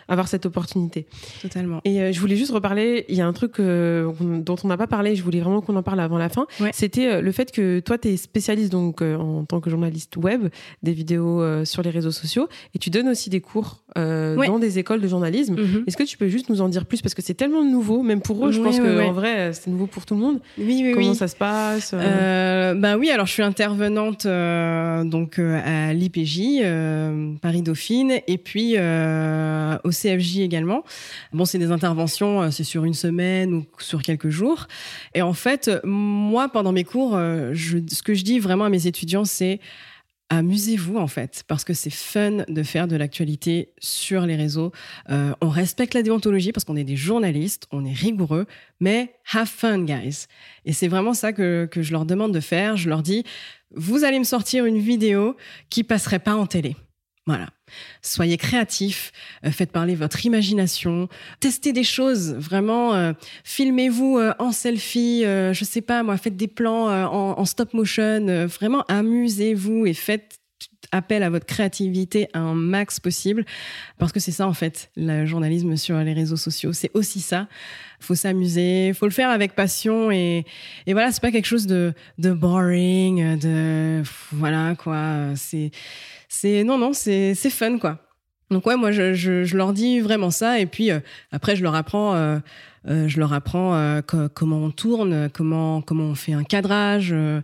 avoir 0.07 0.27
cette 0.27 0.45
opportunité. 0.45 1.05
Totalement. 1.41 1.81
Et 1.83 2.01
euh, 2.01 2.11
je 2.11 2.19
voulais 2.19 2.35
juste 2.35 2.51
reparler, 2.51 3.05
il 3.09 3.15
y 3.15 3.21
a 3.21 3.27
un 3.27 3.33
truc 3.33 3.59
euh, 3.59 4.11
dont 4.19 4.55
on 4.63 4.67
n'a 4.67 4.77
pas 4.77 4.87
parlé, 4.87 5.15
je 5.15 5.23
voulais 5.23 5.41
vraiment 5.41 5.61
qu'on 5.61 5.75
en 5.75 5.83
parle 5.83 5.99
avant 5.99 6.17
la 6.17 6.29
fin. 6.29 6.47
C'était 6.73 7.21
le 7.21 7.31
fait 7.31 7.51
que 7.51 7.79
toi, 7.79 7.97
tu 7.97 8.09
es 8.09 8.17
spécialiste 8.17 8.71
donc, 8.71 9.01
en 9.01 9.45
tant 9.45 9.61
que 9.61 9.69
journaliste 9.69 10.17
web, 10.17 10.49
des 10.83 10.93
vidéos 10.93 11.65
sur 11.65 11.81
les 11.81 11.89
réseaux 11.89 12.11
sociaux, 12.11 12.47
et 12.73 12.79
tu 12.79 12.89
donnes 12.89 13.09
aussi 13.09 13.29
des 13.29 13.41
cours 13.41 13.84
dans 13.95 14.59
des 14.59 14.79
écoles 14.79 15.01
de 15.01 15.07
journalisme. 15.07 15.55
Mm-hmm. 15.55 15.83
Est-ce 15.87 15.97
que 15.97 16.03
tu 16.03 16.17
peux 16.17 16.27
juste 16.27 16.49
nous 16.49 16.61
en 16.61 16.69
dire 16.69 16.85
plus? 16.85 17.01
Parce 17.01 17.13
que 17.13 17.21
c'est 17.21 17.33
tellement 17.33 17.63
nouveau, 17.63 18.03
même 18.03 18.21
pour 18.21 18.45
eux, 18.47 18.51
je 18.51 18.61
pense 18.61 18.79
qu'en 18.79 19.11
vrai, 19.13 19.51
c'est 19.53 19.67
nouveau 19.67 19.87
pour 19.87 20.05
tout 20.05 20.15
le 20.15 20.21
monde. 20.21 20.39
Oui, 20.57 20.81
oui, 20.83 20.91
Comment 20.93 21.13
ça 21.13 21.27
se 21.27 21.35
passe 21.35 21.93
Ben 21.93 22.97
oui, 22.97 23.09
alors 23.09 23.25
je 23.25 23.31
suis 23.31 23.43
intervenante 23.43 24.25
donc 24.25 25.39
à 25.39 25.93
l'IPJ, 25.93 26.61
Paris 27.41 27.61
Dauphine 27.61 28.19
et 28.27 28.37
puis 28.37 28.75
euh, 28.77 29.77
au 29.83 29.89
CFJ 29.89 30.39
également. 30.39 30.83
Bon, 31.33 31.45
c'est 31.45 31.57
des 31.57 31.71
interventions, 31.71 32.43
euh, 32.43 32.51
c'est 32.51 32.63
sur 32.63 32.85
une 32.85 32.93
semaine 32.93 33.53
ou 33.53 33.65
sur 33.79 34.01
quelques 34.01 34.29
jours. 34.29 34.67
Et 35.13 35.21
en 35.21 35.33
fait, 35.33 35.71
moi, 35.83 36.49
pendant 36.49 36.71
mes 36.71 36.83
cours, 36.83 37.15
euh, 37.15 37.51
je, 37.53 37.77
ce 37.91 38.01
que 38.01 38.13
je 38.13 38.23
dis 38.23 38.39
vraiment 38.39 38.65
à 38.65 38.69
mes 38.69 38.87
étudiants, 38.87 39.25
c'est 39.25 39.59
amusez-vous 40.29 40.97
en 40.97 41.07
fait, 41.07 41.43
parce 41.47 41.63
que 41.63 41.73
c'est 41.73 41.89
fun 41.89 42.43
de 42.47 42.63
faire 42.63 42.87
de 42.87 42.95
l'actualité 42.95 43.73
sur 43.79 44.25
les 44.25 44.35
réseaux. 44.35 44.71
on 45.09 45.49
respecte 45.49 45.93
la 45.93 46.03
déontologie 46.03 46.51
parce 46.51 46.63
qu'on 46.63 46.75
est 46.75 46.83
des 46.83 46.95
journalistes, 46.95 47.67
on 47.71 47.85
est 47.85 47.93
rigoureux, 47.93 48.45
mais 48.79 49.15
have 49.33 49.47
fun, 49.47 49.83
guys. 49.83 50.25
Et 50.65 50.73
c'est 50.73 50.87
vraiment 50.87 51.13
ça 51.13 51.33
que, 51.33 51.67
que 51.69 51.81
je 51.81 51.91
leur 51.91 52.05
demande 52.05 52.33
de 52.33 52.39
faire. 52.39 52.75
Je 52.77 52.89
leur 52.89 53.03
dis, 53.03 53.23
vous 53.75 54.03
allez 54.03 54.19
me 54.19 54.23
sortir 54.23 54.65
une 54.65 54.79
vidéo 54.79 55.35
qui 55.69 55.83
passerait 55.83 56.19
pas 56.19 56.35
en 56.35 56.47
télé. 56.47 56.75
Voilà. 57.25 57.49
Soyez 58.01 58.37
créatifs, 58.37 59.11
euh, 59.45 59.51
faites 59.51 59.71
parler 59.71 59.95
votre 59.95 60.25
imagination, 60.25 61.09
testez 61.39 61.73
des 61.73 61.83
choses, 61.83 62.33
vraiment. 62.35 62.93
Euh, 62.93 63.13
filmez-vous 63.43 64.17
euh, 64.17 64.33
en 64.39 64.51
selfie, 64.51 65.23
je 65.23 65.63
sais 65.63 65.81
pas 65.81 66.03
moi, 66.03 66.17
faites 66.17 66.37
des 66.37 66.47
plans 66.47 66.87
en, 66.87 67.39
en, 67.39 67.45
stop 67.45 67.73
motion. 67.73 68.45
vraiment, 68.47 68.83
amusez-vous 68.87 69.85
et 69.85 69.93
faites 69.93 70.39
appel 70.91 71.23
à 71.23 71.29
votre 71.29 71.45
créativité 71.45 72.29
un 72.33 72.53
max 72.53 72.99
possible 72.99 73.45
parce 73.97 74.11
que 74.11 74.19
c'est 74.19 74.31
ça 74.31 74.47
en 74.47 74.53
fait 74.53 74.91
le 74.95 75.25
journalisme 75.25 75.75
sur 75.75 75.97
les 75.97 76.13
réseaux 76.13 76.37
sociaux 76.37 76.73
c'est 76.73 76.91
aussi 76.93 77.19
ça 77.19 77.47
faut 77.99 78.15
s'amuser 78.15 78.93
faut 78.93 79.05
le 79.05 79.11
faire 79.11 79.29
avec 79.29 79.55
passion 79.55 80.11
et, 80.11 80.45
et 80.85 80.93
voilà 80.93 81.11
c'est 81.11 81.21
pas 81.21 81.31
quelque 81.31 81.47
chose 81.47 81.67
de, 81.67 81.93
de 82.17 82.31
boring 82.31 83.37
de 83.39 84.03
voilà 84.31 84.75
quoi 84.75 85.35
c'est 85.35 85.71
c'est 86.29 86.63
non 86.63 86.77
non 86.77 86.93
c'est 86.93 87.35
fun 87.49 87.77
quoi. 87.77 87.99
Donc 88.51 88.65
ouais 88.67 88.75
moi 88.75 88.91
je, 88.91 89.13
je, 89.13 89.43
je, 89.43 89.57
leur 89.57 89.73
dis 89.73 89.99
vraiment 89.99 90.29
ça 90.29 90.59
et 90.59 90.67
puis 90.67 90.91
euh, 90.91 90.99
après 91.31 91.55
je 91.55 91.63
leur 91.63 91.73
apprends 91.73 92.13
euh, 92.15 92.37
euh, 92.87 93.07
je 93.07 93.19
leur 93.19 93.33
apprends 93.33 93.75
euh, 93.75 94.01
comment 94.33 94.57
on 94.57 94.71
tourne, 94.71 95.29
comment 95.29 95.81
comment 95.81 96.05
on 96.05 96.15
fait 96.15 96.33
un 96.33 96.43
cadrage. 96.43 97.13
Euh, 97.13 97.41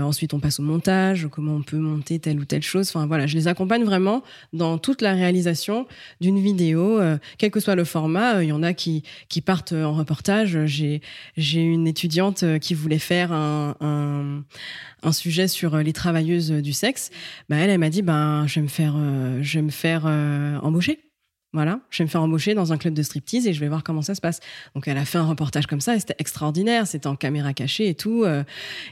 ensuite, 0.00 0.34
on 0.34 0.40
passe 0.40 0.60
au 0.60 0.62
montage, 0.62 1.28
comment 1.30 1.54
on 1.54 1.62
peut 1.62 1.76
monter 1.76 2.18
telle 2.18 2.38
ou 2.38 2.44
telle 2.44 2.62
chose. 2.62 2.88
Enfin 2.88 3.06
voilà, 3.06 3.26
je 3.26 3.34
les 3.34 3.48
accompagne 3.48 3.84
vraiment 3.84 4.22
dans 4.52 4.78
toute 4.78 5.02
la 5.02 5.12
réalisation 5.12 5.86
d'une 6.20 6.38
vidéo, 6.38 7.00
quel 7.38 7.50
que 7.50 7.60
soit 7.60 7.74
le 7.74 7.84
format. 7.84 8.42
Il 8.42 8.48
y 8.48 8.52
en 8.52 8.62
a 8.62 8.72
qui 8.72 9.02
qui 9.28 9.40
partent 9.40 9.72
en 9.72 9.92
reportage. 9.92 10.64
J'ai 10.66 11.02
j'ai 11.36 11.62
une 11.62 11.86
étudiante 11.86 12.44
qui 12.60 12.74
voulait 12.74 12.98
faire 12.98 13.32
un, 13.32 13.76
un, 13.80 14.44
un 15.02 15.12
sujet 15.12 15.48
sur 15.48 15.76
les 15.78 15.92
travailleuses 15.92 16.50
du 16.50 16.72
sexe. 16.72 17.10
Bah 17.48 17.56
elle, 17.56 17.70
elle 17.70 17.78
m'a 17.78 17.90
dit 17.90 18.02
ben 18.02 18.46
je 18.46 18.56
vais 18.56 18.62
me 18.62 18.68
faire 18.68 18.94
je 19.40 19.58
vais 19.58 19.62
me 19.62 19.70
faire 19.70 20.06
embaucher. 20.62 21.13
Voilà, 21.54 21.78
je 21.88 21.98
vais 21.98 22.06
me 22.06 22.10
faire 22.10 22.20
embaucher 22.20 22.54
dans 22.54 22.72
un 22.72 22.76
club 22.76 22.94
de 22.94 23.02
striptease 23.04 23.46
et 23.46 23.52
je 23.52 23.60
vais 23.60 23.68
voir 23.68 23.84
comment 23.84 24.02
ça 24.02 24.16
se 24.16 24.20
passe. 24.20 24.40
Donc 24.74 24.88
elle 24.88 24.98
a 24.98 25.04
fait 25.04 25.18
un 25.18 25.24
reportage 25.24 25.68
comme 25.68 25.80
ça 25.80 25.94
et 25.94 26.00
c'était 26.00 26.16
extraordinaire, 26.18 26.88
c'était 26.88 27.06
en 27.06 27.14
caméra 27.14 27.54
cachée 27.54 27.88
et 27.88 27.94
tout 27.94 28.24
euh, 28.24 28.42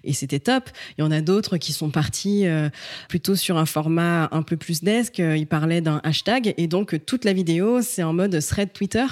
et 0.04 0.12
c'était 0.12 0.38
top. 0.38 0.70
Il 0.96 1.00
y 1.00 1.04
en 1.04 1.10
a 1.10 1.20
d'autres 1.22 1.56
qui 1.56 1.72
sont 1.72 1.90
partis 1.90 2.46
euh, 2.46 2.70
plutôt 3.08 3.34
sur 3.34 3.56
un 3.56 3.66
format 3.66 4.28
un 4.30 4.42
peu 4.42 4.56
plus 4.56 4.84
desk, 4.84 5.18
euh, 5.18 5.36
ils 5.36 5.48
parlaient 5.48 5.80
d'un 5.80 6.00
hashtag 6.04 6.54
et 6.56 6.68
donc 6.68 7.04
toute 7.04 7.24
la 7.24 7.32
vidéo 7.32 7.82
c'est 7.82 8.04
en 8.04 8.12
mode 8.12 8.38
thread 8.40 8.72
Twitter. 8.72 9.06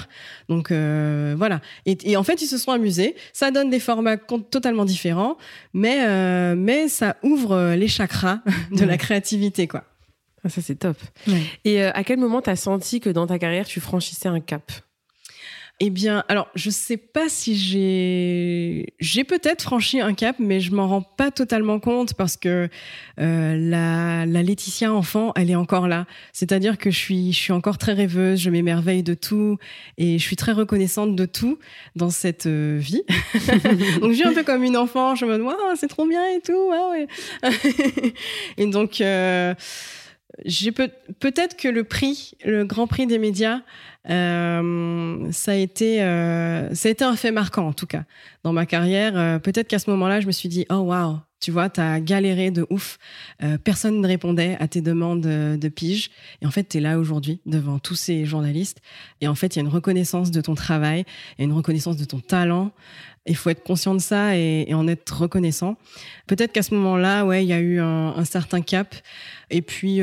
Donc 0.47 0.71
voilà. 0.71 1.59
Et, 1.85 1.97
et, 2.09 2.15
en 2.15 2.23
fait, 2.23 2.41
ils 2.41 2.47
se 2.47 2.57
sont 2.57 2.71
amusés, 2.71 3.15
ça 3.33 3.51
donne 3.51 3.69
des 3.69 3.81
formats 3.81 4.15
totalement 4.49 4.85
différents, 4.85 5.37
mais 5.73 6.55
mais 6.55 6.87
ça 6.87 7.17
ouvre 7.21 7.73
les 7.75 7.89
chakras 7.89 8.39
de 8.71 8.85
la 8.85 8.97
créativité 8.97 9.67
quoi. 9.67 9.83
Ah, 10.43 10.49
ça, 10.49 10.61
c'est 10.61 10.75
top. 10.75 10.97
Et 11.65 11.83
euh, 11.83 11.91
à 11.93 12.03
quel 12.03 12.19
moment 12.19 12.41
tu 12.41 12.49
as 12.49 12.55
senti 12.55 12.99
que 12.99 13.09
dans 13.09 13.27
ta 13.27 13.37
carrière, 13.37 13.65
tu 13.65 13.79
franchissais 13.79 14.27
un 14.27 14.39
cap? 14.39 14.71
Eh 15.83 15.89
bien, 15.89 16.23
alors, 16.27 16.47
je 16.53 16.69
sais 16.69 16.95
pas 16.95 17.27
si 17.27 17.55
j'ai, 17.55 18.93
j'ai 18.99 19.23
peut-être 19.23 19.63
franchi 19.63 19.99
un 19.99 20.13
cap, 20.13 20.35
mais 20.37 20.59
je 20.59 20.75
m'en 20.75 20.87
rends 20.87 21.01
pas 21.01 21.31
totalement 21.31 21.79
compte 21.79 22.13
parce 22.13 22.37
que 22.37 22.69
euh, 23.19 23.57
la, 23.57 24.27
la 24.27 24.43
Laetitia 24.43 24.93
enfant, 24.93 25.31
elle 25.35 25.49
est 25.49 25.55
encore 25.55 25.87
là. 25.87 26.05
C'est-à-dire 26.33 26.77
que 26.77 26.91
je 26.91 26.97
suis, 26.99 27.33
je 27.33 27.39
suis 27.39 27.51
encore 27.51 27.79
très 27.79 27.93
rêveuse, 27.93 28.39
je 28.39 28.51
m'émerveille 28.51 29.01
de 29.01 29.15
tout 29.15 29.57
et 29.97 30.19
je 30.19 30.23
suis 30.23 30.35
très 30.35 30.51
reconnaissante 30.51 31.15
de 31.15 31.25
tout 31.25 31.57
dans 31.95 32.11
cette 32.11 32.45
euh, 32.45 32.77
vie. 32.79 33.01
donc, 34.01 34.11
je 34.11 34.17
suis 34.17 34.27
un 34.27 34.35
peu 34.35 34.43
comme 34.43 34.61
une 34.61 34.77
enfant. 34.77 35.15
Je 35.15 35.25
me 35.25 35.35
dis, 35.35 35.41
waouh, 35.41 35.55
c'est 35.75 35.87
trop 35.87 36.05
bien 36.05 36.23
et 36.27 36.41
tout. 36.41 36.69
ouais. 36.69 37.07
et 38.57 38.67
donc. 38.67 39.01
Euh, 39.01 39.55
peut-être 41.19 41.57
que 41.57 41.67
le 41.67 41.83
prix, 41.83 42.33
le 42.43 42.65
Grand 42.65 42.87
Prix 42.87 43.07
des 43.07 43.19
médias, 43.19 43.61
euh, 44.09 45.31
ça 45.31 45.51
a 45.51 45.55
été, 45.55 46.01
euh, 46.01 46.73
ça 46.73 46.89
a 46.89 46.91
été 46.91 47.03
un 47.03 47.15
fait 47.15 47.31
marquant 47.31 47.67
en 47.67 47.73
tout 47.73 47.85
cas 47.85 48.03
dans 48.43 48.53
ma 48.53 48.65
carrière. 48.65 49.13
Euh, 49.15 49.39
peut-être 49.39 49.67
qu'à 49.67 49.79
ce 49.79 49.89
moment-là, 49.91 50.19
je 50.21 50.27
me 50.27 50.31
suis 50.31 50.49
dit, 50.49 50.65
oh 50.71 50.77
waouh, 50.77 51.19
tu 51.39 51.51
vois, 51.51 51.69
t'as 51.69 51.99
galéré 51.99 52.51
de 52.51 52.67
ouf. 52.69 52.99
Personne 53.63 53.99
ne 53.99 54.07
répondait 54.07 54.57
à 54.59 54.67
tes 54.67 54.81
demandes 54.81 55.21
de 55.21 55.69
pige. 55.69 56.11
Et 56.43 56.45
en 56.45 56.51
fait, 56.51 56.65
t'es 56.65 56.79
là 56.79 56.99
aujourd'hui 56.99 57.41
devant 57.47 57.79
tous 57.79 57.95
ces 57.95 58.25
journalistes. 58.25 58.79
Et 59.21 59.27
en 59.27 59.33
fait, 59.33 59.55
il 59.55 59.59
y 59.59 59.61
a 59.63 59.65
une 59.65 59.73
reconnaissance 59.73 60.29
de 60.29 60.39
ton 60.39 60.53
travail, 60.53 61.03
et 61.39 61.43
une 61.43 61.53
reconnaissance 61.53 61.97
de 61.97 62.05
ton 62.05 62.19
talent. 62.19 62.69
Il 63.25 63.35
faut 63.35 63.49
être 63.49 63.63
conscient 63.63 63.95
de 63.95 64.01
ça 64.01 64.37
et, 64.37 64.71
en 64.75 64.87
être 64.87 65.21
reconnaissant. 65.21 65.77
Peut-être 66.27 66.51
qu'à 66.51 66.61
ce 66.61 66.75
moment-là, 66.75 67.25
ouais, 67.25 67.43
il 67.43 67.47
y 67.47 67.53
a 67.53 67.59
eu 67.59 67.79
un, 67.79 68.09
un 68.15 68.25
certain 68.25 68.61
cap. 68.61 68.93
Et 69.49 69.63
puis, 69.63 69.99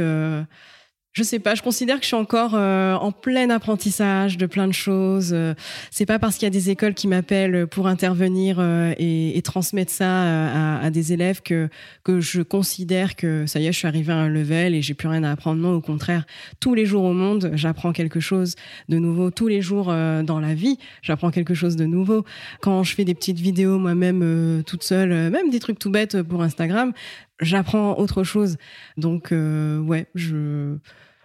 je 1.18 1.24
sais 1.24 1.40
pas, 1.40 1.56
je 1.56 1.62
considère 1.62 1.96
que 1.96 2.02
je 2.02 2.06
suis 2.06 2.16
encore 2.16 2.52
euh, 2.54 2.94
en 2.94 3.10
plein 3.10 3.50
apprentissage 3.50 4.38
de 4.38 4.46
plein 4.46 4.68
de 4.68 4.72
choses. 4.72 5.32
Euh, 5.32 5.52
c'est 5.90 6.06
pas 6.06 6.20
parce 6.20 6.36
qu'il 6.36 6.44
y 6.44 6.46
a 6.46 6.50
des 6.50 6.70
écoles 6.70 6.94
qui 6.94 7.08
m'appellent 7.08 7.66
pour 7.66 7.88
intervenir 7.88 8.58
euh, 8.60 8.94
et, 8.98 9.36
et, 9.36 9.42
transmettre 9.42 9.90
ça 9.90 10.06
à, 10.06 10.78
à, 10.80 10.90
des 10.90 11.12
élèves 11.12 11.42
que 11.42 11.68
que 12.04 12.20
je 12.20 12.40
considère 12.40 13.16
que 13.16 13.46
ça 13.46 13.58
y 13.58 13.66
est, 13.66 13.72
je 13.72 13.78
suis 13.78 13.88
arrivée 13.88 14.12
à 14.12 14.16
un 14.16 14.28
level 14.28 14.76
et 14.76 14.82
j'ai 14.82 14.94
plus 14.94 15.08
rien 15.08 15.24
à 15.24 15.32
apprendre. 15.32 15.60
Non, 15.60 15.72
au 15.72 15.80
contraire, 15.80 16.24
tous 16.60 16.74
les 16.74 16.86
jours 16.86 17.02
au 17.02 17.12
monde, 17.12 17.50
j'apprends 17.54 17.92
quelque 17.92 18.20
chose 18.20 18.54
de 18.88 18.98
nouveau. 18.98 19.32
Tous 19.32 19.48
les 19.48 19.60
jours 19.60 19.86
dans 19.86 20.38
la 20.38 20.54
vie, 20.54 20.78
j'apprends 21.02 21.32
quelque 21.32 21.54
chose 21.54 21.74
de 21.74 21.84
nouveau. 21.84 22.24
Quand 22.60 22.84
je 22.84 22.94
fais 22.94 23.04
des 23.04 23.14
petites 23.14 23.40
vidéos 23.40 23.78
moi-même 23.78 24.62
toute 24.64 24.84
seule, 24.84 25.30
même 25.30 25.50
des 25.50 25.58
trucs 25.58 25.80
tout 25.80 25.90
bêtes 25.90 26.22
pour 26.22 26.42
Instagram, 26.42 26.92
j'apprends 27.40 27.98
autre 27.98 28.22
chose. 28.22 28.56
Donc 28.96 29.32
ouais, 29.32 30.06
je 30.14 30.78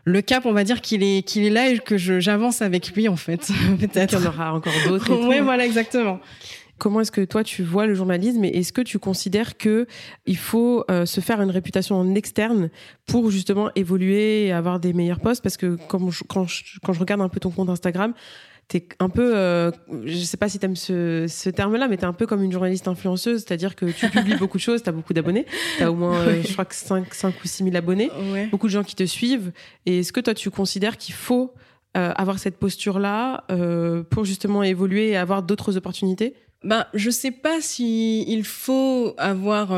le 0.05 0.21
cap, 0.21 0.45
on 0.45 0.53
va 0.53 0.63
dire 0.63 0.81
qu'il 0.81 1.03
est 1.03 1.23
qu'il 1.23 1.43
est 1.43 1.49
là 1.49 1.69
et 1.69 1.79
que 1.79 1.97
j'avance 1.97 2.61
avec 2.61 2.93
lui 2.93 3.07
en 3.07 3.15
fait. 3.15 3.49
Peut-être. 3.79 4.19
Il 4.19 4.23
y 4.23 4.27
en 4.27 4.29
aura 4.29 4.53
encore 4.53 4.73
d'autres. 4.87 5.11
oui, 5.27 5.39
voilà, 5.39 5.65
exactement. 5.65 6.19
Comment 6.79 7.01
est-ce 7.01 7.11
que 7.11 7.23
toi 7.23 7.43
tu 7.43 7.63
vois 7.63 7.85
le 7.85 7.93
journalisme 7.93 8.43
et 8.43 8.49
est-ce 8.49 8.73
que 8.73 8.81
tu 8.81 8.99
considères 8.99 9.57
que 9.57 9.87
il 10.25 10.37
faut 10.37 10.83
euh, 10.91 11.05
se 11.05 11.21
faire 11.21 11.41
une 11.41 11.51
réputation 11.51 11.95
en 11.95 12.15
externe 12.15 12.69
pour 13.05 13.31
justement 13.31 13.69
évoluer 13.75 14.47
et 14.47 14.51
avoir 14.51 14.79
des 14.79 14.91
meilleurs 14.91 15.21
postes? 15.21 15.41
Parce 15.41 15.55
que 15.55 15.77
comme 15.87 16.09
quand, 16.27 16.45
je, 16.45 16.79
quand 16.83 16.93
je 16.93 16.99
regarde 16.99 17.21
un 17.21 17.29
peu 17.29 17.39
ton 17.39 17.51
compte 17.51 17.69
Instagram, 17.69 18.13
t'es 18.67 18.87
un 18.99 19.09
peu, 19.09 19.35
euh, 19.35 19.71
je 20.05 20.17
sais 20.17 20.37
pas 20.37 20.49
si 20.49 20.59
t'aimes 20.59 20.75
ce, 20.75 21.25
ce 21.27 21.49
terme-là, 21.49 21.87
mais 21.87 21.97
t'es 21.97 22.05
un 22.05 22.13
peu 22.13 22.25
comme 22.25 22.41
une 22.43 22.51
journaliste 22.51 22.87
influenceuse, 22.87 23.43
c'est-à-dire 23.45 23.75
que 23.75 23.85
tu 23.85 24.09
publies 24.09 24.35
beaucoup 24.35 24.57
de 24.57 24.63
choses, 24.63 24.83
t'as 24.83 24.91
beaucoup 24.91 25.13
d'abonnés, 25.13 25.45
t'as 25.77 25.89
au 25.89 25.95
moins, 25.95 26.17
euh, 26.27 26.41
je 26.43 26.53
crois 26.53 26.65
que 26.65 26.75
5, 26.75 27.13
5 27.13 27.35
ou 27.43 27.47
6 27.47 27.65
000 27.65 27.75
abonnés, 27.75 28.09
ouais. 28.31 28.47
beaucoup 28.47 28.67
de 28.67 28.71
gens 28.71 28.83
qui 28.83 28.95
te 28.95 29.05
suivent. 29.05 29.51
Et 29.85 29.99
est-ce 29.99 30.13
que 30.13 30.19
toi, 30.19 30.33
tu 30.33 30.49
considères 30.49 30.97
qu'il 30.97 31.13
faut 31.13 31.53
euh, 31.97 32.11
avoir 32.15 32.39
cette 32.39 32.57
posture-là 32.57 33.43
euh, 33.51 34.03
pour 34.03 34.25
justement 34.25 34.63
évoluer 34.63 35.09
et 35.09 35.17
avoir 35.17 35.43
d'autres 35.43 35.77
opportunités? 35.77 36.33
Ben, 36.63 36.85
je 36.93 37.09
sais 37.09 37.31
pas 37.31 37.59
si 37.59 38.23
il 38.23 38.45
faut 38.45 39.13
avoir 39.17 39.73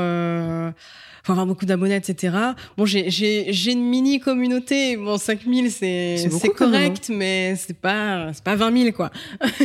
faut 1.26 1.32
avoir 1.32 1.46
beaucoup 1.46 1.66
d'abonnés, 1.66 1.96
etc. 1.96 2.36
Bon, 2.78 2.86
j'ai, 2.86 3.10
j'ai, 3.10 3.52
j'ai 3.52 3.72
une 3.72 3.84
mini 3.84 4.20
communauté. 4.20 4.98
Bon, 4.98 5.18
5000, 5.18 5.72
c'est, 5.72 6.30
correct, 6.56 7.08
hein. 7.10 7.16
mais 7.18 7.56
c'est 7.56 7.78
pas, 7.78 8.32
c'est 8.34 8.44
pas 8.44 8.56
20 8.56 8.78
000, 8.84 8.92
quoi. 8.92 9.12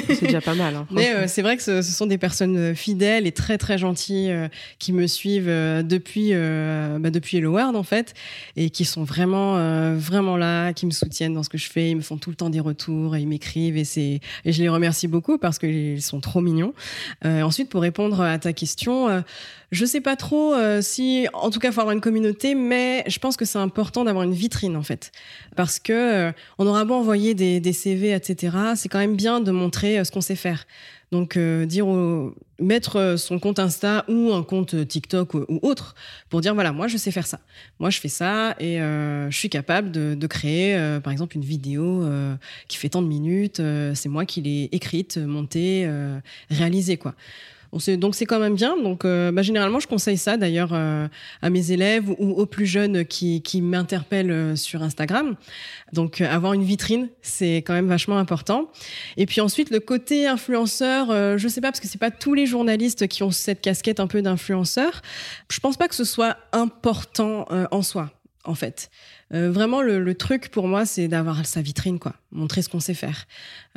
C'est 0.06 0.22
déjà 0.22 0.40
pas 0.40 0.54
mal. 0.54 0.74
Hein, 0.74 0.86
mais 0.90 1.12
euh, 1.14 1.24
c'est 1.26 1.42
vrai 1.42 1.56
que 1.56 1.62
ce, 1.62 1.82
ce, 1.82 1.92
sont 1.92 2.06
des 2.06 2.18
personnes 2.18 2.74
fidèles 2.74 3.26
et 3.26 3.32
très, 3.32 3.58
très 3.58 3.78
gentilles 3.78 4.30
euh, 4.30 4.48
qui 4.78 4.92
me 4.92 5.06
suivent 5.06 5.48
euh, 5.48 5.82
depuis, 5.82 6.32
bah, 6.32 7.10
depuis 7.10 7.38
Hello 7.38 7.52
World, 7.52 7.76
en 7.76 7.82
fait, 7.82 8.14
et 8.56 8.70
qui 8.70 8.84
sont 8.84 9.04
vraiment, 9.04 9.56
euh, 9.56 9.96
vraiment 9.96 10.36
là, 10.36 10.72
qui 10.72 10.86
me 10.86 10.90
soutiennent 10.90 11.34
dans 11.34 11.42
ce 11.42 11.48
que 11.48 11.58
je 11.58 11.68
fais. 11.68 11.90
Ils 11.90 11.96
me 11.96 12.00
font 12.00 12.16
tout 12.16 12.30
le 12.30 12.36
temps 12.36 12.50
des 12.50 12.60
retours 12.60 13.16
et 13.16 13.20
ils 13.20 13.28
m'écrivent 13.28 13.76
et 13.76 13.84
c'est, 13.84 14.20
et 14.44 14.52
je 14.52 14.62
les 14.62 14.68
remercie 14.68 15.08
beaucoup 15.08 15.38
parce 15.38 15.58
qu'ils 15.58 16.02
sont 16.02 16.20
trop 16.20 16.40
mignons. 16.40 16.74
Euh, 17.24 17.42
ensuite, 17.42 17.68
pour 17.68 17.82
répondre 17.82 18.20
à 18.20 18.38
ta 18.38 18.52
question, 18.52 19.08
euh, 19.08 19.20
je 19.70 19.84
sais 19.84 20.00
pas 20.00 20.16
trop 20.16 20.54
euh, 20.54 20.80
si, 20.82 21.26
en 21.32 21.50
tout 21.50 21.58
cas, 21.58 21.72
faut 21.72 21.80
avoir 21.80 21.94
une 21.94 22.00
communauté, 22.00 22.54
mais 22.54 23.04
je 23.06 23.18
pense 23.18 23.36
que 23.36 23.44
c'est 23.44 23.58
important 23.58 24.04
d'avoir 24.04 24.24
une 24.24 24.32
vitrine 24.32 24.76
en 24.76 24.82
fait, 24.82 25.12
parce 25.56 25.78
que 25.78 25.92
euh, 25.92 26.32
on 26.58 26.66
aura 26.66 26.84
beau 26.84 26.94
envoyer 26.94 27.34
des, 27.34 27.60
des 27.60 27.72
CV, 27.72 28.12
etc. 28.12 28.56
C'est 28.76 28.88
quand 28.88 28.98
même 28.98 29.16
bien 29.16 29.40
de 29.40 29.50
montrer 29.50 29.98
euh, 29.98 30.04
ce 30.04 30.10
qu'on 30.10 30.20
sait 30.20 30.36
faire. 30.36 30.66
Donc 31.12 31.36
euh, 31.36 31.66
dire 31.66 31.88
au, 31.88 32.34
mettre 32.60 33.16
son 33.18 33.38
compte 33.40 33.58
Insta 33.58 34.04
ou 34.08 34.32
un 34.32 34.44
compte 34.44 34.86
TikTok 34.86 35.34
ou, 35.34 35.44
autre 35.62 35.94
pour 36.28 36.40
dire 36.40 36.54
voilà 36.54 36.72
moi 36.72 36.86
je 36.86 36.96
sais 36.96 37.10
faire 37.10 37.26
ça, 37.26 37.40
moi 37.80 37.90
je 37.90 37.98
fais 37.98 38.08
ça 38.08 38.54
et 38.60 38.80
euh, 38.80 39.28
je 39.30 39.36
suis 39.36 39.48
capable 39.48 39.90
de, 39.90 40.14
de 40.14 40.26
créer 40.28 40.76
euh, 40.76 41.00
par 41.00 41.12
exemple 41.12 41.36
une 41.36 41.44
vidéo 41.44 42.04
euh, 42.04 42.36
qui 42.68 42.76
fait 42.76 42.90
tant 42.90 43.02
de 43.02 43.08
minutes, 43.08 43.58
euh, 43.58 43.94
c'est 43.94 44.08
moi 44.08 44.24
qui 44.24 44.42
l'ai 44.42 44.68
écrite, 44.70 45.18
montée, 45.18 45.84
euh, 45.86 46.18
réalisée 46.48 46.96
quoi. 46.96 47.14
Donc 47.72 48.16
c'est 48.16 48.26
quand 48.26 48.40
même 48.40 48.54
bien. 48.54 48.76
Donc 48.76 49.04
euh, 49.04 49.30
bah, 49.30 49.42
généralement 49.42 49.78
je 49.78 49.86
conseille 49.86 50.16
ça 50.16 50.36
d'ailleurs 50.36 50.70
euh, 50.72 51.06
à 51.40 51.50
mes 51.50 51.70
élèves 51.70 52.10
ou, 52.10 52.32
aux 52.32 52.46
plus 52.46 52.66
jeunes 52.66 53.04
qui, 53.04 53.42
qui 53.42 53.62
m'interpellent 53.62 54.32
euh, 54.32 54.56
sur 54.56 54.82
Instagram. 54.82 55.36
Donc 55.92 56.20
avoir 56.20 56.52
une 56.52 56.64
vitrine 56.64 57.08
c'est 57.22 57.56
quand 57.58 57.74
même 57.74 57.86
vachement 57.86 58.18
important. 58.18 58.70
Et 59.16 59.26
puis 59.26 59.40
ensuite 59.40 59.70
le 59.70 59.78
côté 59.78 60.26
influenceur, 60.26 61.38
je 61.38 61.48
sais 61.48 61.60
pas 61.60 61.68
parce 61.68 61.80
que 61.80 61.88
c'est 61.88 61.98
pas 61.98 62.10
tous 62.10 62.34
les 62.34 62.46
journalistes 62.46 63.06
qui 63.08 63.22
ont 63.22 63.30
cette 63.30 63.60
casquette 63.60 64.00
un 64.00 64.06
peu 64.06 64.22
d'influenceur. 64.22 65.02
Je 65.48 65.60
pense 65.60 65.76
pas 65.76 65.88
que 65.88 65.94
ce 65.94 66.04
soit 66.04 66.36
important 66.52 67.46
en 67.70 67.82
soi 67.82 68.10
en 68.44 68.54
fait. 68.54 68.90
Euh, 69.32 69.50
vraiment, 69.50 69.80
le, 69.80 70.02
le, 70.02 70.14
truc 70.14 70.48
pour 70.48 70.66
moi, 70.66 70.84
c'est 70.84 71.06
d'avoir 71.06 71.46
sa 71.46 71.62
vitrine, 71.62 71.98
quoi. 71.98 72.14
Montrer 72.32 72.62
ce 72.62 72.68
qu'on 72.68 72.80
sait 72.80 72.94
faire. 72.94 73.26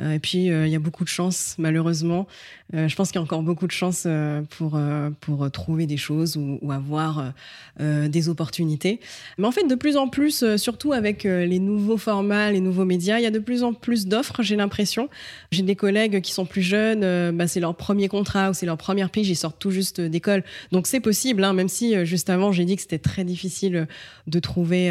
Euh, 0.00 0.12
et 0.12 0.18
puis, 0.18 0.50
euh, 0.50 0.66
il 0.66 0.72
y 0.72 0.76
a 0.76 0.80
beaucoup 0.80 1.04
de 1.04 1.08
chance, 1.08 1.54
malheureusement. 1.58 2.26
Euh, 2.74 2.88
je 2.88 2.96
pense 2.96 3.08
qu'il 3.08 3.16
y 3.16 3.18
a 3.18 3.22
encore 3.22 3.42
beaucoup 3.42 3.66
de 3.66 3.72
chance 3.72 4.06
pour 4.50 4.80
pour 5.20 5.50
trouver 5.50 5.86
des 5.86 5.96
choses 5.96 6.36
ou, 6.36 6.58
ou 6.62 6.72
avoir 6.72 7.32
des 7.78 8.28
opportunités. 8.28 9.00
Mais 9.38 9.46
en 9.46 9.52
fait, 9.52 9.64
de 9.66 9.74
plus 9.74 9.96
en 9.96 10.08
plus, 10.08 10.56
surtout 10.56 10.92
avec 10.92 11.24
les 11.24 11.58
nouveaux 11.58 11.96
formats, 11.96 12.50
les 12.50 12.60
nouveaux 12.60 12.84
médias, 12.84 13.18
il 13.18 13.22
y 13.22 13.26
a 13.26 13.30
de 13.30 13.38
plus 13.38 13.62
en 13.62 13.72
plus 13.72 14.06
d'offres. 14.06 14.42
J'ai 14.42 14.56
l'impression. 14.56 15.08
J'ai 15.50 15.62
des 15.62 15.76
collègues 15.76 16.20
qui 16.20 16.32
sont 16.32 16.46
plus 16.46 16.62
jeunes. 16.62 17.36
bah, 17.36 17.46
c'est 17.46 17.60
leur 17.60 17.74
premier 17.76 18.08
contrat 18.08 18.50
ou 18.50 18.54
c'est 18.54 18.66
leur 18.66 18.78
première 18.78 19.10
pige. 19.10 19.28
Ils 19.28 19.36
sortent 19.36 19.58
tout 19.58 19.70
juste 19.70 20.00
d'école. 20.00 20.42
Donc 20.72 20.86
c'est 20.86 21.00
possible, 21.00 21.44
hein, 21.44 21.52
même 21.52 21.68
si 21.68 22.04
juste 22.04 22.30
avant 22.30 22.52
j'ai 22.52 22.64
dit 22.64 22.76
que 22.76 22.82
c'était 22.82 22.98
très 22.98 23.24
difficile 23.24 23.86
de 24.26 24.38
trouver 24.38 24.90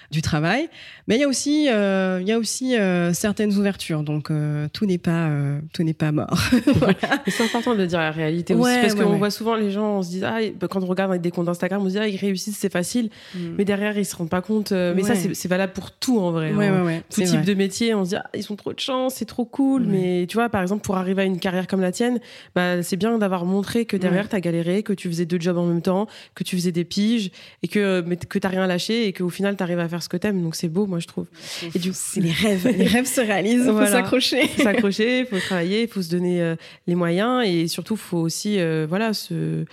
du 0.11 0.21
travail. 0.21 0.69
Mais 1.07 1.15
il 1.15 1.21
y 1.21 1.23
a 1.23 1.27
aussi, 1.27 1.67
euh, 1.69 2.19
il 2.21 2.27
y 2.27 2.31
a 2.31 2.37
aussi 2.37 2.77
euh, 2.77 3.13
certaines 3.13 3.57
ouvertures. 3.57 4.03
Donc 4.03 4.29
euh, 4.29 4.67
tout 4.73 4.85
n'est 4.85 4.97
pas, 4.97 5.29
tout 5.73 5.83
n'est 5.83 5.93
pas 5.93 6.11
mort. 6.11 6.37
voilà. 6.75 6.95
C'est 7.27 7.43
important 7.43 7.75
de 7.75 7.85
dire 7.85 7.99
la 7.99 8.11
réalité 8.11 8.53
aussi, 8.53 8.75
parce 8.81 8.93
ouais, 8.93 9.03
qu'on 9.03 9.11
ouais. 9.11 9.17
voit 9.17 9.31
souvent 9.31 9.55
les 9.55 9.71
gens, 9.71 9.97
on 9.97 10.03
se 10.03 10.09
dit 10.09 10.21
ah, 10.23 10.39
quand 10.69 10.83
on 10.83 10.85
regarde 10.85 11.11
avec 11.11 11.21
des 11.21 11.31
comptes 11.31 11.47
Instagram, 11.47 11.81
on 11.81 11.85
se 11.85 11.91
dit 11.91 11.99
ah, 11.99 12.07
ils 12.07 12.17
réussissent, 12.17 12.57
c'est 12.57 12.71
facile, 12.71 13.09
mm. 13.33 13.39
mais 13.57 13.65
derrière 13.65 13.97
ils 13.97 14.05
se 14.05 14.15
rendent 14.15 14.29
pas 14.29 14.41
compte. 14.41 14.71
mais 14.71 15.03
ça 15.03 15.15
c'est 15.15 15.47
valable 15.47 15.73
pour 15.73 15.91
tout 15.91 16.19
en 16.19 16.31
vrai. 16.31 16.51
Hein. 16.51 17.01
Tout 17.13 17.21
type 17.23 17.43
de 17.43 17.53
métier, 17.53 17.95
on 17.95 18.03
se 18.03 18.09
dit 18.09 18.15
ah, 18.17 18.29
ils 18.35 18.51
ont 18.51 18.55
trop 18.55 18.73
de 18.73 18.79
chance, 18.79 19.15
c'est 19.15 19.25
trop 19.25 19.45
cool. 19.45 19.83
Mais 19.85 20.25
tu 20.27 20.35
vois, 20.35 20.49
par 20.49 20.61
exemple, 20.61 20.83
pour 20.83 20.97
arriver 20.97 21.21
à 21.21 21.25
une 21.25 21.39
carrière 21.39 21.67
comme 21.67 21.81
la 21.81 21.91
tienne, 21.91 22.19
bah, 22.55 22.83
c'est 22.83 22.97
bien 22.97 23.17
d'avoir 23.17 23.45
montré 23.45 23.85
que 23.85 23.97
derrière 23.97 24.27
tu 24.29 24.35
as 24.35 24.41
galéré, 24.41 24.83
que 24.83 24.93
tu 24.93 25.07
faisais 25.07 25.25
deux 25.25 25.39
jobs 25.39 25.57
en 25.57 25.65
même 25.65 25.81
temps, 25.81 26.07
que 26.35 26.43
tu 26.43 26.55
faisais 26.55 26.71
des 26.71 26.83
piges 26.83 27.31
et 27.63 27.67
que 27.67 28.03
mais 28.05 28.17
que 28.17 28.39
t'as 28.39 28.49
rien 28.49 28.67
lâché 28.67 29.07
et 29.07 29.13
qu'au 29.13 29.29
final 29.29 29.55
tu 29.55 29.63
arrives 29.63 29.79
à 29.79 29.87
faire 29.87 30.00
ce 30.01 30.09
que 30.09 30.17
t'aimes. 30.17 30.41
Donc 30.41 30.55
c'est 30.55 30.67
beau, 30.67 30.85
moi 30.85 30.99
je 30.99 31.07
trouve. 31.07 31.27
Et 31.73 31.79
du 31.79 31.91
c'est 31.93 32.21
les 32.21 32.31
rêves, 32.31 32.67
les 32.67 32.87
rêves 32.87 33.05
se 33.05 33.21
réalisent. 33.21 33.69
Voilà. 33.69 33.87
faut 33.87 33.91
s'accrocher. 33.93 34.47
S'accrocher, 34.47 35.19
il 35.19 35.25
faut 35.25 35.39
travailler, 35.39 35.83
il 35.83 35.87
faut 35.87 36.01
se 36.01 36.09
donner 36.09 36.41
euh, 36.41 36.55
les 36.87 36.95
moyens 36.95 37.43
et 37.45 37.67
surtout 37.67 37.95
faut 37.95 38.17
aussi 38.17 38.59
euh, 38.59 38.85
voilà 38.87 39.13
se 39.13 39.65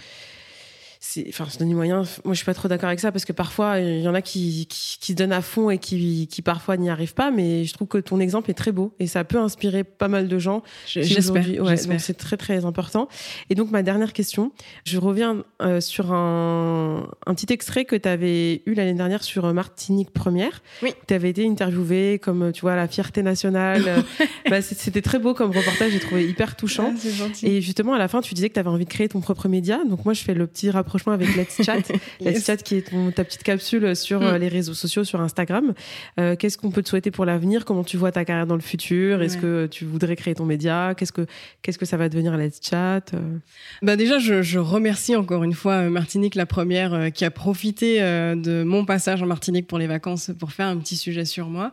c'est, 1.10 1.24
enfin, 1.30 1.48
se 1.48 1.58
donner 1.58 1.72
moyen. 1.72 2.02
Moi, 2.24 2.34
je 2.34 2.38
suis 2.38 2.44
pas 2.44 2.52
trop 2.52 2.68
d'accord 2.68 2.88
avec 2.88 3.00
ça 3.00 3.10
parce 3.10 3.24
que 3.24 3.32
parfois, 3.32 3.78
il 3.80 4.00
y 4.00 4.08
en 4.08 4.14
a 4.14 4.20
qui, 4.20 4.68
qui, 4.68 5.14
donnent 5.14 5.32
à 5.32 5.40
fond 5.40 5.70
et 5.70 5.78
qui, 5.78 6.28
qui 6.30 6.42
parfois 6.42 6.76
n'y 6.76 6.90
arrivent 6.90 7.14
pas. 7.14 7.30
Mais 7.30 7.64
je 7.64 7.72
trouve 7.72 7.88
que 7.88 7.96
ton 7.96 8.20
exemple 8.20 8.50
est 8.50 8.54
très 8.54 8.72
beau 8.72 8.94
et 8.98 9.06
ça 9.06 9.24
peut 9.24 9.38
inspirer 9.38 9.84
pas 9.84 10.08
mal 10.08 10.28
de 10.28 10.38
gens. 10.38 10.62
J'espère. 10.86 11.46
Ouais, 11.62 11.76
donc 11.76 12.00
c'est 12.00 12.18
très 12.18 12.36
très 12.36 12.66
important. 12.66 13.08
Et 13.48 13.54
donc 13.54 13.70
ma 13.70 13.82
dernière 13.82 14.12
question, 14.12 14.52
je 14.84 14.98
reviens 14.98 15.44
euh, 15.62 15.80
sur 15.80 16.12
un, 16.12 17.08
un 17.24 17.34
petit 17.34 17.50
extrait 17.54 17.86
que 17.86 17.96
tu 17.96 18.08
avais 18.08 18.60
eu 18.66 18.74
l'année 18.74 18.92
dernière 18.92 19.24
sur 19.24 19.50
Martinique 19.54 20.10
Première. 20.10 20.62
Oui. 20.82 20.92
Tu 21.06 21.14
avais 21.14 21.30
été 21.30 21.48
interviewée 21.48 22.18
comme 22.18 22.52
tu 22.52 22.60
vois 22.60 22.76
la 22.76 22.86
fierté 22.86 23.22
nationale. 23.22 24.04
bah, 24.50 24.60
c'était 24.60 25.02
très 25.02 25.18
beau 25.18 25.32
comme 25.32 25.52
reportage. 25.52 25.90
J'ai 25.92 26.00
trouvé 26.00 26.28
hyper 26.28 26.54
touchant. 26.54 26.92
Ah, 26.92 26.98
c'est 26.98 27.12
gentil. 27.12 27.46
Et 27.46 27.62
justement 27.62 27.94
à 27.94 27.98
la 27.98 28.08
fin, 28.08 28.20
tu 28.20 28.34
disais 28.34 28.50
que 28.50 28.54
tu 28.54 28.60
avais 28.60 28.68
envie 28.68 28.84
de 28.84 28.90
créer 28.90 29.08
ton 29.08 29.22
propre 29.22 29.48
média. 29.48 29.80
Donc 29.88 30.04
moi, 30.04 30.12
je 30.12 30.22
fais 30.22 30.34
le 30.34 30.46
petit 30.46 30.70
rapprochement 30.70 30.97
avec 31.06 31.34
Let's 31.36 31.62
Chat. 31.64 31.82
Let's 32.20 32.44
Chat 32.44 32.56
qui 32.58 32.76
est 32.76 32.90
ton, 32.90 33.10
ta 33.10 33.24
petite 33.24 33.42
capsule 33.42 33.94
sur 33.96 34.22
euh, 34.22 34.34
Mm. 34.36 34.40
les 34.40 34.48
réseaux 34.48 34.74
sociaux, 34.74 35.04
sur 35.04 35.20
Instagram. 35.20 35.74
Euh, 36.18 36.36
Qu'est-ce 36.36 36.58
qu'on 36.58 36.70
peut 36.70 36.82
te 36.82 36.88
souhaiter 36.88 37.10
pour 37.10 37.24
l'avenir? 37.24 37.64
Comment 37.64 37.84
tu 37.84 37.96
vois 37.96 38.12
ta 38.12 38.24
carrière 38.24 38.46
dans 38.46 38.54
le 38.56 38.60
futur? 38.60 39.22
Est-ce 39.22 39.36
Ouais. 39.36 39.42
que 39.42 39.66
tu 39.70 39.84
voudrais 39.84 40.16
créer 40.16 40.34
ton 40.34 40.44
média? 40.44 40.94
Qu'est-ce 40.96 41.12
que 41.12 41.26
qu'est-ce 41.62 41.78
que 41.78 41.86
ça 41.86 41.96
va 41.96 42.08
devenir 42.08 42.36
Let's 42.36 42.60
Chat? 42.62 43.02
Euh, 43.14 43.38
Bah 43.82 43.96
déjà, 43.96 44.18
je, 44.18 44.42
je 44.42 44.58
remercie 44.58 45.14
encore 45.16 45.44
une 45.44 45.54
fois 45.54 45.74
euh, 45.74 45.90
Martinique 45.90 46.34
la 46.34 46.46
première 46.46 46.92
euh, 46.94 47.10
qui 47.10 47.24
a 47.24 47.30
profité 47.30 48.02
euh, 48.02 48.34
de 48.34 48.62
mon 48.64 48.84
passage 48.84 49.22
en 49.22 49.26
Martinique 49.26 49.66
pour 49.66 49.78
les 49.78 49.86
vacances 49.86 50.30
pour 50.38 50.52
faire 50.52 50.66
un 50.66 50.76
petit 50.78 50.96
sujet 50.96 51.24
sur 51.24 51.48
moi 51.48 51.70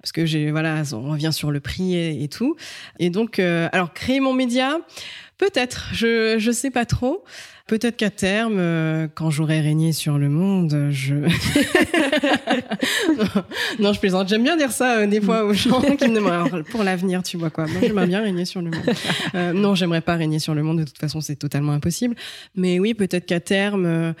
parce 0.00 0.12
que 0.12 0.26
j'ai 0.26 0.50
voilà, 0.50 0.82
on 0.92 1.10
revient 1.10 1.30
sur 1.32 1.50
le 1.50 1.60
prix 1.60 1.94
et, 1.96 2.22
et 2.22 2.28
tout. 2.28 2.56
Et 2.98 3.10
donc, 3.10 3.38
euh, 3.38 3.68
alors 3.72 3.92
créer 3.94 4.20
mon 4.20 4.32
média, 4.34 4.78
peut-être, 5.38 5.88
je 5.92 6.36
je 6.38 6.50
sais 6.50 6.70
pas 6.70 6.84
trop. 6.84 7.24
Peut-être 7.66 7.96
qu'à 7.96 8.10
terme, 8.10 8.58
euh, 8.58 9.08
quand 9.14 9.30
j'aurai 9.30 9.60
régné 9.60 9.94
sur 9.94 10.18
le 10.18 10.28
monde, 10.28 10.88
je 10.90 11.14
non, 13.78 13.94
je 13.94 14.00
plaisante. 14.00 14.28
J'aime 14.28 14.42
bien 14.42 14.58
dire 14.58 14.70
ça 14.70 14.98
euh, 14.98 15.06
des 15.06 15.18
fois 15.18 15.44
aux 15.44 15.54
gens 15.54 15.80
qui 15.80 16.08
me 16.08 16.14
demandent 16.14 16.62
pour 16.64 16.82
l'avenir, 16.82 17.22
tu 17.22 17.38
vois 17.38 17.48
quoi? 17.48 17.66
Moi, 17.66 17.80
j'aimerais 17.80 18.06
bien 18.06 18.20
régner 18.20 18.44
sur 18.44 18.60
le 18.60 18.70
monde. 18.70 18.84
Euh, 19.34 19.54
non, 19.54 19.74
j'aimerais 19.74 20.02
pas 20.02 20.14
régner 20.14 20.38
sur 20.38 20.54
le 20.54 20.62
monde. 20.62 20.80
De 20.80 20.84
toute 20.84 20.98
façon, 20.98 21.22
c'est 21.22 21.36
totalement 21.36 21.72
impossible. 21.72 22.14
Mais 22.54 22.78
oui, 22.78 22.92
peut-être 22.92 23.24
qu'à 23.24 23.40
terme, 23.40 23.86
euh, 23.86 24.12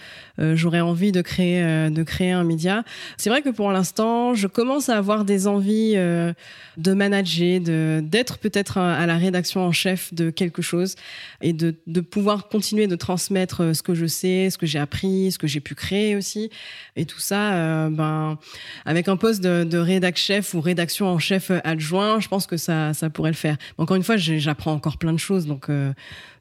j'aurais 0.54 0.80
envie 0.80 1.12
de 1.12 1.20
créer, 1.20 1.90
de 1.90 2.02
créer 2.02 2.32
un 2.32 2.44
média. 2.44 2.82
C'est 3.18 3.28
vrai 3.28 3.42
que 3.42 3.50
pour 3.50 3.70
l'instant, 3.70 4.32
je 4.32 4.46
commence 4.46 4.88
à 4.88 4.96
avoir 4.96 5.26
des 5.26 5.46
envies 5.46 5.94
de 5.94 6.92
manager, 6.92 7.60
de 7.60 8.02
d'être 8.02 8.38
peut-être 8.38 8.78
à 8.78 9.06
la 9.06 9.16
rédaction 9.16 9.60
en 9.60 9.72
chef 9.72 10.12
de 10.14 10.30
quelque 10.30 10.62
chose 10.62 10.96
et 11.42 11.52
de, 11.52 11.74
de 11.86 12.00
pouvoir 12.00 12.48
continuer 12.48 12.86
de 12.86 12.96
transmettre 12.96 13.33
euh, 13.36 13.74
ce 13.74 13.82
que 13.82 13.94
je 13.94 14.06
sais, 14.06 14.50
ce 14.50 14.58
que 14.58 14.66
j'ai 14.66 14.78
appris, 14.78 15.32
ce 15.32 15.38
que 15.38 15.46
j'ai 15.46 15.60
pu 15.60 15.74
créer 15.74 16.16
aussi. 16.16 16.50
Et 16.96 17.04
tout 17.04 17.18
ça, 17.18 17.54
euh, 17.54 17.90
ben, 17.90 18.38
avec 18.84 19.08
un 19.08 19.16
poste 19.16 19.42
de, 19.42 19.64
de 19.64 19.78
rédac 19.78 20.16
chef 20.16 20.54
ou 20.54 20.60
rédaction 20.60 21.06
en 21.06 21.18
chef 21.18 21.50
adjoint, 21.64 22.20
je 22.20 22.28
pense 22.28 22.46
que 22.46 22.56
ça, 22.56 22.94
ça 22.94 23.10
pourrait 23.10 23.30
le 23.30 23.36
faire. 23.36 23.56
Encore 23.78 23.96
une 23.96 24.02
fois, 24.02 24.16
j'apprends 24.16 24.72
encore 24.72 24.98
plein 24.98 25.12
de 25.12 25.18
choses, 25.18 25.46
donc, 25.46 25.68
euh, 25.68 25.92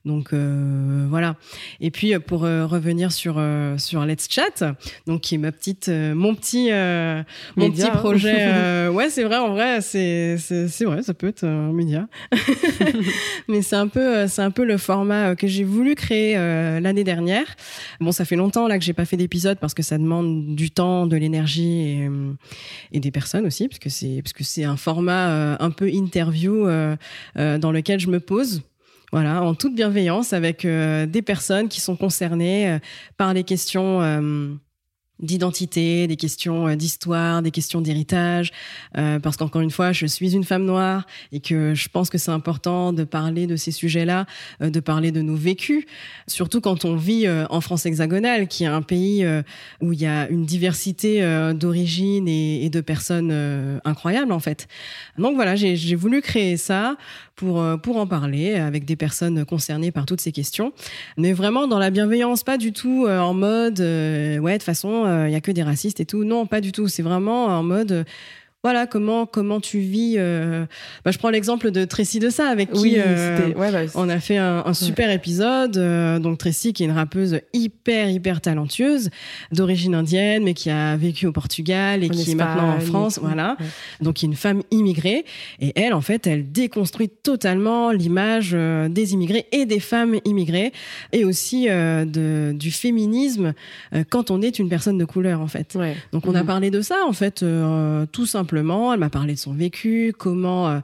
donc 0.06 0.34
euh, 0.34 1.06
voilà. 1.10 1.36
Et 1.80 1.92
puis 1.92 2.14
euh, 2.14 2.20
pour 2.20 2.46
euh, 2.46 2.66
revenir 2.66 3.12
sur 3.12 3.36
euh, 3.38 3.78
sur 3.78 4.06
Let's 4.06 4.28
Chat, 4.30 4.64
donc 5.08 5.22
qui 5.22 5.36
est 5.36 5.38
ma 5.38 5.52
petite, 5.52 5.90
euh, 5.90 6.14
mon 6.14 6.36
petit, 6.36 6.72
euh, 6.72 7.24
mon 7.56 7.70
Média, 7.70 7.90
petit 7.90 7.98
projet. 7.98 8.88
ouais, 8.90 9.10
c'est 9.10 9.24
vrai, 9.24 9.38
en 9.38 9.50
vrai, 9.54 9.82
c'est 9.82 10.38
c'est 10.38 10.86
vrai, 10.86 11.04
ça 11.04 11.14
peut 11.14 11.28
être 11.28 11.44
un 11.44 11.72
média. 11.72 12.08
Mais 13.48 13.62
c'est 13.62 13.76
un 13.76 13.88
peu, 13.88 14.28
c'est 14.28 14.42
un 14.42 14.52
peu 14.52 14.66
le 14.66 14.78
format 14.78 15.36
que 15.36 15.48
j'ai 15.48 15.64
voulu 15.64 15.96
créer 15.96 16.38
euh, 16.38 16.80
l'année 16.80 17.04
dernière. 17.04 17.46
Bon, 18.00 18.12
ça 18.12 18.26
fait 18.26 18.36
longtemps 18.36 18.68
là 18.68 18.78
que 18.78 18.84
j'ai 18.84 18.94
pas 18.94 19.06
fait 19.06 19.18
d'épisode 19.18 19.60
parce 19.60 19.74
que 19.74 19.84
ça 19.84 19.98
demande 19.98 20.56
du 20.56 20.72
temps, 20.72 21.08
de 21.08 21.18
l'énergie 21.18 21.80
et, 21.80 22.10
et 22.92 23.00
des 23.00 23.12
personnes 23.12 23.46
aussi, 23.46 23.68
parce 23.68 23.80
que 23.80 23.90
c'est 23.90 24.22
parce 24.24 24.34
que 24.34 24.44
c'est 24.44 24.64
un 24.64 24.78
format 24.78 25.30
euh, 25.30 25.56
un 25.60 25.72
peu 25.72 25.90
interview 25.90 26.68
euh, 26.68 26.96
euh, 27.38 27.58
dans 27.58 27.72
lequel 27.72 28.00
je 28.00 28.10
me 28.10 28.20
pose. 28.20 28.62
Voilà, 29.14 29.44
en 29.44 29.54
toute 29.54 29.76
bienveillance 29.76 30.34
avec 30.34 30.66
euh, 30.66 31.06
des 31.06 31.22
personnes 31.22 31.70
qui 31.70 31.82
sont 31.82 31.96
concernées 31.96 32.68
euh, 32.68 32.80
par 33.16 33.36
les 33.36 33.44
questions 33.44 34.02
euh, 34.02 34.56
d'identité, 35.20 36.08
des 36.08 36.16
questions 36.16 36.68
euh, 36.68 36.76
d'histoire, 36.76 37.44
des 37.44 37.52
questions 37.52 37.80
d'héritage, 37.80 38.52
euh, 38.98 39.20
parce 39.20 39.38
qu'encore 39.38 39.62
une 39.62 39.70
fois, 39.70 39.92
je 39.92 40.08
suis 40.08 40.34
une 40.34 40.44
femme 40.44 40.66
noire 40.66 41.06
et 41.32 41.42
que 41.42 41.76
je 41.76 41.90
pense 41.90 42.10
que 42.10 42.18
c'est 42.18 42.32
important 42.32 42.92
de 42.92 43.04
parler 43.04 43.46
de 43.46 43.56
ces 43.56 43.70
sujets-là, 43.70 44.26
euh, 44.64 44.72
de 44.72 44.80
parler 44.80 45.12
de 45.12 45.22
nos 45.22 45.36
vécus, 45.36 45.86
surtout 46.26 46.60
quand 46.60 46.84
on 46.84 46.96
vit 46.96 47.28
en 47.30 47.62
France 47.62 47.86
hexagonale, 47.86 48.48
qui 48.48 48.64
est 48.64 48.68
un 48.68 48.82
pays 48.82 49.24
où 49.82 49.94
il 49.94 50.02
y 50.02 50.08
a 50.08 50.28
une 50.30 50.46
diversité 50.46 51.22
d'origines 51.54 52.28
et, 52.28 52.66
et 52.66 52.70
de 52.70 52.82
personnes 52.82 53.80
incroyables 53.86 54.32
en 54.32 54.40
fait. 54.40 54.68
Donc 55.18 55.36
voilà, 55.36 55.56
j'ai 55.56 55.96
voulu 55.96 56.22
créer 56.22 56.58
ça 56.58 56.98
pour 57.36 57.62
euh, 57.62 57.78
pour 57.78 57.98
en 57.98 58.08
parler 58.08 58.56
avec 58.56 58.86
des 58.86 58.96
personnes 58.96 59.46
concernées 59.46 59.92
par 59.92 60.06
toutes 60.06 60.22
ces 60.22 60.32
questions, 60.32 60.72
mais 61.18 61.34
vraiment 61.34 61.68
dans 61.68 61.80
la 61.80 61.90
bienveillance, 61.90 62.44
pas 62.44 62.58
du 62.58 62.74
tout 62.74 63.06
euh, 63.08 63.20
en 63.20 63.34
mode 63.34 63.80
euh, 63.80 64.38
ouais 64.38 64.54
de 64.54 64.58
toute 64.58 64.64
façon 64.64 65.26
il 65.26 65.32
y 65.32 65.36
a 65.36 65.42
que 65.42 65.52
des 65.52 65.64
racistes 65.64 66.00
et 66.00 66.06
tout. 66.06 66.24
Non, 66.24 66.46
pas 66.46 66.62
du 66.62 66.72
tout. 66.72 66.88
C'est 66.88 67.04
vraiment 67.04 67.46
en 67.46 67.64
mode 67.64 68.06
voilà 68.64 68.88
comment 68.88 69.26
comment 69.26 69.60
tu 69.60 69.80
vis. 69.80 70.16
euh, 70.18 70.66
bah, 71.04 71.12
je 71.12 71.18
prends 71.18 71.30
l'exemple 71.30 71.70
de 71.72 71.84
Tracy 71.84 72.20
de 72.20 72.30
ça 72.30 72.48
avec 72.48 72.72
qui 72.72 72.82
Oui, 72.82 72.96
euh, 72.98 73.38
c'était 73.38 73.58
ouais, 73.58 73.72
bah, 73.72 73.92
on 73.96 74.08
a 74.08 74.20
fait 74.22 74.38
un, 74.38 74.64
un 74.66 74.74
super 74.74 75.10
épisode. 75.12 75.76
euh, 75.76 76.18
donc 76.20 76.38
Tracy, 76.38 76.72
qui 76.72 76.84
est 76.84 76.86
une 76.86 76.94
rappeuse 76.94 77.42
hyper 77.52 78.10
hyper 78.10 78.40
talentueuse, 78.40 79.10
d'origine 79.52 79.96
indienne, 79.96 80.44
mais 80.46 80.54
qui 80.54 80.70
a 80.70 80.96
vécu 80.96 81.28
au 81.28 81.34
Portugal 81.34 82.04
et 82.06 82.08
en 82.08 82.10
qui 82.10 82.32
est 82.32 82.36
maintenant 82.36 82.70
en 82.76 82.80
France. 82.80 83.20
Voilà. 83.22 83.58
Ouais. 83.60 83.66
Donc 84.00 84.16
qui 84.16 84.26
est 84.26 84.30
une 84.30 84.36
femme 84.36 84.62
immigrée 84.72 85.26
et 85.60 85.74
elle 85.76 85.94
en 85.94 86.02
fait 86.02 86.26
elle 86.26 86.50
déconstruit 86.52 87.10
totalement 87.10 87.92
l'image 87.92 88.52
euh, 88.54 88.88
des 88.88 89.12
immigrés 89.12 89.46
et 89.52 89.66
des 89.66 89.82
femmes 89.82 90.16
immigrées 90.24 90.72
et 91.12 91.26
aussi 91.26 91.68
euh, 91.70 92.06
de, 92.06 92.54
du 92.58 92.72
féminisme 92.72 93.54
euh, 93.94 94.06
quand 94.10 94.32
on 94.32 94.42
est 94.42 94.58
une 94.58 94.70
personne 94.70 94.98
de 94.98 95.06
couleur 95.06 95.42
en 95.42 95.48
fait. 95.48 95.76
Ouais. 95.76 95.98
Donc 96.14 96.26
on 96.28 96.36
a 96.36 96.42
Mhm. 96.44 96.48
parlé 96.48 96.72
de 96.72 96.82
ça 96.82 96.96
en 97.06 97.12
fait 97.14 97.44
euh, 97.44 98.06
tout 98.12 98.26
simplement. 98.26 98.53
Elle 98.62 99.00
m'a 99.00 99.10
parlé 99.10 99.34
de 99.34 99.40
son 99.40 99.54
vécu, 99.54 100.14
comment 100.18 100.70
euh, 100.70 100.80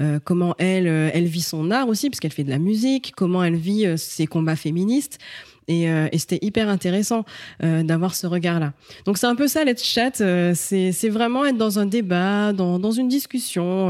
euh, 0.00 0.18
comment 0.22 0.54
elle 0.58 0.86
euh, 0.86 1.10
elle 1.12 1.26
vit 1.26 1.42
son 1.42 1.70
art 1.70 1.88
aussi 1.88 2.10
parce 2.10 2.20
qu'elle 2.20 2.32
fait 2.32 2.44
de 2.44 2.50
la 2.50 2.58
musique, 2.58 3.12
comment 3.16 3.42
elle 3.42 3.56
vit 3.56 3.86
ses 3.96 4.26
combats 4.26 4.56
féministes. 4.56 5.18
Et, 5.66 5.88
c'était 6.18 6.40
hyper 6.42 6.68
intéressant 6.68 7.24
d'avoir 7.60 8.14
ce 8.14 8.26
regard-là. 8.26 8.74
Donc 9.06 9.16
c'est 9.16 9.26
un 9.26 9.34
peu 9.34 9.48
ça, 9.48 9.64
Let's 9.64 9.82
Chat. 9.82 10.20
euh, 10.20 10.52
c'est 10.54 11.08
vraiment 11.08 11.46
être 11.46 11.56
dans 11.56 11.78
un 11.78 11.86
débat, 11.86 12.52
dans, 12.52 12.78
dans 12.78 12.90
une 12.90 13.08
discussion 13.08 13.88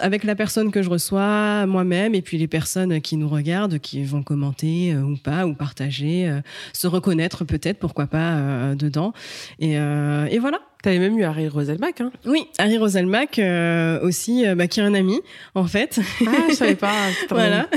avec 0.00 0.24
la 0.24 0.34
personne 0.34 0.72
que 0.72 0.82
je 0.82 0.90
reçois, 0.90 1.64
moi-même, 1.66 2.16
et 2.16 2.22
puis 2.22 2.38
les 2.38 2.48
personnes 2.48 3.00
qui 3.00 3.16
nous 3.16 3.28
regardent, 3.28 3.78
qui 3.78 4.02
vont 4.02 4.24
commenter 4.24 4.96
ou 4.96 5.16
pas, 5.16 5.46
ou 5.46 5.54
partager, 5.54 6.40
se 6.72 6.88
reconnaître 6.88 7.44
peut-être, 7.44 7.78
pourquoi 7.78 8.08
pas, 8.08 8.74
dedans. 8.74 9.12
Et, 9.60 9.74
et 9.74 10.38
voilà. 10.40 10.58
T'avais 10.82 10.98
même 11.00 11.18
eu 11.18 11.24
Harry 11.24 11.48
Roselbach, 11.48 11.94
hein 12.00 12.12
Oui, 12.26 12.46
Harry 12.58 12.76
Roselmack 12.78 13.38
euh, 13.40 13.98
aussi, 14.02 14.46
euh, 14.46 14.54
bah, 14.54 14.68
qui 14.68 14.78
est 14.78 14.84
un 14.84 14.94
ami, 14.94 15.18
en 15.54 15.66
fait. 15.66 15.98
Ah, 16.26 16.30
je 16.48 16.54
savais 16.54 16.76
pas. 16.76 16.92
Voilà. 17.30 17.68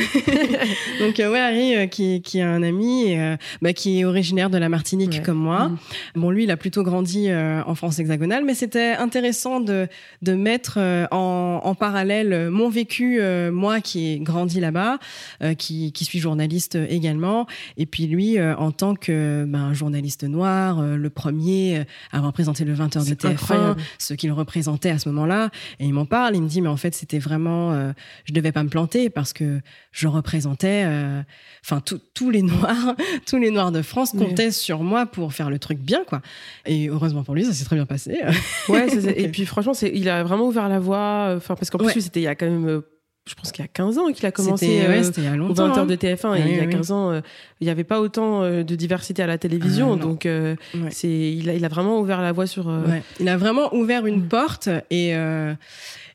Donc 0.99 1.19
euh, 1.19 1.31
ouais, 1.31 1.39
Harry 1.39 1.75
euh, 1.75 1.87
qui, 1.87 2.21
qui 2.21 2.39
est 2.39 2.43
un 2.43 2.61
ami 2.61 3.11
et, 3.11 3.19
euh, 3.19 3.35
bah, 3.61 3.73
qui 3.73 3.99
est 3.99 4.05
originaire 4.05 4.49
de 4.49 4.57
la 4.57 4.69
Martinique 4.69 5.09
Ouais. 5.13 5.21
comme 5.23 5.37
moi. 5.39 5.69
Mhm. 5.69 5.77
Bon, 6.15 6.29
lui, 6.29 6.43
il 6.43 6.51
a 6.51 6.57
plutôt 6.57 6.83
grandi 6.83 7.29
euh, 7.29 7.61
en 7.65 7.73
France 7.73 7.97
hexagonale, 7.99 8.43
mais 8.45 8.53
c'était 8.53 8.91
intéressant 8.93 9.59
de, 9.59 9.87
de 10.21 10.33
mettre 10.33 10.75
euh, 10.77 11.05
en, 11.11 11.61
en 11.63 11.75
parallèle 11.75 12.49
mon 12.51 12.69
vécu, 12.69 13.19
euh, 13.21 13.51
moi 13.51 13.79
qui 13.81 14.11
ai 14.11 14.19
grandi 14.19 14.59
là-bas, 14.59 14.99
euh, 15.41 15.53
qui, 15.55 15.91
qui 15.93 16.05
suis 16.05 16.19
journaliste 16.19 16.77
également, 16.89 17.47
et 17.77 17.85
puis 17.85 18.05
lui 18.07 18.37
euh, 18.37 18.55
en 18.57 18.71
tant 18.71 18.93
que 18.95 19.45
ben, 19.47 19.73
journaliste 19.73 20.23
noir, 20.25 20.79
euh, 20.79 20.95
le 20.95 21.09
premier 21.09 21.85
à 22.11 22.19
représenter 22.19 22.65
le 22.65 22.75
20h 22.99 23.03
de 23.03 23.05
C'est 23.09 23.21
TF1, 23.27 23.31
incroyable. 23.31 23.81
ce 23.97 24.13
qu'il 24.13 24.31
représentait 24.31 24.89
à 24.89 24.99
ce 24.99 25.09
moment-là. 25.09 25.49
Et 25.79 25.85
il 25.85 25.93
m'en 25.93 26.05
parle, 26.05 26.35
il 26.35 26.41
me 26.41 26.47
dit, 26.47 26.61
mais 26.61 26.67
en 26.69 26.77
fait, 26.77 26.93
c'était 26.95 27.19
vraiment, 27.19 27.71
euh, 27.73 27.91
je 28.25 28.33
devais 28.33 28.51
pas 28.51 28.63
me 28.63 28.69
planter 28.69 29.09
parce 29.09 29.33
que 29.33 29.59
je 29.91 30.07
représentais, 30.07 30.83
euh, 30.85 31.21
enfin, 31.63 31.81
tous 31.81 31.99
tous 32.13 32.29
les 32.29 32.41
noirs, 32.41 32.95
tous 33.27 33.37
les 33.37 33.51
noirs 33.51 33.71
de 33.71 33.81
France 33.81 34.11
Oui. 34.13 34.25
comptaient 34.27 34.51
sur 34.51 34.83
moi 34.83 35.05
pour 35.05 35.33
faire 35.33 35.49
le 35.49 35.59
truc 35.59 35.79
bien, 35.79 36.03
quoi. 36.05 36.21
Et 36.65 36.87
heureusement 36.89 37.23
pour 37.23 37.35
lui, 37.35 37.45
ça 37.45 37.53
s'est 37.53 37.65
très 37.65 37.75
bien 37.75 37.85
passé. 37.85 38.19
Ouais, 38.67 38.87
et 39.17 39.29
puis 39.29 39.45
franchement, 39.45 39.73
c'est, 39.73 39.91
il 39.93 40.09
a 40.09 40.23
vraiment 40.23 40.47
ouvert 40.47 40.69
la 40.69 40.79
voie. 40.79 41.33
Enfin, 41.37 41.55
parce 41.55 41.69
qu'en 41.69 41.77
plus, 41.77 41.87
Ouais. 41.87 42.01
c'était 42.01 42.19
il 42.19 42.23
y 42.23 42.27
a 42.27 42.35
quand 42.35 42.45
même, 42.49 42.67
euh, 42.67 42.81
je 43.29 43.35
pense 43.35 43.51
qu'il 43.51 43.63
y 43.63 43.65
a 43.65 43.69
15 43.71 43.97
ans 43.99 44.11
qu'il 44.11 44.25
a 44.25 44.31
commencé 44.31 44.67
ouais, 44.67 44.85
euh, 45.05 45.11
il 45.17 45.23
y 45.23 45.27
a 45.27 45.33
aux 45.33 45.35
longtemps. 45.35 45.69
20h 45.69 45.79
hein. 45.79 45.85
de 45.85 45.95
TF1. 45.95 46.35
et 46.35 46.43
Oui, 46.43 46.49
il 46.49 46.57
y 46.57 46.59
a 46.59 46.63
oui. 46.65 46.69
15 46.69 46.91
ans, 46.91 47.11
euh, 47.11 47.21
il 47.61 47.65
n'y 47.65 47.71
avait 47.71 47.83
pas 47.83 48.01
autant 48.01 48.41
euh, 48.43 48.63
de 48.63 48.75
diversité 48.75 49.21
à 49.21 49.27
la 49.27 49.37
télévision. 49.37 49.93
Ah, 49.93 49.97
donc, 50.01 50.25
euh, 50.25 50.55
Ouais. 50.73 50.89
c'est, 50.91 51.07
il, 51.09 51.49
a, 51.49 51.53
il 51.53 51.63
a 51.63 51.67
vraiment 51.67 51.99
ouvert 51.99 52.21
la 52.21 52.31
voie 52.31 52.47
sur. 52.47 52.71
Il 53.19 53.29
a 53.29 53.37
vraiment 53.37 53.73
ouvert 53.75 54.05
une 54.05 54.21
Mm. 54.23 54.27
porte 54.27 54.69
et 54.89 55.13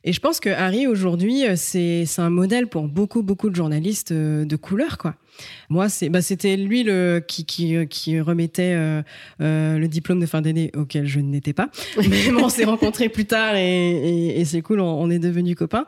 Et 0.07 0.13
je 0.13 0.21
pense 0.21 0.39
que 0.39 0.51
Harry 0.51 0.87
aujourd'hui, 0.87 1.45
c'est 1.57 2.05
c'est 2.05 2.21
un 2.21 2.29
modèle 2.29 2.67
pour 2.67 2.89
beaucoup 2.89 3.23
beaucoup 3.23 3.49
de 3.49 3.57
journalistes 3.57 4.13
de 4.13 4.57
couleur, 4.57 4.99
quoi. 4.99 5.15
Moi, 5.69 5.89
c'est, 5.89 6.09
bah, 6.09 6.23
c'était 6.23 6.57
lui 6.57 6.83
le, 6.83 7.23
qui, 7.27 7.45
qui, 7.45 7.87
qui 7.89 8.21
remettait 8.21 8.75
euh, 8.75 9.03
euh, 9.41 9.79
le 9.79 9.89
diplôme 9.89 10.21
de 10.21 10.27
fin 10.27 10.43
d'année 10.43 10.71
auquel 10.77 11.07
je 11.07 11.21
n'étais 11.21 11.53
pas. 11.53 11.71
Mais 12.09 12.31
on 12.31 12.49
s'est 12.49 12.65
rencontrés 12.65 13.09
plus 13.09 13.25
tard 13.25 13.57
et, 13.57 14.41
et, 14.41 14.45
c'est 14.45 14.63
cool, 14.63 14.81
on, 14.81 15.11
est 15.11 15.19
devenus 15.19 15.57
copains. 15.57 15.87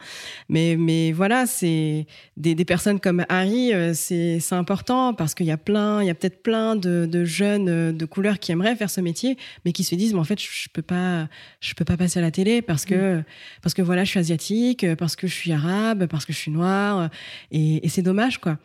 Mais, 0.49 0.76
mais 0.78 1.12
voilà, 1.12 1.47
c'est 1.47 2.07
des, 2.36 2.55
des 2.55 2.64
personnes 2.64 3.01
comme 3.01 3.24
Harry, 3.28 3.72
euh, 3.72 3.92
c'est, 3.94 4.40
c'est 4.40 4.55
important 4.55 5.14
parce 5.14 5.34
qu'il 5.34 5.47
y 5.47 5.51
a 5.51 5.57
plein, 5.57 6.03
il 6.03 6.07
y 6.07 6.11
a 6.11 6.14
peut-être 6.14 6.42
plein 6.42 6.76
de, 6.76 7.07
de, 7.11 7.24
jeunes 7.24 7.97
de 7.97 8.05
couleur 8.07 8.38
qui 8.38 8.53
aimeraient 8.53 8.76
faire 8.76 8.90
ce 8.90 9.01
métier, 9.01 9.36
mais 9.64 9.72
qui 9.72 9.84
se 9.84 9.94
disent, 9.94 10.14
mais 10.14 10.20
en 10.20 10.24
fait, 10.24 10.40
je 10.40 10.68
peux 10.72 10.82
pas, 10.82 11.28
je 11.61 11.74
peux 11.74 11.84
pas 11.84 11.97
passer 11.97 12.18
à 12.18 12.22
la 12.22 12.30
télé 12.30 12.62
parce 12.62 12.84
que, 12.84 13.18
mm. 13.18 13.24
parce 13.62 13.74
que 13.74 13.82
voilà, 13.82 14.05
je 14.05 14.11
suis 14.11 14.20
asiatique, 14.20 14.86
parce 14.97 15.16
que 15.16 15.26
je 15.26 15.34
suis 15.34 15.53
arabe, 15.53 16.07
parce 16.07 16.24
que 16.24 16.32
je 16.32 16.38
suis 16.38 16.51
noire, 16.51 17.11
et, 17.51 17.84
et 17.84 17.88
c'est 17.88 18.03
dommage, 18.03 18.38
quoi. 18.38 18.59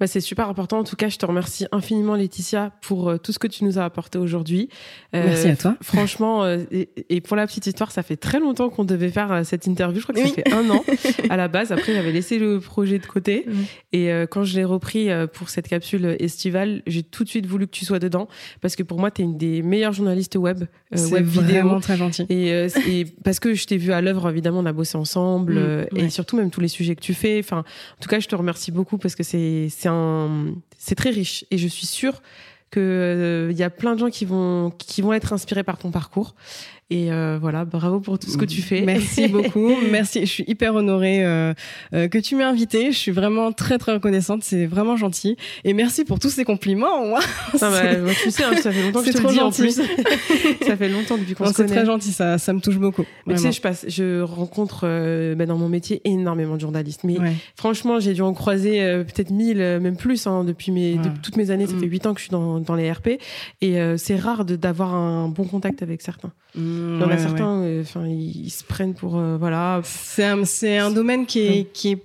Bah, 0.00 0.06
c'est 0.06 0.20
super 0.20 0.48
important. 0.48 0.78
En 0.78 0.84
tout 0.84 0.96
cas, 0.96 1.08
je 1.08 1.16
te 1.16 1.26
remercie 1.26 1.66
infiniment, 1.72 2.14
Laetitia, 2.14 2.72
pour 2.82 3.08
euh, 3.08 3.16
tout 3.18 3.32
ce 3.32 3.38
que 3.38 3.48
tu 3.48 3.64
nous 3.64 3.78
as 3.78 3.84
apporté 3.84 4.18
aujourd'hui. 4.18 4.68
Euh, 5.14 5.24
Merci 5.26 5.48
à 5.48 5.56
toi. 5.56 5.76
Franchement, 5.82 6.44
euh, 6.44 6.64
et, 6.70 7.20
pour 7.20 7.36
la 7.36 7.46
petite 7.46 7.66
histoire, 7.66 7.90
ça 7.90 8.02
fait 8.02 8.16
très 8.16 8.38
longtemps 8.38 8.70
qu'on 8.70 8.84
devait 8.84 9.10
faire 9.10 9.44
cette 9.44 9.66
interview. 9.66 10.00
Je 10.00 10.06
crois 10.06 10.14
que 10.14 10.28
ça 10.28 10.34
fait 10.34 10.52
un 10.52 10.70
an 10.70 10.84
à 11.30 11.36
la 11.36 11.48
base. 11.48 11.72
Après, 11.72 11.94
j'avais 11.94 12.12
laissé 12.12 12.38
le 12.38 12.60
projet 12.60 12.98
de 12.98 13.06
côté. 13.06 13.46
Et 13.92 14.10
quand 14.30 14.44
je 14.44 14.56
l'ai 14.56 14.64
repris 14.64 15.08
pour 15.32 15.48
cette 15.48 15.68
capsule 15.68 16.16
estivale, 16.20 16.82
j'ai 16.86 17.02
tout 17.02 17.24
de 17.24 17.28
suite 17.28 17.46
voulu 17.46 17.66
que 17.66 17.72
tu 17.72 17.84
sois 17.84 17.98
dedans 17.98 18.28
parce 18.60 18.76
que 18.76 18.82
pour 18.82 18.98
moi, 18.98 19.10
tu 19.10 19.22
es 19.22 19.24
une 19.24 19.36
des 19.36 19.62
meilleures 19.62 19.92
journalistes 19.92 20.36
web, 20.36 20.64
web 20.92 21.26
vidéo. 21.26 21.80
très 21.80 21.96
gentil. 21.96 22.26
Et, 22.28 23.04
parce 23.24 23.40
que 23.40 23.54
je 23.54 23.66
t'ai 23.66 23.76
vu 23.76 23.92
à 23.92 24.00
l'œuvre, 24.00 24.28
évidemment, 24.30 24.60
on 24.60 24.66
a 24.66 24.72
bossé 24.72 24.96
ensemble 24.96 25.58
mm, 25.92 25.96
et 25.96 26.10
surtout 26.10 26.36
même 26.36 26.50
tous 26.50 26.60
les 26.60 26.68
sujets 26.68 26.94
que 26.94 27.00
tu 27.00 27.14
fais. 27.14 27.40
Enfin, 27.40 27.58
en 27.58 28.00
tout 28.00 28.08
cas, 28.08 28.20
je 28.20 28.28
te 28.28 28.36
remercie 28.36 28.70
beaucoup 28.70 28.98
parce 28.98 29.14
que 29.14 29.22
c'est 29.22 29.68
c'est 30.78 30.94
très 30.94 31.10
riche 31.10 31.44
et 31.50 31.58
je 31.58 31.68
suis 31.68 31.86
sûre 31.86 32.22
qu'il 32.70 32.82
euh, 32.82 33.52
y 33.52 33.62
a 33.62 33.70
plein 33.70 33.94
de 33.94 33.98
gens 33.98 34.10
qui 34.10 34.24
vont, 34.24 34.70
qui 34.76 35.02
vont 35.02 35.12
être 35.12 35.32
inspirés 35.32 35.64
par 35.64 35.78
ton 35.78 35.90
parcours. 35.90 36.34
Et 36.90 37.12
euh, 37.12 37.38
voilà, 37.38 37.66
bravo 37.66 38.00
pour 38.00 38.18
tout 38.18 38.30
ce 38.30 38.38
que 38.38 38.46
tu 38.46 38.62
fais. 38.62 38.80
Merci 38.80 39.28
beaucoup. 39.28 39.74
Merci. 39.90 40.20
Je 40.20 40.30
suis 40.30 40.44
hyper 40.46 40.74
honorée 40.74 41.22
euh, 41.22 41.52
euh, 41.92 42.08
que 42.08 42.16
tu 42.16 42.34
m'aies 42.34 42.44
invitée. 42.44 42.92
Je 42.92 42.96
suis 42.96 43.10
vraiment 43.10 43.52
très 43.52 43.76
très 43.76 43.92
reconnaissante. 43.92 44.42
C'est 44.42 44.64
vraiment 44.64 44.96
gentil. 44.96 45.36
Et 45.64 45.74
merci 45.74 46.06
pour 46.06 46.18
tous 46.18 46.30
ces 46.30 46.44
compliments. 46.44 47.04
Moi, 47.08 47.20
bah, 47.60 47.82
tu 48.22 48.30
sais, 48.30 48.44
hein, 48.44 48.56
ça 48.56 48.72
fait 48.72 48.82
longtemps 48.82 49.02
que 49.02 49.12
je 49.12 49.18
te 49.18 49.22
le 49.22 49.28
dis 49.28 49.40
en 49.40 49.50
plus. 49.50 49.72
ça 50.66 50.76
fait 50.78 50.88
longtemps 50.88 51.18
depuis 51.18 51.34
qu'on 51.34 51.44
se 51.46 51.52
connaît. 51.52 51.68
C'est 51.68 51.74
très 51.74 51.84
gentil. 51.84 52.10
Ça, 52.10 52.38
ça 52.38 52.54
me 52.54 52.60
touche 52.60 52.78
beaucoup. 52.78 53.04
Mais 53.26 53.34
tu 53.34 53.42
sais, 53.42 53.52
je 53.52 53.60
passe, 53.60 53.84
je 53.88 54.22
rencontre 54.22 55.34
bah, 55.34 55.44
dans 55.44 55.58
mon 55.58 55.68
métier 55.68 56.00
énormément 56.06 56.54
de 56.54 56.60
journalistes. 56.60 57.04
Mais 57.04 57.18
franchement, 57.54 58.00
j'ai 58.00 58.14
dû 58.14 58.22
en 58.22 58.32
croiser 58.32 58.78
peut-être 59.04 59.30
mille, 59.30 59.58
même 59.58 59.98
plus, 59.98 60.26
hein, 60.26 60.42
depuis 60.42 60.72
mes, 60.72 60.98
toutes 61.22 61.36
mes 61.36 61.50
années. 61.50 61.66
Ça 61.66 61.74
fait 61.74 61.86
mm. 61.86 61.90
huit 61.90 62.06
ans 62.06 62.14
que 62.14 62.20
je 62.20 62.24
suis 62.24 62.32
dans, 62.32 62.60
dans 62.60 62.74
les 62.74 62.90
RP. 62.90 63.20
Et 63.60 63.78
c'est 63.98 64.16
rare 64.16 64.46
d'avoir 64.46 64.94
un 64.94 65.28
bon 65.28 65.44
contact 65.44 65.82
avec 65.82 66.00
certains. 66.00 66.32
Mm. 66.54 66.77
Il 66.78 67.00
y 67.00 67.04
en 67.04 67.10
a 67.10 67.18
certains, 67.18 67.62
euh, 67.62 67.82
enfin, 67.82 68.06
ils, 68.06 68.50
se 68.50 68.64
prennent 68.64 68.94
pour 68.94 69.18
euh, 69.18 69.36
voilà. 69.36 69.80
C'est 69.84 70.24
un, 70.24 70.44
c'est 70.44 70.78
un 70.78 70.90
domaine 70.90 71.26
qui 71.26 71.40
est, 71.40 71.72
qui 71.72 71.92
est 71.92 72.02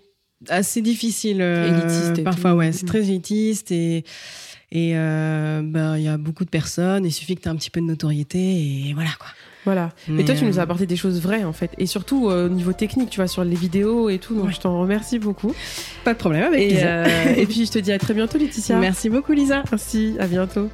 assez 0.50 0.82
difficile. 0.82 1.41
Euh, 1.41 1.68
élitiste. 1.68 2.24
parfois, 2.24 2.56
ouais, 2.56 2.72
c'est 2.72 2.84
mm. 2.84 2.88
très 2.88 3.10
élitiste 3.10 3.72
et 3.72 4.04
et 4.76 4.94
ben 4.94 5.95
il 5.98 6.04
y 6.04 6.08
a 6.08 6.18
beaucoup 6.18 6.45
de 6.45 6.50
personnes. 6.50 7.06
Il 7.06 7.12
suffit 7.12 7.36
que 7.36 7.41
tu 7.41 7.48
aies 7.48 7.52
un 7.52 7.56
petit 7.56 7.70
peu 7.70 7.80
de 7.80 7.86
notoriété 7.86 8.40
et 8.40 8.94
voilà 8.94 9.12
quoi. 9.20 9.28
Voilà. 9.66 9.91
et 10.20 10.26
toi, 10.26 10.36
tu 10.36 10.44
nous 10.44 10.60
as 10.60 10.64
apporté 10.64 10.86
des 10.86 10.98
choses 10.98 11.22
vraies, 11.22 11.45
en 11.45 11.54
fait. 11.54 11.72
Et 11.78 11.86
surtout, 11.86 12.26
au 12.26 12.50
niveau 12.50 12.74
technique, 12.74 13.10
tu 13.10 13.22
vois, 13.22 13.30
sur 13.30 13.45
les 13.45 13.56
vidéos 13.56 14.10
et 14.10 14.18
tout. 14.18 14.36
Donc, 14.36 14.50
je 14.50 14.60
t'en 14.60 14.78
remercie 14.78 15.20
beaucoup. 15.20 15.54
Pas 16.04 16.12
de 16.12 16.18
problème 16.18 16.44
avec 16.44 16.74
et, 16.74 17.41
et 17.41 17.45
puis, 17.45 17.66
je 17.66 17.72
te 17.72 17.80
dis 17.80 17.94
à 17.94 17.98
très 17.98 18.14
bientôt, 18.14 18.38
Laetitia. 18.38 18.78
Merci 18.80 19.10
beaucoup, 19.10 19.32
Lisa. 19.32 19.64
Merci, 19.72 20.18
à 20.20 20.28
bientôt. 20.28 20.70